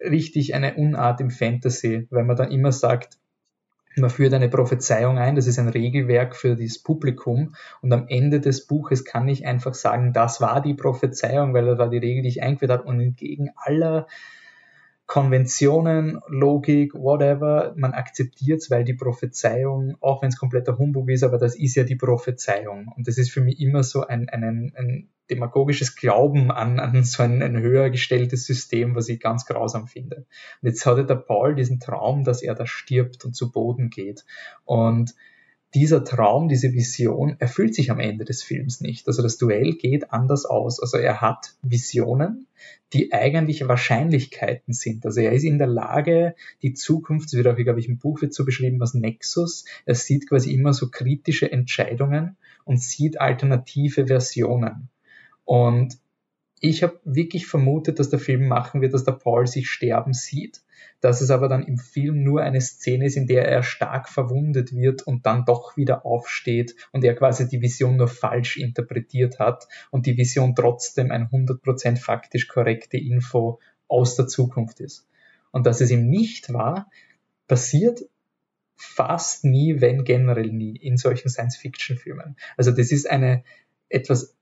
richtig 0.00 0.54
eine 0.54 0.74
Unart 0.74 1.20
im 1.20 1.30
Fantasy, 1.30 2.06
weil 2.10 2.24
man 2.24 2.36
dann 2.36 2.50
immer 2.50 2.72
sagt, 2.72 3.18
man 3.98 4.10
führt 4.10 4.34
eine 4.34 4.50
Prophezeiung 4.50 5.16
ein, 5.16 5.36
das 5.36 5.46
ist 5.46 5.58
ein 5.58 5.68
Regelwerk 5.68 6.36
für 6.36 6.54
das 6.54 6.78
Publikum 6.78 7.54
und 7.80 7.92
am 7.92 8.06
Ende 8.08 8.40
des 8.40 8.66
Buches 8.66 9.06
kann 9.06 9.26
ich 9.28 9.46
einfach 9.46 9.72
sagen, 9.72 10.12
das 10.12 10.40
war 10.42 10.60
die 10.60 10.74
Prophezeiung, 10.74 11.54
weil 11.54 11.64
das 11.64 11.78
war 11.78 11.88
die 11.88 11.96
Regel, 11.96 12.22
die 12.22 12.28
ich 12.28 12.42
eingeführt 12.42 12.72
habe 12.72 12.82
und 12.82 13.00
entgegen 13.00 13.50
aller 13.56 14.06
Konventionen, 15.06 16.20
Logik, 16.26 16.92
whatever, 16.94 17.74
man 17.76 17.92
akzeptiert 17.92 18.58
es, 18.60 18.70
weil 18.70 18.82
die 18.82 18.94
Prophezeiung, 18.94 19.96
auch 20.00 20.20
wenn 20.20 20.30
es 20.30 20.38
kompletter 20.38 20.78
Humbug 20.78 21.08
ist, 21.10 21.22
aber 21.22 21.38
das 21.38 21.56
ist 21.56 21.76
ja 21.76 21.84
die 21.84 21.94
Prophezeiung. 21.94 22.92
Und 22.96 23.06
das 23.06 23.16
ist 23.16 23.30
für 23.30 23.40
mich 23.40 23.60
immer 23.60 23.84
so 23.84 24.04
ein, 24.04 24.28
ein, 24.28 24.72
ein 24.74 25.08
demagogisches 25.30 25.94
Glauben 25.94 26.50
an, 26.50 26.80
an 26.80 27.04
so 27.04 27.22
ein, 27.22 27.40
ein 27.42 27.58
höher 27.58 27.90
gestelltes 27.90 28.46
System, 28.46 28.96
was 28.96 29.08
ich 29.08 29.20
ganz 29.20 29.46
grausam 29.46 29.86
finde. 29.86 30.26
Und 30.60 30.68
jetzt 30.68 30.84
hatte 30.84 31.04
der 31.04 31.16
Paul 31.16 31.54
diesen 31.54 31.78
Traum, 31.78 32.24
dass 32.24 32.42
er 32.42 32.54
da 32.54 32.66
stirbt 32.66 33.24
und 33.24 33.34
zu 33.34 33.52
Boden 33.52 33.90
geht. 33.90 34.24
Und 34.64 35.14
dieser 35.76 36.04
Traum, 36.04 36.48
diese 36.48 36.72
Vision 36.72 37.36
erfüllt 37.38 37.74
sich 37.74 37.90
am 37.90 38.00
Ende 38.00 38.24
des 38.24 38.42
Films 38.42 38.80
nicht. 38.80 39.06
Also 39.08 39.22
das 39.22 39.36
Duell 39.36 39.74
geht 39.74 40.10
anders 40.10 40.46
aus. 40.46 40.80
Also 40.80 40.96
er 40.96 41.20
hat 41.20 41.54
Visionen, 41.60 42.46
die 42.94 43.12
eigentlich 43.12 43.68
Wahrscheinlichkeiten 43.68 44.72
sind. 44.72 45.04
Also 45.04 45.20
er 45.20 45.32
ist 45.32 45.44
in 45.44 45.58
der 45.58 45.66
Lage, 45.66 46.34
die 46.62 46.72
Zukunft, 46.72 47.26
das 47.26 47.34
wird 47.34 47.46
auch, 47.46 47.56
glaube 47.56 47.78
ich, 47.78 47.90
im 47.90 47.98
Buch 47.98 48.22
wird 48.22 48.32
so 48.32 48.46
beschrieben, 48.46 48.80
was 48.80 48.94
Nexus, 48.94 49.66
er 49.84 49.94
sieht 49.94 50.30
quasi 50.30 50.54
immer 50.54 50.72
so 50.72 50.88
kritische 50.88 51.52
Entscheidungen 51.52 52.38
und 52.64 52.80
sieht 52.80 53.20
alternative 53.20 54.06
Versionen. 54.06 54.88
Und 55.44 55.98
ich 56.60 56.82
habe 56.82 57.00
wirklich 57.04 57.46
vermutet, 57.46 57.98
dass 57.98 58.08
der 58.08 58.18
Film 58.18 58.48
machen 58.48 58.80
wird, 58.80 58.94
dass 58.94 59.04
der 59.04 59.12
Paul 59.12 59.46
sich 59.46 59.68
sterben 59.68 60.14
sieht, 60.14 60.62
dass 61.00 61.20
es 61.20 61.30
aber 61.30 61.48
dann 61.48 61.62
im 61.62 61.78
Film 61.78 62.22
nur 62.22 62.42
eine 62.42 62.60
Szene 62.60 63.06
ist, 63.06 63.16
in 63.16 63.26
der 63.26 63.46
er 63.46 63.62
stark 63.62 64.08
verwundet 64.08 64.74
wird 64.74 65.02
und 65.02 65.26
dann 65.26 65.44
doch 65.44 65.76
wieder 65.76 66.06
aufsteht 66.06 66.74
und 66.92 67.04
er 67.04 67.14
quasi 67.14 67.48
die 67.48 67.60
Vision 67.60 67.96
nur 67.96 68.08
falsch 68.08 68.56
interpretiert 68.56 69.38
hat 69.38 69.68
und 69.90 70.06
die 70.06 70.16
Vision 70.16 70.54
trotzdem 70.54 71.10
ein 71.10 71.28
100% 71.28 71.98
faktisch 71.98 72.48
korrekte 72.48 72.96
Info 72.96 73.60
aus 73.88 74.16
der 74.16 74.26
Zukunft 74.26 74.80
ist. 74.80 75.06
Und 75.52 75.66
dass 75.66 75.80
es 75.80 75.90
ihm 75.90 76.08
nicht 76.08 76.52
war, 76.52 76.90
passiert 77.46 78.02
fast 78.76 79.44
nie, 79.44 79.80
wenn 79.80 80.04
generell 80.04 80.52
nie 80.52 80.76
in 80.76 80.96
solchen 80.96 81.28
Science-Fiction-Filmen. 81.28 82.36
Also 82.56 82.72
das 82.72 82.92
ist 82.92 83.08
eine 83.08 83.44
etwas 83.88 84.36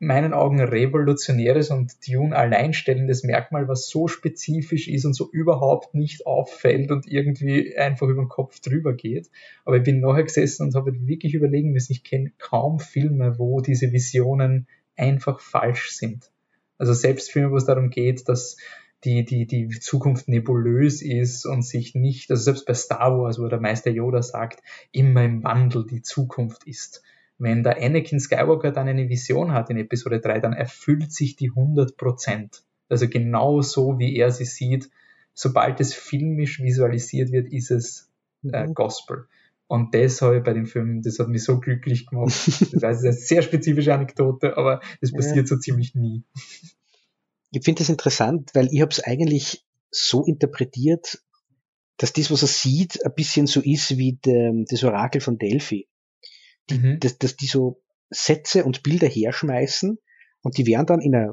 meinen 0.00 0.32
Augen 0.32 0.60
revolutionäres 0.60 1.70
und 1.70 2.06
Dune 2.06 2.36
alleinstellendes 2.36 3.24
Merkmal, 3.24 3.66
was 3.66 3.88
so 3.88 4.06
spezifisch 4.06 4.86
ist 4.86 5.04
und 5.04 5.14
so 5.14 5.28
überhaupt 5.30 5.94
nicht 5.94 6.24
auffällt 6.24 6.90
und 6.90 7.06
irgendwie 7.08 7.76
einfach 7.76 8.06
über 8.06 8.22
den 8.22 8.28
Kopf 8.28 8.60
drüber 8.60 8.94
geht. 8.94 9.28
Aber 9.64 9.78
ich 9.78 9.82
bin 9.82 10.00
nachher 10.00 10.22
gesessen 10.22 10.66
und 10.66 10.74
habe 10.74 11.06
wirklich 11.06 11.34
überlegen 11.34 11.72
müssen, 11.72 11.92
ich 11.92 12.04
kenne 12.04 12.32
kaum 12.38 12.78
Filme, 12.78 13.38
wo 13.38 13.60
diese 13.60 13.92
Visionen 13.92 14.68
einfach 14.96 15.40
falsch 15.40 15.90
sind. 15.90 16.30
Also 16.78 16.92
selbst 16.92 17.32
Filme, 17.32 17.50
wo 17.50 17.56
es 17.56 17.66
darum 17.66 17.90
geht, 17.90 18.28
dass 18.28 18.56
die, 19.04 19.24
die, 19.24 19.46
die 19.46 19.68
Zukunft 19.68 20.28
nebulös 20.28 21.02
ist 21.02 21.44
und 21.44 21.62
sich 21.62 21.94
nicht, 21.94 22.30
also 22.30 22.42
selbst 22.42 22.66
bei 22.66 22.74
Star 22.74 23.18
Wars, 23.18 23.40
wo 23.40 23.46
der 23.48 23.60
Meister 23.60 23.90
Yoda 23.90 24.22
sagt, 24.22 24.60
immer 24.92 25.24
im 25.24 25.42
Wandel 25.42 25.86
die 25.86 26.02
Zukunft 26.02 26.66
ist 26.66 27.02
wenn 27.38 27.62
der 27.62 27.80
Anakin 27.80 28.18
Skywalker 28.18 28.72
dann 28.72 28.88
eine 28.88 29.08
Vision 29.08 29.52
hat 29.52 29.70
in 29.70 29.78
Episode 29.78 30.20
3, 30.20 30.40
dann 30.40 30.52
erfüllt 30.52 31.12
sich 31.12 31.36
die 31.36 31.50
100 31.50 31.96
Prozent. 31.96 32.64
Also 32.88 33.08
genau 33.08 33.62
so, 33.62 33.98
wie 33.98 34.16
er 34.16 34.32
sie 34.32 34.44
sieht. 34.44 34.90
Sobald 35.34 35.80
es 35.80 35.94
filmisch 35.94 36.60
visualisiert 36.60 37.30
wird, 37.30 37.52
ist 37.52 37.70
es 37.70 38.10
äh, 38.42 38.66
mhm. 38.66 38.74
Gospel. 38.74 39.28
Und 39.68 39.94
das 39.94 40.20
habe 40.20 40.38
ich 40.38 40.42
bei 40.42 40.52
dem 40.52 40.66
Film, 40.66 41.02
das 41.02 41.18
hat 41.18 41.28
mich 41.28 41.44
so 41.44 41.60
glücklich 41.60 42.06
gemacht. 42.06 42.32
Das 42.72 42.98
ist 42.98 43.04
eine 43.04 43.12
sehr 43.12 43.42
spezifische 43.42 43.94
Anekdote, 43.94 44.56
aber 44.56 44.80
das 45.00 45.12
passiert 45.12 45.36
ja. 45.36 45.46
so 45.46 45.56
ziemlich 45.58 45.94
nie. 45.94 46.24
Ich 47.50 47.64
finde 47.64 47.80
das 47.80 47.88
interessant, 47.88 48.50
weil 48.54 48.68
ich 48.72 48.80
habe 48.80 48.90
es 48.90 49.00
eigentlich 49.00 49.64
so 49.90 50.24
interpretiert, 50.24 51.22
dass 51.98 52.12
das, 52.12 52.30
was 52.30 52.42
er 52.42 52.48
sieht, 52.48 53.04
ein 53.04 53.14
bisschen 53.14 53.46
so 53.46 53.60
ist 53.60 53.96
wie 53.96 54.14
der, 54.24 54.52
das 54.68 54.84
Orakel 54.84 55.20
von 55.20 55.38
Delphi 55.38 55.86
die, 56.70 56.78
mhm. 56.78 57.00
dass, 57.00 57.18
dass 57.18 57.36
die 57.36 57.46
so 57.46 57.82
Sätze 58.10 58.64
und 58.64 58.82
Bilder 58.82 59.06
herschmeißen 59.06 59.98
und 60.42 60.58
die 60.58 60.66
werden 60.66 60.86
dann 60.86 61.00
in 61.00 61.14
ein 61.14 61.32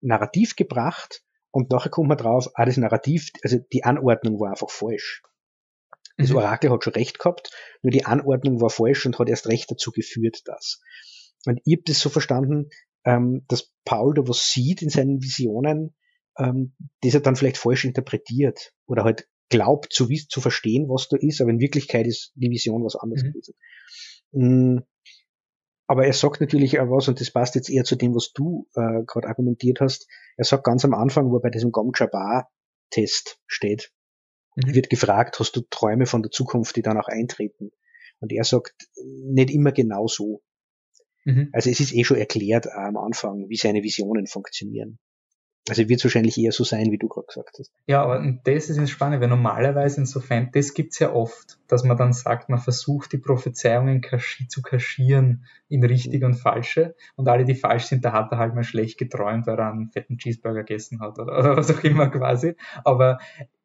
Narrativ 0.00 0.56
gebracht 0.56 1.22
und 1.50 1.70
nachher 1.70 1.90
kommt 1.90 2.08
man 2.08 2.18
drauf, 2.18 2.50
ah, 2.54 2.64
das 2.64 2.76
Narrativ, 2.76 3.30
also 3.42 3.58
die 3.72 3.84
Anordnung 3.84 4.40
war 4.40 4.50
einfach 4.50 4.70
falsch. 4.70 5.22
Das 6.16 6.30
mhm. 6.30 6.36
Orakel 6.36 6.70
hat 6.70 6.84
schon 6.84 6.94
recht 6.94 7.18
gehabt, 7.18 7.50
nur 7.82 7.90
die 7.90 8.04
Anordnung 8.04 8.60
war 8.60 8.70
falsch 8.70 9.06
und 9.06 9.18
hat 9.18 9.28
erst 9.28 9.48
recht 9.48 9.70
dazu 9.70 9.92
geführt, 9.92 10.42
dass. 10.46 10.80
Und 11.46 11.60
ich 11.64 11.74
habe 11.74 11.82
das 11.86 12.00
so 12.00 12.08
verstanden, 12.08 12.70
ähm, 13.04 13.44
dass 13.48 13.72
Paul 13.84 14.14
da 14.14 14.26
was 14.26 14.52
sieht 14.52 14.82
in 14.82 14.90
seinen 14.90 15.22
Visionen, 15.22 15.94
ähm, 16.38 16.74
das 17.00 17.14
er 17.14 17.20
dann 17.20 17.36
vielleicht 17.36 17.58
falsch 17.58 17.84
interpretiert 17.84 18.72
oder 18.86 19.04
halt 19.04 19.28
glaubt 19.48 19.92
zu, 19.92 20.08
zu 20.08 20.40
verstehen, 20.40 20.88
was 20.88 21.08
da 21.08 21.16
ist, 21.18 21.40
aber 21.40 21.50
in 21.50 21.60
Wirklichkeit 21.60 22.06
ist 22.06 22.32
die 22.34 22.50
Vision 22.50 22.84
was 22.84 22.96
anderes 22.96 23.22
mhm. 23.22 23.28
gewesen. 23.28 23.54
Mhm. 24.32 24.84
Aber 25.86 26.06
er 26.06 26.12
sagt 26.12 26.40
natürlich 26.40 26.80
auch 26.80 26.90
was, 26.90 27.08
und 27.08 27.20
das 27.20 27.30
passt 27.30 27.54
jetzt 27.54 27.68
eher 27.68 27.84
zu 27.84 27.96
dem, 27.96 28.14
was 28.14 28.32
du 28.32 28.66
äh, 28.74 29.04
gerade 29.06 29.28
argumentiert 29.28 29.80
hast. 29.80 30.08
Er 30.36 30.44
sagt 30.44 30.64
ganz 30.64 30.84
am 30.84 30.94
Anfang, 30.94 31.30
wo 31.30 31.36
er 31.36 31.42
bei 31.42 31.50
diesem 31.50 31.70
Gom 31.70 31.92
Jabbar-Test 31.94 33.38
steht, 33.46 33.92
mhm. 34.56 34.74
wird 34.74 34.88
gefragt, 34.88 35.38
hast 35.38 35.54
du 35.54 35.62
Träume 35.68 36.06
von 36.06 36.22
der 36.22 36.30
Zukunft, 36.30 36.76
die 36.76 36.82
dann 36.82 36.98
auch 36.98 37.08
eintreten? 37.08 37.72
Und 38.20 38.32
er 38.32 38.44
sagt, 38.44 38.74
nicht 39.04 39.50
immer 39.50 39.72
genau 39.72 40.06
so. 40.06 40.42
Mhm. 41.24 41.50
Also 41.52 41.68
es 41.68 41.80
ist 41.80 41.92
eh 41.92 42.04
schon 42.04 42.16
erklärt 42.16 42.68
am 42.68 42.96
Anfang, 42.96 43.48
wie 43.48 43.56
seine 43.56 43.82
Visionen 43.82 44.26
funktionieren. 44.26 44.98
Also 45.68 45.88
wird 45.88 46.00
es 46.00 46.04
wahrscheinlich 46.04 46.36
eher 46.38 46.50
so 46.50 46.64
sein, 46.64 46.90
wie 46.90 46.98
du 46.98 47.06
gerade 47.08 47.26
gesagt 47.26 47.56
hast. 47.58 47.72
Ja, 47.86 48.02
aber 48.02 48.20
das 48.44 48.68
ist 48.68 48.90
spannend, 48.90 49.20
weil 49.20 49.28
normalerweise 49.28 50.00
insofern, 50.00 50.50
das 50.52 50.74
gibt's 50.74 50.98
ja 50.98 51.12
oft, 51.12 51.58
dass 51.68 51.84
man 51.84 51.96
dann 51.96 52.12
sagt, 52.12 52.48
man 52.48 52.58
versucht 52.58 53.12
die 53.12 53.18
Prophezeiungen 53.18 54.02
zu 54.48 54.62
kaschieren 54.62 55.46
in 55.68 55.84
richtige 55.84 56.26
und 56.26 56.34
falsche 56.34 56.96
und 57.14 57.28
alle, 57.28 57.44
die 57.44 57.54
falsch 57.54 57.84
sind, 57.84 58.04
da 58.04 58.12
hat 58.12 58.32
er 58.32 58.38
halt 58.38 58.54
mal 58.54 58.64
schlecht 58.64 58.98
geträumt, 58.98 59.46
weil 59.46 59.58
er 59.58 59.70
einen 59.70 59.90
fetten 59.90 60.18
Cheeseburger 60.18 60.64
gegessen 60.64 61.00
hat 61.00 61.20
oder, 61.20 61.38
oder 61.38 61.56
was 61.56 61.70
auch 61.70 61.84
immer 61.84 62.08
quasi. 62.08 62.56
Aber 62.82 63.18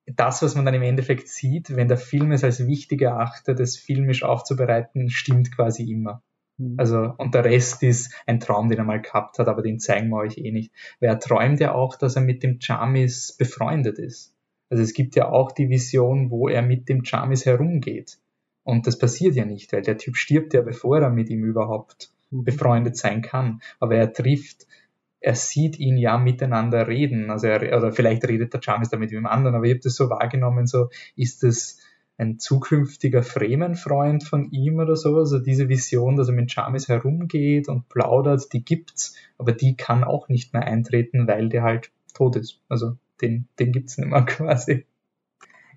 das, 0.06 0.42
was 0.42 0.56
man 0.56 0.66
dann 0.66 0.76
im 0.76 0.84
Endeffekt 0.84 1.28
sieht, 1.28 1.76
wenn 1.76 1.88
der 1.88 1.98
Film 1.98 2.32
es 2.32 2.44
als 2.44 2.66
wichtig 2.66 3.02
erachtet, 3.02 3.60
das 3.60 3.76
filmisch 3.76 4.24
aufzubereiten, 4.24 5.10
stimmt 5.10 5.54
quasi 5.54 5.92
immer. 5.92 6.24
Mhm. 6.58 6.76
Also, 6.78 7.14
und 7.18 7.34
der 7.34 7.46
Rest 7.46 7.84
ist 7.84 8.14
ein 8.26 8.40
Traum, 8.40 8.70
den 8.70 8.80
er 8.80 8.84
mal 8.84 9.02
gehabt 9.02 9.40
hat, 9.40 9.48
aber 9.48 9.62
den 9.62 9.80
zeigen 9.80 10.10
wir 10.10 10.18
euch 10.18 10.38
eh 10.38 10.52
nicht. 10.52 10.72
Weil 11.00 11.10
er 11.10 11.20
träumt 11.20 11.60
ja 11.60 11.74
auch, 11.74 11.96
dass 11.96 12.16
er 12.16 12.22
mit 12.22 12.44
dem 12.44 12.60
Chamis 12.60 13.36
befreundet 13.38 14.00
ist. 14.00 14.34
Also 14.70 14.84
es 14.84 14.94
gibt 14.94 15.16
ja 15.16 15.30
auch 15.30 15.52
die 15.52 15.70
Vision, 15.70 16.30
wo 16.30 16.50
er 16.50 16.62
mit 16.62 16.90
dem 16.90 17.06
Chamis 17.06 17.46
herumgeht. 17.46 18.20
Und 18.64 18.86
das 18.86 18.98
passiert 18.98 19.36
ja 19.36 19.46
nicht, 19.46 19.72
weil 19.72 19.82
der 19.82 19.98
Typ 19.98 20.18
stirbt 20.18 20.54
ja, 20.54 20.62
bevor 20.62 21.00
er 21.00 21.10
mit 21.10 21.30
ihm 21.30 21.46
überhaupt 21.46 22.12
mhm. 22.32 22.44
befreundet 22.44 22.98
sein 22.98 23.22
kann. 23.22 23.62
Aber 23.80 23.96
er 23.96 24.12
trifft, 24.12 24.68
er 25.22 25.36
sieht 25.36 25.80
ihn 25.80 25.98
ja 25.98 26.18
miteinander 26.18 26.88
reden. 26.88 27.32
Also 27.32 27.48
er, 27.48 27.78
oder 27.78 27.92
vielleicht 27.94 28.28
redet 28.28 28.54
der 28.54 28.62
Chamis 28.62 28.90
da 28.90 28.98
mit 28.98 29.12
dem 29.12 29.26
anderen, 29.26 29.56
aber 29.56 29.66
ich 29.66 29.74
habe 29.74 29.82
das 29.82 29.96
so 29.96 30.10
wahrgenommen, 30.10 30.68
so 30.68 30.90
ist 31.16 31.44
das 31.44 31.80
ein 32.18 32.40
zukünftiger 32.40 33.22
Fremenfreund 33.22 34.24
von 34.24 34.50
ihm 34.52 34.80
oder 34.80 34.96
so. 34.96 35.18
Also 35.18 35.40
diese 35.40 35.70
Vision, 35.70 36.16
dass 36.16 36.30
er 36.30 36.34
mit 36.34 36.52
Chamis 36.52 36.88
herumgeht 36.88 37.70
und 37.70 37.90
plaudert, 37.90 38.52
die 38.54 38.66
gibt's, 38.66 39.16
aber 39.38 39.52
die 39.52 39.76
kann 39.76 40.04
auch 40.04 40.28
nicht 40.28 40.54
mehr 40.54 40.64
eintreten, 40.64 41.28
weil 41.28 41.50
der 41.50 41.64
halt 41.64 41.92
tot 42.14 42.36
ist. 42.36 42.60
Also 42.70 42.98
den, 43.22 43.48
den 43.60 43.72
gibt's 43.72 43.98
nicht 43.98 44.10
mehr 44.10 44.22
quasi. 44.26 44.86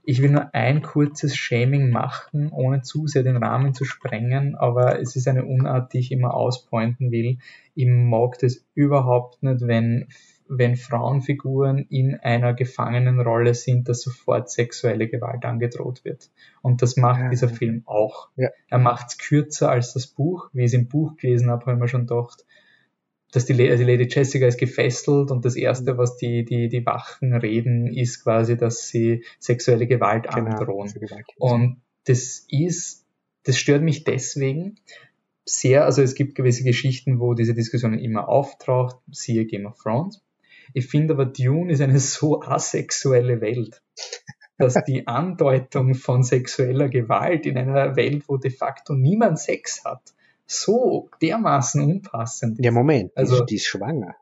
Ich 0.02 0.22
will 0.22 0.30
nur 0.30 0.54
ein 0.54 0.80
kurzes 0.80 1.36
Shaming 1.36 1.90
machen, 1.90 2.50
ohne 2.50 2.80
zu 2.80 3.06
sehr 3.06 3.22
den 3.22 3.36
Rahmen 3.36 3.74
zu 3.74 3.84
sprengen, 3.84 4.56
aber 4.56 4.98
es 4.98 5.14
ist 5.14 5.28
eine 5.28 5.44
Unart, 5.44 5.92
die 5.92 5.98
ich 5.98 6.10
immer 6.10 6.32
auspointen 6.32 7.10
will. 7.10 7.38
Ich 7.74 7.86
mag 7.86 8.38
das 8.38 8.64
überhaupt 8.74 9.42
nicht, 9.42 9.60
wenn 9.66 10.08
wenn 10.52 10.76
Frauenfiguren 10.76 11.78
in 11.78 12.16
einer 12.16 12.54
Gefangenenrolle 12.54 13.54
sind, 13.54 13.88
dass 13.88 14.02
sofort 14.02 14.50
sexuelle 14.50 15.08
Gewalt 15.08 15.44
angedroht 15.44 16.04
wird. 16.04 16.30
Und 16.60 16.82
das 16.82 16.96
macht 16.96 17.20
ja. 17.20 17.28
dieser 17.28 17.48
Film 17.48 17.82
auch. 17.86 18.28
Ja. 18.36 18.50
Er 18.68 18.78
macht 18.78 19.06
es 19.08 19.18
kürzer 19.18 19.70
als 19.70 19.92
das 19.92 20.08
Buch. 20.08 20.50
Wie 20.52 20.62
ich 20.62 20.66
es 20.66 20.74
im 20.74 20.88
Buch 20.88 21.16
gelesen 21.16 21.50
habe, 21.50 21.66
habe 21.66 21.74
ich 21.74 21.80
mir 21.80 21.88
schon 21.88 22.06
gedacht, 22.06 22.44
dass 23.30 23.46
die, 23.46 23.70
also 23.70 23.84
Lady 23.84 24.08
Jessica 24.10 24.46
ist 24.46 24.58
gefesselt 24.58 25.30
und 25.30 25.44
das 25.44 25.54
erste, 25.54 25.96
was 25.96 26.16
die, 26.16 26.44
die, 26.44 26.68
die 26.68 26.84
Wachen 26.84 27.32
reden, 27.32 27.86
ist 27.86 28.24
quasi, 28.24 28.56
dass 28.56 28.88
sie 28.88 29.24
sexuelle 29.38 29.86
Gewalt 29.86 30.24
genau, 30.24 30.50
androhen. 30.50 30.92
Gewalt. 30.92 31.26
Und 31.38 31.80
das 32.06 32.44
ist, 32.48 33.06
das 33.44 33.56
stört 33.56 33.82
mich 33.82 34.02
deswegen, 34.02 34.80
sehr, 35.44 35.84
also 35.84 36.02
es 36.02 36.14
gibt 36.14 36.34
gewisse 36.34 36.64
Geschichten, 36.64 37.20
wo 37.20 37.34
diese 37.34 37.54
Diskussion 37.54 37.98
immer 37.98 38.28
auftaucht, 38.28 38.96
siehe 39.10 39.46
Game 39.46 39.66
of 39.66 39.78
Thrones. 39.80 40.20
Ich 40.72 40.88
finde 40.88 41.14
aber, 41.14 41.26
Dune 41.26 41.72
ist 41.72 41.80
eine 41.80 41.98
so 41.98 42.42
asexuelle 42.42 43.40
Welt, 43.40 43.82
dass 44.58 44.74
die 44.86 45.06
Andeutung 45.06 45.94
von 45.94 46.22
sexueller 46.22 46.88
Gewalt 46.88 47.46
in 47.46 47.58
einer 47.58 47.96
Welt, 47.96 48.24
wo 48.28 48.36
de 48.36 48.50
facto 48.50 48.94
niemand 48.94 49.38
Sex 49.38 49.84
hat, 49.84 50.02
so 50.46 51.08
dermaßen 51.22 51.82
unpassend 51.82 52.58
ist. 52.58 52.64
Ja, 52.64 52.72
Moment, 52.72 53.12
also, 53.16 53.44
die 53.44 53.56
ist 53.56 53.66
schwanger. 53.66 54.16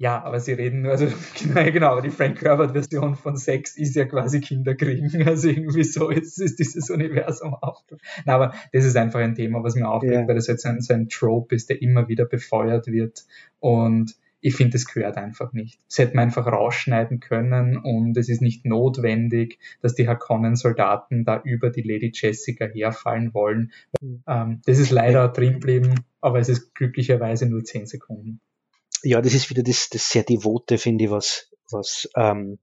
Ja, 0.00 0.22
aber 0.22 0.38
sie 0.38 0.52
reden 0.52 0.82
nur, 0.82 0.92
also 0.92 1.08
genau, 1.42 1.64
genau 1.72 1.86
aber 1.88 2.02
die 2.02 2.10
Frank 2.10 2.40
Herbert-Version 2.40 3.16
von 3.16 3.36
Sex 3.36 3.76
ist 3.76 3.96
ja 3.96 4.04
quasi 4.04 4.40
Kinderkriegen. 4.40 5.26
Also 5.26 5.48
irgendwie 5.48 5.82
so 5.82 6.08
ist, 6.08 6.40
ist 6.40 6.60
dieses 6.60 6.88
Universum 6.88 7.54
auch. 7.54 7.82
Na, 8.24 8.36
aber 8.36 8.54
das 8.72 8.84
ist 8.84 8.96
einfach 8.96 9.18
ein 9.18 9.34
Thema, 9.34 9.64
was 9.64 9.74
mir 9.74 9.88
aufregt, 9.88 10.12
yeah. 10.12 10.28
weil 10.28 10.36
das 10.36 10.46
jetzt 10.46 10.64
ein, 10.66 10.80
so 10.80 10.94
ein 10.94 11.08
Trope 11.08 11.56
ist, 11.56 11.68
der 11.68 11.82
immer 11.82 12.06
wieder 12.06 12.26
befeuert 12.26 12.86
wird. 12.86 13.24
Und 13.58 14.14
ich 14.40 14.54
finde, 14.54 14.76
es 14.76 14.86
gehört 14.86 15.16
einfach 15.16 15.52
nicht. 15.52 15.80
Das 15.88 15.98
hätte 15.98 16.14
man 16.14 16.26
einfach 16.26 16.46
rausschneiden 16.46 17.20
können 17.20 17.76
und 17.76 18.16
es 18.16 18.28
ist 18.28 18.40
nicht 18.40 18.64
notwendig, 18.64 19.58
dass 19.82 19.94
die 19.94 20.06
Harkonnen-Soldaten 20.06 21.24
da 21.24 21.40
über 21.42 21.70
die 21.70 21.82
Lady 21.82 22.12
Jessica 22.14 22.66
herfallen 22.66 23.34
wollen. 23.34 23.72
Ähm, 24.26 24.60
das 24.64 24.78
ist 24.78 24.90
leider 24.90 25.28
drin 25.28 25.54
geblieben, 25.54 26.04
aber 26.20 26.38
es 26.38 26.48
ist 26.48 26.74
glücklicherweise 26.74 27.46
nur 27.46 27.64
zehn 27.64 27.86
Sekunden. 27.86 28.40
Ja, 29.02 29.20
das 29.20 29.34
ist 29.34 29.50
wieder 29.50 29.62
das, 29.62 29.88
das 29.90 30.08
sehr 30.08 30.22
devote, 30.22 30.78
finde 30.78 31.04
ich, 31.04 31.10
was, 31.10 31.50
was, 31.70 32.08
ähm, 32.16 32.58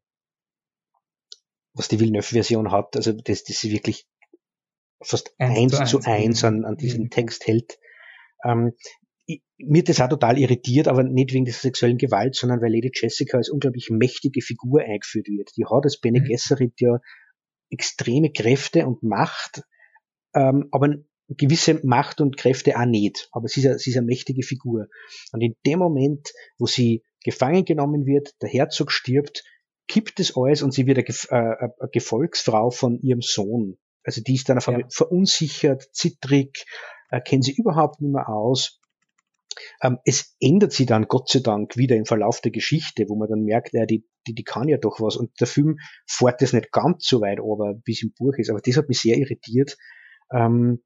was 1.73 1.89
die 1.89 1.99
Villeneuve-Version 1.99 2.72
hat. 2.72 2.95
Also 2.95 3.11
das, 3.11 3.43
das 3.43 3.64
ist 3.64 3.72
wirklich 3.72 4.07
fast 5.02 5.34
eins, 5.39 5.73
eins 5.73 5.89
zu 5.89 5.97
eins, 5.97 6.07
eins 6.07 6.43
an, 6.45 6.65
an 6.65 6.77
diesem 6.77 7.03
mhm. 7.03 7.10
Text 7.10 7.47
hält. 7.47 7.80
Ähm, 8.43 8.73
mir 9.57 9.84
das 9.84 10.02
auch 10.02 10.10
total 10.10 10.38
irritiert, 10.38 10.88
aber 10.88 11.03
nicht 11.03 11.34
wegen 11.34 11.45
der 11.45 11.53
sexuellen 11.53 11.97
Gewalt, 11.97 12.35
sondern 12.35 12.61
weil 12.61 12.73
Lady 12.73 12.91
Jessica 12.93 13.38
als 13.38 13.49
unglaublich 13.49 13.89
mächtige 13.89 14.41
Figur 14.41 14.81
eingeführt 14.81 15.27
wird. 15.27 15.52
Die 15.57 15.65
hat 15.65 15.84
als 15.84 15.99
Bene 15.99 16.19
mhm. 16.19 16.26
Gesserit 16.26 16.73
ja 16.80 16.99
extreme 17.69 18.31
Kräfte 18.31 18.85
und 18.85 19.02
Macht, 19.03 19.64
ähm, 20.35 20.68
aber 20.72 20.95
gewisse 21.27 21.80
Macht 21.84 22.22
und 22.22 22.38
Kräfte 22.38 22.80
auch 22.80 22.85
nicht. 22.85 23.30
Aber 23.31 23.47
sie 23.47 23.61
ist, 23.61 23.65
eine, 23.65 23.80
sie 23.80 23.89
ist 23.89 23.97
eine 23.97 24.06
mächtige 24.06 24.43
Figur. 24.43 24.88
Und 25.31 25.41
in 25.41 25.56
dem 25.65 25.80
Moment, 25.80 26.31
wo 26.60 26.68
sie 26.68 27.03
gefangen 27.23 27.65
genommen 27.65 28.06
wird, 28.06 28.34
der 28.41 28.49
Herzog 28.49 28.91
stirbt, 28.91 29.43
kippt 29.88 30.19
es 30.19 30.35
alles 30.35 30.61
und 30.61 30.73
sie 30.73 30.85
wird 30.85 30.99
eine, 30.99 31.07
äh, 31.07 31.69
eine 31.80 31.89
Gefolgsfrau 31.91 32.69
von 32.69 32.99
ihrem 33.02 33.22
Sohn. 33.22 33.77
Also 34.03 34.22
die 34.22 34.35
ist 34.35 34.49
dann 34.49 34.60
ja. 34.60 34.80
verunsichert, 34.89 35.88
zittrig, 35.91 36.65
äh, 37.10 37.22
kennt 37.22 37.43
sie 37.43 37.56
überhaupt 37.56 38.02
nicht 38.02 38.14
mehr 38.14 38.30
aus 38.30 38.80
es 40.03 40.36
ändert 40.40 40.72
sich 40.72 40.86
dann 40.86 41.07
Gott 41.07 41.30
sei 41.30 41.40
Dank 41.40 41.77
wieder 41.77 41.95
im 41.95 42.06
Verlauf 42.06 42.41
der 42.41 42.52
Geschichte, 42.52 43.06
wo 43.07 43.15
man 43.15 43.30
dann 43.30 43.44
merkt, 43.44 43.73
ja, 43.73 43.86
die, 43.86 44.06
die, 44.27 44.34
die 44.34 44.44
kann 44.44 44.68
ja 44.68 44.77
doch 44.77 44.99
was. 44.99 45.15
Und 45.15 45.32
der 45.40 45.48
Film 45.48 45.77
fährt 46.07 46.41
das 46.41 46.53
nicht 46.53 46.72
ganz 46.72 47.06
so 47.07 47.22
weit 47.22 47.40
aber 47.40 47.80
wie 47.86 47.91
es 47.91 48.03
im 48.03 48.14
Buch 48.18 48.34
ist. 48.38 48.49
Aber 48.49 48.61
das 48.61 48.77
hat 48.77 48.90
mich 48.90 48.99
sehr 48.99 49.18
irritiert. 49.18 49.77
Ähm, 50.34 50.84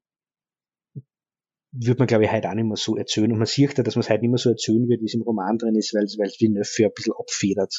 wird 1.72 1.98
man, 1.98 2.08
glaube 2.08 2.24
ich, 2.24 2.32
heute 2.32 2.50
auch 2.50 2.54
nicht 2.54 2.66
mehr 2.66 2.76
so 2.76 2.96
erzählen. 2.96 3.30
Und 3.32 3.38
man 3.38 3.46
sieht 3.46 3.78
ja, 3.78 3.84
dass 3.84 3.94
man 3.94 4.00
es 4.00 4.10
heute 4.10 4.20
nicht 4.20 4.30
mehr 4.30 4.38
so 4.38 4.50
erzählen 4.50 4.88
wird, 4.88 5.00
wie 5.00 5.06
es 5.06 5.14
im 5.14 5.22
Roman 5.22 5.56
drin 5.56 5.76
ist, 5.76 5.94
weil, 5.94 6.02
weil 6.18 6.30
Villeneuve 6.38 6.84
ein 6.84 6.92
bisschen 6.94 7.14
abfedert. 7.16 7.74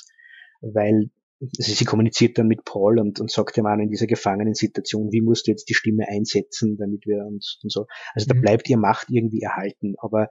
Weil 0.62 1.10
also 1.42 1.74
sie 1.74 1.86
kommuniziert 1.86 2.38
dann 2.38 2.48
mit 2.48 2.66
Paul 2.66 3.00
und, 3.00 3.20
und 3.20 3.32
sagt 3.32 3.58
ihm 3.58 3.66
auch 3.66 3.78
in 3.78 3.90
dieser 3.90 4.06
gefangenen 4.06 4.54
Situation, 4.54 5.12
wie 5.12 5.22
musst 5.22 5.48
du 5.48 5.52
jetzt 5.52 5.70
die 5.70 5.74
Stimme 5.74 6.08
einsetzen, 6.08 6.78
damit 6.78 7.08
wir 7.08 7.26
uns 7.26 7.60
und 7.64 7.72
so. 7.72 7.88
Also 8.14 8.28
da 8.28 8.36
mhm. 8.36 8.42
bleibt 8.42 8.70
ihr 8.70 8.78
Macht 8.78 9.08
irgendwie 9.10 9.42
erhalten. 9.42 9.96
Aber 9.98 10.28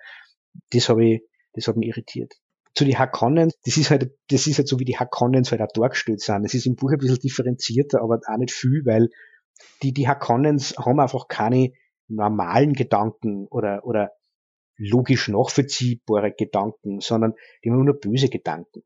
das 0.70 0.88
habe 0.88 1.04
ich, 1.04 1.22
das 1.52 1.66
hat 1.66 1.76
mich 1.76 1.88
irritiert. 1.88 2.34
Zu 2.74 2.84
die 2.84 2.96
Hakonnen, 2.96 3.50
das 3.64 3.76
ist 3.76 3.90
halt, 3.90 4.12
das 4.28 4.46
ist 4.46 4.58
halt 4.58 4.68
so, 4.68 4.78
wie 4.78 4.84
die 4.84 4.98
Hakonnens 4.98 5.50
halt 5.50 5.60
auch 5.60 5.72
dargestellt 5.72 6.20
sind. 6.20 6.44
Es 6.44 6.54
ist 6.54 6.66
im 6.66 6.76
Buch 6.76 6.92
ein 6.92 6.98
bisschen 6.98 7.18
differenzierter, 7.18 8.00
aber 8.00 8.20
auch 8.26 8.38
nicht 8.38 8.52
viel, 8.52 8.82
weil 8.84 9.08
die, 9.82 9.92
die 9.92 10.08
Hakonnens 10.08 10.76
haben 10.78 11.00
einfach 11.00 11.28
keine 11.28 11.72
normalen 12.08 12.74
Gedanken 12.74 13.46
oder, 13.48 13.84
oder 13.84 14.12
logisch 14.76 15.28
nachvollziehbare 15.28 16.32
Gedanken, 16.32 17.00
sondern 17.00 17.34
die 17.64 17.70
haben 17.70 17.84
nur 17.84 17.98
böse 17.98 18.28
Gedanken. 18.28 18.82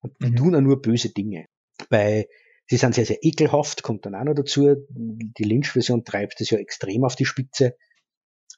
Und 0.00 0.14
die 0.20 0.30
mhm. 0.30 0.36
tun 0.36 0.54
auch 0.56 0.60
nur 0.60 0.82
böse 0.82 1.10
Dinge. 1.10 1.46
Bei, 1.90 2.28
sie 2.66 2.76
sind 2.76 2.94
sehr, 2.94 3.06
sehr 3.06 3.22
ekelhaft, 3.22 3.82
kommt 3.82 4.04
dann 4.06 4.14
auch 4.14 4.24
noch 4.24 4.34
dazu. 4.34 4.74
Die 4.88 5.44
Lynch-Version 5.44 6.04
treibt 6.04 6.40
das 6.40 6.50
ja 6.50 6.58
extrem 6.58 7.04
auf 7.04 7.16
die 7.16 7.24
Spitze. 7.24 7.76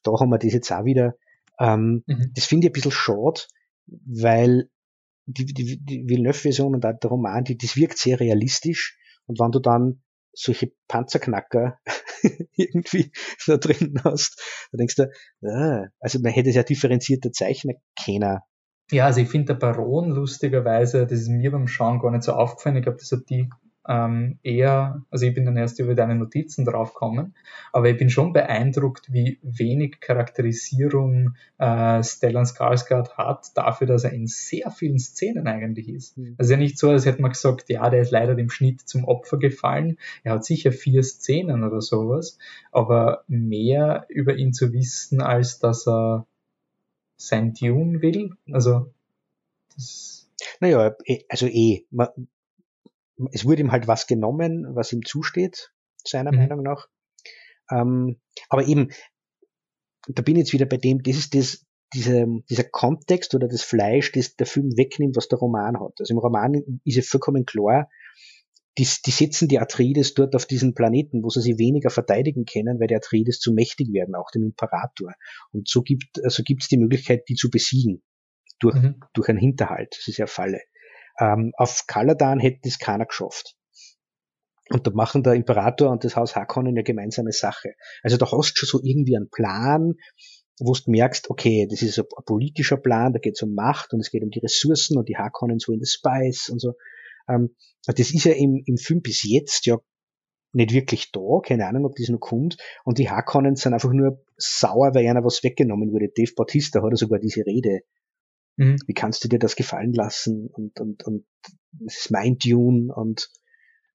Da 0.03 0.13
haben 0.13 0.31
wir 0.31 0.39
das 0.39 0.53
jetzt 0.53 0.73
auch 0.73 0.85
wieder. 0.85 1.15
Ähm, 1.61 2.03
mhm. 2.07 2.33
Das 2.35 2.47
finde 2.47 2.67
ich 2.67 2.71
ein 2.71 2.73
bisschen 2.73 2.91
schade, 2.91 3.43
weil 3.87 4.69
die, 5.27 5.47
die, 5.47 5.79
die 5.85 6.09
Villeneuve-Version 6.09 6.75
und 6.75 6.85
auch 6.85 6.99
der 6.99 7.11
Roman, 7.11 7.45
die, 7.45 7.57
das 7.57 7.77
wirkt 7.77 7.99
sehr 7.99 8.19
realistisch. 8.19 8.99
Und 9.27 9.39
wenn 9.39 9.53
du 9.53 9.61
dann 9.61 10.03
solche 10.33 10.73
Panzerknacker 10.89 11.79
irgendwie 12.57 13.13
da 13.47 13.57
drin 13.57 14.01
hast, 14.05 14.41
da 14.73 14.79
denkst 14.79 14.97
du, 14.97 15.11
ah, 15.47 15.87
also 16.01 16.21
man 16.21 16.33
hätte 16.33 16.51
es 16.51 16.57
ja 16.57 16.63
differenzierter 16.63 17.33
zeichnen 17.33 17.77
können. 18.05 18.39
Ja, 18.91 19.07
also 19.07 19.21
ich 19.21 19.29
finde 19.29 19.55
der 19.55 19.55
Baron 19.55 20.11
lustigerweise, 20.11 21.07
das 21.07 21.21
ist 21.21 21.29
mir 21.29 21.53
beim 21.53 21.69
Schauen 21.69 22.01
gar 22.01 22.11
nicht 22.11 22.25
so 22.25 22.33
aufgefallen. 22.33 22.77
Ich 22.77 22.83
glaube, 22.83 22.99
das 22.99 23.13
hat 23.13 23.29
die 23.29 23.49
ähm, 23.89 24.39
eher, 24.43 25.03
also 25.11 25.27
ich 25.27 25.35
bin 25.35 25.47
dann 25.47 25.57
erst 25.57 25.81
über 25.81 25.95
deine 25.95 26.15
Notizen 26.15 26.65
draufgekommen, 26.65 27.35
aber 27.73 27.89
ich 27.89 27.97
bin 27.97 28.11
schon 28.11 28.33
beeindruckt, 28.33 29.13
wie 29.13 29.39
wenig 29.43 30.01
Charakterisierung 30.01 31.35
äh, 31.59 32.03
Stellan 32.03 32.45
Skarsgård 32.45 33.17
hat, 33.17 33.57
dafür, 33.57 33.87
dass 33.87 34.05
er 34.05 34.13
in 34.13 34.27
sehr 34.27 34.71
vielen 34.71 34.99
Szenen 34.99 35.47
eigentlich 35.47 35.89
ist. 35.89 36.19
Mhm. 36.19 36.35
Also 36.39 36.53
ja 36.53 36.59
nicht 36.59 36.79
so, 36.79 36.91
als 36.91 37.07
hätte 37.07 37.23
man 37.23 37.33
gesagt, 37.33 37.71
ja, 37.71 37.89
der 37.89 38.03
ist 38.03 38.11
leider 38.11 38.35
dem 38.35 38.51
Schnitt 38.51 38.83
zum 38.83 39.05
Opfer 39.05 39.39
gefallen. 39.39 39.99
Er 40.25 40.35
hat 40.35 40.45
sicher 40.45 40.73
vier 40.73 41.03
Szenen 41.03 41.65
oder 41.65 41.81
sowas, 41.81 42.39
aber 42.73 43.25
mehr 43.29 44.05
über 44.09 44.37
ihn 44.37 44.53
zu 44.53 44.73
wissen, 44.73 45.23
als 45.23 45.59
dass 45.59 45.89
er 45.89 46.27
sein 47.17 47.55
Dune 47.55 48.03
will, 48.03 48.33
also 48.51 48.93
das 49.75 50.21
naja, 50.61 50.95
eh, 51.05 51.25
also 51.29 51.47
eh, 51.47 51.85
man, 51.91 52.09
es 53.33 53.45
wurde 53.45 53.63
ihm 53.63 53.73
halt 53.73 53.87
was 53.89 54.07
genommen, 54.07 54.67
was 54.75 54.93
ihm 54.93 55.05
zusteht, 55.05 55.73
seiner 56.05 56.33
mhm. 56.33 56.39
Meinung 56.39 56.63
nach. 56.63 56.89
Ähm, 57.71 58.21
aber 58.49 58.67
eben, 58.67 58.91
da 60.09 60.23
bin 60.23 60.37
ich 60.37 60.41
jetzt 60.41 60.53
wieder 60.53 60.67
bei 60.67 60.77
dem, 60.77 61.03
das 61.03 61.17
ist 61.17 61.35
das, 61.35 61.67
dieser, 61.93 62.27
dieser 62.49 62.65
Kontext 62.65 63.35
oder 63.35 63.49
das 63.49 63.63
Fleisch, 63.63 64.13
das 64.13 64.37
der 64.37 64.47
Film 64.47 64.77
wegnimmt, 64.77 65.17
was 65.17 65.29
der 65.29 65.39
Roman 65.39 65.81
hat. 65.81 65.95
Also 65.99 66.15
im 66.15 66.19
Roman 66.19 66.55
ist 66.85 66.97
ja 66.97 67.03
vollkommen 67.03 67.45
klar, 67.45 67.89
die, 68.79 68.87
die 69.05 69.11
setzen 69.11 69.49
die 69.49 69.59
Atreides 69.59 70.15
dort 70.15 70.37
auf 70.37 70.47
diesen 70.47 70.75
Planeten, 70.75 71.23
wo 71.25 71.29
sie 71.29 71.43
sich 71.43 71.59
weniger 71.59 71.91
verteidigen 71.91 72.45
können, 72.45 72.79
weil 72.79 72.87
die 72.87 72.95
Atreides 72.95 73.41
zu 73.41 73.53
mächtig 73.53 73.93
werden, 73.93 74.15
auch 74.15 74.31
dem 74.31 74.45
Imperator. 74.45 75.13
Und 75.53 75.69
so 75.69 75.83
gibt 75.83 76.23
also 76.23 76.43
gibt's 76.45 76.69
die 76.69 76.79
Möglichkeit, 76.79 77.29
die 77.29 77.35
zu 77.35 77.51
besiegen 77.51 78.03
durch, 78.61 78.77
mhm. 78.77 79.01
durch 79.13 79.29
einen 79.29 79.39
Hinterhalt. 79.39 79.97
Das 79.99 80.07
ist 80.07 80.19
ja 80.19 80.27
Falle. 80.27 80.61
Ähm, 81.21 81.53
auf 81.57 81.85
Kaladan 81.87 82.41
hätte 82.41 82.69
es 82.69 82.79
keiner 82.79 83.07
geschafft. 83.07 83.55
Und 84.71 84.87
da 84.87 84.91
machen 84.93 85.23
der 85.23 85.35
Imperator 85.35 85.91
und 85.91 86.05
das 86.05 86.17
Haus 86.17 86.37
Harkonnen 86.37 86.73
eine 86.73 86.85
gemeinsame 86.85 87.33
Sache. 87.33 87.75
Also 88.03 88.17
da 88.17 88.27
hast 88.27 88.55
du 88.55 88.67
schon 88.67 88.81
so 88.81 88.81
irgendwie 88.83 89.17
einen 89.17 89.29
Plan, 89.29 89.95
wo 90.61 90.73
du 90.73 90.91
merkst, 90.91 91.29
okay, 91.29 91.67
das 91.69 91.83
ist 91.83 91.99
ein, 91.99 92.05
politischer 92.25 92.77
Plan, 92.77 93.13
da 93.13 93.19
geht 93.19 93.35
es 93.35 93.43
um 93.43 93.55
Macht 93.55 93.93
und 93.93 94.01
es 94.01 94.11
geht 94.11 94.23
um 94.23 94.31
die 94.31 94.39
Ressourcen 94.39 94.97
und 94.97 95.09
die 95.09 95.17
Harkonnen 95.17 95.59
so 95.59 95.73
in 95.73 95.81
the 95.81 95.91
Spice 95.91 96.51
und 96.51 96.61
so. 96.61 96.75
Ähm, 97.29 97.57
das 97.87 98.13
ist 98.13 98.25
ja 98.25 98.33
im, 98.33 98.63
im 98.65 98.77
Film 98.77 99.03
bis 99.03 99.23
jetzt 99.25 99.67
ja 99.67 99.79
nicht 100.53 100.73
wirklich 100.73 101.11
da, 101.13 101.41
keine 101.43 101.67
Ahnung, 101.67 101.87
ob 101.87 101.97
das 101.97 102.09
noch 102.09 102.19
kommt. 102.19 102.57
Und 102.85 102.99
die 102.99 103.11
Harkonnen 103.11 103.57
sind 103.57 103.75
einfach 103.75 103.93
nur 103.93 104.25
sauer, 104.37 104.95
weil 104.95 105.07
einer 105.07 105.25
was 105.25 105.43
weggenommen 105.43 105.93
wurde. 105.93 106.09
Dave 106.09 106.33
Bautista 106.37 106.83
hat 106.83 106.91
ja 106.91 106.97
sogar 106.97 107.19
diese 107.19 107.45
Rede 107.47 107.81
Mhm. 108.57 108.77
Wie 108.87 108.95
kannst 108.95 109.25
du 109.25 109.29
dir 109.29 109.39
das 109.39 109.57
gefallen 109.57 109.93
lassen? 109.93 110.49
Und, 110.49 110.81
und, 110.81 111.05
und 111.05 111.27
es 111.87 111.99
ist 111.99 112.11
mein 112.11 112.39
Dune 112.39 112.95
und 112.95 113.31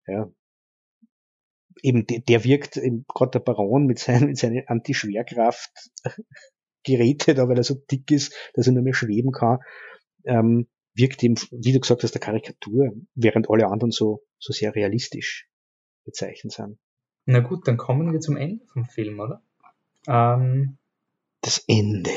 ja, 0.08 0.30
eben 1.82 2.06
der, 2.08 2.20
der 2.20 2.44
wirkt, 2.44 2.80
gerade 3.14 3.32
der 3.32 3.40
Baron 3.40 3.86
mit, 3.86 4.00
seinen, 4.00 4.28
mit 4.28 4.38
seiner 4.38 4.64
Anti-Schwerkraft 4.68 5.72
gerätet, 6.84 7.40
aber 7.40 7.50
weil 7.50 7.58
er 7.58 7.64
so 7.64 7.76
dick 7.76 8.12
ist, 8.12 8.34
dass 8.54 8.68
er 8.68 8.74
nur 8.74 8.84
mehr 8.84 8.94
schweben 8.94 9.32
kann, 9.32 9.60
ähm, 10.24 10.68
wirkt 10.94 11.22
ihm, 11.24 11.36
wie 11.52 11.74
du 11.74 11.80
gesagt 11.80 12.04
hast, 12.04 12.14
der 12.14 12.22
Karikatur, 12.22 12.94
während 13.16 13.50
alle 13.50 13.68
anderen 13.68 13.92
so, 13.92 14.24
so 14.40 14.54
sehr 14.54 14.74
realistisch 14.76 15.50
bezeichnet 16.06 16.54
sind. 16.54 16.78
Na 17.26 17.40
gut, 17.40 17.68
dann 17.68 17.78
kommen 17.78 18.14
wir 18.14 18.20
zum 18.20 18.38
Ende 18.38 18.66
vom 18.68 18.86
Film, 18.86 19.20
oder? 19.20 19.42
Ähm, 20.08 20.78
das 21.42 21.64
Ende 21.68 22.12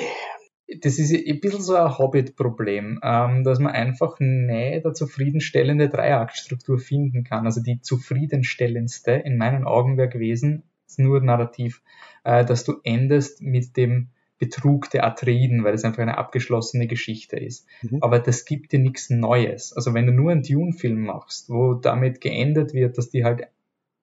das 0.81 0.99
ist 0.99 1.13
ein 1.13 1.41
bisschen 1.41 1.63
so 1.63 1.77
ein 1.77 1.97
Hobbit-Problem, 1.97 3.01
ähm, 3.03 3.45
dass 3.45 3.59
man 3.59 3.73
einfach 3.73 4.21
nicht 4.21 4.85
eine 4.85 4.93
zufriedenstellende 4.93 5.89
Dreiaktstruktur 5.89 6.79
finden 6.79 7.25
kann. 7.25 7.47
Also 7.47 7.63
die 7.63 7.81
zufriedenstellendste 7.81 9.13
in 9.13 9.39
meinen 9.39 9.65
Augen 9.65 9.97
wäre 9.97 10.09
gewesen, 10.09 10.65
ist 10.87 10.99
nur 10.99 11.21
narrativ, 11.21 11.83
äh, 12.25 12.45
dass 12.45 12.65
du 12.65 12.75
endest 12.85 13.41
mit 13.41 13.77
dem 13.77 14.09
Betrug 14.39 14.91
der 14.91 15.05
Atreiden, 15.05 15.65
weil 15.65 15.75
es 15.75 15.85
einfach 15.85 16.03
eine 16.03 16.19
abgeschlossene 16.19 16.87
Geschichte 16.87 17.37
ist. 17.37 17.67
Mhm. 17.83 18.03
Aber 18.03 18.21
das 18.21 18.45
gibt 18.45 18.73
dir 18.73 18.79
nichts 18.79 19.11
Neues. 19.11 19.73
Also 19.73 19.95
wenn 19.95 20.07
du 20.07 20.13
nur 20.13 20.31
einen 20.31 20.43
Dune-Film 20.43 21.01
machst, 21.01 21.49
wo 21.49 21.75
damit 21.75 22.21
geendet 22.21 22.73
wird, 22.73 22.99
dass 22.99 23.11
die 23.11 23.25
halt 23.25 23.49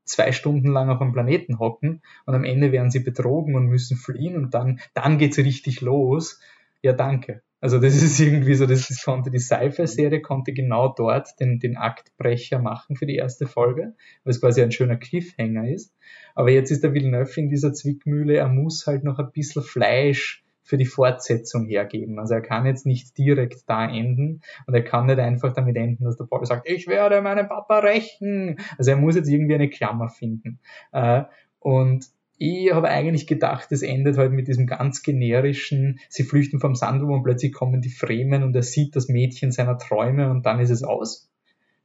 zwei 0.06 0.32
Stunden 0.32 0.72
lang 0.72 0.90
auf 0.90 1.02
einem 1.02 1.14
Planeten 1.14 1.60
hocken 1.60 2.02
und 2.26 2.36
am 2.36 2.44
Ende 2.44 2.72
werden 2.72 2.92
sie 2.92 3.00
betrogen 3.00 3.56
und 3.56 3.68
müssen 3.68 3.98
fliehen 3.98 4.36
und 4.38 4.54
dann, 4.54 4.80
dann 4.94 5.18
geht's 5.18 5.38
richtig 5.38 5.82
los, 5.82 6.40
ja 6.82 6.94
danke. 6.94 7.42
Also 7.60 7.80
das 7.80 7.96
ist 8.04 8.20
irgendwie 8.20 8.54
so, 8.54 8.68
das, 8.68 8.88
das 8.88 9.04
konnte 9.04 9.32
die 9.32 9.40
Sci-Fi-Serie 9.40 10.22
konnte 10.22 10.54
genau 10.54 10.94
dort 10.96 11.40
den, 11.40 11.60
den 11.60 11.78
Aktbrecher 11.78 12.60
machen 12.60 12.96
für 12.96 13.08
die 13.08 13.16
erste 13.16 13.48
Folge, 13.48 13.96
weil 14.24 14.32
es 14.32 14.40
quasi 14.40 14.62
ein 14.62 14.72
schöner 14.72 14.98
Cliffhanger 14.98 15.68
ist. 15.68 15.92
Aber 16.36 16.52
jetzt 16.52 16.70
ist 16.70 16.84
der 16.84 16.94
Villeneuve 16.94 17.42
in 17.42 17.50
dieser 17.50 17.74
Zwickmühle, 17.74 18.36
er 18.36 18.50
muss 18.50 18.86
halt 18.86 19.04
noch 19.04 19.18
ein 19.18 19.32
bisschen 19.32 19.64
Fleisch 19.64 20.45
für 20.66 20.78
die 20.78 20.86
Fortsetzung 20.86 21.68
hergeben. 21.68 22.20
Also 22.20 22.34
er 22.34 22.42
kann 22.42 22.66
jetzt 22.66 22.86
nicht 22.86 23.18
direkt 23.18 23.70
da 23.70 23.88
enden 23.88 24.42
und 24.66 24.74
er 24.74 24.84
kann 24.84 25.06
nicht 25.06 25.20
einfach 25.20 25.54
damit 25.54 25.78
enden, 25.78 26.04
dass 26.04 26.18
der 26.18 26.26
Paul 26.26 26.46
sagt, 26.46 26.68
ich 26.68 26.88
werde 26.88 27.22
meinen 27.22 27.48
Papa 27.48 27.80
rächen. 27.80 28.58
Also 28.78 28.92
er 28.92 28.98
muss 28.98 29.16
jetzt 29.16 29.30
irgendwie 29.30 29.56
eine 29.56 29.70
Klammer 29.70 30.10
finden. 30.10 30.60
Äh, 30.92 31.24
und 31.60 32.08
ich 32.38 32.74
habe 32.74 32.90
eigentlich 32.90 33.28
gedacht, 33.28 33.72
es 33.72 33.82
endet 33.82 34.18
halt 34.18 34.32
mit 34.32 34.48
diesem 34.48 34.66
ganz 34.66 35.04
generischen, 35.04 36.00
sie 36.10 36.24
flüchten 36.24 36.60
vom 36.60 36.76
Sandwurm 36.76 37.20
und 37.20 37.24
plötzlich 37.24 37.54
kommen 37.54 37.82
die 37.82 37.90
Fremen 37.90 38.44
und 38.44 38.56
er 38.56 38.64
sieht 38.64 38.96
das 38.96 39.08
Mädchen 39.08 39.52
seiner 39.52 39.78
Träume 39.78 40.30
und 40.30 40.46
dann 40.46 40.60
ist 40.60 40.72
es 40.72 40.84
aus. 40.84 41.30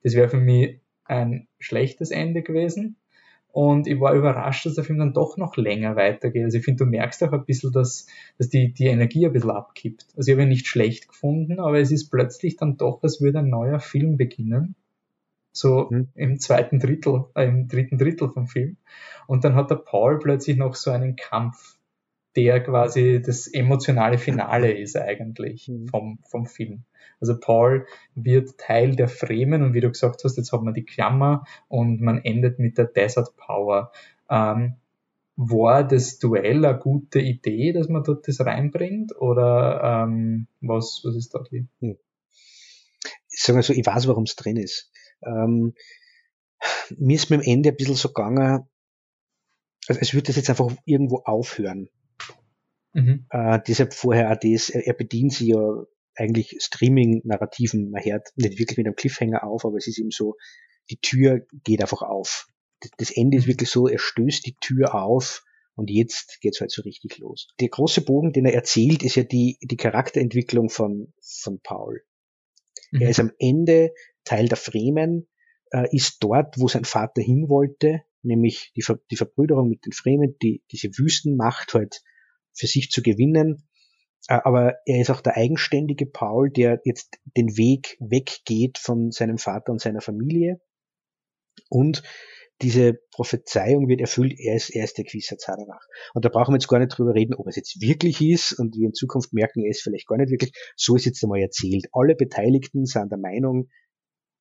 Das 0.02 0.14
wäre 0.14 0.28
für 0.28 0.38
mich 0.38 0.80
ein 1.04 1.46
schlechtes 1.58 2.10
Ende 2.10 2.42
gewesen. 2.42 2.96
Und 3.52 3.86
ich 3.86 4.00
war 4.00 4.14
überrascht, 4.14 4.64
dass 4.66 4.74
der 4.74 4.84
Film 4.84 4.98
dann 4.98 5.12
doch 5.12 5.36
noch 5.36 5.56
länger 5.56 5.96
weitergeht. 5.96 6.44
Also 6.44 6.58
ich 6.58 6.64
finde, 6.64 6.84
du 6.84 6.90
merkst 6.90 7.22
auch 7.24 7.32
ein 7.32 7.44
bisschen, 7.44 7.72
dass, 7.72 8.06
dass 8.38 8.48
die, 8.48 8.72
die 8.72 8.86
Energie 8.86 9.26
ein 9.26 9.32
bisschen 9.32 9.50
abkippt. 9.50 10.06
Also 10.16 10.30
ich 10.30 10.34
habe 10.34 10.42
ihn 10.44 10.50
nicht 10.50 10.66
schlecht 10.66 11.08
gefunden, 11.08 11.58
aber 11.58 11.80
es 11.80 11.90
ist 11.90 12.10
plötzlich 12.10 12.56
dann 12.56 12.76
doch, 12.76 13.02
als 13.02 13.20
würde 13.20 13.40
ein 13.40 13.50
neuer 13.50 13.80
Film 13.80 14.16
beginnen 14.16 14.76
so 15.52 15.88
mhm. 15.90 16.08
im 16.14 16.38
zweiten 16.38 16.78
Drittel, 16.78 17.24
äh, 17.34 17.46
im 17.46 17.68
dritten 17.68 17.98
Drittel 17.98 18.28
vom 18.28 18.46
Film. 18.46 18.76
Und 19.26 19.44
dann 19.44 19.54
hat 19.54 19.70
der 19.70 19.76
Paul 19.76 20.18
plötzlich 20.18 20.56
noch 20.56 20.74
so 20.74 20.90
einen 20.90 21.16
Kampf, 21.16 21.76
der 22.36 22.62
quasi 22.62 23.20
das 23.24 23.46
emotionale 23.46 24.18
Finale 24.18 24.72
ist 24.72 24.96
eigentlich 24.96 25.68
mhm. 25.68 25.88
vom, 25.88 26.18
vom 26.28 26.46
Film. 26.46 26.84
Also 27.20 27.38
Paul 27.38 27.86
wird 28.14 28.58
Teil 28.58 28.96
der 28.96 29.08
Fremen 29.08 29.62
und 29.62 29.74
wie 29.74 29.80
du 29.80 29.88
gesagt 29.88 30.24
hast, 30.24 30.36
jetzt 30.36 30.52
hat 30.52 30.62
man 30.62 30.74
die 30.74 30.84
Klammer 30.84 31.44
und 31.68 32.00
man 32.00 32.18
endet 32.24 32.58
mit 32.58 32.78
der 32.78 32.86
Desert 32.86 33.36
Power. 33.36 33.92
Ähm, 34.30 34.76
war 35.36 35.84
das 35.84 36.18
Duell 36.18 36.64
eine 36.64 36.78
gute 36.78 37.18
Idee, 37.18 37.72
dass 37.72 37.88
man 37.88 38.04
dort 38.04 38.28
das 38.28 38.40
reinbringt 38.40 39.16
oder 39.16 40.04
ähm, 40.04 40.46
was, 40.60 41.00
was 41.04 41.16
ist 41.16 41.34
da 41.34 41.42
die? 41.50 41.66
Hm. 41.80 41.96
Sagen 43.28 43.58
wir 43.58 43.62
so, 43.62 43.72
ich 43.72 43.86
weiß, 43.86 44.06
warum 44.06 44.24
es 44.24 44.36
drin 44.36 44.56
ist. 44.56 44.90
Ähm, 45.24 45.74
mir 46.98 47.14
ist 47.14 47.30
mit 47.30 47.40
dem 47.40 47.52
Ende 47.52 47.70
ein 47.70 47.76
bisschen 47.76 47.94
so 47.94 48.08
gegangen, 48.08 48.66
also 49.88 50.00
es 50.00 50.12
würde 50.12 50.26
das 50.26 50.36
jetzt 50.36 50.50
einfach 50.50 50.70
irgendwo 50.84 51.22
aufhören. 51.24 51.88
Mhm. 52.92 53.26
Äh, 53.30 53.60
deshalb 53.66 53.94
vorher 53.94 54.34
das, 54.36 54.70
er, 54.70 54.86
er 54.86 54.94
bedient 54.94 55.32
sich 55.32 55.48
ja 55.48 55.84
eigentlich 56.16 56.56
Streaming-Narrativen, 56.58 57.90
man 57.90 58.04
hört 58.04 58.28
nicht 58.36 58.58
wirklich 58.58 58.76
mit 58.76 58.86
einem 58.86 58.96
Cliffhanger 58.96 59.44
auf, 59.44 59.64
aber 59.64 59.76
es 59.76 59.86
ist 59.86 59.98
eben 59.98 60.10
so, 60.10 60.36
die 60.90 60.98
Tür 60.98 61.46
geht 61.64 61.80
einfach 61.80 62.02
auf. 62.02 62.46
Das 62.98 63.10
Ende 63.10 63.36
ist 63.36 63.44
mhm. 63.44 63.50
wirklich 63.50 63.70
so, 63.70 63.88
er 63.88 63.98
stößt 63.98 64.44
die 64.46 64.56
Tür 64.60 64.94
auf 64.94 65.44
und 65.74 65.90
jetzt 65.90 66.40
geht's 66.40 66.60
halt 66.60 66.70
so 66.70 66.82
richtig 66.82 67.18
los. 67.18 67.48
Der 67.60 67.68
große 67.68 68.02
Bogen, 68.02 68.32
den 68.32 68.44
er 68.44 68.54
erzählt, 68.54 69.02
ist 69.02 69.16
ja 69.16 69.22
die, 69.22 69.58
die 69.62 69.76
Charakterentwicklung 69.76 70.68
von, 70.68 71.12
von 71.22 71.60
Paul. 71.62 72.02
Mhm. 72.90 73.02
Er 73.02 73.10
ist 73.10 73.20
am 73.20 73.32
Ende 73.38 73.92
Teil 74.24 74.48
der 74.48 74.56
Fremen, 74.56 75.28
äh, 75.70 75.94
ist 75.94 76.18
dort, 76.20 76.58
wo 76.58 76.68
sein 76.68 76.84
Vater 76.84 77.22
hin 77.22 77.48
wollte, 77.48 78.02
nämlich 78.22 78.72
die, 78.76 78.82
Ver 78.82 78.98
die 79.10 79.16
Verbrüderung 79.16 79.68
mit 79.68 79.86
den 79.86 79.92
Fremen, 79.92 80.36
die, 80.42 80.62
diese 80.70 80.88
Wüstenmacht 80.88 81.72
halt 81.74 82.02
für 82.52 82.66
sich 82.66 82.90
zu 82.90 83.02
gewinnen. 83.02 83.68
Äh, 84.28 84.40
aber 84.44 84.76
er 84.86 85.00
ist 85.00 85.10
auch 85.10 85.20
der 85.20 85.36
eigenständige 85.36 86.06
Paul, 86.06 86.50
der 86.50 86.80
jetzt 86.84 87.18
den 87.36 87.56
Weg 87.56 87.96
weggeht 88.00 88.78
von 88.78 89.10
seinem 89.10 89.38
Vater 89.38 89.72
und 89.72 89.80
seiner 89.80 90.00
Familie. 90.00 90.60
Und 91.68 92.02
diese 92.62 92.94
Prophezeiung 93.12 93.88
wird 93.88 94.00
erfüllt, 94.00 94.34
er 94.38 94.54
ist, 94.54 94.70
er 94.70 94.84
ist 94.84 94.98
der 94.98 95.04
Quisatzaranach. 95.04 95.82
Und 96.12 96.24
da 96.24 96.28
brauchen 96.28 96.52
wir 96.52 96.56
jetzt 96.56 96.68
gar 96.68 96.78
nicht 96.78 96.96
drüber 96.96 97.14
reden, 97.14 97.34
ob 97.34 97.46
es 97.46 97.56
jetzt 97.56 97.80
wirklich 97.80 98.20
ist 98.20 98.52
und 98.52 98.76
wir 98.76 98.86
in 98.86 98.92
Zukunft 98.92 99.32
merken, 99.32 99.64
er 99.64 99.70
ist 99.70 99.82
vielleicht 99.82 100.06
gar 100.06 100.18
nicht 100.18 100.30
wirklich. 100.30 100.52
So 100.76 100.96
ist 100.96 101.06
jetzt 101.06 101.22
einmal 101.24 101.40
erzählt. 101.40 101.86
Alle 101.92 102.14
Beteiligten 102.14 102.84
sind 102.84 103.10
der 103.10 103.18
Meinung, 103.18 103.68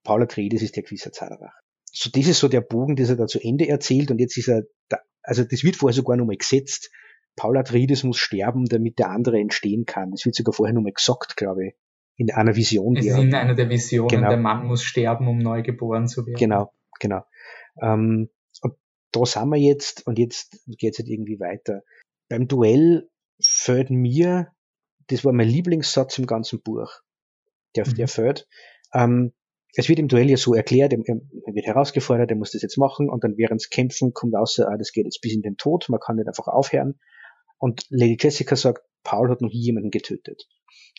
Paul 0.03 0.23
Atreides 0.23 0.61
ist 0.61 0.75
der 0.75 0.83
Quisatzaranach. 0.83 1.53
so 1.91 2.09
das 2.09 2.27
ist 2.27 2.39
so 2.39 2.47
der 2.47 2.61
Bogen, 2.61 2.95
den 2.95 3.07
er 3.07 3.15
da 3.15 3.27
zu 3.27 3.39
Ende 3.39 3.67
erzählt 3.67 4.11
und 4.11 4.19
jetzt 4.19 4.37
ist 4.37 4.49
er, 4.49 4.63
da, 4.89 4.99
also 5.21 5.43
das 5.43 5.63
wird 5.63 5.75
vorher 5.75 5.95
sogar 5.95 6.17
nochmal 6.17 6.37
gesetzt. 6.37 6.89
Paul 7.39 7.57
Atreides 7.57 8.03
muss 8.03 8.17
sterben, 8.17 8.65
damit 8.65 8.99
der 8.99 9.11
andere 9.11 9.39
entstehen 9.39 9.85
kann. 9.85 10.11
Das 10.11 10.25
wird 10.25 10.35
sogar 10.35 10.51
vorher 10.51 10.73
nochmal 10.73 10.91
gesagt, 10.91 11.37
glaube 11.37 11.67
ich, 11.67 11.73
in 12.17 12.31
einer 12.31 12.57
Vision. 12.57 12.97
Es 12.97 13.05
ist 13.05 13.17
in 13.17 13.33
einer 13.33 13.55
der 13.55 13.69
Visionen, 13.69 14.09
genau. 14.09 14.27
der 14.27 14.37
Mann 14.37 14.67
muss 14.67 14.83
sterben, 14.83 15.25
um 15.29 15.37
neu 15.37 15.61
geboren 15.61 16.05
zu 16.09 16.25
werden. 16.25 16.37
Genau, 16.37 16.73
genau. 16.99 17.21
Ähm, 17.81 18.29
und 18.61 18.73
da 19.13 19.25
sind 19.25 19.47
wir 19.51 19.57
jetzt 19.57 20.05
und 20.05 20.19
jetzt 20.19 20.61
geht 20.67 20.95
es 20.95 20.99
halt 20.99 21.07
irgendwie 21.07 21.39
weiter. 21.39 21.83
Beim 22.27 22.49
Duell 22.49 23.09
fällt 23.41 23.89
mir, 23.89 24.49
das 25.07 25.23
war 25.23 25.31
mein 25.31 25.47
Lieblingssatz 25.47 26.17
im 26.19 26.27
ganzen 26.27 26.61
Buch, 26.61 26.91
der, 27.77 27.87
mhm. 27.87 27.95
der 27.95 28.09
fällt, 28.09 28.49
ähm, 28.93 29.31
es 29.75 29.87
wird 29.87 29.99
im 29.99 30.09
Duell 30.09 30.29
ja 30.29 30.35
so 30.35 30.55
erklärt, 30.55 30.91
er, 30.91 30.99
wird 30.99 31.65
herausgefordert, 31.65 32.31
er 32.31 32.35
muss 32.35 32.51
das 32.51 32.63
jetzt 32.63 32.77
machen 32.77 33.09
und 33.09 33.23
dann 33.23 33.37
während 33.37 33.61
es 33.61 33.69
kämpfen 33.69 34.13
kommt 34.13 34.35
außer, 34.35 34.67
ah, 34.67 34.77
das 34.77 34.91
geht 34.91 35.05
jetzt 35.05 35.21
bis 35.21 35.33
in 35.33 35.41
den 35.41 35.55
Tod, 35.55 35.87
man 35.87 36.01
kann 36.01 36.17
nicht 36.17 36.27
einfach 36.27 36.47
aufhören. 36.47 36.99
Und 37.59 37.85
Lady 37.89 38.17
Jessica 38.19 38.55
sagt, 38.55 38.81
Paul 39.03 39.29
hat 39.29 39.41
noch 39.41 39.49
nie 39.49 39.61
jemanden 39.61 39.91
getötet. 39.91 40.47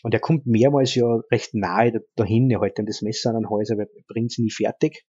Und 0.03 0.13
er 0.13 0.19
kommt 0.19 0.45
mehrmals 0.45 0.95
ja 0.95 1.21
recht 1.31 1.53
nahe 1.53 2.03
dahin, 2.15 2.49
er 2.49 2.61
hält 2.61 2.79
ihm 2.79 2.85
das 2.85 3.01
Messer 3.01 3.31
an 3.31 3.41
den 3.41 3.49
Hals, 3.49 3.71
aber 3.71 3.83
er 3.83 4.03
bringt 4.07 4.31
es 4.31 4.37
nie 4.37 4.51
fertig. 4.51 5.05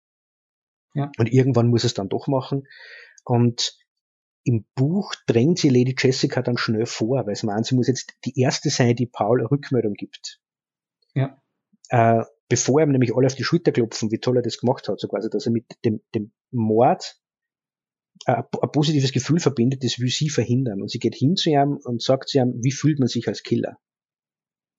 Ja. 0.94 1.10
Und 1.18 1.32
irgendwann 1.32 1.68
muss 1.68 1.84
es 1.84 1.94
dann 1.94 2.08
doch 2.08 2.26
machen. 2.26 2.66
Und 3.24 3.76
im 4.44 4.66
Buch 4.74 5.14
drängt 5.26 5.58
sie 5.58 5.68
Lady 5.68 5.94
Jessica 5.98 6.40
dann 6.42 6.56
schnell 6.56 6.86
vor, 6.86 7.26
weil 7.26 7.34
sie 7.34 7.46
meint, 7.46 7.66
sie 7.66 7.74
muss 7.74 7.88
jetzt 7.88 8.14
die 8.24 8.40
erste 8.40 8.70
sein, 8.70 8.96
die 8.96 9.06
Paul 9.06 9.40
eine 9.40 9.50
Rückmeldung 9.50 9.94
gibt. 9.94 10.40
Ja. 11.14 11.42
Äh, 11.90 12.24
bevor 12.48 12.80
ihm 12.80 12.90
nämlich 12.90 13.14
alle 13.14 13.26
auf 13.26 13.34
die 13.34 13.44
Schulter 13.44 13.72
klopfen, 13.72 14.10
wie 14.10 14.18
toll 14.18 14.36
er 14.36 14.42
das 14.42 14.58
gemacht 14.58 14.88
hat, 14.88 15.00
so 15.00 15.08
quasi, 15.08 15.28
dass 15.28 15.46
er 15.46 15.52
mit 15.52 15.66
dem, 15.84 16.00
dem 16.14 16.32
Mord 16.50 17.20
ein, 18.26 18.44
ein 18.60 18.72
positives 18.72 19.12
Gefühl 19.12 19.40
verbindet, 19.40 19.84
das 19.84 19.98
will 19.98 20.08
sie 20.08 20.28
verhindern. 20.28 20.82
Und 20.82 20.90
sie 20.90 20.98
geht 20.98 21.14
hin 21.14 21.36
zu 21.36 21.50
ihm 21.50 21.78
und 21.82 22.02
sagt 22.02 22.28
zu 22.28 22.38
ihm, 22.38 22.54
wie 22.62 22.72
fühlt 22.72 22.98
man 22.98 23.08
sich 23.08 23.28
als 23.28 23.42
Killer? 23.42 23.78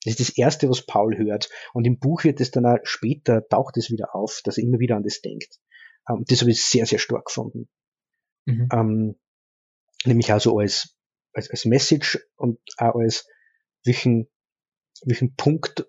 Das 0.03 0.17
ist 0.17 0.29
das 0.29 0.37
Erste, 0.37 0.69
was 0.69 0.85
Paul 0.85 1.17
hört. 1.17 1.49
Und 1.73 1.85
im 1.85 1.99
Buch 1.99 2.23
wird 2.23 2.39
es 2.39 2.51
dann 2.51 2.65
auch 2.65 2.77
später, 2.83 3.47
taucht 3.47 3.77
es 3.77 3.91
wieder 3.91 4.15
auf, 4.15 4.41
dass 4.43 4.57
er 4.57 4.63
immer 4.63 4.79
wieder 4.79 4.95
an 4.95 5.03
das 5.03 5.21
denkt. 5.21 5.59
Ähm, 6.09 6.23
das 6.27 6.41
habe 6.41 6.51
ich 6.51 6.63
sehr, 6.63 6.85
sehr 6.85 6.99
stark 6.99 7.25
gefunden. 7.25 7.67
Mhm. 8.45 8.69
Ähm, 8.71 9.15
nämlich 10.05 10.31
auch 10.31 10.39
so 10.39 10.57
als, 10.59 10.97
als, 11.33 11.49
als 11.49 11.65
Message 11.65 12.19
und 12.35 12.59
auch 12.77 12.95
als 12.95 13.27
welchen, 13.83 14.29
welchen 15.03 15.35
Punkt 15.35 15.85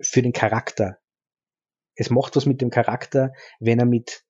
für 0.00 0.22
den 0.22 0.32
Charakter 0.32 0.98
es 1.94 2.10
macht 2.10 2.36
was 2.36 2.46
mit 2.46 2.60
dem 2.60 2.70
Charakter, 2.70 3.32
wenn 3.60 3.78
er 3.78 3.86
mit 3.86 4.24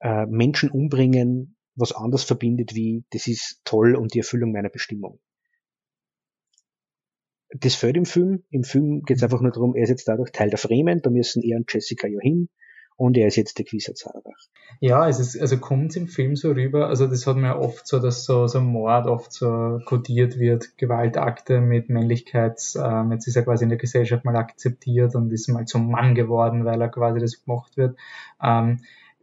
äh, 0.00 0.26
Menschen 0.26 0.70
umbringen 0.70 1.55
was 1.76 1.92
anders 1.92 2.24
verbindet 2.24 2.74
wie, 2.74 3.04
das 3.10 3.26
ist 3.26 3.60
toll 3.64 3.94
und 3.94 4.14
die 4.14 4.18
Erfüllung 4.18 4.52
meiner 4.52 4.70
Bestimmung. 4.70 5.20
Das 7.50 7.74
fällt 7.74 7.96
im 7.96 8.06
Film. 8.06 8.42
Im 8.50 8.64
Film 8.64 9.02
geht 9.02 9.18
es 9.18 9.22
einfach 9.22 9.40
nur 9.40 9.52
darum, 9.52 9.76
er 9.76 9.84
ist 9.84 9.90
jetzt 9.90 10.08
dadurch 10.08 10.32
Teil 10.32 10.50
der 10.50 10.58
Fremen, 10.58 11.00
da 11.02 11.10
müssen 11.10 11.42
er 11.42 11.56
und 11.56 11.72
Jessica 11.72 12.08
ja 12.08 12.18
hin 12.20 12.48
und 12.96 13.16
er 13.16 13.26
ist 13.28 13.36
jetzt 13.36 13.58
der 13.58 13.64
Quisatz 13.64 14.00
Zarbach. 14.00 14.36
Ja, 14.80 15.08
es 15.08 15.20
ist, 15.20 15.38
also 15.40 15.58
kommt 15.58 15.96
im 15.96 16.08
Film 16.08 16.34
so 16.34 16.50
rüber, 16.52 16.88
also 16.88 17.06
das 17.06 17.26
hat 17.26 17.36
man 17.36 17.44
ja 17.44 17.58
oft 17.58 17.86
so, 17.86 17.98
dass 17.98 18.24
so, 18.24 18.46
so 18.46 18.60
Mord 18.60 19.06
oft 19.06 19.32
so 19.32 19.80
kodiert 19.84 20.38
wird, 20.38 20.76
Gewaltakte 20.78 21.60
mit 21.60 21.88
Männlichkeits, 21.88 22.76
ähm, 22.76 23.12
jetzt 23.12 23.26
ist 23.26 23.36
er 23.36 23.44
quasi 23.44 23.64
in 23.64 23.70
der 23.70 23.78
Gesellschaft 23.78 24.24
mal 24.24 24.36
akzeptiert 24.36 25.14
und 25.14 25.30
ist 25.30 25.48
mal 25.48 25.66
zum 25.66 25.90
Mann 25.90 26.14
geworden, 26.14 26.64
weil 26.64 26.80
er 26.80 26.88
quasi 26.88 27.20
das 27.20 27.44
gemacht 27.44 27.76
wird. 27.76 27.96
Ähm, 28.42 28.80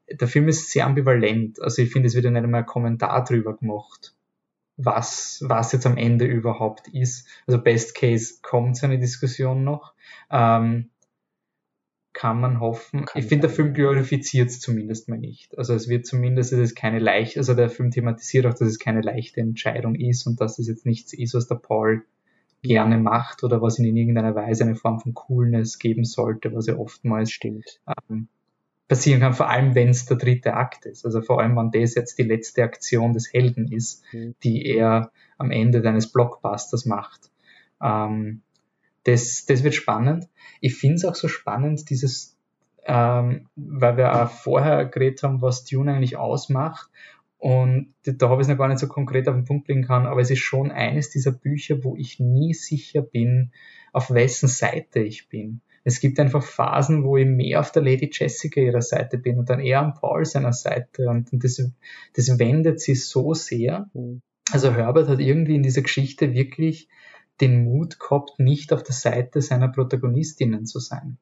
der 0.10 0.28
Film 0.28 0.48
ist 0.48 0.72
sehr 0.72 0.86
ambivalent, 0.86 1.62
also 1.62 1.82
ich 1.82 1.92
finde, 1.92 2.08
es 2.08 2.16
wird 2.16 2.26
ja 2.26 2.32
nicht 2.32 2.44
einmal 2.44 2.62
ein 2.62 2.68
Kommentar 2.68 3.24
drüber 3.24 3.56
gemacht 3.56 4.14
was, 4.78 5.44
was 5.46 5.72
jetzt 5.72 5.86
am 5.86 5.98
Ende 5.98 6.26
überhaupt 6.26 6.88
ist. 6.90 7.28
Also 7.46 7.62
Best 7.62 7.96
Case 7.96 8.36
kommt 8.42 8.78
so 8.78 8.86
eine 8.86 9.00
Diskussion 9.00 9.64
noch. 9.64 9.94
Ähm, 10.32 10.90
kann 12.14 12.40
man 12.40 12.60
hoffen. 12.60 13.06
Kann 13.06 13.22
ich 13.22 13.28
finde, 13.28 13.48
der 13.48 13.56
Film 13.56 13.74
glorifiziert 13.74 14.50
es 14.50 14.60
zumindest 14.60 15.10
mal 15.10 15.18
nicht. 15.18 15.58
Also 15.58 15.74
es 15.74 15.90
wird 15.90 16.06
zumindest, 16.06 16.54
es 16.54 16.60
ist 16.60 16.76
keine 16.76 17.00
leicht, 17.00 17.38
also 17.38 17.56
der 17.56 17.70
Film 17.70 17.90
thematisiert 17.90 18.46
auch, 18.46 18.54
dass 18.54 18.68
es 18.68 18.80
keine 18.80 19.02
leichte 19.02 19.42
Entscheidung 19.42 19.96
ist 19.96 20.28
und 20.28 20.40
dass 20.40 20.60
es 20.60 20.68
jetzt 20.68 20.86
nichts 20.86 21.14
ist, 21.14 21.34
was 21.34 21.48
der 21.48 21.56
Paul 21.56 22.04
gerne 22.62 22.98
macht 22.98 23.44
oder 23.44 23.62
was 23.62 23.80
ihn 23.80 23.86
in 23.86 23.98
irgendeiner 23.98 24.36
Weise 24.36 24.64
eine 24.64 24.76
Form 24.76 25.00
von 25.00 25.14
Coolness 25.14 25.80
geben 25.80 26.06
sollte, 26.06 26.54
was 26.54 26.68
ja 26.68 26.78
oftmals 26.78 27.32
stimmt. 27.32 27.82
Ähm, 28.10 28.28
passieren 28.88 29.22
kann, 29.22 29.34
vor 29.34 29.50
allem 29.50 29.76
wenn 29.76 29.90
es 29.90 30.06
der 30.06 30.18
dritte 30.18 30.54
Akt 30.54 30.86
ist. 30.86 31.06
Also 31.06 31.22
vor 31.22 31.42
allem, 31.42 31.56
wenn 31.56 31.72
das 31.72 31.96
jetzt 31.96 32.18
die 32.18 32.24
letzte 32.24 32.64
Aktion 32.64 33.14
des 33.14 33.32
Helden 33.34 33.72
ist, 33.72 34.04
mhm. 34.12 34.36
die 34.44 34.66
er 34.66 35.12
am 35.38 35.52
Ende 35.52 35.82
deines 35.82 36.12
Blockbusters 36.12 36.86
macht. 36.86 37.32
Ähm, 37.82 38.42
das, 39.04 39.46
das 39.46 39.64
wird 39.64 39.76
spannend. 39.76 40.28
Ich 40.62 40.76
finde 40.76 40.96
es 40.96 41.06
auch 41.06 41.16
so 41.16 41.28
spannend, 41.28 41.90
dieses, 41.90 42.38
ähm, 42.86 43.48
weil 43.56 43.98
wir 43.98 44.24
auch 44.24 44.30
vorher 44.30 44.86
geredet 44.86 45.24
haben, 45.24 45.42
was 45.42 45.66
Dune 45.66 45.94
eigentlich 45.94 46.18
ausmacht. 46.18 46.90
Und 47.38 47.94
da 48.06 48.30
habe 48.30 48.42
ich 48.42 48.46
es 48.46 48.48
noch 48.48 48.58
gar 48.58 48.70
nicht 48.70 48.80
so 48.80 48.88
konkret 48.88 49.28
auf 49.28 49.36
den 49.36 49.44
Punkt 49.44 49.68
bringen 49.68 49.84
kann, 49.84 50.08
aber 50.08 50.22
es 50.22 50.30
ist 50.30 50.40
schon 50.40 50.72
eines 50.72 51.10
dieser 51.10 51.34
Bücher, 51.34 51.84
wo 51.84 51.98
ich 51.98 52.20
nie 52.20 52.54
sicher 52.54 53.02
bin, 53.02 53.52
auf 53.92 54.12
wessen 54.12 54.48
Seite 54.48 55.00
ich 55.00 55.28
bin. 55.28 55.60
Es 55.84 56.00
gibt 56.00 56.20
einfach 56.20 56.44
Phasen, 56.44 57.04
wo 57.04 57.18
ich 57.18 57.26
mehr 57.26 57.60
auf 57.60 57.72
der 57.72 57.82
Lady 57.82 58.10
Jessica 58.12 58.62
ihrer 58.62 58.82
Seite 58.82 59.18
bin 59.18 59.38
und 59.38 59.50
dann 59.50 59.60
eher 59.60 59.80
am 59.80 59.94
Paul 59.94 60.26
seiner 60.26 60.54
Seite. 60.54 61.10
Und 61.10 61.30
das, 61.32 61.62
das 62.14 62.40
wendet 62.40 62.80
sie 62.80 62.96
so 62.96 63.34
sehr. 63.34 63.90
Mhm. 63.94 64.22
Also 64.52 64.74
Herbert 64.74 65.10
hat 65.10 65.20
irgendwie 65.20 65.56
in 65.56 65.64
dieser 65.64 65.82
Geschichte 65.82 66.34
wirklich 66.34 66.88
den 67.42 67.64
Mut 67.64 68.00
gehabt, 68.00 68.40
nicht 68.40 68.72
auf 68.72 68.84
der 68.84 68.96
Seite 68.96 69.42
seiner 69.42 69.68
Protagonistinnen 69.68 70.66
zu 70.66 70.80
sein, 70.80 71.18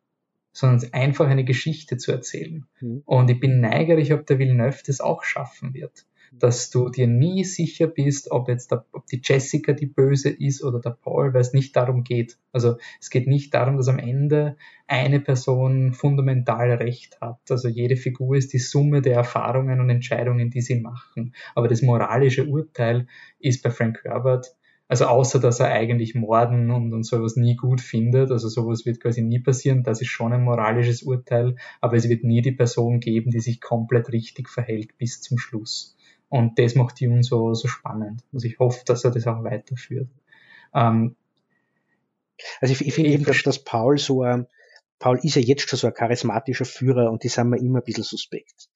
sondern 0.52 0.94
einfach 0.94 1.28
eine 1.28 1.46
Geschichte 1.46 1.98
zu 1.98 2.12
erzählen. 2.12 2.66
Mhm. 2.82 3.04
Und 3.06 3.30
ich 3.30 3.40
bin 3.40 3.62
neigerig, 3.62 4.14
ob 4.14 4.26
der 4.26 4.40
Villeneuve 4.40 4.82
das 4.86 5.02
auch 5.02 5.24
schaffen 5.24 5.74
wird. 5.74 6.06
Dass 6.32 6.70
du 6.70 6.90
dir 6.90 7.08
nie 7.08 7.44
sicher 7.44 7.88
bist, 7.88 8.32
ob 8.32 8.48
jetzt 8.48 8.72
der, 8.72 8.86
ob 8.94 9.06
die 9.08 9.22
Jessica 9.24 9.74
die 9.74 9.86
Böse 9.86 10.30
ist 10.30 10.64
oder 10.64 10.80
der 10.80 10.92
Paul, 10.92 11.34
weil 11.34 11.42
es 11.42 11.54
nicht 11.54 11.76
darum 11.76 12.04
geht. 12.04 12.38
Also 12.54 12.78
es 13.00 13.10
geht 13.10 13.28
nicht 13.28 13.54
darum, 13.54 13.78
dass 13.78 13.90
am 13.90 14.00
Ende 14.00 14.56
eine 14.88 15.20
Person 15.20 15.94
fundamental 15.94 16.72
recht 16.72 17.20
hat. 17.22 17.40
Also 17.50 17.68
jede 17.68 17.98
Figur 17.98 18.38
ist 18.38 18.54
die 18.54 18.60
Summe 18.60 19.02
der 19.02 19.16
Erfahrungen 19.16 19.82
und 19.82 19.90
Entscheidungen, 19.90 20.50
die 20.50 20.62
sie 20.62 20.80
machen. 20.80 21.36
Aber 21.54 21.68
das 21.68 21.82
moralische 21.82 22.46
Urteil 22.48 23.08
ist 23.40 23.62
bei 23.62 23.70
Frank 23.70 24.02
Herbert 24.04 24.56
also 24.92 25.06
außer, 25.06 25.40
dass 25.40 25.62
er 25.62 25.72
eigentlich 25.72 26.16
Morden 26.16 26.70
und, 26.70 26.92
und 26.92 27.06
sowas 27.06 27.38
nie 27.38 27.56
gut 27.56 27.80
findet, 27.80 28.30
also 28.30 28.50
sowas 28.50 28.86
wird 28.86 29.00
quasi 29.00 29.22
nie 29.22 29.40
passieren, 29.40 29.84
das 29.84 30.02
ist 30.02 30.10
schon 30.10 30.34
ein 30.34 30.44
moralisches 30.44 31.02
Urteil, 31.04 31.56
aber 31.80 31.96
es 31.96 32.10
wird 32.10 32.26
nie 32.26 32.42
die 32.42 32.52
Person 32.52 33.00
geben, 33.00 33.32
die 33.32 33.40
sich 33.40 33.62
komplett 33.62 34.12
richtig 34.12 34.50
verhält 34.50 34.98
bis 34.98 35.22
zum 35.22 35.38
Schluss. 35.38 35.96
Und 36.32 36.58
das 36.58 36.76
macht 36.76 37.02
Dune 37.02 37.24
so, 37.24 37.54
so 37.54 37.68
spannend. 37.68 38.24
Also 38.32 38.48
ich 38.48 38.58
hoffe, 38.58 38.84
dass 38.86 39.04
er 39.04 39.12
das 39.12 39.28
auch 39.28 39.44
weiterführt. 39.44 40.10
Ähm, 40.74 41.18
also 42.62 42.74
ich, 42.74 42.88
ich 42.88 42.94
finde 42.94 43.10
eben, 43.10 43.26
dass, 43.26 43.44
dass 43.44 43.64
Paul 43.66 43.98
so 43.98 44.24
ein, 44.24 44.48
Paul 44.98 45.20
ist 45.22 45.36
ja 45.36 45.42
jetzt 45.42 45.70
schon 45.70 45.78
so 45.78 45.88
ein 45.88 45.94
charismatischer 45.94 46.64
Führer 46.64 47.12
und 47.12 47.26
die 47.26 47.28
sind 47.28 47.50
mir 47.50 47.60
immer 47.60 47.80
ein 47.80 47.84
bisschen 47.84 48.06
suspekt. 48.06 48.70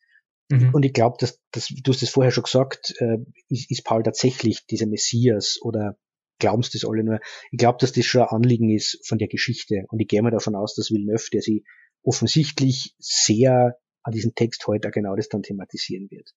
Mhm. 0.50 0.74
Und 0.74 0.84
ich 0.84 0.92
glaube, 0.92 1.16
dass, 1.18 1.42
dass, 1.52 1.70
du 1.70 1.94
hast 1.94 2.04
es 2.04 2.10
vorher 2.10 2.32
schon 2.32 2.44
gesagt, 2.44 2.94
äh, 3.00 3.20
ist, 3.48 3.72
ist 3.72 3.86
Paul 3.86 4.04
tatsächlich 4.04 4.66
dieser 4.66 4.88
Messias 4.88 5.58
oder 5.62 5.98
glauben 6.40 6.62
es 6.62 6.72
das 6.72 6.84
alle 6.84 7.06
nur. 7.06 7.22
Ich 7.52 7.58
glaube, 7.58 7.78
dass 7.80 7.94
das 7.94 8.04
schon 8.04 8.24
ein 8.24 8.28
Anliegen 8.28 8.70
ist 8.70 9.00
von 9.08 9.18
der 9.18 9.30
Geschichte. 9.30 9.86
Und 9.88 10.02
ich 10.02 10.10
gehe 10.10 10.22
mal 10.22 10.32
davon 10.32 10.56
aus, 10.56 10.76
dass 10.76 10.92
Villeneuve, 10.92 11.30
der 11.32 11.42
sie 11.42 11.64
offensichtlich 12.04 12.96
sehr 13.00 13.78
an 14.04 14.12
diesen 14.12 14.36
Text 14.36 14.68
heute 14.68 14.92
genau 14.92 15.16
das 15.16 15.30
dann 15.30 15.42
thematisieren 15.42 16.12
wird. 16.12 16.34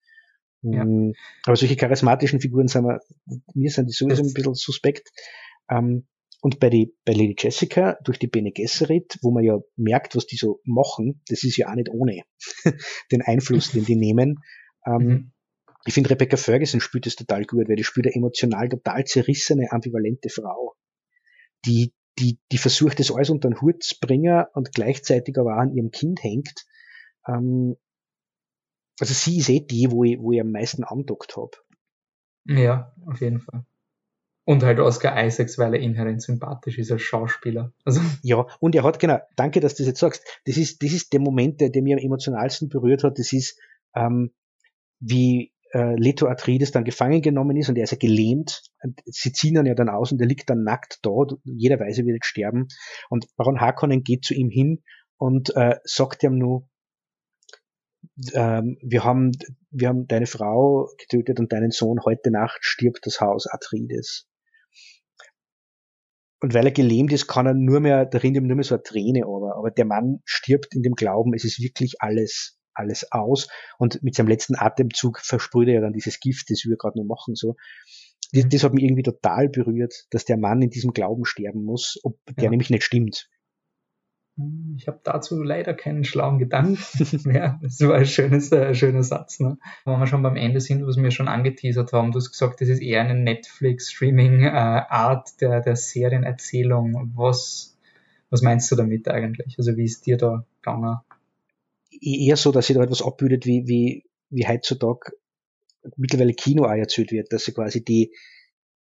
Ja. 0.62 0.85
Mm, 0.85 1.12
aber 1.44 1.56
solche 1.56 1.76
charismatischen 1.76 2.40
Figuren 2.40 2.68
sind 2.68 2.85
wir, 2.85 3.01
mir 3.55 3.70
sind 3.70 3.86
die 3.86 3.93
sowieso 3.93 4.22
ein 4.22 4.32
bisschen 4.32 4.55
suspekt. 4.55 5.10
Ähm, 5.70 6.06
und 6.40 6.60
bei, 6.60 6.70
die, 6.70 6.94
bei 7.05 7.12
Lady 7.12 7.35
Jessica 7.36 7.98
durch 8.05 8.18
die 8.18 8.28
Bene 8.28 8.52
Gesserit, 8.52 9.18
wo 9.22 9.32
man 9.32 9.43
ja 9.43 9.59
merkt, 9.76 10.14
was 10.14 10.26
die 10.26 10.36
so 10.36 10.60
machen, 10.64 11.20
das 11.28 11.43
ist 11.43 11.56
ja 11.56 11.68
auch 11.68 11.74
nicht 11.74 11.90
ohne 11.90 12.22
den 13.12 13.22
Einfluss, 13.22 13.72
den 13.72 13.85
die 13.85 13.97
nehmen. 13.97 14.39
Ähm, 14.86 15.02
mhm. 15.02 15.32
Ich 15.85 15.94
finde, 15.94 16.10
Rebecca 16.10 16.36
Ferguson 16.36 16.80
spielt 16.80 17.06
das 17.06 17.16
total 17.16 17.44
gut, 17.44 17.68
weil 17.68 17.76
die 17.76 17.85
spielt 17.85 18.06
eine 18.06 18.14
emotional 18.14 18.68
total 18.68 19.05
zerrissene, 19.05 19.72
ambivalente 19.72 20.28
Frau, 20.28 20.74
die, 21.64 21.93
die, 22.18 22.39
die 22.52 22.59
versucht, 22.59 23.01
das 23.01 23.10
alles 23.10 23.30
unter 23.30 23.48
den 23.48 23.60
Hut 23.60 23.82
zu 23.82 23.97
bringen 24.01 24.44
und 24.55 24.72
gleichzeitig 24.72 25.36
aber 25.39 25.56
auch 25.56 25.60
an 25.60 25.72
ihrem 25.72 25.90
Kind 25.90 26.22
hängt. 26.22 26.66
Ähm, 27.26 27.76
also 28.98 29.14
sie 29.14 29.38
ist 29.38 29.48
eh 29.48 29.60
die, 29.60 29.90
wo 29.90 30.04
ich, 30.04 30.18
wo 30.20 30.32
ich 30.32 30.40
am 30.40 30.50
meisten 30.50 30.84
andockt 30.84 31.36
habe. 31.36 31.52
Ja, 32.46 32.94
auf 33.06 33.20
jeden 33.20 33.40
Fall. 33.40 33.64
Und 34.44 34.62
halt 34.62 34.80
Oscar 34.80 35.22
Isaacs, 35.22 35.58
weil 35.58 35.74
er 35.74 35.80
inhärent 35.80 36.22
sympathisch 36.22 36.78
ist 36.78 36.90
als 36.90 37.02
Schauspieler. 37.02 37.72
Also. 37.84 38.00
Ja, 38.22 38.46
und 38.60 38.74
er 38.74 38.82
hat, 38.82 38.98
genau, 38.98 39.18
danke, 39.36 39.60
dass 39.60 39.74
du 39.74 39.82
das 39.82 39.88
jetzt 39.88 40.00
sagst. 40.00 40.24
Das 40.46 40.56
ist, 40.56 40.82
das 40.82 40.92
ist 40.92 41.12
der 41.12 41.20
Moment, 41.20 41.60
der, 41.60 41.68
der 41.68 41.82
mir 41.82 41.98
am 41.98 42.02
emotionalsten 42.02 42.70
berührt 42.70 43.04
hat. 43.04 43.18
Das 43.18 43.34
ist, 43.34 43.60
ähm, 43.94 44.32
wie 45.00 45.52
äh, 45.72 45.94
Leto 45.96 46.26
Atreides 46.26 46.72
dann 46.72 46.84
gefangen 46.84 47.20
genommen 47.20 47.58
ist 47.58 47.68
und 47.68 47.76
er 47.76 47.84
ist 47.84 47.90
ja 47.90 47.98
gelähmt. 47.98 48.62
Und 48.82 49.02
sie 49.04 49.32
ziehen 49.32 49.56
ihn 49.56 49.66
ja 49.66 49.74
dann 49.74 49.90
aus 49.90 50.12
und 50.12 50.20
er 50.20 50.26
liegt 50.26 50.48
dann 50.48 50.64
nackt 50.64 51.00
dort. 51.02 51.34
Jeder 51.44 51.78
weiß, 51.78 51.98
er 51.98 52.06
wird 52.06 52.24
sterben. 52.24 52.68
Und 53.10 53.26
Baron 53.36 53.60
Harkonnen 53.60 54.02
geht 54.02 54.24
zu 54.24 54.32
ihm 54.32 54.48
hin 54.48 54.82
und 55.18 55.54
äh, 55.56 55.76
sagt 55.84 56.22
ihm 56.22 56.38
nur, 56.38 56.66
ähm, 58.32 58.78
wir 58.82 59.04
haben, 59.04 59.32
wir 59.70 59.88
haben 59.88 60.06
deine 60.06 60.26
Frau 60.26 60.90
getötet 60.98 61.40
und 61.40 61.52
deinen 61.52 61.70
Sohn. 61.70 62.00
Heute 62.04 62.30
Nacht 62.30 62.58
stirbt 62.60 63.06
das 63.06 63.20
Haus 63.20 63.46
Atreides. 63.46 64.28
Und 66.40 66.54
weil 66.54 66.66
er 66.66 66.72
gelähmt 66.72 67.12
ist, 67.12 67.26
kann 67.26 67.46
er 67.46 67.54
nur 67.54 67.80
mehr, 67.80 68.06
da 68.06 68.18
rinnt 68.18 68.36
ihm 68.36 68.46
nur 68.46 68.56
mehr 68.56 68.64
so 68.64 68.76
eine 68.76 68.82
Träne 68.82 69.24
aber. 69.24 69.56
Aber 69.56 69.70
der 69.70 69.84
Mann 69.84 70.20
stirbt 70.24 70.74
in 70.74 70.82
dem 70.82 70.94
Glauben, 70.94 71.34
es 71.34 71.44
ist 71.44 71.60
wirklich 71.60 71.96
alles 72.00 72.58
alles 72.78 73.10
aus 73.10 73.48
und 73.78 74.02
mit 74.02 74.14
seinem 74.14 74.28
letzten 74.28 74.54
Atemzug 74.56 75.18
versprüht 75.18 75.68
er 75.68 75.74
ja 75.74 75.80
dann 75.80 75.92
dieses 75.92 76.20
Gift, 76.20 76.48
das 76.50 76.64
wir 76.64 76.76
gerade 76.76 76.96
nur 76.96 77.06
machen, 77.06 77.34
so. 77.34 77.56
Das, 78.32 78.44
mhm. 78.44 78.50
das, 78.50 78.62
hat 78.62 78.74
mich 78.74 78.84
irgendwie 78.84 79.02
total 79.02 79.48
berührt, 79.48 80.06
dass 80.10 80.24
der 80.24 80.36
Mann 80.36 80.62
in 80.62 80.70
diesem 80.70 80.92
Glauben 80.92 81.24
sterben 81.24 81.64
muss, 81.64 81.98
ob 82.02 82.18
der 82.26 82.44
ja. 82.44 82.50
nämlich 82.50 82.70
nicht 82.70 82.84
stimmt. 82.84 83.28
Ich 84.77 84.86
habe 84.86 85.01
dazu 85.02 85.43
leider 85.43 85.74
keinen 85.74 86.05
schlauen 86.05 86.39
Gedanken 86.39 86.78
mehr. 87.24 87.59
Das 87.62 87.81
war 87.81 87.97
ein 87.97 88.06
schönes, 88.06 88.52
äh, 88.52 88.73
schöner 88.74 89.02
Satz. 89.02 89.40
Ne? 89.40 89.59
Wenn 89.85 89.98
wir 89.98 90.06
schon 90.06 90.23
beim 90.23 90.36
Ende 90.36 90.60
sind, 90.60 90.86
was 90.86 90.97
wir 90.97 91.10
schon 91.10 91.27
angeteasert 91.27 91.93
haben, 91.93 92.12
du 92.12 92.19
hast 92.19 92.31
gesagt, 92.31 92.60
das 92.60 92.69
ist 92.69 92.81
eher 92.81 93.01
eine 93.01 93.16
Netflix-Streaming-Art 93.16 95.28
äh, 95.28 95.32
der, 95.40 95.60
der 95.60 95.74
Serienerzählung. 95.77 97.12
Was, 97.16 97.77
was 98.31 98.43
meinst 98.43 98.70
du 98.70 98.77
damit 98.77 99.09
eigentlich? 99.09 99.56
Also 99.59 99.77
wie 99.77 99.85
ist 99.85 100.06
dir 100.06 100.16
da 100.16 100.44
gegangen? 100.62 101.01
eher 102.01 102.36
so, 102.36 102.52
dass 102.52 102.66
sie 102.66 102.74
da 102.74 102.82
etwas 102.82 103.02
abbildet, 103.02 103.47
wie, 103.47 103.66
wie, 103.66 104.05
wie 104.31 104.47
heutzutage 104.47 105.12
mittlerweile 105.97 106.35
Kino 106.35 106.65
auch 106.65 106.73
erzählt 106.73 107.12
wird, 107.12 107.32
dass 107.32 107.44
sie 107.44 107.52
quasi 107.52 107.85
die, 107.85 108.12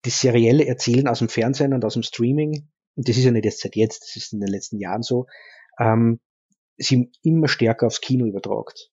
die 0.04 0.10
serielle 0.10 0.66
Erzählen 0.66 1.08
aus 1.08 1.18
dem 1.18 1.28
Fernsehen 1.28 1.74
und 1.74 1.84
aus 1.84 1.94
dem 1.94 2.02
Streaming, 2.02 2.68
und 2.96 3.08
das 3.08 3.16
ist 3.16 3.24
ja 3.24 3.30
nicht 3.30 3.44
erst 3.44 3.60
seit 3.60 3.76
jetzt, 3.76 4.02
das 4.02 4.16
ist 4.16 4.32
in 4.32 4.40
den 4.40 4.48
letzten 4.48 4.78
Jahren 4.78 5.02
so, 5.02 5.26
ähm, 5.78 6.20
sie 6.76 7.10
immer 7.22 7.48
stärker 7.48 7.86
aufs 7.86 8.00
Kino 8.00 8.26
übertragt. 8.26 8.90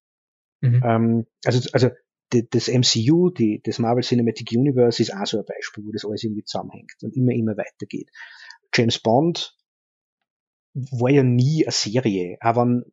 Mhm. 0.61 0.83
Ähm, 0.85 1.27
also, 1.43 1.69
also 1.73 1.89
das 2.29 2.67
MCU, 2.67 3.29
die, 3.29 3.61
das 3.63 3.79
Marvel 3.79 4.03
Cinematic 4.03 4.51
Universe 4.51 5.01
ist 5.01 5.13
auch 5.13 5.25
so 5.25 5.37
ein 5.37 5.45
Beispiel, 5.45 5.85
wo 5.85 5.91
das 5.91 6.05
alles 6.05 6.23
irgendwie 6.23 6.43
zusammenhängt 6.43 6.95
und 7.01 7.15
immer, 7.15 7.31
immer 7.33 7.55
weitergeht. 7.57 8.09
James 8.73 8.99
Bond 8.99 9.55
war 10.73 11.11
ja 11.11 11.21
nie 11.21 11.65
eine 11.65 11.71
Serie, 11.71 12.37
aber 12.39 12.61
wenn 12.61 12.83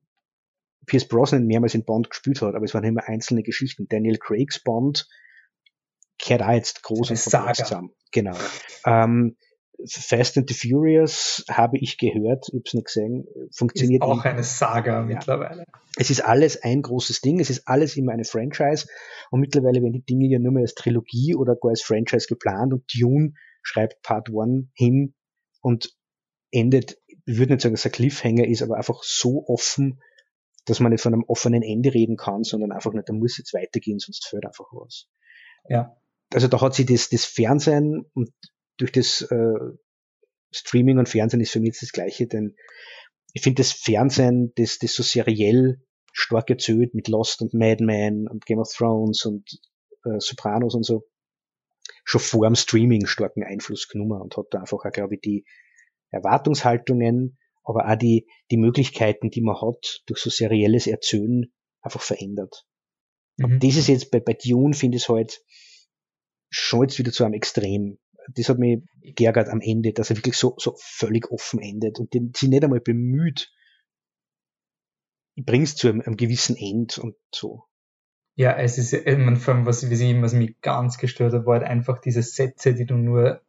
Pierce 0.87 1.09
Brosnan 1.09 1.47
mehrmals 1.47 1.75
in 1.75 1.85
Bond 1.85 2.11
gespielt 2.11 2.43
hat, 2.43 2.55
aber 2.55 2.65
es 2.65 2.75
waren 2.75 2.85
immer 2.85 3.05
einzelne 3.05 3.43
Geschichten. 3.43 3.87
Daniel 3.89 4.19
Craigs 4.19 4.63
Bond 4.63 5.09
kehrt 6.19 6.43
auch 6.43 6.53
jetzt 6.53 6.83
groß 6.83 7.11
und 7.11 7.17
zusammen. 7.17 7.91
Genau. 8.13 8.37
Ähm, 8.85 9.37
Fast 9.89 10.37
and 10.37 10.49
the 10.49 10.55
Furious 10.55 11.45
habe 11.51 11.79
ich 11.79 11.99
gehört, 11.99 12.49
ich 12.49 12.55
habe 12.55 12.63
es 12.67 12.75
nicht 12.75 12.87
gesehen, 12.87 13.27
funktioniert. 13.55 14.03
Ist 14.03 14.09
auch 14.09 14.25
eine 14.25 14.43
Saga 14.43 15.01
ja. 15.01 15.03
mittlerweile. 15.03 15.65
Es 15.97 16.11
ist 16.11 16.21
alles 16.25 16.63
ein 16.63 16.83
großes 16.83 17.21
Ding, 17.21 17.41
es 17.41 17.51
ist 17.51 17.67
alles 17.67 17.97
immer 17.97 18.13
eine 18.13 18.25
Franchise 18.25 18.87
und 19.31 19.41
mittlerweile 19.41 19.81
werden 19.83 19.93
die 19.93 20.05
Dinge 20.05 20.27
ja 20.27 20.39
nur 20.39 20.53
mehr 20.53 20.63
als 20.63 20.75
Trilogie 20.75 21.35
oder 21.35 21.57
gar 21.57 21.71
als 21.71 21.83
Franchise 21.83 22.27
geplant 22.29 22.73
und 22.73 22.85
Dune 22.95 23.35
schreibt 23.63 24.03
Part 24.03 24.29
1 24.29 24.69
hin 24.75 25.15
und 25.61 25.95
endet, 26.51 26.99
ich 27.07 27.39
würde 27.39 27.53
nicht 27.53 27.63
sagen, 27.63 27.75
dass 27.75 27.85
er 27.85 27.91
Cliffhanger 27.91 28.47
ist, 28.47 28.63
aber 28.63 28.77
einfach 28.77 29.03
so 29.03 29.45
offen, 29.47 30.01
dass 30.67 30.81
man 30.81 30.93
nicht 30.93 31.03
von 31.03 31.15
einem 31.15 31.25
offenen 31.25 31.63
Ende 31.63 31.95
reden 31.95 32.17
kann, 32.17 32.45
sondern 32.45 32.73
einfach 32.73 32.93
nicht, 32.93 33.09
da 33.09 33.13
muss 33.13 33.39
jetzt 33.39 33.55
weitergehen, 33.55 33.99
sonst 33.99 34.27
fällt 34.27 34.47
einfach 34.47 34.67
was. 34.73 35.09
Ja. 35.69 35.97
Also 36.33 36.49
da 36.49 36.61
hat 36.61 36.75
sich 36.75 36.87
das, 36.87 37.09
das 37.09 37.25
Fernsehen 37.25 38.07
und 38.15 38.31
durch 38.81 38.93
das 38.93 39.23
äh, 39.23 39.77
Streaming 40.53 40.99
und 40.99 41.09
Fernsehen 41.09 41.41
ist 41.41 41.53
für 41.53 41.61
mich 41.61 41.69
jetzt 41.69 41.83
das 41.83 41.93
Gleiche, 41.93 42.27
denn 42.27 42.57
ich 43.33 43.43
finde 43.43 43.63
das 43.63 43.73
Fernsehen, 43.73 44.53
das, 44.57 44.79
das 44.79 44.95
so 44.95 45.03
seriell 45.03 45.81
stark 46.13 46.51
erzählt 46.51 46.95
mit 46.95 47.09
Lost 47.09 47.43
und 47.43 47.55
Mad 47.55 47.85
Men 47.85 48.27
und 48.27 48.45
Game 48.47 48.59
of 48.59 48.73
Thrones 48.73 49.25
und 49.25 49.49
äh, 50.05 50.19
Sopranos 50.19 50.75
und 50.75 50.85
so, 50.85 51.05
schon 52.05 52.21
vor 52.21 52.47
dem 52.47 52.57
Streaming 52.57 53.07
starken 53.07 53.45
Einfluss 53.45 53.87
genommen 53.89 54.21
und 54.21 54.37
hat 54.37 54.47
da 54.51 54.61
einfach 54.61 54.79
auch, 54.85 54.93
glaube 54.93 55.15
ich, 55.15 55.21
die 55.21 55.45
Erwartungshaltungen 56.11 57.39
aber 57.71 57.91
auch 57.91 57.97
die, 57.97 58.27
die 58.51 58.57
Möglichkeiten, 58.57 59.31
die 59.31 59.43
man 59.43 59.61
hat, 59.61 60.03
durch 60.07 60.21
so 60.21 60.31
serielles 60.31 60.87
Erzählen 60.87 61.53
einfach 61.81 62.01
verändert. 62.01 62.67
Mhm. 63.37 63.45
Und 63.45 63.65
das 63.65 63.77
ist 63.77 63.89
jetzt 63.89 64.11
bei, 64.11 64.21
bei 64.21 64.35
Dune, 64.35 64.75
finde 64.75 64.97
ich 64.97 65.05
es 65.05 65.09
halt 65.09 65.43
schon 66.49 66.83
jetzt 66.83 66.99
wieder 66.99 67.13
zu 67.13 67.25
einem 67.25 67.35
Extrem. 67.35 67.99
Das 68.29 68.49
hat 68.49 68.59
mich 68.59 68.83
geärgert 69.03 69.49
am 69.49 69.61
Ende, 69.61 69.93
dass 69.93 70.11
er 70.11 70.17
wirklich 70.17 70.37
so, 70.37 70.55
so 70.59 70.75
völlig 70.79 71.31
offen 71.31 71.61
endet 71.61 71.99
und 71.99 72.15
den, 72.15 72.33
sie 72.37 72.49
nicht 72.49 72.65
einmal 72.65 72.81
bemüht, 72.81 73.53
ich 75.35 75.45
bring's 75.45 75.77
zu 75.77 75.89
einem, 75.89 76.01
einem 76.01 76.17
gewissen 76.17 76.57
End 76.57 76.99
und 76.99 77.17
so. 77.35 77.65
Ja, 78.37 78.57
es 78.57 78.79
ist, 78.79 78.93
ich 78.93 79.05
meine, 79.05 79.37
vor 79.37 79.55
allem, 79.55 79.67
was, 79.67 79.89
was 79.91 80.33
mich 80.33 80.61
ganz 80.61 80.99
gestört 80.99 81.33
hat, 81.33 81.47
war 81.47 81.59
halt 81.59 81.69
einfach 81.69 82.01
diese 82.01 82.23
Sätze, 82.23 82.75
die 82.75 82.87
du 82.87 82.95
nur 82.95 83.41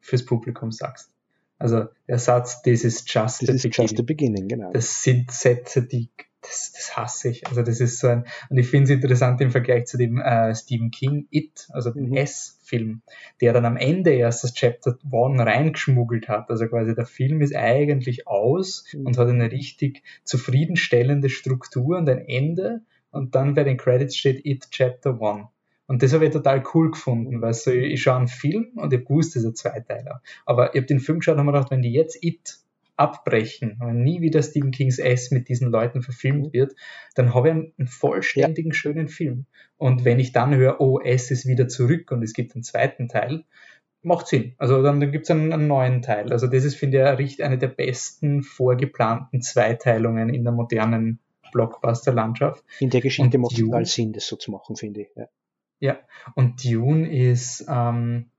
fürs 0.00 0.24
Publikum 0.24 0.72
sagst. 0.72 1.10
Also 1.58 1.86
der 2.06 2.18
Satz, 2.18 2.62
this 2.62 2.84
is 2.84 3.04
just, 3.06 3.40
this 3.40 3.62
the, 3.62 3.68
is 3.68 3.76
just 3.76 3.96
the 3.96 4.02
beginning, 4.02 4.48
genau. 4.48 4.72
Das 4.72 5.02
sind 5.02 5.30
Sätze, 5.32 5.82
die 5.82 6.10
das, 6.40 6.72
das 6.72 6.96
hasse 6.96 7.30
ich. 7.30 7.46
Also 7.46 7.62
das 7.62 7.80
ist 7.80 7.98
so 7.98 8.08
ein, 8.08 8.24
und 8.48 8.58
ich 8.58 8.68
finde 8.68 8.84
es 8.84 8.90
interessant 8.90 9.40
im 9.40 9.50
Vergleich 9.50 9.86
zu 9.86 9.98
dem 9.98 10.20
äh, 10.20 10.54
Stephen 10.54 10.90
King 10.90 11.26
It, 11.30 11.68
also 11.70 11.90
dem 11.90 12.10
mhm. 12.10 12.16
S-Film, 12.16 13.02
der 13.40 13.52
dann 13.52 13.64
am 13.64 13.76
Ende 13.76 14.12
erst 14.12 14.44
das 14.44 14.54
Chapter 14.54 14.96
One 15.10 15.44
reingeschmuggelt 15.44 16.28
hat. 16.28 16.50
Also 16.50 16.66
quasi 16.68 16.94
der 16.94 17.06
Film 17.06 17.40
ist 17.40 17.54
eigentlich 17.54 18.26
aus 18.26 18.84
mhm. 18.92 19.06
und 19.06 19.18
hat 19.18 19.28
eine 19.28 19.50
richtig 19.50 20.02
zufriedenstellende 20.24 21.28
Struktur 21.28 21.98
und 21.98 22.08
ein 22.08 22.24
Ende 22.26 22.82
und 23.10 23.34
dann 23.34 23.54
bei 23.54 23.64
den 23.64 23.76
Credits 23.76 24.16
steht 24.16 24.44
It 24.44 24.70
Chapter 24.70 25.20
One. 25.20 25.48
Und 25.86 26.02
das 26.02 26.12
habe 26.12 26.26
ich 26.26 26.32
total 26.32 26.62
cool 26.74 26.90
gefunden, 26.90 27.40
weil 27.40 27.54
so, 27.54 27.70
ich 27.70 28.02
schaue 28.02 28.18
einen 28.18 28.28
Film 28.28 28.72
und 28.76 28.92
ich 28.92 29.08
wusste, 29.08 29.38
es 29.38 29.44
ist 29.46 29.50
ein 29.50 29.54
Zweiteiler. 29.54 30.22
Aber 30.44 30.74
ich 30.74 30.80
habe 30.80 30.86
den 30.86 31.00
Film 31.00 31.20
geschaut 31.20 31.34
und 31.34 31.40
habe 31.40 31.46
mir 31.46 31.52
gedacht, 31.52 31.70
wenn 31.70 31.80
die 31.80 31.92
jetzt 31.92 32.22
It 32.22 32.58
abbrechen, 32.98 33.76
wenn 33.80 34.02
nie 34.02 34.20
wieder 34.20 34.42
Stephen 34.42 34.70
Kings 34.70 34.98
S 34.98 35.30
mit 35.30 35.48
diesen 35.48 35.70
Leuten 35.70 36.02
verfilmt 36.02 36.48
mhm. 36.48 36.52
wird, 36.52 36.74
dann 37.14 37.34
habe 37.34 37.48
ich 37.48 37.54
einen, 37.54 37.86
vollständigen, 37.86 38.72
ja. 38.72 38.74
schönen 38.74 39.08
Film. 39.08 39.46
Und 39.76 40.04
wenn 40.04 40.18
ich 40.18 40.32
dann 40.32 40.54
höre, 40.54 40.80
oh, 40.80 41.00
S 41.00 41.30
ist 41.30 41.46
wieder 41.46 41.68
zurück 41.68 42.10
und 42.10 42.22
es 42.22 42.32
gibt 42.32 42.54
einen 42.54 42.64
zweiten 42.64 43.08
Teil, 43.08 43.44
macht 44.02 44.26
Sinn. 44.26 44.54
Also 44.58 44.82
dann, 44.82 45.00
dann 45.00 45.12
gibt 45.12 45.24
es 45.24 45.30
einen, 45.30 45.52
einen, 45.52 45.66
neuen 45.66 46.02
Teil. 46.02 46.32
Also 46.32 46.46
das 46.46 46.64
ist, 46.64 46.76
finde 46.76 47.16
ich, 47.20 47.42
eine 47.42 47.58
der 47.58 47.68
besten 47.68 48.42
vorgeplanten 48.42 49.42
Zweiteilungen 49.42 50.28
in 50.28 50.44
der 50.44 50.52
modernen 50.52 51.20
Blockbuster-Landschaft. 51.52 52.64
In 52.80 52.90
der 52.90 53.00
Geschichte 53.00 53.38
macht 53.38 53.52
es 53.52 53.58
total 53.58 53.86
Sinn, 53.86 54.12
das 54.12 54.26
so 54.26 54.36
zu 54.36 54.50
machen, 54.50 54.76
finde 54.76 55.02
ich. 55.02 55.08
Ja. 55.16 55.28
Ja, 55.80 55.98
und 56.34 56.64
Dune 56.64 57.08
ist, 57.08 57.64
ähm, 57.68 58.30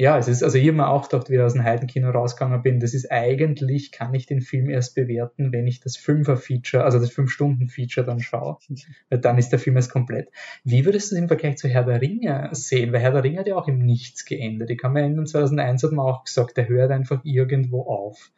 ja, 0.00 0.16
es 0.16 0.28
ist, 0.28 0.44
also 0.44 0.58
ich 0.58 0.68
habe 0.68 0.76
mir 0.76 0.88
auch 0.88 1.08
gedacht, 1.08 1.28
wie 1.28 1.34
ich 1.34 1.40
aus 1.40 1.54
dem 1.54 1.64
Heidenkino 1.64 2.10
rausgegangen 2.10 2.62
bin, 2.62 2.78
das 2.78 2.94
ist 2.94 3.10
eigentlich, 3.10 3.90
kann 3.90 4.14
ich 4.14 4.26
den 4.26 4.40
Film 4.40 4.70
erst 4.70 4.94
bewerten, 4.94 5.52
wenn 5.52 5.66
ich 5.66 5.80
das 5.80 5.96
Fünfer-Feature, 5.96 6.84
also 6.84 7.00
das 7.00 7.10
Fünf-Stunden-Feature 7.10 8.06
dann 8.06 8.20
schaue. 8.20 8.58
Weil 9.10 9.18
dann 9.18 9.38
ist 9.38 9.50
der 9.50 9.58
Film 9.58 9.74
erst 9.74 9.90
komplett. 9.90 10.30
Wie 10.62 10.84
würdest 10.84 11.10
du 11.10 11.16
es 11.16 11.20
im 11.20 11.26
Vergleich 11.26 11.56
zu 11.56 11.66
Herr 11.66 11.82
der 11.82 12.00
Ringe 12.00 12.48
sehen? 12.52 12.92
Weil 12.92 13.00
Herr 13.00 13.10
der 13.10 13.24
Ringe 13.24 13.40
hat 13.40 13.48
ja 13.48 13.56
auch 13.56 13.66
im 13.66 13.80
Nichts 13.80 14.24
geendet. 14.24 14.70
Ich 14.70 14.78
kann 14.78 14.92
mir 14.92 15.00
erinnern, 15.00 15.26
2001 15.26 15.82
hat 15.82 15.90
man 15.90 16.06
auch 16.06 16.22
gesagt, 16.22 16.56
der 16.56 16.68
hört 16.68 16.92
einfach 16.92 17.24
irgendwo 17.24 17.82
auf. 17.82 18.30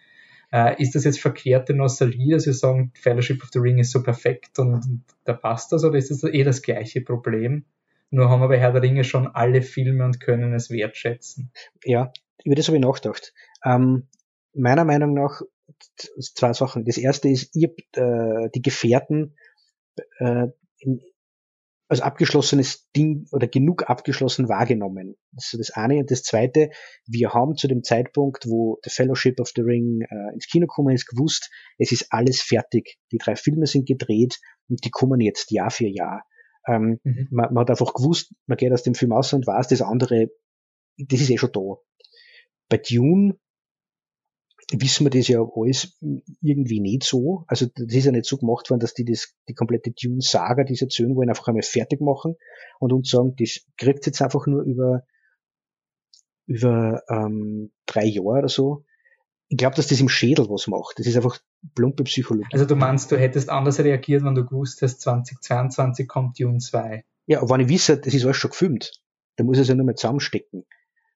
Äh, 0.53 0.83
ist 0.83 0.95
das 0.95 1.05
jetzt 1.05 1.21
verkehrte 1.21 1.75
Nostalgie, 1.75 2.31
dass 2.31 2.47
wir 2.47 2.55
sagen, 2.55 2.91
Fellowship 2.95 3.43
of 3.43 3.51
the 3.53 3.59
Ring 3.59 3.77
ist 3.77 3.93
so 3.93 4.03
perfekt 4.03 4.59
und 4.59 5.03
da 5.25 5.35
passt 5.35 5.73
das, 5.73 5.85
oder 5.85 5.99
ist 5.99 6.11
das 6.11 6.25
eh 6.25 6.43
das 6.43 6.63
gleiche 6.63 7.03
Problem? 7.03 7.67
Nur 8.11 8.29
haben 8.29 8.41
wir 8.41 8.49
bei 8.49 8.59
Herr 8.59 8.73
der 8.73 8.83
Ringe 8.83 9.05
schon 9.05 9.29
alle 9.29 9.63
Filme 9.63 10.05
und 10.05 10.21
können 10.21 10.53
es 10.53 10.71
wertschätzen. 10.71 11.53
Ja, 11.85 12.13
über 12.45 12.57
das 12.57 12.67
habe 12.67 12.77
ich 12.77 12.83
nachgedacht. 12.83 13.33
Ähm, 13.65 14.09
meiner 14.53 14.85
Meinung 14.85 15.15
nach 15.15 15.43
zwei 15.97 16.53
Sachen. 16.53 16.85
Das 16.85 16.99
erste 16.99 17.29
ist, 17.29 17.55
ihr 17.55 17.73
äh, 17.93 18.51
die 18.55 18.63
Gefährten 18.63 19.37
äh, 20.19 20.49
in, 20.79 21.01
als 21.89 22.01
abgeschlossenes 22.01 22.89
Ding 22.93 23.27
oder 23.33 23.49
genug 23.49 23.91
abgeschlossen 23.91 24.49
wahrgenommen. 24.49 25.17
Das 25.33 25.53
ist 25.53 25.59
das 25.59 25.71
eine. 25.71 25.99
Und 25.99 26.11
das 26.11 26.23
zweite, 26.23 26.71
wir 27.07 27.35
haben 27.35 27.57
zu 27.57 27.67
dem 27.67 27.83
Zeitpunkt, 27.83 28.47
wo 28.47 28.79
The 28.85 28.91
Fellowship 28.91 29.41
of 29.41 29.51
the 29.57 29.63
Ring 29.63 30.03
äh, 30.03 30.35
ins 30.35 30.47
Kino 30.47 30.67
gekommen 30.67 30.95
ist, 30.95 31.07
gewusst, 31.07 31.51
es 31.79 31.91
ist 31.91 32.07
alles 32.11 32.43
fertig. 32.43 32.99
Die 33.11 33.19
drei 33.19 33.35
Filme 33.35 33.67
sind 33.67 33.89
gedreht 33.89 34.39
und 34.69 34.85
die 34.85 34.91
kommen 34.91 35.21
jetzt 35.21 35.51
Jahr 35.51 35.71
für 35.71 35.89
Jahr. 35.89 36.25
Ähm, 36.67 37.01
mhm. 37.05 37.29
man, 37.31 37.53
man, 37.53 37.63
hat 37.63 37.71
einfach 37.71 37.95
gewusst, 37.95 38.35
man 38.47 38.57
geht 38.57 38.73
aus 38.73 38.83
dem 38.83 38.95
Film 38.95 39.13
aus 39.13 39.33
und 39.33 39.47
weiß, 39.47 39.69
das 39.69 39.83
andere, 39.83 40.31
das 40.99 41.21
ist 41.21 41.31
eh 41.31 41.39
schon 41.39 41.53
da. 41.53 41.77
Bei 42.69 42.77
Dune 42.77 43.39
wissen 44.73 45.07
wir 45.07 45.11
das 45.11 45.29
ja 45.29 45.41
alles 45.41 45.99
irgendwie 46.41 46.81
nicht 46.81 47.05
so. 47.05 47.45
Also 47.49 47.67
das 47.67 47.93
ist 47.93 48.05
ja 48.05 48.13
nicht 48.13 48.27
so 48.27 48.37
gemacht 48.37 48.71
worden, 48.71 48.81
dass 48.81 48.95
die 48.95 49.05
das, 49.05 49.35
die 49.49 49.55
komplette 49.55 49.91
Dune-Saga, 49.91 50.65
diese 50.65 50.85
erzählen 50.85 51.17
wollen, 51.17 51.29
einfach 51.29 51.49
einmal 51.49 51.63
fertig 51.63 52.01
machen 52.01 52.37
und 52.79 52.93
uns 52.93 53.11
sagen, 53.11 53.35
das 53.37 53.67
kriegt 53.77 54.07
jetzt 54.07 54.23
einfach 54.23 54.47
nur 54.47 54.63
über, 54.63 55.05
über 56.47 57.03
ähm, 57.09 57.73
drei 57.87 58.05
Jahre 58.05 58.39
oder 58.39 58.49
so. 58.49 58.85
Ich 59.51 59.57
glaube, 59.57 59.75
dass 59.75 59.89
das 59.89 60.01
im 60.01 60.09
Schädel 60.09 60.49
was 60.49 60.69
macht. 60.69 61.01
Das 61.01 61.07
ist 61.07 61.17
einfach 61.17 61.39
plumpe 61.75 62.05
Psychologie. 62.05 62.49
Also 62.53 62.65
du 62.65 62.77
meinst, 62.77 63.11
du 63.11 63.19
hättest 63.19 63.51
anders 63.51 63.81
reagiert, 63.81 64.25
wenn 64.25 64.37
du 64.37 64.47
gewusst 64.47 64.81
hast, 64.81 65.01
2022 65.01 66.07
kommt 66.07 66.39
Dune 66.39 66.59
2. 66.59 67.05
Ja, 67.27 67.43
aber 67.43 67.51
wenn 67.51 67.63
ich 67.63 67.69
wisse, 67.69 67.99
das 67.99 68.15
ist 68.15 68.25
alles 68.25 68.37
schon 68.37 68.53
gefilmt, 68.53 68.93
dann 69.37 69.47
muss 69.47 69.57
ich 69.57 69.63
es 69.63 69.69
ja 69.69 69.75
nur 69.75 69.87
mal 69.87 69.97
zusammenstecken. 69.97 70.67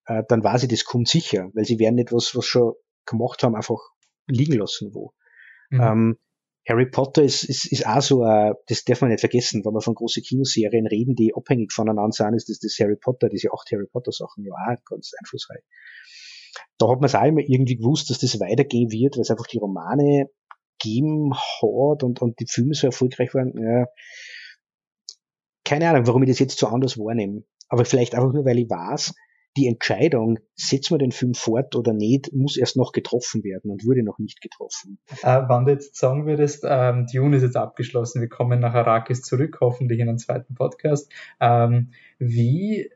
Äh, 0.06 0.24
dann 0.28 0.42
weiß 0.42 0.64
ich, 0.64 0.68
das 0.68 0.84
kommt 0.84 1.08
sicher, 1.08 1.48
weil 1.54 1.64
sie 1.64 1.78
werden 1.78 1.94
nicht 1.94 2.12
was, 2.12 2.34
was 2.34 2.44
schon 2.44 2.72
gemacht 3.06 3.44
haben, 3.44 3.54
einfach 3.54 3.78
liegen 4.26 4.58
lassen 4.58 4.94
wo. 4.94 5.12
Mhm. 5.70 5.80
Ähm, 5.80 6.18
Harry 6.68 6.86
Potter 6.86 7.22
ist, 7.22 7.44
ist, 7.44 7.70
ist 7.70 7.86
auch 7.86 8.02
so, 8.02 8.24
äh, 8.24 8.54
das 8.66 8.84
darf 8.84 9.00
man 9.02 9.10
nicht 9.10 9.20
vergessen, 9.20 9.64
wenn 9.64 9.74
wir 9.74 9.80
von 9.80 9.94
großen 9.94 10.22
Kinoserien 10.22 10.86
reden, 10.86 11.14
die 11.14 11.34
abhängig 11.36 11.72
voneinander 11.72 12.12
sind, 12.12 12.34
ist 12.34 12.48
das, 12.48 12.58
das 12.58 12.76
Harry 12.80 12.96
Potter, 12.96 13.28
diese 13.28 13.52
acht 13.52 13.70
Harry 13.70 13.86
Potter 13.86 14.12
Sachen, 14.12 14.44
ja 14.44 14.54
auch 14.54 14.84
ganz 14.84 15.12
einflussreich. 15.20 15.62
Da 16.78 16.88
hat 16.88 17.00
man 17.00 17.04
es 17.04 17.14
auch 17.14 17.24
immer 17.24 17.40
irgendwie 17.40 17.76
gewusst, 17.76 18.10
dass 18.10 18.18
das 18.18 18.40
weitergehen 18.40 18.90
wird, 18.90 19.16
weil 19.16 19.22
es 19.22 19.30
einfach 19.30 19.46
die 19.46 19.58
Romane 19.58 20.28
geben 20.78 21.34
hat 21.34 22.02
und, 22.02 22.20
und 22.20 22.38
die 22.40 22.46
Filme 22.48 22.74
so 22.74 22.86
erfolgreich 22.86 23.34
waren. 23.34 23.52
Ja. 23.56 23.86
Keine 25.64 25.88
Ahnung, 25.88 26.06
warum 26.06 26.22
ich 26.22 26.28
das 26.28 26.38
jetzt 26.38 26.58
so 26.58 26.66
anders 26.66 26.98
wahrnehme. 26.98 27.44
Aber 27.68 27.84
vielleicht 27.84 28.14
einfach 28.14 28.32
nur, 28.32 28.44
weil 28.44 28.58
ich 28.58 28.68
weiß, 28.68 29.14
die 29.56 29.68
Entscheidung, 29.68 30.38
setzen 30.56 30.94
wir 30.94 30.98
den 30.98 31.12
Film 31.12 31.34
fort 31.34 31.76
oder 31.76 31.92
nicht, 31.92 32.32
muss 32.32 32.56
erst 32.56 32.76
noch 32.76 32.92
getroffen 32.92 33.44
werden 33.44 33.70
und 33.70 33.84
wurde 33.84 34.02
noch 34.02 34.18
nicht 34.18 34.40
getroffen. 34.40 34.98
Äh, 35.22 35.42
wenn 35.48 35.64
du 35.64 35.72
jetzt 35.72 35.96
sagen 35.96 36.26
würdest, 36.26 36.64
ähm, 36.68 37.06
Dune 37.12 37.36
ist 37.36 37.44
jetzt 37.44 37.56
abgeschlossen, 37.56 38.20
wir 38.20 38.28
kommen 38.28 38.60
nach 38.60 38.74
Arrakis 38.74 39.22
zurück, 39.22 39.58
hoffentlich 39.60 40.00
in 40.00 40.08
einen 40.08 40.18
zweiten 40.18 40.54
Podcast. 40.54 41.10
Ähm, 41.40 41.92
wie, 42.18 42.90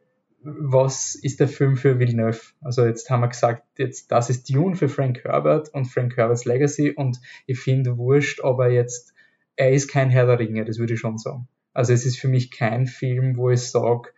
was 0.58 1.14
ist 1.14 1.40
der 1.40 1.48
Film 1.48 1.76
für 1.76 1.98
Villeneuve? 1.98 2.40
Also 2.60 2.84
jetzt 2.84 3.10
haben 3.10 3.20
wir 3.20 3.28
gesagt, 3.28 3.64
jetzt 3.78 4.10
das 4.12 4.30
ist 4.30 4.52
Dune 4.52 4.76
für 4.76 4.88
Frank 4.88 5.24
Herbert 5.24 5.72
und 5.74 5.86
Frank 5.86 6.16
Herberts 6.16 6.44
Legacy 6.44 6.90
und 6.90 7.20
ich 7.46 7.58
finde 7.58 7.98
wurscht, 7.98 8.42
aber 8.42 8.70
jetzt, 8.70 9.14
er 9.56 9.72
ist 9.72 9.88
kein 9.88 10.10
Herr 10.10 10.26
der 10.26 10.38
Ringe, 10.38 10.64
das 10.64 10.78
würde 10.78 10.94
ich 10.94 11.00
schon 11.00 11.18
sagen. 11.18 11.48
Also 11.72 11.92
es 11.92 12.06
ist 12.06 12.18
für 12.18 12.28
mich 12.28 12.50
kein 12.50 12.86
Film, 12.86 13.36
wo 13.36 13.50
ich 13.50 13.62
sage, 13.62 14.10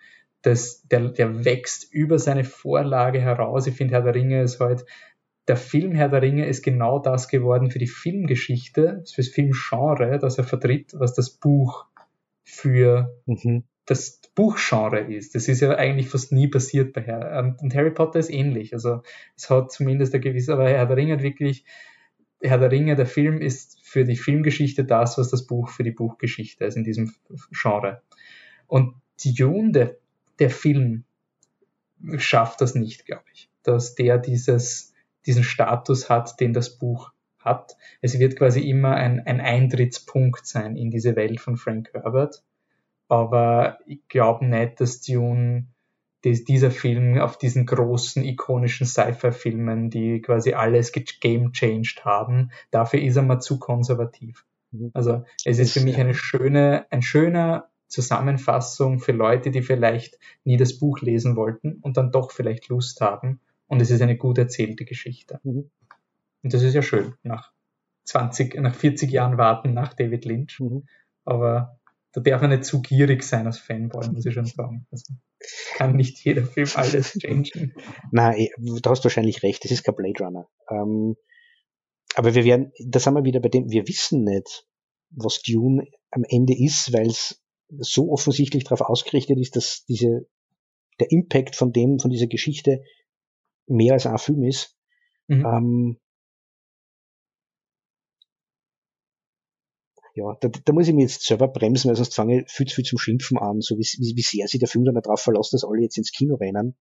das, 0.43 0.86
der, 0.89 1.09
der 1.09 1.44
wächst 1.44 1.93
über 1.93 2.19
seine 2.19 2.44
Vorlage 2.44 3.20
heraus. 3.20 3.66
Ich 3.66 3.74
finde, 3.74 3.94
Herr 3.94 4.02
der 4.02 4.15
Ringe 4.15 4.43
ist 4.43 4.61
halt, 4.61 4.85
der 5.48 5.57
Film 5.57 5.93
Herr 5.93 6.09
der 6.09 6.23
Ringe 6.23 6.47
ist 6.47 6.62
genau 6.62 6.98
das 6.98 7.28
geworden 7.28 7.70
für 7.70 7.78
die 7.78 7.86
Filmgeschichte, 7.86 9.02
für 9.12 9.23
das 9.23 9.28
Filmgenre, 9.28 10.19
das 10.19 10.39
er 10.39 10.44
vertritt, 10.44 10.93
was 10.94 11.15
das 11.15 11.31
Buch 11.31 11.86
für 12.44 13.20
mhm. 13.27 13.65
Das 13.91 14.21
Buchgenre 14.35 15.01
ist. 15.01 15.35
Das 15.35 15.49
ist 15.49 15.61
ja 15.61 15.71
eigentlich 15.71 16.09
fast 16.09 16.33
nie 16.33 16.49
passiert 16.49 16.93
bei 16.93 17.03
Herr. 17.03 17.33
Ähm, 17.33 17.57
und 17.61 17.75
Harry 17.75 17.91
Potter 17.91 18.19
ist 18.19 18.31
ähnlich. 18.31 18.73
Also 18.73 19.03
es 19.37 19.51
hat 19.51 19.73
zumindest 19.73 20.15
ein 20.15 20.21
gewisses, 20.21 20.49
aber 20.49 20.69
Herr 20.69 20.87
der 20.87 20.97
Ringe 20.97 21.15
hat 21.15 21.23
wirklich, 21.23 21.65
Herr 22.41 22.59
der 22.59 22.71
Ringe, 22.71 22.95
der 22.97 23.07
Film 23.07 23.41
ist 23.41 23.81
für 23.83 24.05
die 24.05 24.17
Filmgeschichte 24.17 24.85
das, 24.85 25.19
was 25.19 25.31
das 25.31 25.47
Buch 25.47 25.69
für 25.69 25.83
die 25.83 25.91
Buchgeschichte 25.91 26.65
ist 26.65 26.77
in 26.77 26.85
diesem 26.85 27.15
Genre. 27.51 28.03
Und 28.67 28.95
Dune, 29.25 29.73
der 29.73 29.97
der 30.41 30.51
Film 30.51 31.05
schafft 32.17 32.61
das 32.61 32.75
nicht, 32.75 33.07
glaube 33.07 33.25
ich, 33.33 33.51
dass 33.62 33.95
der 33.95 34.19
dieses, 34.19 34.95
diesen 35.27 35.45
Status 35.45 36.09
hat, 36.09 36.41
den 36.41 36.53
das 36.53 36.79
Buch 36.79 37.12
hat. 37.39 37.77
Es 38.01 38.19
wird 38.19 38.37
quasi 38.37 38.61
immer 38.61 38.95
ein, 38.95 39.21
ein 39.27 39.41
Eintrittspunkt 39.41 40.47
sein 40.47 40.77
in 40.77 40.91
diese 40.91 41.15
Welt 41.15 41.41
von 41.41 41.57
Frank 41.57 41.91
Herbert. 41.93 42.43
Aber 43.11 43.81
ich 43.87 44.07
glaube 44.07 44.47
nicht, 44.47 44.81
dass 44.81 45.01
Dune, 45.01 45.66
dass 46.23 46.45
dieser 46.45 46.70
Film 46.70 47.19
auf 47.19 47.37
diesen 47.37 47.66
großen, 47.66 48.23
ikonischen 48.24 48.87
Sci-Fi-Filmen, 48.87 49.91
die 49.91 50.23
quasi 50.23 50.53
alles 50.53 50.93
game-changed 50.93 52.05
haben, 52.05 52.53
dafür 52.70 53.01
ist 53.01 53.16
er 53.16 53.23
mal 53.23 53.41
zu 53.41 53.59
konservativ. 53.59 54.47
Mhm. 54.70 54.93
Also 54.95 55.24
es 55.45 55.59
ist 55.59 55.73
für 55.73 55.81
mich 55.81 55.99
eine 55.99 56.15
schöne, 56.15 56.87
ein 56.91 57.03
schöner 57.03 57.69
Zusammenfassung 57.89 59.01
für 59.01 59.11
Leute, 59.11 59.51
die 59.51 59.62
vielleicht 59.62 60.16
nie 60.45 60.57
das 60.57 60.78
Buch 60.78 61.01
lesen 61.01 61.35
wollten 61.35 61.81
und 61.82 61.97
dann 61.97 62.12
doch 62.12 62.31
vielleicht 62.31 62.69
Lust 62.69 63.01
haben. 63.01 63.41
Und 63.66 63.82
es 63.82 63.91
ist 63.91 64.03
eine 64.03 64.16
gut 64.16 64.39
erzählte 64.39 64.85
Geschichte. 64.85 65.41
Mhm. 65.43 65.69
Und 66.45 66.55
das 66.55 66.62
ist 66.62 66.74
ja 66.74 66.82
schön, 66.82 67.15
nach 67.24 67.51
20, 68.05 68.55
nach 68.61 68.74
40 68.77 69.11
Jahren 69.11 69.37
warten 69.37 69.74
nach 69.74 69.95
David 69.95 70.24
Lynch. 70.27 70.61
Mhm. 70.61 70.85
Aber 71.24 71.80
da 72.12 72.20
darf 72.20 72.41
man 72.41 72.51
nicht 72.51 72.65
zu 72.65 72.82
gierig 72.82 73.23
sein 73.23 73.47
als 73.47 73.59
Fanboy, 73.59 74.09
muss 74.09 74.27
ich 74.27 74.35
schon 74.35 74.47
sagen. 74.47 74.87
Also 74.91 75.15
kann 75.77 75.97
nicht 75.97 76.24
jeder 76.24 76.45
Film 76.45 76.69
alles 76.74 77.19
changen. 77.19 77.74
Nein, 78.11 78.35
eh, 78.37 78.51
du 78.59 78.91
hast 78.91 79.05
wahrscheinlich 79.05 79.43
recht, 79.43 79.65
es 79.65 79.70
ist 79.70 79.85
kein 79.85 79.95
Blade 79.95 80.24
Runner. 80.24 80.49
Ähm, 80.70 81.16
aber 82.15 82.35
wir 82.35 82.45
werden, 82.45 82.73
da 82.85 82.99
sind 82.99 83.15
wir 83.15 83.24
wieder 83.24 83.41
bei 83.41 83.49
dem, 83.49 83.70
wir 83.70 83.87
wissen 83.87 84.24
nicht, 84.24 84.66
was 85.11 85.41
Dune 85.43 85.87
am 86.11 86.24
Ende 86.28 86.59
ist, 86.59 86.93
weil 86.93 87.07
es 87.07 87.41
so 87.78 88.11
offensichtlich 88.11 88.65
darauf 88.65 88.81
ausgerichtet 88.81 89.39
ist, 89.39 89.55
dass 89.55 89.85
diese, 89.85 90.27
der 90.99 91.11
Impact 91.12 91.55
von 91.55 91.73
dem, 91.73 92.01
von 92.01 92.11
dieser 92.11 92.27
Geschichte 92.27 92.82
mehr 93.66 93.93
als 93.93 94.07
ein 94.07 94.19
Film 94.19 94.43
ist. 94.43 94.77
Mhm. 95.28 95.47
Ähm, 95.47 96.01
ja, 100.15 100.37
da, 100.41 100.49
da 100.49 100.73
muss 100.73 100.89
ich 100.89 100.95
mich 100.95 101.11
jetzt 101.11 101.24
selber 101.24 101.49
bremsen, 101.49 101.89
weil 101.89 101.97
sonst 101.97 102.15
fange 102.15 102.43
ich 102.43 102.51
viel 102.51 102.66
zu 102.66 102.77
viel 102.77 102.85
zum 102.85 102.99
Schimpfen 102.99 103.39
an, 103.39 103.61
so 103.61 103.77
wie, 103.77 103.82
wie, 103.99 104.16
wie 104.16 104.23
sehr 104.23 104.47
sich 104.49 104.61
der 104.61 104.69
Film 104.69 104.85
dann 104.85 104.95
darauf 104.95 105.20
verlässt, 105.20 105.53
dass 105.53 105.65
alle 105.65 105.82
jetzt 105.82 105.99
ins 105.99 106.12
Kino 106.12 106.37
rennen, 106.37 106.77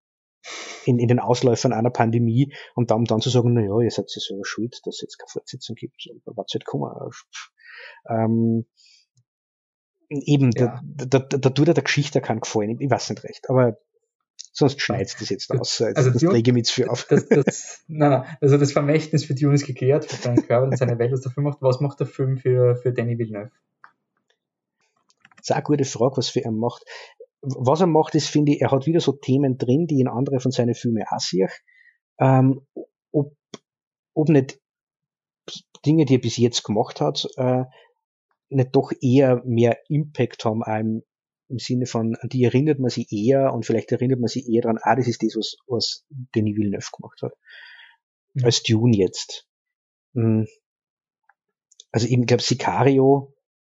in, 0.86 1.00
in 1.00 1.08
den 1.08 1.20
Ausläufern 1.20 1.74
einer 1.74 1.90
Pandemie, 1.90 2.54
und 2.76 2.92
dann, 2.92 3.06
dann 3.06 3.22
zu 3.22 3.30
sagen, 3.30 3.54
na 3.54 3.62
ja, 3.62 3.80
ihr 3.80 3.92
seid 3.92 4.12
ja 4.14 4.22
selber 4.22 4.46
schuld, 4.46 4.80
dass 4.86 4.96
es 4.96 5.02
jetzt 5.02 5.18
keine 5.18 5.30
Fortsetzung 5.30 5.76
gibt, 5.76 6.10
was 6.26 6.48
halt 6.54 6.66
kommen. 6.66 6.92
Ähm, 8.10 8.66
eben, 10.10 10.52
ja. 10.56 10.82
da, 10.84 11.06
da, 11.06 11.20
da 11.20 11.50
tut 11.50 11.68
er 11.68 11.74
der 11.74 11.84
Geschichte 11.84 12.22
keinen 12.22 12.42
Gefallen. 12.42 12.80
Ich 12.80 12.90
weiß 12.90 13.10
nicht 13.10 13.24
recht, 13.24 13.50
aber 13.50 13.78
sonst 14.54 14.82
schneidet 14.82 15.16
das 15.20 15.30
jetzt 15.30 15.52
aus. 15.52 15.82
Also, 15.82 15.96
also 15.96 16.12
das 16.12 16.22
Dune, 16.22 16.34
lege 16.34 16.52
ich 16.52 16.54
mit 16.54 16.70
für 16.70 16.90
auf. 16.90 17.06
Das, 17.06 17.28
das, 17.28 17.84
nein, 17.88 18.12
nein, 18.12 18.38
also 18.42 18.58
das 18.58 18.72
Vermächtnis 18.72 19.26
für 19.26 19.36
Dune 19.36 19.56
ist 19.56 19.66
geklärt, 19.66 20.06
für 20.06 20.16
seinen 20.16 20.46
Körper 20.46 20.68
und 20.68 20.78
seine 20.78 21.00
Welt, 21.00 21.12
was 21.12 21.22
der 21.22 21.32
Film 21.32 21.46
macht. 21.46 21.62
Was 21.62 21.80
macht 21.80 22.00
der 22.00 22.08
Film 22.08 22.38
für, 22.38 22.76
für 22.76 22.94
Danny 22.94 23.18
Villeneuve? 23.18 23.52
Das 25.38 25.50
ist 25.50 25.52
eine 25.52 25.64
gute 25.64 25.86
Frage, 25.86 26.18
was 26.18 26.30
für 26.30 26.44
er 26.44 26.52
macht. 26.52 26.84
Was 27.42 27.80
er 27.80 27.88
macht, 27.88 28.16
ist, 28.16 28.28
finde 28.28 28.52
ich, 28.52 28.62
er 28.62 28.72
hat 28.72 28.86
wieder 28.86 29.00
so 29.00 29.14
Themen 29.14 29.58
drin, 29.58 29.88
die 29.88 30.02
in 30.02 30.10
andere 30.10 30.40
von 30.40 30.52
seinen 30.52 30.76
Filmen 30.76 31.04
auch 31.10 31.20
sehe. 31.20 31.48
Ähm, 32.20 32.62
ob, 33.12 33.34
ob 34.14 34.30
nicht 34.30 34.60
Dinge, 35.86 36.06
die 36.06 36.16
er 36.16 36.22
bis 36.22 36.38
jetzt 36.38 36.64
gemacht 36.64 37.00
hat, 37.00 37.26
äh, 37.38 37.64
nicht 38.50 38.76
doch 38.76 38.92
eher 39.02 39.42
mehr 39.46 39.78
Impact 39.88 40.44
haben, 40.44 40.64
einem 40.64 40.88
im 40.90 41.04
Sinne 41.58 41.88
von, 41.88 42.16
an 42.16 42.30
die 42.30 42.44
erinnert 42.44 42.80
man 42.80 42.92
sich 42.92 43.12
eher 43.12 43.54
und 43.54 43.66
vielleicht 43.66 43.92
erinnert 43.92 44.20
man 44.20 44.28
sich 44.28 44.48
eher 44.48 44.62
daran, 44.62 44.80
ah, 44.82 44.96
das 44.96 45.08
ist 45.08 45.24
das, 45.24 45.36
was, 45.36 45.56
was 45.68 46.06
Denis 46.36 46.56
Villeneuve 46.56 46.90
gemacht 46.96 47.22
hat. 47.22 47.34
Mhm. 48.34 48.46
Als 48.46 48.62
Dune 48.64 48.96
jetzt. 48.96 49.48
Hm. 50.14 50.48
Also 51.92 52.08
eben, 52.08 52.22
ich 52.22 52.28
glaube, 52.28 52.44
Sicario 52.44 53.34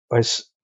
als, 0.09 0.55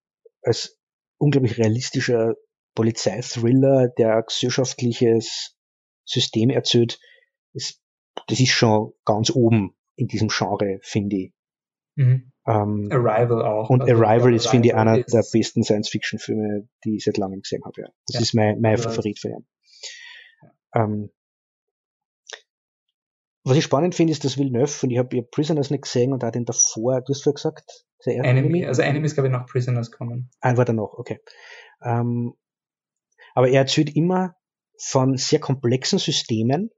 als 0.43 0.79
unglaublich 1.19 1.59
realistischer 1.59 2.37
Polizeithriller, 2.75 3.89
der 3.89 4.23
gesellschaftliches 4.23 5.57
System 6.05 6.51
erzählt, 6.51 7.01
ist, 7.53 7.83
das 8.29 8.39
ist 8.41 8.51
schon 8.51 8.93
ganz 9.05 9.31
oben 9.31 9.75
in 9.97 10.07
diesem 10.07 10.29
Genre, 10.29 10.79
finde 10.83 11.17
ich. 11.17 11.33
Mhm. 11.97 12.30
Ähm, 12.47 12.89
Arrival 12.91 13.43
auch. 13.43 13.71
Und 13.71 13.83
also 13.83 13.95
Arrival 14.03 14.35
ist, 14.35 14.49
finde 14.49 14.69
ich, 14.69 14.75
einer 14.75 15.03
der 15.03 15.25
besten 15.31 15.63
Science-Fiction-Filme, 15.63 16.69
die 16.85 16.97
ich 16.97 17.05
seit 17.05 17.19
langem 17.19 17.43
gesehen 17.43 17.63
habe. 17.65 17.83
Ja. 17.83 17.89
Das 18.07 18.15
ja. 18.15 18.21
ist 18.21 18.35
mein, 18.35 18.61
mein 18.61 18.79
Favorit 18.79 19.19
für 19.19 19.29
ihn. 19.29 19.47
Ähm, 20.75 21.11
was 23.45 23.57
ich 23.57 23.65
spannend 23.65 23.95
finde, 23.95 24.13
ist, 24.13 24.25
dass 24.25 24.39
Villeneuve, 24.39 24.73
und 24.83 24.91
ich 24.91 24.99
habe 24.99 25.17
ja 25.17 25.23
Prisoners 25.23 25.71
nicht 25.71 25.83
gesehen 25.83 26.13
und 26.13 26.25
auch 26.25 26.31
den 26.31 26.45
davor, 26.45 27.01
du 27.01 27.13
hast 27.13 27.23
vorher 27.23 27.35
gesagt, 27.35 27.87
Enemy, 28.05 28.29
Enemy, 28.29 28.67
also 28.67 28.83
Enemy 28.83 29.07
ist, 29.07 29.15
glaube 29.15 29.29
ich, 29.29 29.33
nach 29.33 29.47
Prisoners 29.47 29.91
kommen. 29.91 30.31
Ein 30.41 30.57
war 30.57 30.71
noch, 30.73 30.95
okay. 30.95 31.21
Ähm, 31.83 32.35
aber 33.35 33.49
er 33.49 33.63
erzählt 33.63 33.95
immer 33.95 34.35
von 34.79 35.17
sehr 35.17 35.41
komplexen 35.41 35.99
Systemen, 35.99 36.71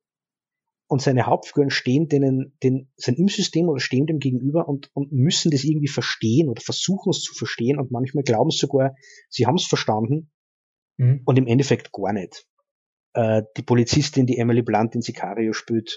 und 0.92 1.00
seine 1.00 1.24
Hauptfiguren 1.24 1.70
stehen 1.70 2.08
denen, 2.08 2.54
den, 2.62 2.92
sind 2.96 3.18
im 3.18 3.28
System 3.28 3.70
oder 3.70 3.80
stehen 3.80 4.04
dem 4.04 4.18
gegenüber 4.18 4.68
und, 4.68 4.90
und 4.92 5.10
müssen 5.10 5.50
das 5.50 5.64
irgendwie 5.64 5.88
verstehen 5.88 6.50
oder 6.50 6.60
versuchen 6.60 7.08
es 7.08 7.22
zu 7.22 7.32
verstehen 7.32 7.78
und 7.78 7.90
manchmal 7.90 8.24
glauben 8.24 8.50
sie 8.50 8.58
sogar, 8.58 8.94
sie 9.30 9.46
haben 9.46 9.54
es 9.54 9.64
verstanden 9.64 10.30
mhm. 10.98 11.22
und 11.24 11.38
im 11.38 11.46
Endeffekt 11.46 11.92
gar 11.92 12.12
nicht. 12.12 12.46
Äh, 13.14 13.40
die 13.56 13.62
Polizistin, 13.62 14.26
die 14.26 14.36
Emily 14.36 14.60
Blunt 14.60 14.94
in 14.94 15.00
Sicario 15.00 15.54
spielt, 15.54 15.96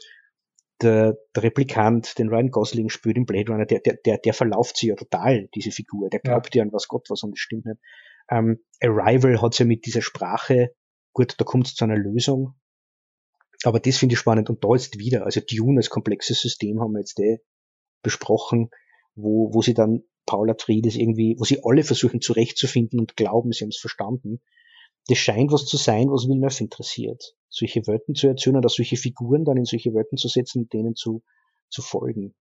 der, 0.82 1.18
der 1.36 1.44
Replikant, 1.44 2.18
den 2.18 2.30
Ryan 2.30 2.50
Gosling 2.50 2.88
spielt 2.88 3.18
im 3.18 3.26
Blade 3.26 3.52
Runner, 3.52 3.66
der, 3.66 3.82
der, 3.82 3.98
der, 4.06 4.18
der 4.20 4.34
verlauft 4.34 4.78
sich 4.78 4.88
ja 4.88 4.96
total, 4.96 5.50
diese 5.56 5.72
Figur. 5.72 6.10
Der 6.10 6.22
glaubt 6.22 6.56
ja, 6.56 6.60
ja 6.60 6.64
an 6.64 6.72
was 6.72 6.88
Gott 6.88 7.10
was 7.10 7.22
und 7.22 7.32
das 7.32 7.40
stimmt 7.40 7.66
nicht. 7.66 7.82
Ähm, 8.30 8.64
Arrival 8.82 9.42
hat 9.42 9.60
ja 9.60 9.66
mit 9.66 9.86
dieser 9.86 10.02
Sprache, 10.02 10.74
gut, 11.12 11.36
da 11.38 11.44
kommt 11.44 11.68
es 11.68 11.76
zu 11.76 11.84
einer 11.84 11.98
Lösung. 11.98 12.56
Aber 13.64 13.80
das 13.80 13.98
finde 13.98 14.14
ich 14.14 14.20
spannend. 14.20 14.50
Und 14.50 14.64
da 14.64 14.70
jetzt 14.74 14.98
wieder, 15.00 15.26
also 15.26 15.42
Dune 15.42 15.78
als 15.78 15.90
komplexes 15.90 16.42
System 16.42 16.80
haben 16.82 16.94
wir 16.94 17.00
jetzt 17.00 17.20
eh 17.20 17.40
besprochen, 18.02 18.70
wo, 19.16 19.54
wo 19.54 19.62
sie 19.62 19.74
dann 19.74 20.04
Paula 20.26 20.56
Triedes 20.56 20.96
irgendwie, 20.96 21.36
wo 21.40 21.44
sie 21.44 21.62
alle 21.64 21.84
versuchen 21.84 22.22
zurechtzufinden 22.22 23.00
und 23.00 23.16
glauben, 23.16 23.52
sie 23.52 23.64
haben 23.64 23.70
es 23.70 23.78
verstanden. 23.78 24.42
Das 25.08 25.20
scheint 25.20 25.52
was 25.52 25.66
zu 25.66 25.78
sein, 25.78 26.10
was 26.10 26.28
Villeneuve 26.28 26.64
interessiert. 26.64 27.36
Solche 27.50 27.86
Welten 27.88 28.16
zu 28.16 28.28
erzählen 28.28 28.58
oder 28.58 28.70
solche 28.70 28.98
Figuren 28.98 29.46
dann 29.46 29.58
in 29.58 29.66
solche 29.66 29.94
Welten 29.94 30.18
zu 30.18 30.28
setzen 30.28 30.64
und 30.64 30.74
denen 30.74 30.96
zu, 30.96 31.24
zu 31.70 31.82
folgen. 31.82 32.34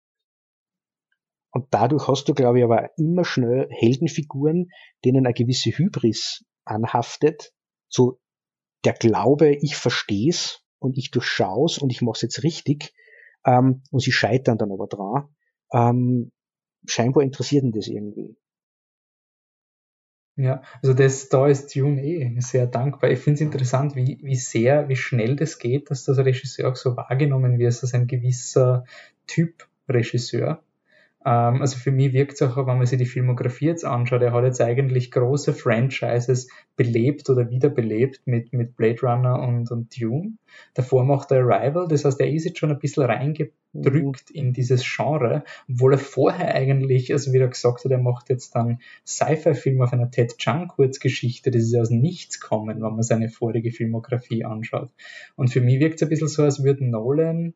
Und 1.52 1.68
dadurch 1.72 2.08
hast 2.08 2.28
du, 2.28 2.34
glaube 2.34 2.60
ich, 2.60 2.64
aber 2.64 2.90
immer 2.98 3.26
schnell 3.26 3.68
Heldenfiguren, 3.70 4.70
denen 5.06 5.26
eine 5.26 5.34
gewisse 5.34 5.70
Hybris 5.70 6.44
anhaftet. 6.66 7.52
So 7.90 8.20
der 8.86 8.94
Glaube, 8.94 9.56
ich 9.62 9.76
versteh's 9.76 10.63
und 10.84 10.98
ich 10.98 11.12
durchschau's 11.12 11.78
und 11.78 11.92
ich 11.92 12.02
mach's 12.02 12.22
jetzt 12.22 12.44
richtig. 12.44 12.94
Ähm, 13.46 13.82
und 13.92 14.00
sie 14.02 14.12
scheitern 14.12 14.58
dann 14.58 14.72
aber 14.72 14.88
dran. 14.88 15.28
Ähm, 15.72 16.32
scheinbar 16.86 17.24
interessiert 17.24 17.64
ihn 17.64 17.72
das 17.72 17.88
irgendwie. 17.88 18.36
Ja, 20.36 20.64
also 20.82 20.96
das, 20.96 21.30
da 21.30 21.48
ist 21.48 21.76
Dune 21.76 22.04
eh 22.04 22.40
sehr 22.40 22.66
dankbar. 22.66 23.12
Ich 23.12 23.20
finde 23.20 23.36
es 23.36 23.42
interessant, 23.42 23.96
wie, 23.96 24.20
wie 24.24 24.36
sehr, 24.36 24.90
wie 24.90 24.96
schnell 24.96 25.36
das 25.36 25.60
geht, 25.60 25.92
dass 25.92 26.06
das 26.06 26.18
Regisseur 26.18 26.72
auch 26.72 26.76
so 26.76 26.98
wahrgenommen 26.98 27.60
wird, 27.60 27.68
als 27.68 27.94
ein 27.94 28.08
gewisser 28.08 28.84
Typ 29.28 29.68
Regisseur. 29.88 30.64
Ähm, 31.26 31.62
also 31.62 31.78
für 31.78 31.92
mich 31.92 32.14
wirkt 32.14 32.34
es 32.34 32.42
auch, 32.42 32.58
wenn 32.58 32.78
man 32.78 32.86
sich 32.86 32.98
die 32.98 33.06
Filmografie 33.06 33.68
jetzt 33.68 33.86
anschaut, 33.86 34.22
er 34.22 34.34
hat 34.34 34.44
jetzt 34.44 34.62
eigentlich 34.62 35.12
große 35.12 35.54
Franchises 35.54 36.50
belebt 36.76 37.30
oder 37.30 37.50
wiederbelebt 37.50 38.22
mit, 38.26 38.52
mit 38.52 38.76
Blade 38.76 39.02
Runner 39.02 39.40
und, 39.40 39.72
und 39.72 40.00
Dune. 40.00 40.34
Davor 40.74 41.06
macht 41.06 41.32
er 41.32 41.46
Arrival, 41.46 41.88
das 41.88 42.06
heißt, 42.06 42.20
er 42.20 42.30
ist 42.30 42.46
jetzt 42.46 42.60
schon 42.60 42.72
ein 42.72 42.80
bisschen 42.80 43.04
reingedrückt 43.04 44.30
mhm. 44.30 44.36
in 44.36 44.54
dieses 44.54 44.84
Genre, 44.84 45.44
obwohl 45.70 45.94
er 45.94 46.00
vorher 46.00 46.54
eigentlich, 46.54 47.12
also 47.14 47.32
wie 47.32 47.40
er 47.40 47.48
gesagt 47.48 47.86
hat, 47.86 47.92
er 47.92 48.00
macht 48.00 48.30
jetzt 48.30 48.56
dann 48.56 48.80
Sci-Fi-Film 49.06 49.82
auf 49.82 49.94
einer 49.94 50.12
Ted 50.12 50.38
Chiang 50.38 50.68
Kurzgeschichte, 50.68 51.52
das 51.52 51.64
ist 51.64 51.74
ja 51.74 51.82
aus 51.82 51.90
nichts 51.90 52.40
kommen, 52.40 52.82
wenn 52.82 52.94
man 52.94 53.04
seine 53.04 53.30
vorige 53.30 53.72
Filmografie 53.72 54.44
anschaut. 54.44 54.92
Und 55.36 55.50
für 55.50 55.62
mich 55.62 55.80
wirkt 55.80 55.96
es 55.96 56.04
ein 56.04 56.10
bisschen 56.10 56.28
so, 56.28 56.44
als 56.44 56.64
würde 56.64 56.86
Nolan 56.86 57.54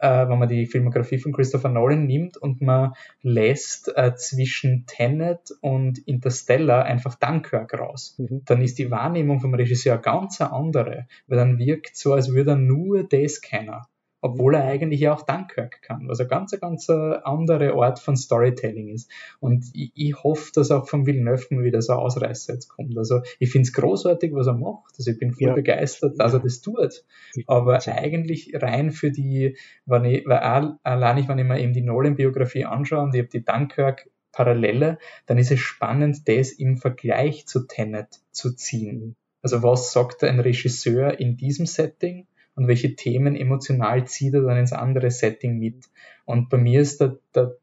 äh, 0.00 0.28
wenn 0.28 0.38
man 0.38 0.48
die 0.48 0.66
Filmografie 0.66 1.18
von 1.18 1.32
Christopher 1.32 1.68
Nolan 1.68 2.06
nimmt 2.06 2.36
und 2.36 2.60
man 2.60 2.92
lässt 3.22 3.92
äh, 3.96 4.14
zwischen 4.14 4.84
Tenet 4.86 5.52
und 5.60 5.98
Interstellar 6.06 6.84
einfach 6.84 7.14
Dunkirk 7.14 7.74
raus. 7.78 8.16
Mhm. 8.18 8.42
Dann 8.44 8.62
ist 8.62 8.78
die 8.78 8.90
Wahrnehmung 8.90 9.40
vom 9.40 9.54
Regisseur 9.54 9.98
ganz 9.98 10.40
eine 10.40 10.52
andere, 10.52 11.06
weil 11.26 11.38
dann 11.38 11.58
wirkt 11.58 11.96
so, 11.96 12.14
als 12.14 12.32
würde 12.32 12.52
er 12.52 12.56
nur 12.56 13.04
das 13.04 13.40
kennen 13.40 13.80
obwohl 14.20 14.54
er 14.54 14.64
eigentlich 14.64 15.00
ja 15.00 15.14
auch 15.14 15.22
Dunkirk 15.22 15.82
kann, 15.82 16.08
was 16.08 16.20
ein 16.20 16.28
ganz, 16.28 16.58
ganz 16.60 16.88
andere 16.90 17.74
Art 17.74 17.98
von 17.98 18.16
Storytelling 18.16 18.88
ist. 18.88 19.10
Und 19.40 19.64
ich, 19.72 19.92
ich 19.94 20.22
hoffe, 20.22 20.50
dass 20.54 20.70
auch 20.70 20.88
von 20.88 21.06
Villeneuve 21.06 21.54
mal 21.54 21.64
wieder 21.64 21.80
so 21.80 21.94
ein 21.94 21.98
Ausreißer 21.98 22.54
jetzt 22.54 22.68
kommt. 22.68 22.96
Also 22.98 23.22
ich 23.38 23.50
finde 23.50 23.66
es 23.66 23.72
großartig, 23.72 24.34
was 24.34 24.46
er 24.46 24.54
macht. 24.54 24.94
Also 24.98 25.10
ich 25.10 25.18
bin 25.18 25.32
voll 25.32 25.48
ja. 25.48 25.54
begeistert, 25.54 26.18
dass 26.18 26.34
er 26.34 26.40
das 26.40 26.60
tut. 26.60 27.04
Aber 27.46 27.78
ja. 27.78 27.94
eigentlich 27.94 28.52
rein 28.54 28.90
für 28.90 29.10
die, 29.10 29.56
wenn 29.86 30.04
ich, 30.04 30.26
weil 30.26 30.38
allein 30.82 31.18
ich, 31.18 31.28
wenn 31.28 31.38
ich 31.38 31.46
mir 31.46 31.60
eben 31.60 31.72
die 31.72 31.82
Nolan-Biografie 31.82 32.64
anschaue 32.64 33.02
und 33.02 33.14
ich 33.14 33.20
habe 33.20 33.30
die 33.30 33.44
Dunkirk 33.44 34.10
Parallele, 34.32 34.98
dann 35.26 35.38
ist 35.38 35.50
es 35.50 35.58
spannend, 35.58 36.28
das 36.28 36.52
im 36.52 36.76
Vergleich 36.76 37.46
zu 37.46 37.66
Tenet 37.66 38.20
zu 38.30 38.54
ziehen. 38.54 39.16
Also 39.42 39.62
was 39.62 39.92
sagt 39.92 40.22
ein 40.22 40.40
Regisseur 40.40 41.18
in 41.18 41.36
diesem 41.36 41.66
Setting 41.66 42.26
und 42.60 42.68
welche 42.68 42.94
Themen 42.94 43.36
emotional 43.36 44.06
zieht 44.06 44.34
er 44.34 44.42
dann 44.42 44.58
ins 44.58 44.74
andere 44.74 45.10
Setting 45.10 45.58
mit. 45.58 45.86
Und 46.26 46.50
bei 46.50 46.58
mir 46.58 46.82
ist 46.82 47.00
der, 47.00 47.16
der, 47.34 47.56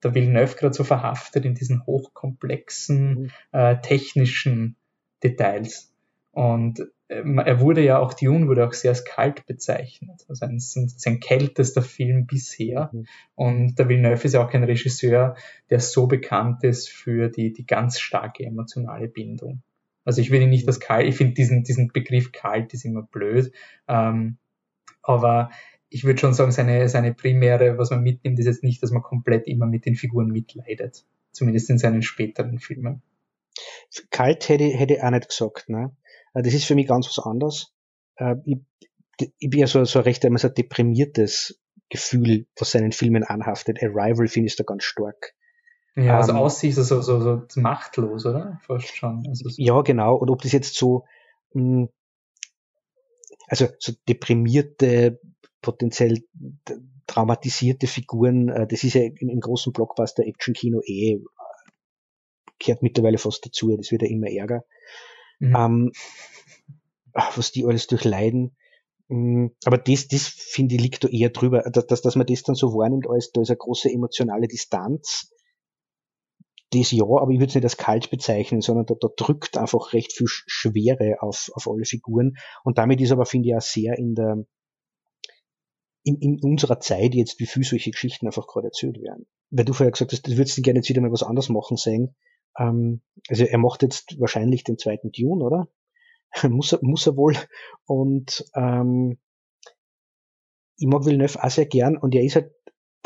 der 0.00 0.14
Villeneuve 0.14 0.54
gerade 0.54 0.74
so 0.74 0.84
verhaftet 0.84 1.44
in 1.44 1.56
diesen 1.56 1.84
hochkomplexen 1.84 3.22
mhm. 3.22 3.30
äh, 3.50 3.80
technischen 3.80 4.76
Details. 5.24 5.92
Und 6.30 6.78
äh, 7.08 7.24
er 7.24 7.58
wurde 7.58 7.82
ja 7.82 7.98
auch, 7.98 8.14
Dune 8.14 8.46
wurde 8.46 8.64
auch 8.64 8.74
sehr 8.74 8.92
als 8.92 9.04
kalt 9.04 9.44
bezeichnet. 9.46 10.24
Also 10.28 10.46
ein, 10.46 10.60
sein 10.60 11.18
kältester 11.18 11.82
Film 11.82 12.26
bisher. 12.26 12.90
Mhm. 12.92 13.06
Und 13.34 13.78
der 13.80 13.88
Villeneuve 13.88 14.24
ist 14.24 14.34
ja 14.34 14.44
auch 14.44 14.50
kein 14.52 14.62
Regisseur, 14.62 15.34
der 15.68 15.80
so 15.80 16.06
bekannt 16.06 16.62
ist 16.62 16.88
für 16.88 17.28
die, 17.28 17.52
die 17.52 17.66
ganz 17.66 17.98
starke 17.98 18.44
emotionale 18.44 19.08
Bindung. 19.08 19.62
Also 20.04 20.20
ich 20.20 20.30
will 20.30 20.42
ihn 20.42 20.50
nicht 20.50 20.68
als 20.68 20.78
kalt, 20.78 21.08
ich 21.08 21.16
finde 21.16 21.34
diesen, 21.34 21.64
diesen 21.64 21.88
Begriff 21.88 22.30
kalt 22.30 22.72
ist 22.72 22.84
immer 22.84 23.02
blöd. 23.02 23.50
Ähm, 23.88 24.38
aber 25.04 25.50
ich 25.88 26.04
würde 26.04 26.18
schon 26.18 26.34
sagen, 26.34 26.50
seine, 26.50 26.88
seine 26.88 27.14
primäre, 27.14 27.78
was 27.78 27.90
man 27.90 28.02
mitnimmt, 28.02 28.38
ist 28.38 28.46
jetzt 28.46 28.64
nicht, 28.64 28.82
dass 28.82 28.90
man 28.90 29.02
komplett 29.02 29.46
immer 29.46 29.66
mit 29.66 29.86
den 29.86 29.94
Figuren 29.94 30.28
mitleidet. 30.28 31.04
Zumindest 31.30 31.70
in 31.70 31.78
seinen 31.78 32.02
späteren 32.02 32.58
Filmen. 32.58 33.02
Kalt 34.10 34.48
hätte, 34.48 34.64
hätte 34.64 34.94
ich 34.94 35.02
auch 35.02 35.10
nicht 35.10 35.28
gesagt, 35.28 35.68
ne? 35.68 35.96
Äh, 36.32 36.42
das 36.42 36.54
ist 36.54 36.64
für 36.64 36.74
mich 36.74 36.88
ganz 36.88 37.06
was 37.06 37.24
anderes. 37.24 37.72
Äh, 38.16 38.36
ich, 38.44 38.58
ich 39.38 39.50
bin 39.50 39.60
ja 39.60 39.66
so, 39.66 39.84
so 39.84 40.00
recht 40.00 40.24
immer 40.24 40.38
so 40.38 40.48
ein 40.48 40.54
deprimiertes 40.54 41.60
Gefühl, 41.88 42.46
was 42.58 42.72
seinen 42.72 42.92
Filmen 42.92 43.22
anhaftet. 43.22 43.82
Arrival 43.82 44.26
finde 44.26 44.48
ich 44.48 44.56
da 44.56 44.64
ganz 44.64 44.84
stark. 44.84 45.34
Ja, 45.96 46.16
also 46.16 46.32
ähm, 46.32 46.38
aussicht 46.38 46.74
so, 46.74 46.82
so, 46.82 47.20
so 47.20 47.60
machtlos, 47.60 48.26
oder? 48.26 48.58
Fast 48.66 48.96
schon. 48.96 49.24
Also 49.28 49.48
so. 49.48 49.62
Ja, 49.62 49.80
genau. 49.82 50.16
Und 50.16 50.30
ob 50.30 50.42
das 50.42 50.50
jetzt 50.50 50.74
so, 50.74 51.04
mh, 51.52 51.62
hm, 51.62 51.88
also 53.46 53.68
so 53.78 53.92
deprimierte, 54.08 55.20
potenziell 55.60 56.24
traumatisierte 57.06 57.86
Figuren, 57.86 58.48
äh, 58.48 58.66
das 58.66 58.84
ist 58.84 58.94
ja 58.94 59.02
im 59.02 59.40
großen 59.40 59.72
Blockbuster-Action-Kino 59.72 60.80
eh, 60.84 61.20
kehrt 62.58 62.82
mittlerweile 62.82 63.18
fast 63.18 63.44
dazu, 63.44 63.76
das 63.76 63.90
wird 63.90 64.02
ja 64.02 64.08
immer 64.08 64.30
ärger. 64.30 64.64
Mhm. 65.38 65.56
Ähm, 65.56 65.92
was 67.12 67.52
die 67.52 67.64
alles 67.64 67.86
durchleiden. 67.86 68.56
Mm, 69.08 69.48
aber 69.64 69.78
das, 69.78 70.08
das 70.08 70.26
finde 70.26 70.74
ich 70.74 70.80
liegt 70.80 71.04
da 71.04 71.08
eher 71.08 71.30
drüber, 71.30 71.62
dass, 71.62 72.00
dass 72.00 72.16
man 72.16 72.26
das 72.26 72.42
dann 72.42 72.54
so 72.54 72.72
wahrnimmt, 72.72 73.08
als 73.08 73.30
da 73.32 73.42
ist 73.42 73.50
eine 73.50 73.56
große 73.56 73.90
emotionale 73.90 74.48
Distanz 74.48 75.30
das 76.74 76.90
ja, 76.90 77.04
aber 77.04 77.30
ich 77.30 77.38
würde 77.38 77.48
es 77.48 77.54
nicht 77.54 77.64
als 77.64 77.76
kalt 77.76 78.10
bezeichnen, 78.10 78.60
sondern 78.60 78.86
da, 78.86 78.94
da 79.00 79.08
drückt 79.16 79.56
einfach 79.56 79.92
recht 79.92 80.12
viel 80.12 80.26
Schwere 80.28 81.16
auf, 81.20 81.50
auf 81.54 81.68
alle 81.68 81.84
Figuren. 81.84 82.36
Und 82.64 82.78
damit 82.78 83.00
ist 83.00 83.12
aber, 83.12 83.26
finde 83.26 83.48
ich, 83.48 83.54
auch 83.56 83.60
sehr 83.60 83.98
in 83.98 84.14
der, 84.14 84.44
in, 86.02 86.18
in 86.20 86.40
unserer 86.42 86.80
Zeit 86.80 87.14
jetzt, 87.14 87.40
wie 87.40 87.46
viel 87.46 87.64
solche 87.64 87.90
Geschichten 87.90 88.26
einfach 88.26 88.46
gerade 88.46 88.68
erzählt 88.68 89.00
werden. 89.00 89.26
Weil 89.50 89.64
du 89.64 89.72
vorher 89.72 89.92
gesagt 89.92 90.12
hast, 90.12 90.26
du 90.26 90.36
würdest 90.36 90.62
gerne 90.62 90.78
jetzt 90.78 90.88
wieder 90.88 91.00
mal 91.00 91.12
was 91.12 91.22
anderes 91.22 91.48
machen 91.48 91.76
sehen. 91.76 92.14
Ähm, 92.58 93.02
also 93.28 93.44
er 93.44 93.58
macht 93.58 93.82
jetzt 93.82 94.18
wahrscheinlich 94.20 94.64
den 94.64 94.78
zweiten 94.78 95.10
Dune, 95.12 95.44
oder? 95.44 95.68
muss, 96.48 96.72
er, 96.72 96.78
muss 96.82 97.06
er 97.06 97.16
wohl. 97.16 97.36
Und 97.86 98.44
ähm, 98.54 99.18
ich 100.76 100.86
mag 100.86 101.04
Villeneuve 101.04 101.42
auch 101.42 101.50
sehr 101.50 101.66
gern 101.66 101.96
und 101.96 102.14
er 102.14 102.24
ist 102.24 102.36
halt 102.36 102.52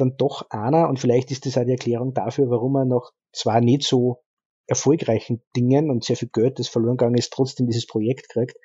dann 0.01 0.17
doch 0.17 0.49
einer, 0.51 0.89
und 0.89 0.99
vielleicht 0.99 1.31
ist 1.31 1.47
das 1.47 1.59
auch 1.59 1.65
die 1.65 1.73
Erklärung 1.73 2.15
dafür, 2.15 2.49
warum 2.51 2.77
er 2.77 2.85
nach 2.85 3.13
zwar 3.33 3.61
nicht 3.61 3.83
so 3.83 4.23
erfolgreichen 4.67 5.43
Dingen 5.57 5.91
und 5.91 6.05
sehr 6.05 6.17
viel 6.17 6.29
Geld, 6.33 6.59
das 6.59 6.69
verloren 6.69 6.97
gegangen 6.97 7.17
ist, 7.17 7.33
trotzdem 7.33 7.67
dieses 7.67 7.87
Projekt 7.87 8.29
kriegt. 8.29 8.57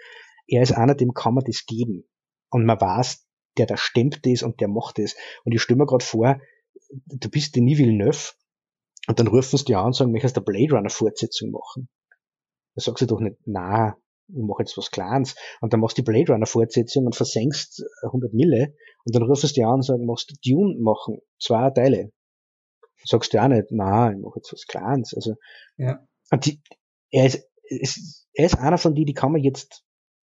Er 0.47 0.61
ist 0.61 0.73
einer, 0.73 0.95
dem 0.95 1.14
kann 1.14 1.34
man 1.34 1.43
das 1.45 1.65
geben. 1.65 2.05
Und 2.49 2.65
man 2.65 2.80
weiß, 2.80 3.26
der 3.57 3.65
da 3.65 3.77
stemmt 3.77 4.26
das 4.26 4.43
und 4.43 4.60
der 4.61 4.68
macht 4.68 4.99
das. 4.99 5.15
Und 5.43 5.53
ich 5.53 5.61
stelle 5.61 5.77
mir 5.77 5.85
gerade 5.85 6.03
vor, 6.03 6.39
du 6.89 7.30
bist 7.30 7.55
Denis 7.55 7.77
Villeneuve 7.77 8.34
und 9.07 9.19
dann 9.19 9.27
rufen 9.27 9.57
sie 9.57 9.65
dir 9.65 9.80
an 9.80 9.88
und 9.88 9.95
sagen, 9.95 10.11
möchtest 10.11 10.38
du 10.38 10.41
eine 10.41 10.45
Blade 10.45 10.76
Runner 10.76 10.89
Fortsetzung 10.89 11.51
machen? 11.51 11.89
Da 12.76 12.81
sagst 12.81 13.01
du 13.01 13.05
doch 13.05 13.19
nicht, 13.19 13.38
na, 13.45 13.97
ich 14.28 14.44
mache 14.44 14.64
jetzt 14.64 14.78
was 14.78 14.91
Kleines. 14.91 15.36
Und 15.62 15.74
dann 15.74 15.80
machst 15.80 15.98
du 15.98 16.02
die 16.02 16.12
Blade 16.12 16.32
Runner 16.32 16.45
Fortsetzung 16.45 17.06
und 17.06 17.16
versenkst 17.16 17.84
100 18.04 18.34
Mille 18.34 18.76
und 19.06 19.16
dann 19.16 19.24
rufen 19.24 19.48
sie 19.48 19.54
dir 19.54 19.68
an 19.68 19.76
und 19.76 19.86
sagen, 19.86 20.06
machst 20.06 20.32
du 20.32 20.36
Dune 20.44 20.80
machen, 20.80 21.20
zwei 21.40 21.70
Teile 21.72 22.12
sagst 23.06 23.34
du 23.34 23.41
auch 23.41 23.48
nicht, 23.48 23.68
na, 23.72 24.12
ich 24.12 24.18
mache 24.18 24.38
jetzt 24.38 24.54
was 24.54 24.66
Kleines. 24.68 25.14
Also, 25.14 25.36
ja. 25.78 26.06
und 26.32 26.45
die, 26.45 26.62
er 27.12 27.26
ist, 27.26 27.50
ist, 27.64 28.28
er 28.34 28.45
ist 28.45 28.58
einer 28.58 28.78
von 28.78 28.95
denen, 28.95 29.08
die 29.08 29.14
kann 29.14 29.32
man 29.32 29.41
jetzt, 29.41 29.84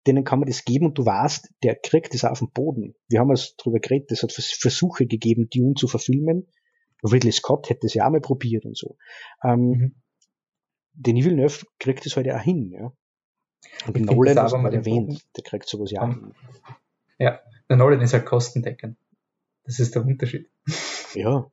denen 0.07 0.25
kann 0.25 0.39
man 0.39 0.49
das 0.49 0.65
geben 0.65 0.87
und 0.87 0.99
du 0.99 1.05
weißt, 1.05 1.51
der 1.63 1.77
kriegt 1.77 2.15
das 2.15 2.25
auf 2.25 2.39
den 2.39 2.51
Boden. 2.51 2.95
Wir 3.09 3.21
haben 3.21 3.31
es 3.31 3.57
drüber 3.57 3.81
geredet, 3.81 4.13
es 4.13 4.23
hat 4.23 4.33
Versuche 4.33 5.07
gegeben, 5.07 5.49
Dune 5.53 5.75
zu 5.75 5.89
verfilmen. 5.89 6.49
Ridley 7.03 7.33
Scott 7.33 7.69
hätte 7.69 7.87
es 7.87 7.95
ja 7.95 8.07
auch 8.07 8.11
mal 8.11 8.21
probiert 8.21 8.65
und 8.65 8.77
so. 8.77 8.97
Ähm, 9.43 9.61
mhm. 9.61 10.03
Denis 10.93 11.27
Villeneuve 11.27 11.67
kriegt 11.79 12.07
das 12.07 12.17
heute 12.17 12.33
halt 12.33 12.41
auch 12.41 12.45
hin, 12.45 12.71
ja. 12.73 12.93
Und 13.87 14.01
Nolan, 14.01 14.39
hast 14.39 14.53
du 14.53 14.59
mal 14.59 14.75
erwähnt, 14.75 15.25
der 15.37 15.45
kriegt 15.45 15.69
sowas 15.69 15.91
ja 15.91 16.07
hin. 16.07 16.35
Ja, 17.19 17.41
der 17.69 17.77
Nolan 17.77 18.01
ist 18.01 18.13
halt 18.13 18.27
kostendeckend. 18.27 18.97
Das 19.65 19.81
ist 19.81 19.95
der 19.95 20.03
Unterschied. 20.03 20.49
Ja. 21.15 21.51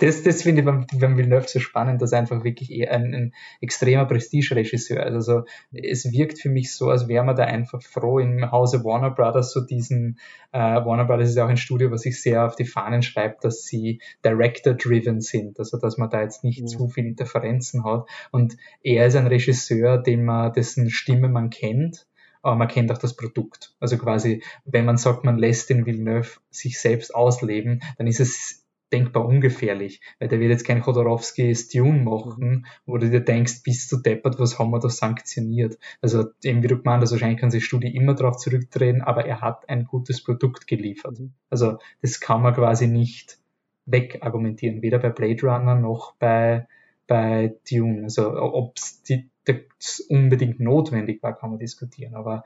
Das, 0.00 0.22
das 0.22 0.42
finde 0.42 0.60
ich 0.60 0.66
beim, 0.66 0.86
beim 0.98 1.16
Villeneuve 1.16 1.48
so 1.48 1.60
spannend, 1.60 2.02
dass 2.02 2.12
er 2.12 2.20
einfach 2.20 2.44
wirklich 2.44 2.70
eher 2.70 2.92
ein, 2.92 3.14
ein 3.14 3.34
extremer 3.60 4.04
Prestige-Regisseur 4.06 5.04
ist. 5.06 5.14
Also 5.14 5.44
es 5.72 6.10
wirkt 6.12 6.38
für 6.38 6.48
mich 6.48 6.74
so, 6.74 6.90
als 6.90 7.08
wäre 7.08 7.24
man 7.24 7.36
da 7.36 7.44
einfach 7.44 7.82
froh 7.82 8.18
im 8.18 8.50
Hause 8.50 8.84
Warner 8.84 9.10
Brothers 9.10 9.52
so 9.52 9.60
diesen, 9.60 10.18
äh, 10.52 10.58
Warner 10.58 11.04
Brothers 11.04 11.30
ist 11.30 11.36
ja 11.36 11.44
auch 11.44 11.48
ein 11.48 11.56
Studio, 11.56 11.90
was 11.90 12.02
sich 12.02 12.20
sehr 12.20 12.46
auf 12.46 12.56
die 12.56 12.64
Fahnen 12.64 13.02
schreibt, 13.02 13.44
dass 13.44 13.64
sie 13.64 14.00
Director-driven 14.24 15.20
sind, 15.20 15.58
also 15.58 15.78
dass 15.78 15.98
man 15.98 16.10
da 16.10 16.22
jetzt 16.22 16.44
nicht 16.44 16.62
mhm. 16.62 16.66
zu 16.66 16.88
viele 16.88 17.08
Interferenzen 17.08 17.84
hat. 17.84 18.08
Und 18.30 18.56
er 18.82 19.06
ist 19.06 19.16
ein 19.16 19.26
Regisseur, 19.26 19.98
den 19.98 20.24
man, 20.24 20.52
dessen 20.52 20.90
Stimme 20.90 21.28
man 21.28 21.50
kennt, 21.50 22.06
aber 22.42 22.56
man 22.56 22.68
kennt 22.68 22.90
auch 22.90 22.98
das 22.98 23.16
Produkt. 23.16 23.74
Also 23.80 23.98
quasi, 23.98 24.42
wenn 24.64 24.84
man 24.84 24.96
sagt, 24.96 25.24
man 25.24 25.38
lässt 25.38 25.70
den 25.70 25.86
Villeneuve 25.86 26.40
sich 26.50 26.80
selbst 26.80 27.14
ausleben, 27.14 27.82
dann 27.98 28.06
ist 28.06 28.20
es 28.20 28.64
denkbar 28.92 29.24
ungefährlich, 29.24 30.00
weil 30.18 30.28
der 30.28 30.40
wird 30.40 30.50
jetzt 30.50 30.66
kein 30.66 30.80
Chodorowski 30.82 31.56
Dune 31.72 32.02
machen, 32.02 32.66
wo 32.86 32.98
du 32.98 33.08
dir 33.08 33.20
denkst, 33.20 33.62
bist 33.62 33.90
du 33.92 33.96
deppert, 33.98 34.38
was 34.38 34.58
haben 34.58 34.70
wir 34.70 34.80
da 34.80 34.88
sanktioniert? 34.88 35.78
Also 36.00 36.26
eben 36.42 36.62
wie 36.62 36.68
du 36.68 36.78
gemeint 36.78 37.02
hast, 37.02 37.12
wahrscheinlich 37.12 37.40
kann 37.40 37.50
sich 37.50 37.64
Studie 37.64 37.94
immer 37.94 38.14
darauf 38.14 38.36
zurückdrehen, 38.36 39.02
aber 39.02 39.26
er 39.26 39.40
hat 39.40 39.68
ein 39.68 39.84
gutes 39.84 40.22
Produkt 40.22 40.66
geliefert. 40.66 41.18
Also 41.50 41.78
das 42.02 42.20
kann 42.20 42.42
man 42.42 42.54
quasi 42.54 42.86
nicht 42.86 43.38
wegargumentieren, 43.86 44.82
weder 44.82 44.98
bei 44.98 45.10
Blade 45.10 45.42
Runner 45.42 45.74
noch 45.74 46.14
bei, 46.16 46.66
bei 47.06 47.54
Dune. 47.70 48.04
Also 48.04 48.32
ob 48.36 48.76
es 48.76 50.00
unbedingt 50.08 50.60
notwendig 50.60 51.22
war, 51.22 51.36
kann 51.36 51.50
man 51.50 51.58
diskutieren, 51.58 52.14
aber 52.14 52.44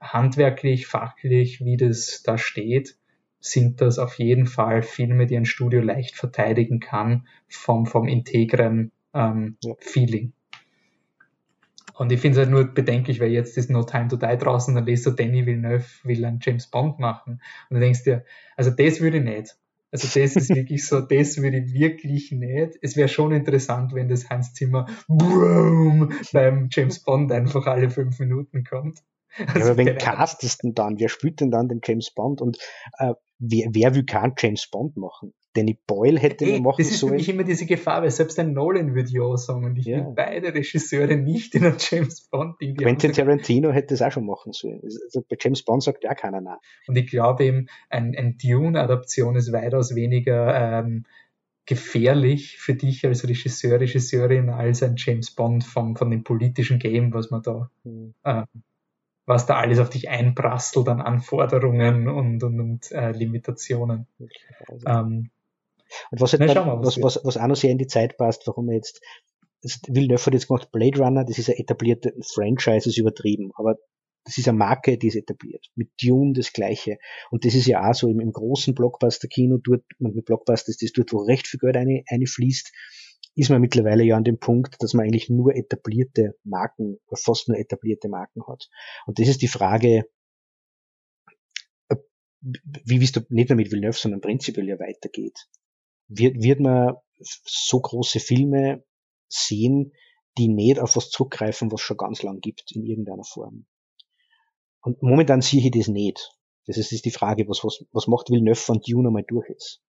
handwerklich, 0.00 0.86
fachlich, 0.86 1.64
wie 1.64 1.76
das 1.76 2.22
da 2.22 2.38
steht, 2.38 2.97
sind 3.40 3.80
das 3.80 3.98
auf 3.98 4.18
jeden 4.18 4.46
Fall 4.46 4.82
Filme, 4.82 5.26
die 5.26 5.36
ein 5.36 5.44
Studio 5.44 5.80
leicht 5.80 6.16
verteidigen 6.16 6.80
kann 6.80 7.26
vom, 7.48 7.86
vom 7.86 8.08
integren 8.08 8.92
ähm, 9.14 9.56
ja. 9.62 9.74
Feeling. 9.78 10.32
Und 11.94 12.12
ich 12.12 12.20
finde 12.20 12.38
es 12.38 12.44
halt 12.44 12.50
nur 12.50 12.64
bedenklich, 12.64 13.18
weil 13.18 13.32
jetzt 13.32 13.58
ist 13.58 13.70
No 13.70 13.82
Time 13.82 14.06
to 14.06 14.16
Die 14.16 14.38
draußen, 14.38 14.74
dann 14.74 14.86
lest 14.86 15.04
du 15.06 15.10
Danny 15.10 15.46
Villeneuve 15.46 15.84
will 16.04 16.24
einen 16.24 16.38
James 16.40 16.68
Bond 16.68 17.00
machen. 17.00 17.40
Und 17.68 17.74
du 17.74 17.80
denkst 17.80 18.04
dir, 18.04 18.24
also 18.56 18.70
das 18.70 19.00
würde 19.00 19.18
ich 19.18 19.24
nicht. 19.24 19.56
Also 19.90 20.06
das 20.20 20.36
ist 20.36 20.54
wirklich 20.54 20.86
so, 20.86 21.00
das 21.00 21.38
würde 21.38 21.58
ich 21.58 21.72
wirklich 21.72 22.30
nicht. 22.30 22.74
Es 22.82 22.96
wäre 22.96 23.08
schon 23.08 23.32
interessant, 23.32 23.94
wenn 23.94 24.08
das 24.08 24.28
Hans 24.28 24.52
Zimmer 24.52 24.86
boom, 25.08 26.12
beim 26.32 26.68
James 26.70 27.02
Bond 27.02 27.32
einfach 27.32 27.66
alle 27.66 27.90
fünf 27.90 28.18
Minuten 28.20 28.64
kommt. 28.64 29.00
Also 29.46 29.58
ja, 29.58 29.64
aber 29.66 29.76
wenn 29.76 29.98
castest 29.98 30.62
denn 30.62 30.74
dann? 30.74 30.98
Wer 30.98 31.08
spielt 31.08 31.40
denn 31.40 31.50
dann 31.50 31.68
den 31.68 31.80
James 31.84 32.10
Bond? 32.10 32.40
Und 32.40 32.58
äh, 32.98 33.14
wer, 33.38 33.68
wer 33.72 33.94
will 33.94 34.04
keinen 34.04 34.34
James 34.36 34.68
Bond 34.70 34.96
machen? 34.96 35.32
Danny 35.54 35.78
Boyle 35.86 36.20
hätte 36.20 36.44
hey, 36.44 36.60
machen 36.60 36.76
Das 36.78 36.90
ist 36.90 37.00
sollen. 37.00 37.14
für 37.14 37.16
mich 37.16 37.28
immer 37.28 37.42
diese 37.42 37.66
Gefahr, 37.66 38.02
weil 38.02 38.10
selbst 38.10 38.38
ein 38.38 38.52
Nolan 38.52 38.94
würde 38.94 39.10
ja 39.10 39.36
sagen 39.36 39.64
und 39.64 39.76
ich 39.76 39.86
ja. 39.86 39.96
will 39.96 40.12
beide 40.14 40.54
Regisseure 40.54 41.16
nicht 41.16 41.54
in 41.54 41.64
ein 41.64 41.76
James 41.78 42.28
Bond 42.28 42.60
Ding. 42.60 42.76
Quentin 42.76 43.12
Tarantino 43.12 43.72
hätte 43.72 43.94
das 43.94 44.02
auch 44.02 44.12
schon 44.12 44.26
machen 44.26 44.52
sollen. 44.52 44.80
Also 44.82 45.24
bei 45.28 45.36
James 45.40 45.64
Bond 45.64 45.82
sagt 45.82 46.04
ja 46.04 46.14
keiner 46.14 46.40
nein. 46.40 46.58
Und 46.86 46.96
ich 46.96 47.10
glaube 47.10 47.44
eben, 47.44 47.66
ein, 47.88 48.14
ein 48.16 48.36
Dune-Adaption 48.38 49.36
ist 49.36 49.52
weitaus 49.52 49.94
weniger 49.94 50.80
ähm, 50.84 51.04
gefährlich 51.66 52.58
für 52.58 52.74
dich 52.74 53.04
als 53.04 53.28
Regisseur, 53.28 53.80
Regisseurin 53.80 54.50
als 54.50 54.82
ein 54.82 54.94
James 54.96 55.30
Bond 55.32 55.64
von, 55.64 55.96
von 55.96 56.10
dem 56.10 56.24
politischen 56.24 56.78
Game, 56.78 57.12
was 57.12 57.30
man 57.30 57.42
da 57.42 57.70
mhm. 57.84 58.14
ähm, 58.24 58.44
was 59.28 59.44
da 59.44 59.56
alles 59.56 59.78
auf 59.78 59.90
dich 59.90 60.08
einprasselt 60.08 60.88
an 60.88 61.02
Anforderungen 61.02 62.08
und, 62.08 62.42
und, 62.42 62.60
und 62.60 62.92
äh, 62.92 63.12
Limitationen. 63.12 64.06
Ähm, 64.86 65.30
und 66.10 66.20
was, 66.20 66.32
halt 66.32 66.42
na, 66.46 66.64
mal, 66.64 66.82
was, 66.82 67.00
was, 67.02 67.20
was, 67.22 67.36
auch 67.36 67.46
noch 67.46 67.56
sehr 67.56 67.70
in 67.70 67.78
die 67.78 67.86
Zeit 67.86 68.16
passt, 68.16 68.46
warum 68.46 68.70
er 68.70 68.76
jetzt, 68.76 69.02
Villeneuve 69.86 70.24
hat 70.24 70.32
jetzt 70.32 70.48
gemacht, 70.48 70.72
Blade 70.72 70.98
Runner, 70.98 71.24
das 71.24 71.38
ist 71.38 71.50
ein 71.50 71.56
etablierte 71.56 72.14
Franchise, 72.22 72.88
ist 72.88 72.96
übertrieben, 72.96 73.50
aber 73.56 73.76
das 74.24 74.38
ist 74.38 74.48
eine 74.48 74.56
Marke, 74.58 74.96
die 74.96 75.08
ist 75.08 75.16
etabliert. 75.16 75.66
Mit 75.74 75.90
Dune 76.02 76.32
das 76.34 76.52
Gleiche. 76.52 76.98
Und 77.30 77.44
das 77.44 77.54
ist 77.54 77.66
ja 77.66 77.88
auch 77.88 77.94
so 77.94 78.08
im, 78.08 78.20
im 78.20 78.32
großen 78.32 78.74
Blockbuster-Kino, 78.74 79.58
dort, 79.62 79.84
mit 79.98 80.24
Blockbuster 80.24 80.70
ist 80.70 80.82
das 80.82 80.92
dort, 80.92 81.12
wo 81.12 81.18
recht 81.18 81.46
viel 81.46 81.60
Geld 81.60 81.76
eine, 81.76 82.02
eine 82.08 82.26
fließt, 82.26 82.72
ist 83.38 83.50
man 83.50 83.60
mittlerweile 83.60 84.02
ja 84.02 84.16
an 84.16 84.24
dem 84.24 84.40
Punkt, 84.40 84.82
dass 84.82 84.94
man 84.94 85.04
eigentlich 85.04 85.30
nur 85.30 85.54
etablierte 85.54 86.36
Marken, 86.42 86.98
fast 87.14 87.48
nur 87.48 87.56
etablierte 87.56 88.08
Marken 88.08 88.44
hat. 88.48 88.68
Und 89.06 89.20
das 89.20 89.28
ist 89.28 89.42
die 89.42 89.48
Frage, 89.48 90.10
wie 92.40 93.04
es 93.04 93.12
nicht 93.28 93.48
nur 93.48 93.56
mit 93.56 93.70
Villeneuve, 93.70 93.96
sondern 93.96 94.20
prinzipiell 94.20 94.66
ja 94.66 94.80
weitergeht. 94.80 95.46
Wird, 96.08 96.42
wird 96.42 96.58
man 96.58 96.96
so 97.20 97.80
große 97.80 98.18
Filme 98.18 98.84
sehen, 99.28 99.92
die 100.36 100.48
nicht 100.48 100.80
auf 100.80 100.96
was 100.96 101.10
zurückgreifen, 101.10 101.70
was 101.70 101.80
schon 101.80 101.96
ganz 101.96 102.24
lang 102.24 102.40
gibt, 102.40 102.72
in 102.74 102.84
irgendeiner 102.84 103.24
Form. 103.24 103.66
Und 104.80 105.00
momentan 105.00 105.42
sehe 105.42 105.60
ich 105.60 105.70
das 105.70 105.86
nicht. 105.86 106.32
Das 106.66 106.76
ist, 106.76 107.04
die 107.04 107.10
Frage, 107.12 107.48
was, 107.48 107.62
was, 107.62 107.84
was 107.92 108.08
macht 108.08 108.30
Villeneuve 108.30 108.56
von 108.56 108.80
Dune 108.80 109.08
einmal 109.08 109.24
durch 109.26 109.48
ist. 109.50 109.80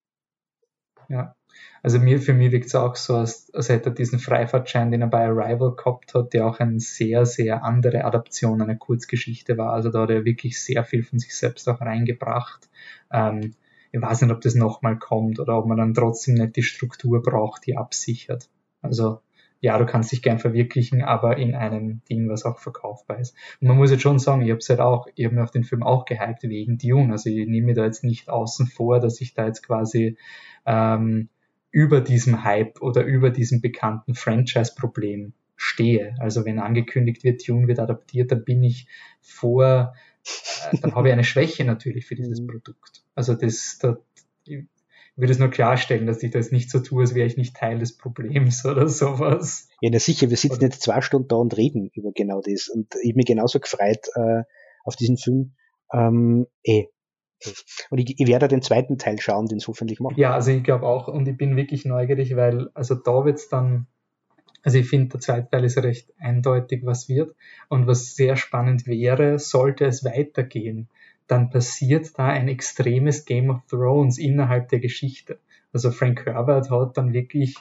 Ja, 1.08 1.34
also 1.82 1.98
mir, 1.98 2.20
für 2.20 2.34
mich 2.34 2.52
wirkt 2.52 2.66
es 2.66 2.74
auch 2.74 2.96
so, 2.96 3.16
als, 3.16 3.52
als 3.54 3.68
hätte 3.68 3.90
er 3.90 3.94
diesen 3.94 4.18
Freifahrtschein, 4.18 4.90
den 4.90 5.02
er 5.02 5.08
bei 5.08 5.26
Arrival 5.26 5.74
gehabt 5.74 6.14
hat, 6.14 6.32
der 6.34 6.46
auch 6.46 6.60
eine 6.60 6.80
sehr, 6.80 7.24
sehr 7.26 7.64
andere 7.64 8.04
Adaption 8.04 8.60
einer 8.60 8.76
Kurzgeschichte 8.76 9.56
war. 9.56 9.72
Also 9.72 9.90
da 9.90 10.02
hat 10.02 10.10
er 10.10 10.24
wirklich 10.24 10.62
sehr 10.62 10.84
viel 10.84 11.02
von 11.02 11.18
sich 11.18 11.36
selbst 11.36 11.68
auch 11.68 11.80
reingebracht. 11.80 12.68
Ähm, 13.10 13.54
ich 13.90 14.02
weiß 14.02 14.22
nicht, 14.22 14.32
ob 14.32 14.40
das 14.42 14.54
nochmal 14.54 14.98
kommt 14.98 15.40
oder 15.40 15.56
ob 15.58 15.66
man 15.66 15.78
dann 15.78 15.94
trotzdem 15.94 16.34
nicht 16.34 16.56
die 16.56 16.62
Struktur 16.62 17.22
braucht, 17.22 17.66
die 17.66 17.76
absichert. 17.76 18.50
Also 18.82 19.20
ja, 19.60 19.76
du 19.78 19.86
kannst 19.86 20.12
dich 20.12 20.22
gern 20.22 20.38
verwirklichen, 20.38 21.02
aber 21.02 21.36
in 21.36 21.54
einem 21.54 22.02
Ding, 22.08 22.28
was 22.28 22.44
auch 22.44 22.58
verkaufbar 22.58 23.18
ist. 23.18 23.34
Und 23.60 23.68
man 23.68 23.76
muss 23.76 23.90
jetzt 23.90 24.02
schon 24.02 24.18
sagen, 24.18 24.42
ich 24.42 24.50
habe 24.50 24.60
halt 24.68 24.80
auch, 24.80 25.08
ich 25.14 25.24
habe 25.24 25.34
mir 25.34 25.42
auf 25.42 25.50
den 25.50 25.64
Film 25.64 25.82
auch 25.82 26.04
gehypt 26.04 26.44
wegen 26.44 26.78
Dune. 26.78 27.10
Also 27.10 27.28
ich 27.28 27.46
nehme 27.46 27.66
mir 27.66 27.74
da 27.74 27.84
jetzt 27.84 28.04
nicht 28.04 28.28
außen 28.28 28.66
vor, 28.68 29.00
dass 29.00 29.20
ich 29.20 29.34
da 29.34 29.46
jetzt 29.46 29.66
quasi 29.66 30.16
ähm, 30.64 31.28
über 31.70 32.00
diesem 32.00 32.44
Hype 32.44 32.80
oder 32.80 33.04
über 33.04 33.30
diesem 33.30 33.60
bekannten 33.60 34.14
Franchise-Problem 34.14 35.32
stehe. 35.56 36.14
Also 36.18 36.44
wenn 36.44 36.60
angekündigt 36.60 37.24
wird, 37.24 37.46
Dune 37.46 37.66
wird 37.66 37.80
adaptiert, 37.80 38.30
dann 38.30 38.44
bin 38.44 38.62
ich 38.62 38.86
vor, 39.20 39.94
äh, 40.70 40.78
dann 40.80 40.94
habe 40.94 41.08
ich 41.08 41.12
eine 41.12 41.24
Schwäche 41.24 41.64
natürlich 41.64 42.06
für 42.06 42.14
dieses 42.14 42.40
mhm. 42.40 42.46
Produkt. 42.46 43.02
Also 43.16 43.34
das, 43.34 43.78
da, 43.80 43.98
ich 45.18 45.22
würde 45.22 45.32
es 45.32 45.40
nur 45.40 45.50
klarstellen, 45.50 46.06
dass 46.06 46.22
ich 46.22 46.30
das 46.30 46.52
nicht 46.52 46.70
so 46.70 46.78
tue, 46.78 47.00
als 47.00 47.12
wäre 47.12 47.26
ich 47.26 47.36
nicht 47.36 47.56
Teil 47.56 47.80
des 47.80 47.96
Problems 47.96 48.64
oder 48.64 48.88
sowas. 48.88 49.68
Ja, 49.80 49.90
na 49.92 49.98
sicher, 49.98 50.30
wir 50.30 50.36
sitzen 50.36 50.62
jetzt 50.62 50.80
zwei 50.80 51.00
Stunden 51.00 51.26
da 51.26 51.34
und 51.34 51.56
reden 51.56 51.90
über 51.92 52.12
genau 52.14 52.40
das. 52.40 52.68
Und 52.68 52.94
ich 53.02 53.14
bin 53.14 53.24
genauso 53.24 53.58
gefreut 53.58 54.06
äh, 54.14 54.44
auf 54.84 54.94
diesen 54.94 55.16
Film. 55.16 55.54
Ähm, 55.92 56.46
eh. 56.62 56.86
Und 57.90 57.98
ich, 57.98 58.20
ich 58.20 58.28
werde 58.28 58.46
den 58.46 58.62
zweiten 58.62 58.96
Teil 58.96 59.18
schauen, 59.20 59.46
den 59.46 59.58
es 59.58 59.66
hoffentlich 59.66 59.98
macht. 59.98 60.16
Ja, 60.16 60.34
also 60.34 60.52
ich 60.52 60.62
glaube 60.62 60.86
auch, 60.86 61.08
und 61.08 61.26
ich 61.26 61.36
bin 61.36 61.56
wirklich 61.56 61.84
neugierig, 61.84 62.36
weil, 62.36 62.68
also 62.74 62.94
da 62.94 63.24
wird 63.24 63.38
es 63.38 63.48
dann, 63.48 63.88
also 64.62 64.78
ich 64.78 64.88
finde, 64.88 65.08
der 65.08 65.20
zweite 65.20 65.50
Teil 65.50 65.64
ist 65.64 65.78
recht 65.78 66.12
eindeutig, 66.20 66.82
was 66.86 67.08
wird. 67.08 67.34
Und 67.68 67.88
was 67.88 68.14
sehr 68.14 68.36
spannend 68.36 68.86
wäre, 68.86 69.40
sollte 69.40 69.84
es 69.84 70.04
weitergehen 70.04 70.88
dann 71.28 71.50
passiert 71.50 72.18
da 72.18 72.26
ein 72.26 72.48
extremes 72.48 73.24
Game 73.24 73.50
of 73.50 73.60
Thrones 73.68 74.18
innerhalb 74.18 74.68
der 74.70 74.80
Geschichte. 74.80 75.38
Also 75.72 75.90
Frank 75.92 76.26
Herbert 76.26 76.70
hat 76.70 76.96
dann 76.96 77.12
wirklich 77.12 77.54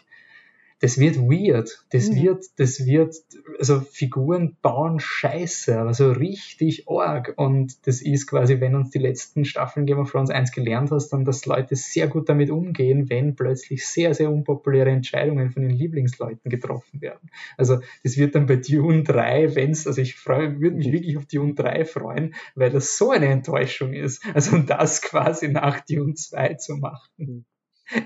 das 0.80 0.99
wird 0.99 1.18
weird. 1.18 1.84
Das 1.90 2.10
mhm. 2.10 2.16
wird, 2.16 2.45
das 2.58 2.86
wird, 2.86 3.16
also 3.58 3.82
Figuren 3.82 4.58
bauen 4.62 4.99
scheiße, 4.99 5.80
also 5.80 6.12
richtig 6.12 6.88
arg. 6.88 7.34
Und 7.36 7.88
das 7.88 8.02
ist 8.02 8.28
quasi, 8.28 8.60
wenn 8.60 8.76
uns 8.76 8.91
die 8.91 8.99
letzten 8.99 9.45
Staffeln 9.45 9.86
Game 9.86 9.98
of 9.98 10.12
Thrones 10.12 10.30
1 10.30 10.52
gelernt 10.52 10.91
hast, 10.91 11.10
dann, 11.10 11.26
dass 11.26 11.45
Leute 11.45 11.76
sehr 11.76 12.08
gut 12.08 12.30
damit 12.30 12.52
umgehen, 12.52 13.10
wenn 13.10 13.36
plötzlich 13.36 13.88
sehr, 13.88 14.14
sehr 14.14 14.32
unpopuläre 14.32 14.91
Entscheidungen 14.91 15.52
von 15.52 15.64
den 15.64 15.72
Lieblingsleuten 15.72 16.49
getroffen 16.49 17.02
werden. 17.02 17.30
Also 17.58 17.80
das 18.04 18.18
wird 18.18 18.36
dann 18.36 18.45
bei 18.45 18.58
Dune 18.58 19.04
3, 19.04 19.56
wenn's, 19.56 19.88
also 19.88 20.02
ich 20.02 20.16
freue, 20.16 20.60
würde 20.60 20.78
mich 20.78 20.91
wirklich 20.91 21.18
auf 21.18 21.26
Dune 21.26 21.56
3 21.56 21.86
freuen, 21.86 22.36
weil 22.56 22.70
das 22.70 22.98
so 22.98 23.12
eine 23.12 23.28
Enttäuschung 23.28 23.94
ist. 23.94 24.24
Also 24.34 24.56
um 24.56 24.68
das 24.68 25.02
quasi 25.02 25.48
nach 25.48 25.80
Dune 25.86 26.14
2 26.14 26.54
zu 26.56 26.76
machen. 26.76 27.45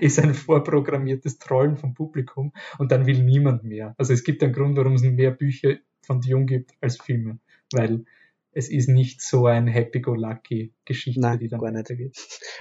Ist 0.00 0.18
ein 0.18 0.34
vorprogrammiertes 0.34 1.38
Trollen 1.38 1.76
vom 1.76 1.94
Publikum 1.94 2.52
und 2.78 2.92
dann 2.92 3.06
will 3.06 3.22
niemand 3.22 3.64
mehr. 3.64 3.94
Also 3.98 4.12
es 4.12 4.24
gibt 4.24 4.42
einen 4.42 4.52
Grund, 4.52 4.76
warum 4.76 4.94
es 4.94 5.02
mehr 5.02 5.30
Bücher 5.30 5.76
von 6.02 6.20
Jung 6.22 6.46
gibt 6.46 6.72
als 6.80 6.98
Filme, 6.98 7.38
weil 7.72 8.04
es 8.52 8.68
ist 8.68 8.88
nicht 8.88 9.22
so 9.22 9.46
ein 9.46 9.66
Happy-Go-Lucky-Geschichte, 9.66 11.20
Nein, 11.20 11.38
die 11.38 11.48
dann 11.48 11.60
gar 11.60 11.70
nicht. 11.70 11.80
weitergeht. 11.80 12.16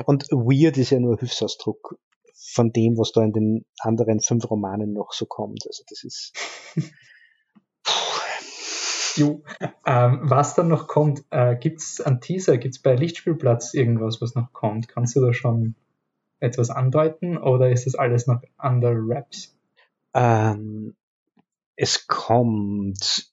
Und 0.05 0.23
weird 0.31 0.77
ist 0.77 0.91
ja 0.91 0.99
nur 0.99 1.17
Hilfsausdruck 1.17 1.99
von 2.33 2.71
dem, 2.71 2.97
was 2.97 3.11
da 3.11 3.23
in 3.23 3.33
den 3.33 3.65
anderen 3.79 4.19
fünf 4.19 4.49
Romanen 4.49 4.93
noch 4.93 5.11
so 5.11 5.25
kommt. 5.25 5.65
Also 5.67 5.83
das 5.89 6.03
ist. 6.03 6.33
Jo. 9.17 9.43
Ähm, 9.85 10.19
was 10.23 10.55
dann 10.55 10.69
noch 10.69 10.87
kommt, 10.87 11.25
äh, 11.31 11.57
gibt 11.57 11.79
es 11.81 11.99
an 11.99 12.21
Teaser, 12.21 12.57
gibt 12.57 12.75
es 12.75 12.81
bei 12.81 12.95
Lichtspielplatz 12.95 13.73
irgendwas, 13.73 14.21
was 14.21 14.35
noch 14.35 14.53
kommt? 14.53 14.87
Kannst 14.87 15.17
du 15.17 15.21
da 15.21 15.33
schon 15.33 15.75
etwas 16.41 16.69
andeuten 16.69 17.37
oder 17.37 17.71
ist 17.71 17.85
das 17.85 17.95
alles 17.95 18.27
noch 18.27 18.41
under 18.57 18.93
wraps? 18.93 19.55
Ähm, 20.13 20.95
es 21.75 22.07
kommt 22.07 23.31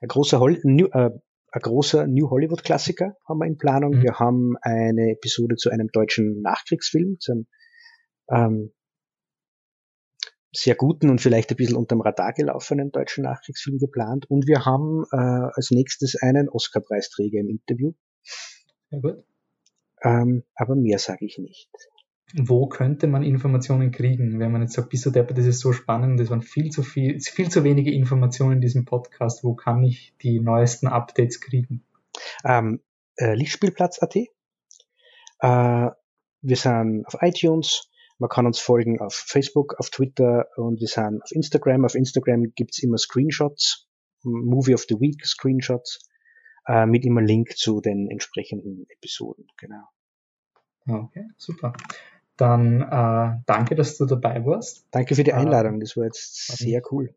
ein 0.00 0.08
großer, 0.08 0.40
Hol 0.40 0.58
New, 0.64 0.86
äh, 0.86 1.10
ein 1.52 1.60
großer 1.60 2.06
New 2.06 2.30
Hollywood 2.30 2.64
Klassiker 2.64 3.16
haben 3.28 3.38
wir 3.38 3.46
in 3.46 3.58
Planung. 3.58 3.96
Mhm. 3.96 4.02
Wir 4.02 4.18
haben 4.18 4.56
eine 4.62 5.12
Episode 5.12 5.56
zu 5.56 5.70
einem 5.70 5.88
deutschen 5.92 6.40
Nachkriegsfilm, 6.42 7.20
zu 7.20 7.32
einem 7.32 7.46
ähm, 8.30 8.72
sehr 10.54 10.74
guten 10.74 11.08
und 11.08 11.20
vielleicht 11.20 11.50
ein 11.50 11.56
bisschen 11.56 11.76
unterm 11.76 12.00
Radar 12.00 12.32
gelaufenen 12.32 12.90
deutschen 12.90 13.24
Nachkriegsfilm 13.24 13.78
geplant. 13.78 14.26
Und 14.28 14.46
wir 14.46 14.64
haben 14.64 15.04
äh, 15.12 15.16
als 15.16 15.70
nächstes 15.70 16.16
einen 16.20 16.48
Oscar-Preisträger 16.48 17.40
im 17.40 17.48
Interview. 17.48 17.92
Sehr 18.90 19.00
gut. 19.00 19.24
Ähm, 20.02 20.42
aber 20.54 20.74
mehr 20.74 20.98
sage 20.98 21.24
ich 21.24 21.38
nicht. 21.38 21.70
Wo 22.34 22.66
könnte 22.66 23.06
man 23.06 23.22
Informationen 23.22 23.90
kriegen, 23.90 24.38
wenn 24.38 24.52
man 24.52 24.62
jetzt 24.62 24.72
sagt, 24.72 24.88
bist 24.88 25.04
du 25.04 25.10
Deppert, 25.10 25.36
das 25.36 25.46
ist 25.46 25.60
so 25.60 25.72
spannend, 25.72 26.18
das 26.18 26.30
waren 26.30 26.40
viel 26.40 26.70
zu 26.70 26.82
viel, 26.82 27.20
viel 27.20 27.50
zu 27.50 27.62
wenige 27.62 27.92
Informationen 27.92 28.54
in 28.54 28.60
diesem 28.60 28.86
Podcast. 28.86 29.44
Wo 29.44 29.54
kann 29.54 29.82
ich 29.84 30.14
die 30.22 30.40
neuesten 30.40 30.86
Updates 30.86 31.40
kriegen? 31.40 31.84
Ähm, 32.44 32.80
äh, 33.16 33.34
Lichtspielplatz.at. 33.34 34.16
Äh, 34.16 35.90
wir 36.40 36.56
sind 36.56 37.04
auf 37.06 37.18
iTunes, 37.20 37.90
man 38.18 38.28
kann 38.30 38.46
uns 38.46 38.60
folgen 38.60 39.00
auf 39.00 39.14
Facebook, 39.14 39.74
auf 39.78 39.90
Twitter 39.90 40.46
und 40.56 40.80
wir 40.80 40.88
sind 40.88 41.22
auf 41.22 41.32
Instagram. 41.32 41.84
Auf 41.84 41.94
Instagram 41.94 42.52
gibt's 42.54 42.82
immer 42.82 42.96
Screenshots, 42.96 43.88
Movie 44.22 44.74
of 44.74 44.84
the 44.88 44.94
Week 45.00 45.26
Screenshots, 45.26 46.08
äh, 46.66 46.86
mit 46.86 47.04
immer 47.04 47.20
Link 47.20 47.56
zu 47.56 47.80
den 47.80 48.10
entsprechenden 48.10 48.86
Episoden. 48.88 49.46
Genau. 49.56 49.84
Okay, 50.86 51.26
super. 51.36 51.72
Dann 52.36 52.82
äh, 52.82 53.40
danke, 53.46 53.74
dass 53.74 53.98
du 53.98 54.06
dabei 54.06 54.44
warst. 54.44 54.86
Danke 54.90 55.14
für 55.14 55.24
die 55.24 55.30
äh, 55.30 55.34
Einladung, 55.34 55.80
das 55.80 55.96
war 55.96 56.04
jetzt 56.04 56.56
sehr 56.56 56.82
cool. 56.90 57.14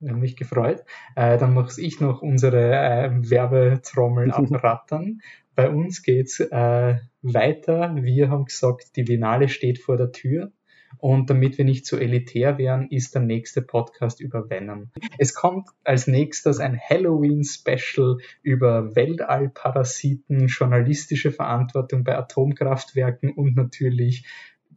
Ich 0.00 0.08
habe 0.08 0.20
mich 0.20 0.36
gefreut. 0.36 0.84
Äh, 1.14 1.36
dann 1.36 1.52
muss 1.52 1.76
ich 1.76 2.00
noch 2.00 2.22
unsere 2.22 2.74
äh, 2.74 3.10
Werbetrommel 3.12 4.30
abrattern. 4.32 5.20
Bei 5.54 5.68
uns 5.68 6.02
geht's 6.02 6.40
äh, 6.40 6.96
weiter. 7.20 7.94
Wir 7.96 8.30
haben 8.30 8.46
gesagt, 8.46 8.96
die 8.96 9.02
Biennale 9.02 9.50
steht 9.50 9.78
vor 9.78 9.98
der 9.98 10.10
Tür. 10.10 10.52
Und 10.98 11.30
damit 11.30 11.58
wir 11.58 11.64
nicht 11.64 11.86
zu 11.86 11.96
so 11.96 12.02
elitär 12.02 12.58
wären, 12.58 12.88
ist 12.90 13.14
der 13.14 13.22
nächste 13.22 13.62
Podcast 13.62 14.20
über 14.20 14.50
Venom. 14.50 14.90
Es 15.18 15.34
kommt 15.34 15.68
als 15.84 16.06
nächstes 16.06 16.58
ein 16.58 16.78
Halloween-Special 16.78 18.18
über 18.42 18.94
Weltallparasiten, 18.94 20.46
journalistische 20.48 21.32
Verantwortung 21.32 22.04
bei 22.04 22.16
Atomkraftwerken 22.16 23.30
und 23.30 23.56
natürlich 23.56 24.24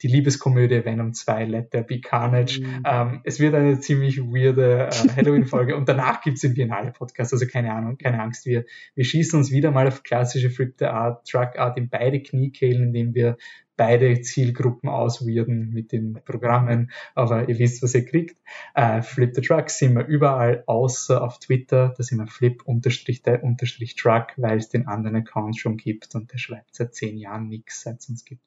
die 0.02 0.08
Liebeskomödie 0.08 0.84
Venom 0.84 1.14
2, 1.14 1.46
Let 1.46 1.72
There 1.72 1.84
Be 1.84 2.02
Carnage. 2.02 2.62
Mhm. 2.62 2.84
Ähm, 2.86 3.22
es 3.24 3.40
wird 3.40 3.54
eine 3.56 3.80
ziemlich 3.80 4.20
weirde 4.20 4.90
äh, 4.92 5.10
Halloween-Folge 5.16 5.76
und 5.76 5.88
danach 5.88 6.22
gibt's 6.22 6.42
den 6.42 6.56
Biennale-Podcast, 6.56 7.34
also 7.34 7.46
keine 7.48 7.74
Ahnung, 7.74 7.98
keine 7.98 8.22
Angst. 8.22 8.46
Wir, 8.46 8.66
wir 8.96 9.06
schießen 9.06 9.38
uns 9.38 9.52
wieder 9.52 9.72
mal 9.72 9.88
auf 9.88 10.04
klassische 10.04 10.50
Flip 10.50 10.74
the 10.78 10.86
Art, 10.86 11.28
Truck 11.28 11.58
Art 11.58 11.78
in 11.78 11.90
beide 11.90 12.22
Kniekehlen, 12.22 12.88
indem 12.88 13.14
wir 13.14 13.38
beide 13.76 14.22
Zielgruppen 14.22 14.90
ausweirden 14.90 15.72
mit 15.72 15.92
den 15.92 16.20
Programmen, 16.26 16.92
aber 17.16 17.50
ihr 17.50 17.58
wisst, 17.60 17.82
was 17.82 17.96
ihr 17.96 18.06
kriegt. 18.06 18.38
Äh, 18.76 19.02
Flip 19.02 19.34
the 19.34 19.42
Truck 19.42 19.70
sind 19.70 19.96
wir 19.96 20.06
überall, 20.06 20.64
außer 20.68 21.22
auf 21.22 21.40
Twitter, 21.40 21.94
da 21.98 22.04
sind 22.04 22.20
wir 22.20 22.28
flip-the-truck, 22.28 24.34
weil 24.38 24.58
es 24.58 24.70
den 24.70 24.88
anderen 24.88 25.18
Account 25.18 25.58
schon 25.58 25.78
gibt 25.78 26.14
und 26.16 26.32
der 26.32 26.38
schreibt 26.38 26.76
seit 26.76 26.94
zehn 26.94 27.18
Jahren 27.18 27.48
nichts, 27.48 27.82
seit 27.82 28.00
es 28.00 28.10
uns 28.10 28.26
gibt. 28.26 28.44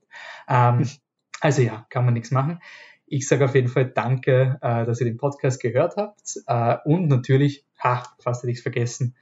Ähm, 0.48 0.86
also 1.40 1.62
ja, 1.62 1.86
kann 1.90 2.04
man 2.04 2.14
nichts 2.14 2.30
machen. 2.30 2.60
Ich 3.06 3.28
sage 3.28 3.44
auf 3.44 3.54
jeden 3.54 3.68
Fall 3.68 3.86
danke, 3.86 4.58
äh, 4.62 4.84
dass 4.84 5.00
ihr 5.00 5.06
den 5.06 5.16
Podcast 5.16 5.60
gehört 5.60 5.96
habt. 5.96 6.38
Äh, 6.46 6.76
und 6.84 7.08
natürlich, 7.08 7.64
ha, 7.78 8.02
fast 8.18 8.42
hätte 8.42 8.50
ich 8.50 8.58
es 8.58 8.62
vergessen, 8.62 9.14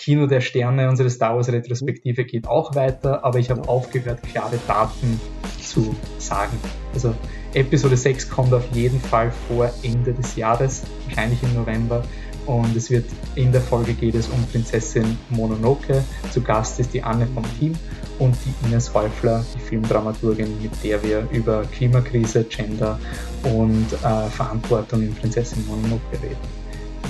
Kino 0.00 0.26
der 0.26 0.40
Sterne, 0.40 0.88
unsere 0.88 1.10
Star 1.10 1.36
Wars 1.36 1.52
Retrospektive 1.52 2.24
geht 2.24 2.48
auch 2.48 2.74
weiter, 2.74 3.22
aber 3.22 3.38
ich 3.38 3.50
habe 3.50 3.68
aufgehört, 3.68 4.22
klare 4.22 4.58
Daten 4.66 5.20
zu 5.62 5.94
sagen. 6.16 6.58
Also 6.94 7.14
Episode 7.52 7.98
6 7.98 8.30
kommt 8.30 8.54
auf 8.54 8.64
jeden 8.72 8.98
Fall 8.98 9.30
vor 9.46 9.70
Ende 9.82 10.14
des 10.14 10.36
Jahres, 10.36 10.84
wahrscheinlich 11.06 11.42
im 11.42 11.52
November. 11.52 12.02
Und 12.46 12.74
es 12.74 12.90
wird 12.90 13.04
in 13.34 13.52
der 13.52 13.60
Folge 13.60 13.92
geht 13.92 14.14
es 14.14 14.28
um 14.28 14.42
Prinzessin 14.50 15.18
Mononoke. 15.28 16.02
Zu 16.30 16.40
Gast 16.40 16.80
ist 16.80 16.94
die 16.94 17.02
Anne 17.02 17.26
vom 17.26 17.44
Team 17.58 17.74
und 18.18 18.34
die 18.46 18.66
Ines 18.66 18.94
Häufler, 18.94 19.44
die 19.54 19.60
Filmdramaturgin, 19.60 20.62
mit 20.62 20.72
der 20.82 21.02
wir 21.02 21.28
über 21.30 21.62
Klimakrise, 21.64 22.44
Gender 22.44 22.98
und 23.44 23.86
äh, 23.92 24.30
Verantwortung 24.30 25.02
in 25.02 25.14
Prinzessin 25.14 25.66
Mononoke 25.66 26.22
reden. 26.22 26.59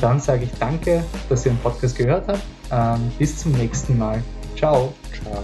Dann 0.01 0.21
sage 0.21 0.45
ich 0.45 0.51
danke, 0.59 1.05
dass 1.29 1.47
ihr 1.47 1.53
den 1.53 1.59
Podcast 1.59 1.97
gehört 1.97 2.29
habt. 2.29 2.43
Ähm, 2.73 3.11
bis 3.19 3.37
zum 3.39 3.53
nächsten 3.53 3.99
Mal. 3.99 4.23
Ciao. 4.57 4.93
Ciao. 5.23 5.43